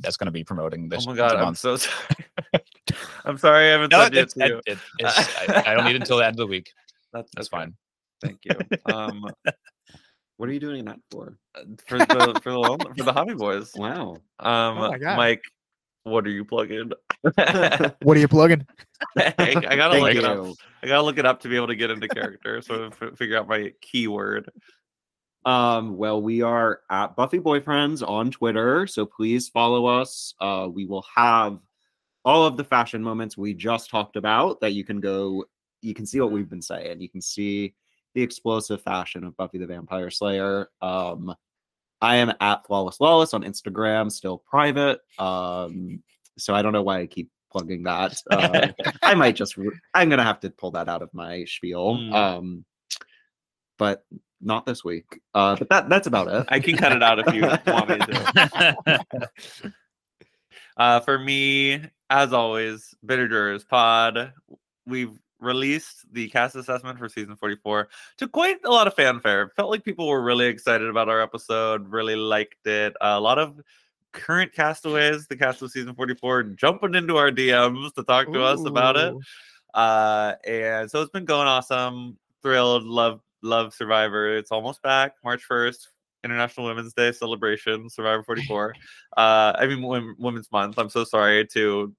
that's 0.00 0.18
going 0.18 0.26
to 0.26 0.30
be 0.30 0.44
promoting 0.44 0.90
this. 0.90 1.06
oh 1.06 1.10
my 1.12 1.16
god, 1.16 1.36
I'm 1.36 1.54
so 1.54 1.76
sorry. 1.76 1.94
I'm 3.24 3.38
sorry 3.38 3.68
I 3.68 3.72
haven't 3.72 3.92
No, 3.92 4.02
said 4.04 4.14
it 4.14 4.18
it's, 4.18 4.34
to 4.34 4.46
you. 4.46 4.56
it- 4.66 4.72
it- 4.72 4.78
it's- 5.00 5.34
I, 5.48 5.70
I 5.72 5.74
don't 5.74 5.86
need 5.86 5.96
until 5.96 6.18
the 6.18 6.26
end 6.26 6.34
of 6.34 6.38
the 6.38 6.46
week. 6.46 6.70
That's, 7.12 7.30
That's 7.34 7.48
okay. 7.52 7.64
fine. 7.64 7.74
Thank 8.22 8.38
you. 8.44 8.52
Um, 8.92 9.24
what 10.36 10.48
are 10.48 10.52
you 10.52 10.60
doing 10.60 10.84
that 10.84 10.98
for? 11.10 11.36
for 11.86 11.98
the 11.98 12.40
for 12.42 12.52
the 12.52 12.94
for 12.96 13.02
the 13.04 13.12
Hoppy 13.12 13.34
Boys. 13.34 13.72
Wow. 13.74 14.18
Um, 14.38 14.78
Oh. 14.78 14.92
Mike, 15.16 15.42
what 16.04 16.26
are 16.26 16.30
you 16.30 16.44
plugging? 16.44 16.92
What 18.02 18.16
are 18.16 18.20
you 18.20 18.28
plugging? 18.28 18.64
I 19.18 19.32
gotta 19.54 19.98
Thank 19.98 20.02
look 20.04 20.14
you. 20.14 20.20
it 20.20 20.24
up. 20.24 20.54
I 20.82 20.86
gotta 20.86 21.02
look 21.02 21.18
it 21.18 21.26
up 21.26 21.40
to 21.40 21.48
be 21.48 21.56
able 21.56 21.66
to 21.66 21.74
get 21.74 21.90
into 21.90 22.06
character. 22.06 22.62
So 22.62 22.90
f- 23.00 23.16
figure 23.18 23.36
out 23.36 23.48
my 23.48 23.72
keyword. 23.80 24.48
Um, 25.44 25.96
well, 25.96 26.22
we 26.22 26.42
are 26.42 26.80
at 26.90 27.16
Buffy 27.16 27.40
Boyfriends 27.40 28.06
on 28.08 28.30
Twitter, 28.30 28.86
so 28.86 29.04
please 29.06 29.48
follow 29.48 29.86
us. 29.86 30.34
Uh, 30.40 30.68
we 30.72 30.84
will 30.86 31.04
have 31.14 31.58
all 32.24 32.46
of 32.46 32.56
the 32.56 32.64
fashion 32.64 33.02
moments 33.02 33.36
we 33.36 33.54
just 33.54 33.90
talked 33.90 34.14
about 34.16 34.60
that 34.60 34.74
you 34.74 34.84
can 34.84 35.00
go, 35.00 35.44
you 35.80 35.94
can 35.94 36.06
see 36.06 36.20
what 36.20 36.32
we've 36.32 36.48
been 36.48 36.62
saying. 36.62 37.00
You 37.00 37.08
can 37.08 37.20
see 37.20 37.74
the 38.14 38.22
explosive 38.22 38.82
fashion 38.82 39.24
of 39.24 39.36
Buffy 39.36 39.58
the 39.58 39.66
Vampire 39.66 40.10
Slayer. 40.10 40.68
Um, 40.80 41.34
I 42.00 42.16
am 42.16 42.32
at 42.40 42.66
Flawless 42.66 43.00
Lawless 43.00 43.34
on 43.34 43.42
Instagram, 43.42 44.10
still 44.10 44.38
private. 44.38 45.00
Um, 45.18 46.02
so 46.36 46.54
I 46.54 46.62
don't 46.62 46.72
know 46.72 46.82
why 46.82 47.00
I 47.00 47.06
keep 47.06 47.30
plugging 47.50 47.84
that. 47.84 48.20
Uh, 48.30 48.68
I 49.02 49.14
might 49.14 49.36
just, 49.36 49.56
re- 49.56 49.70
I'm 49.94 50.08
gonna 50.08 50.24
have 50.24 50.40
to 50.40 50.50
pull 50.50 50.72
that 50.72 50.88
out 50.88 51.02
of 51.02 51.12
my 51.12 51.44
spiel. 51.44 51.96
Mm. 51.96 52.14
Um, 52.14 52.64
but 53.78 54.04
not 54.40 54.66
this 54.66 54.84
week. 54.84 55.20
Uh, 55.34 55.56
but 55.56 55.68
that 55.70 55.88
that's 55.88 56.06
about 56.06 56.28
it. 56.28 56.46
I 56.48 56.60
can 56.60 56.76
cut 56.76 56.92
it 56.92 57.02
out 57.02 57.18
if 57.18 57.34
you 57.34 57.42
want 57.72 57.88
me 57.88 57.98
to. 57.98 59.04
Uh, 60.76 61.00
for 61.00 61.18
me, 61.18 61.82
as 62.08 62.32
always, 62.32 62.94
Bitter 63.04 63.26
Jurors 63.26 63.64
Pod. 63.64 64.32
We've 64.86 65.18
released 65.40 66.04
the 66.12 66.28
cast 66.28 66.56
assessment 66.56 66.98
for 66.98 67.08
season 67.08 67.36
44 67.36 67.88
to 68.18 68.28
quite 68.28 68.58
a 68.64 68.70
lot 68.70 68.86
of 68.86 68.94
fanfare. 68.94 69.52
Felt 69.56 69.70
like 69.70 69.84
people 69.84 70.08
were 70.08 70.22
really 70.22 70.46
excited 70.46 70.88
about 70.88 71.08
our 71.08 71.20
episode, 71.20 71.88
really 71.88 72.16
liked 72.16 72.66
it. 72.66 72.94
a 73.00 73.20
lot 73.20 73.38
of 73.38 73.60
current 74.12 74.52
castaways, 74.52 75.26
the 75.26 75.36
cast 75.36 75.62
of 75.62 75.70
season 75.70 75.94
44, 75.94 76.42
jumping 76.44 76.94
into 76.94 77.16
our 77.16 77.30
DMs 77.30 77.92
to 77.94 78.02
talk 78.02 78.32
to 78.32 78.42
us 78.42 78.64
about 78.64 78.96
it. 78.96 79.14
Uh, 79.74 80.34
and 80.46 80.90
so 80.90 81.02
it's 81.02 81.10
been 81.10 81.24
going 81.24 81.46
awesome. 81.46 82.18
Thrilled, 82.42 82.84
love, 82.84 83.20
love 83.42 83.74
Survivor. 83.74 84.36
It's 84.36 84.50
almost 84.50 84.82
back, 84.82 85.14
March 85.24 85.42
1st, 85.48 85.88
International 86.24 86.66
Women's 86.66 86.94
Day 86.94 87.12
celebration, 87.12 87.88
Survivor 87.90 88.22
44. 88.22 88.74
uh, 89.16 89.52
I 89.56 89.66
mean, 89.66 89.82
Wom- 89.82 90.16
Women's 90.18 90.50
Month. 90.50 90.78
I'm 90.78 90.88
so 90.88 91.04
sorry 91.04 91.46
to 91.48 91.94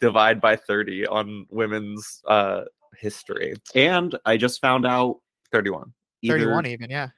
divide 0.00 0.40
by 0.40 0.56
30 0.56 1.06
on 1.06 1.46
women's 1.50 2.22
uh 2.26 2.62
history. 2.98 3.54
And 3.74 4.16
I 4.24 4.36
just 4.36 4.60
found 4.60 4.86
out 4.86 5.20
31. 5.52 5.92
31 6.26 6.66
even, 6.66 6.90
yeah. 6.90 7.08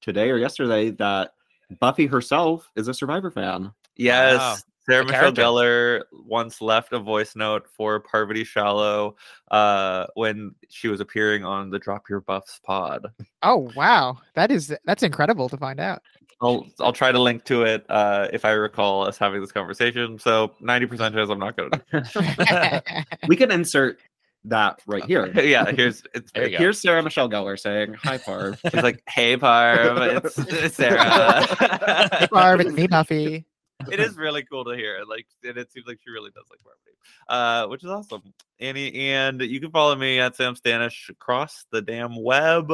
today 0.00 0.30
or 0.30 0.38
yesterday 0.38 0.90
that 0.92 1.32
Buffy 1.80 2.06
herself 2.06 2.70
is 2.76 2.88
a 2.88 2.94
Survivor 2.94 3.30
fan. 3.30 3.72
Yes. 3.96 4.38
Wow. 4.38 4.56
Sarah 4.88 5.02
A 5.02 5.04
Michelle 5.04 5.20
character. 5.20 5.42
Gellar 5.42 6.02
once 6.24 6.62
left 6.62 6.94
a 6.94 6.98
voice 6.98 7.36
note 7.36 7.68
for 7.68 8.00
Parvati 8.00 8.42
Shallow 8.42 9.16
uh, 9.50 10.06
when 10.14 10.54
she 10.70 10.88
was 10.88 11.00
appearing 11.00 11.44
on 11.44 11.68
the 11.68 11.78
Drop 11.78 12.08
Your 12.08 12.20
Buffs 12.20 12.58
pod. 12.64 13.06
Oh 13.42 13.70
wow. 13.76 14.16
That 14.34 14.50
is 14.50 14.74
that's 14.86 15.02
incredible 15.02 15.50
to 15.50 15.58
find 15.58 15.78
out. 15.78 16.00
I'll 16.40 16.66
I'll 16.80 16.92
try 16.92 17.10
to 17.10 17.20
link 17.20 17.44
to 17.44 17.62
it 17.62 17.84
uh, 17.88 18.28
if 18.32 18.44
I 18.44 18.52
recall 18.52 19.06
us 19.06 19.18
having 19.18 19.40
this 19.40 19.52
conversation. 19.52 20.18
So 20.18 20.52
ninety 20.60 20.86
percent 20.86 21.14
chance 21.14 21.30
I'm 21.30 21.38
not 21.38 21.56
going 21.56 21.70
to. 21.90 22.94
We 23.26 23.36
can 23.36 23.50
insert 23.50 23.98
that 24.44 24.80
right 24.86 25.04
here. 25.04 25.26
yeah, 25.40 25.70
here's 25.70 26.02
it's. 26.14 26.32
There 26.32 26.46
you 26.46 26.52
go. 26.52 26.58
Here's 26.58 26.80
Sarah 26.80 27.02
Michelle 27.02 27.28
Gellar 27.28 27.58
saying, 27.58 27.94
"Hi, 27.94 28.18
Parv." 28.18 28.58
She's 28.72 28.82
like, 28.82 29.02
"Hey, 29.08 29.36
Parv, 29.36 30.24
it's, 30.24 30.38
it's 30.38 30.76
Sarah." 30.76 31.44
hey 32.16 32.28
Barb, 32.30 32.60
it's 32.60 32.72
me, 32.72 32.86
Buffy. 32.86 33.44
it 33.90 34.00
is 34.00 34.16
really 34.16 34.44
cool 34.44 34.64
to 34.64 34.76
hear. 34.76 35.02
Like, 35.08 35.26
and 35.44 35.56
it 35.56 35.72
seems 35.72 35.86
like 35.86 35.98
she 36.04 36.10
really 36.10 36.30
does 36.30 36.44
like 36.50 36.60
Barbie, 36.64 36.96
uh, 37.28 37.68
which 37.68 37.84
is 37.84 37.90
awesome. 37.90 38.22
Annie, 38.60 38.92
and 39.10 39.40
you 39.40 39.60
can 39.60 39.70
follow 39.70 39.94
me 39.94 40.18
at 40.20 40.36
Sam 40.36 40.54
Stanish 40.54 41.08
across 41.08 41.64
the 41.70 41.82
damn 41.82 42.22
web. 42.22 42.72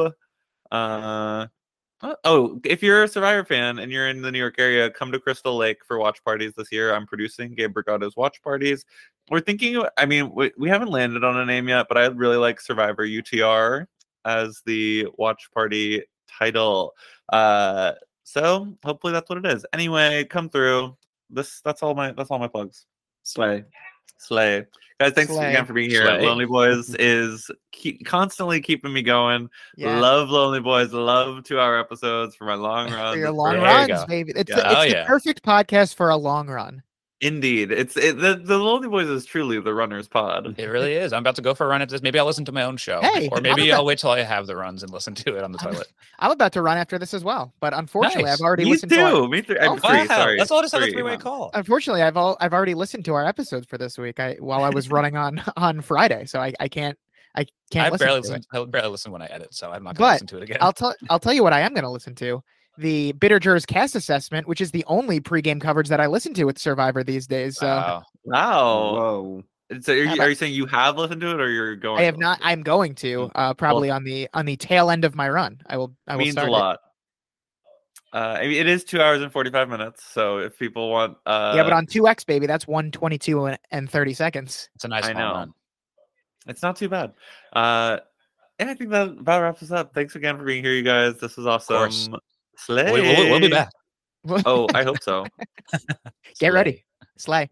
Uh, 0.71 1.47
oh, 2.01 2.59
if 2.63 2.83
you're 2.83 3.03
a 3.03 3.07
Survivor 3.07 3.45
fan 3.45 3.79
and 3.79 3.91
you're 3.91 4.09
in 4.09 4.21
the 4.21 4.31
New 4.31 4.39
York 4.39 4.55
area, 4.57 4.89
come 4.89 5.11
to 5.11 5.19
Crystal 5.19 5.55
Lake 5.55 5.79
for 5.87 5.97
watch 5.97 6.23
parties 6.23 6.53
this 6.55 6.71
year. 6.71 6.93
I'm 6.93 7.05
producing 7.05 7.55
Gabe 7.55 7.73
Bergado's 7.73 8.15
watch 8.15 8.41
parties. 8.41 8.85
We're 9.29 9.39
thinking, 9.39 9.81
I 9.97 10.05
mean, 10.05 10.33
we, 10.33 10.51
we 10.57 10.69
haven't 10.69 10.89
landed 10.89 11.23
on 11.23 11.37
a 11.37 11.45
name 11.45 11.67
yet, 11.67 11.87
but 11.87 11.97
I'd 11.97 12.17
really 12.17 12.37
like 12.37 12.61
Survivor 12.61 13.05
UTR 13.05 13.87
as 14.25 14.61
the 14.65 15.07
watch 15.17 15.49
party 15.53 16.03
title. 16.27 16.93
Uh, 17.31 17.93
so 18.23 18.75
hopefully 18.83 19.13
that's 19.13 19.29
what 19.29 19.43
it 19.43 19.45
is. 19.45 19.65
Anyway, 19.73 20.25
come 20.25 20.49
through. 20.49 20.95
This 21.29 21.61
that's 21.61 21.81
all 21.81 21.95
my 21.95 22.11
that's 22.11 22.29
all 22.29 22.39
my 22.39 22.47
plugs. 22.47 22.85
Slay. 23.23 23.63
Slay. 24.17 24.65
Guys, 24.99 25.11
thanks 25.11 25.33
Slay. 25.33 25.49
again 25.49 25.65
for 25.65 25.73
being 25.73 25.89
here. 25.89 26.03
Slay. 26.03 26.21
Lonely 26.21 26.45
Boys 26.45 26.89
mm-hmm. 26.89 26.95
is 26.99 27.51
keep, 27.73 28.05
constantly 28.05 28.61
keeping 28.61 28.93
me 28.93 29.01
going. 29.01 29.49
Yeah. 29.75 29.99
Love 29.99 30.29
Lonely 30.29 30.61
Boys. 30.61 30.93
Love 30.93 31.43
two 31.43 31.59
hour 31.59 31.77
episodes 31.77 32.35
for 32.35 32.45
my 32.45 32.53
long 32.53 32.91
runs. 32.91 33.13
for 33.15 33.19
your 33.19 33.31
long 33.31 33.55
great. 33.55 33.61
There 33.63 33.87
runs, 33.87 34.01
go. 34.01 34.07
baby. 34.07 34.33
It's, 34.35 34.49
Yeah. 34.49 34.55
the, 34.55 34.61
it's 34.61 34.75
Oh, 34.75 34.81
the 34.83 34.89
yeah. 34.89 35.05
perfect 35.05 35.43
podcast 35.43 35.95
for 35.95 36.09
a 36.09 36.17
long 36.17 36.47
run. 36.47 36.81
Indeed, 37.21 37.71
it's 37.71 37.95
it, 37.95 38.17
the 38.17 38.35
the 38.35 38.57
Lonely 38.57 38.89
Boys 38.89 39.07
is 39.07 39.23
truly 39.25 39.57
the 39.61 39.73
runners 39.73 40.05
pod. 40.07 40.53
It 40.59 40.65
really 40.65 40.93
is. 40.95 41.13
I'm 41.13 41.21
about 41.23 41.35
to 41.37 41.41
go 41.41 41.53
for 41.55 41.65
a 41.65 41.69
run 41.69 41.81
at 41.81 41.87
this. 41.87 42.01
Maybe 42.01 42.19
I'll 42.19 42.25
listen 42.25 42.43
to 42.43 42.51
my 42.51 42.63
own 42.63 42.75
show, 42.75 42.99
Hey, 43.01 43.29
or 43.31 43.39
maybe 43.39 43.69
about- 43.69 43.79
I'll 43.79 43.85
wait 43.85 43.99
till 43.99 44.09
I 44.09 44.21
have 44.21 44.47
the 44.47 44.55
runs 44.57 44.83
and 44.83 44.91
listen 44.91 45.15
to 45.15 45.37
it 45.37 45.43
on 45.43 45.53
the 45.53 45.59
I'm- 45.61 45.71
toilet. 45.73 45.87
I'm 46.19 46.31
about 46.31 46.51
to 46.53 46.61
run 46.61 46.77
after 46.77 46.99
this 46.99 47.13
as 47.13 47.23
well, 47.23 47.53
but 47.61 47.73
unfortunately, 47.73 48.23
Nice. 48.23 48.33
I've 48.41 48.45
already 48.45 48.65
Me 48.65 48.71
listened 48.71 48.91
to. 48.91 49.01
Our. 49.01 49.27
Me 49.29 49.41
too. 49.41 49.57
I'm 49.59 49.71
Oh, 49.71 49.75
free. 49.77 50.05
Sorry, 50.07 50.37
That's 50.37 50.51
all 50.51 50.59
I 50.59 50.63
just 50.63 50.73
had 50.73 50.81
a 50.83 50.85
Free, 50.87 50.91
three-way 50.93 51.11
man. 51.11 51.19
call. 51.19 51.51
unfortunately, 51.53 52.01
I've 52.01 52.17
all 52.17 52.35
I've 52.41 52.53
already 52.53 52.73
listened 52.73 53.05
to 53.05 53.13
our 53.13 53.25
episodes 53.25 53.65
for 53.65 53.77
this 53.77 53.97
week. 53.97 54.19
I 54.19 54.35
while 54.39 54.63
I 54.63 54.69
was 54.69 54.91
running 54.91 55.15
on 55.15 55.41
on 55.57 55.79
Friday, 55.81 56.25
so 56.25 56.41
I, 56.41 56.51
I 56.59 56.67
can't 56.67 56.97
I 57.33 57.45
can't 57.71 57.87
I 57.87 57.89
listen 57.91 58.07
barely 58.07 58.21
to 58.23 58.27
listen. 58.27 58.43
it. 58.53 58.57
I 58.61 58.65
barely 58.65 58.89
listen 58.89 59.11
when 59.13 59.21
I 59.21 59.27
edit, 59.27 59.53
so 59.53 59.71
I'm 59.71 59.83
not 59.83 59.95
going 59.95 60.09
to 60.09 60.13
listen 60.15 60.27
to 60.27 60.37
it 60.37 60.43
again. 60.43 60.57
I'll 60.59 60.73
tell 60.73 60.93
I'll 61.09 61.19
tell 61.19 61.33
you 61.33 61.43
what 61.43 61.53
I 61.53 61.61
am 61.61 61.73
going 61.73 61.83
to 61.85 61.89
listen 61.89 62.13
to. 62.15 62.43
The 62.77 63.13
Bitter 63.13 63.39
Jurors 63.39 63.65
cast 63.65 63.95
assessment, 63.95 64.47
which 64.47 64.61
is 64.61 64.71
the 64.71 64.83
only 64.87 65.21
pregame 65.21 65.61
coverage 65.61 65.87
that 65.89 65.99
I 66.01 66.07
listen 66.07 66.33
to 66.35 66.45
with 66.45 66.59
Survivor 66.59 67.03
these 67.03 67.27
days. 67.27 67.57
So 67.57 67.67
Wow. 67.67 68.03
Wow. 68.25 68.93
Whoa. 68.95 69.43
So 69.81 69.93
are 69.93 69.95
you, 69.95 70.21
are 70.21 70.29
you 70.29 70.35
saying 70.35 70.53
you 70.53 70.67
have 70.67 70.97
listened 70.97 71.21
to 71.21 71.31
it, 71.31 71.41
or 71.41 71.49
you're 71.49 71.75
going? 71.75 71.99
I 71.99 72.03
have 72.03 72.15
to 72.15 72.19
not. 72.19 72.39
listen 72.39 72.49
I'm 72.49 72.61
going 72.61 72.93
to 72.95 73.31
uh, 73.33 73.53
probably 73.55 73.89
on 73.89 74.03
the 74.03 74.29
on 74.33 74.45
the 74.45 74.55
tail 74.57 74.91
end 74.91 75.03
of 75.05 75.15
my 75.15 75.27
run. 75.27 75.59
I 75.65 75.77
will. 75.77 75.95
I 76.07 76.13
to 76.13 76.13
it? 76.13 76.17
will 76.17 76.19
means 76.25 76.33
start 76.33 76.47
a 76.47 76.51
it. 76.51 76.53
lot. 76.53 76.79
Uh, 78.13 78.37
I 78.39 78.47
mean, 78.47 78.57
it 78.57 78.67
is 78.67 78.83
two 78.83 79.01
hours 79.01 79.21
and 79.21 79.31
forty 79.31 79.49
five 79.49 79.67
minutes. 79.67 80.03
So 80.03 80.37
if 80.37 80.59
people 80.59 80.91
want, 80.91 81.17
uh, 81.25 81.53
yeah, 81.55 81.63
but 81.63 81.73
on 81.73 81.87
two 81.87 82.07
X 82.07 82.23
baby, 82.23 82.45
that's 82.45 82.67
one 82.67 82.91
twenty 82.91 83.17
two 83.17 83.45
and, 83.45 83.57
and 83.71 83.89
thirty 83.89 84.13
seconds. 84.13 84.69
It's 84.75 84.85
a 84.85 84.87
nice 84.87 85.05
I 85.05 85.13
know. 85.13 85.31
run. 85.31 85.53
It's 86.47 86.61
not 86.61 86.75
too 86.75 86.87
bad. 86.87 87.13
Uh, 87.51 87.97
and 88.59 88.69
I 88.69 88.75
think 88.75 88.91
that 88.91 89.07
about 89.07 89.41
wraps 89.41 89.63
us 89.63 89.71
up. 89.71 89.93
Thanks 89.95 90.15
again 90.15 90.37
for 90.37 90.43
being 90.43 90.63
here, 90.63 90.73
you 90.73 90.83
guys. 90.83 91.17
This 91.17 91.37
was 91.37 91.45
course. 91.45 91.71
awesome. 91.71 92.15
Slay. 92.57 92.91
We, 92.91 93.01
will 93.01 93.29
we'll 93.29 93.39
be 93.39 93.49
back. 93.49 93.69
Oh, 94.45 94.67
I 94.73 94.83
hope 94.83 95.03
so. 95.03 95.23
Get 95.71 95.85
Slay. 96.37 96.49
ready, 96.49 96.85
Slay. 97.15 97.47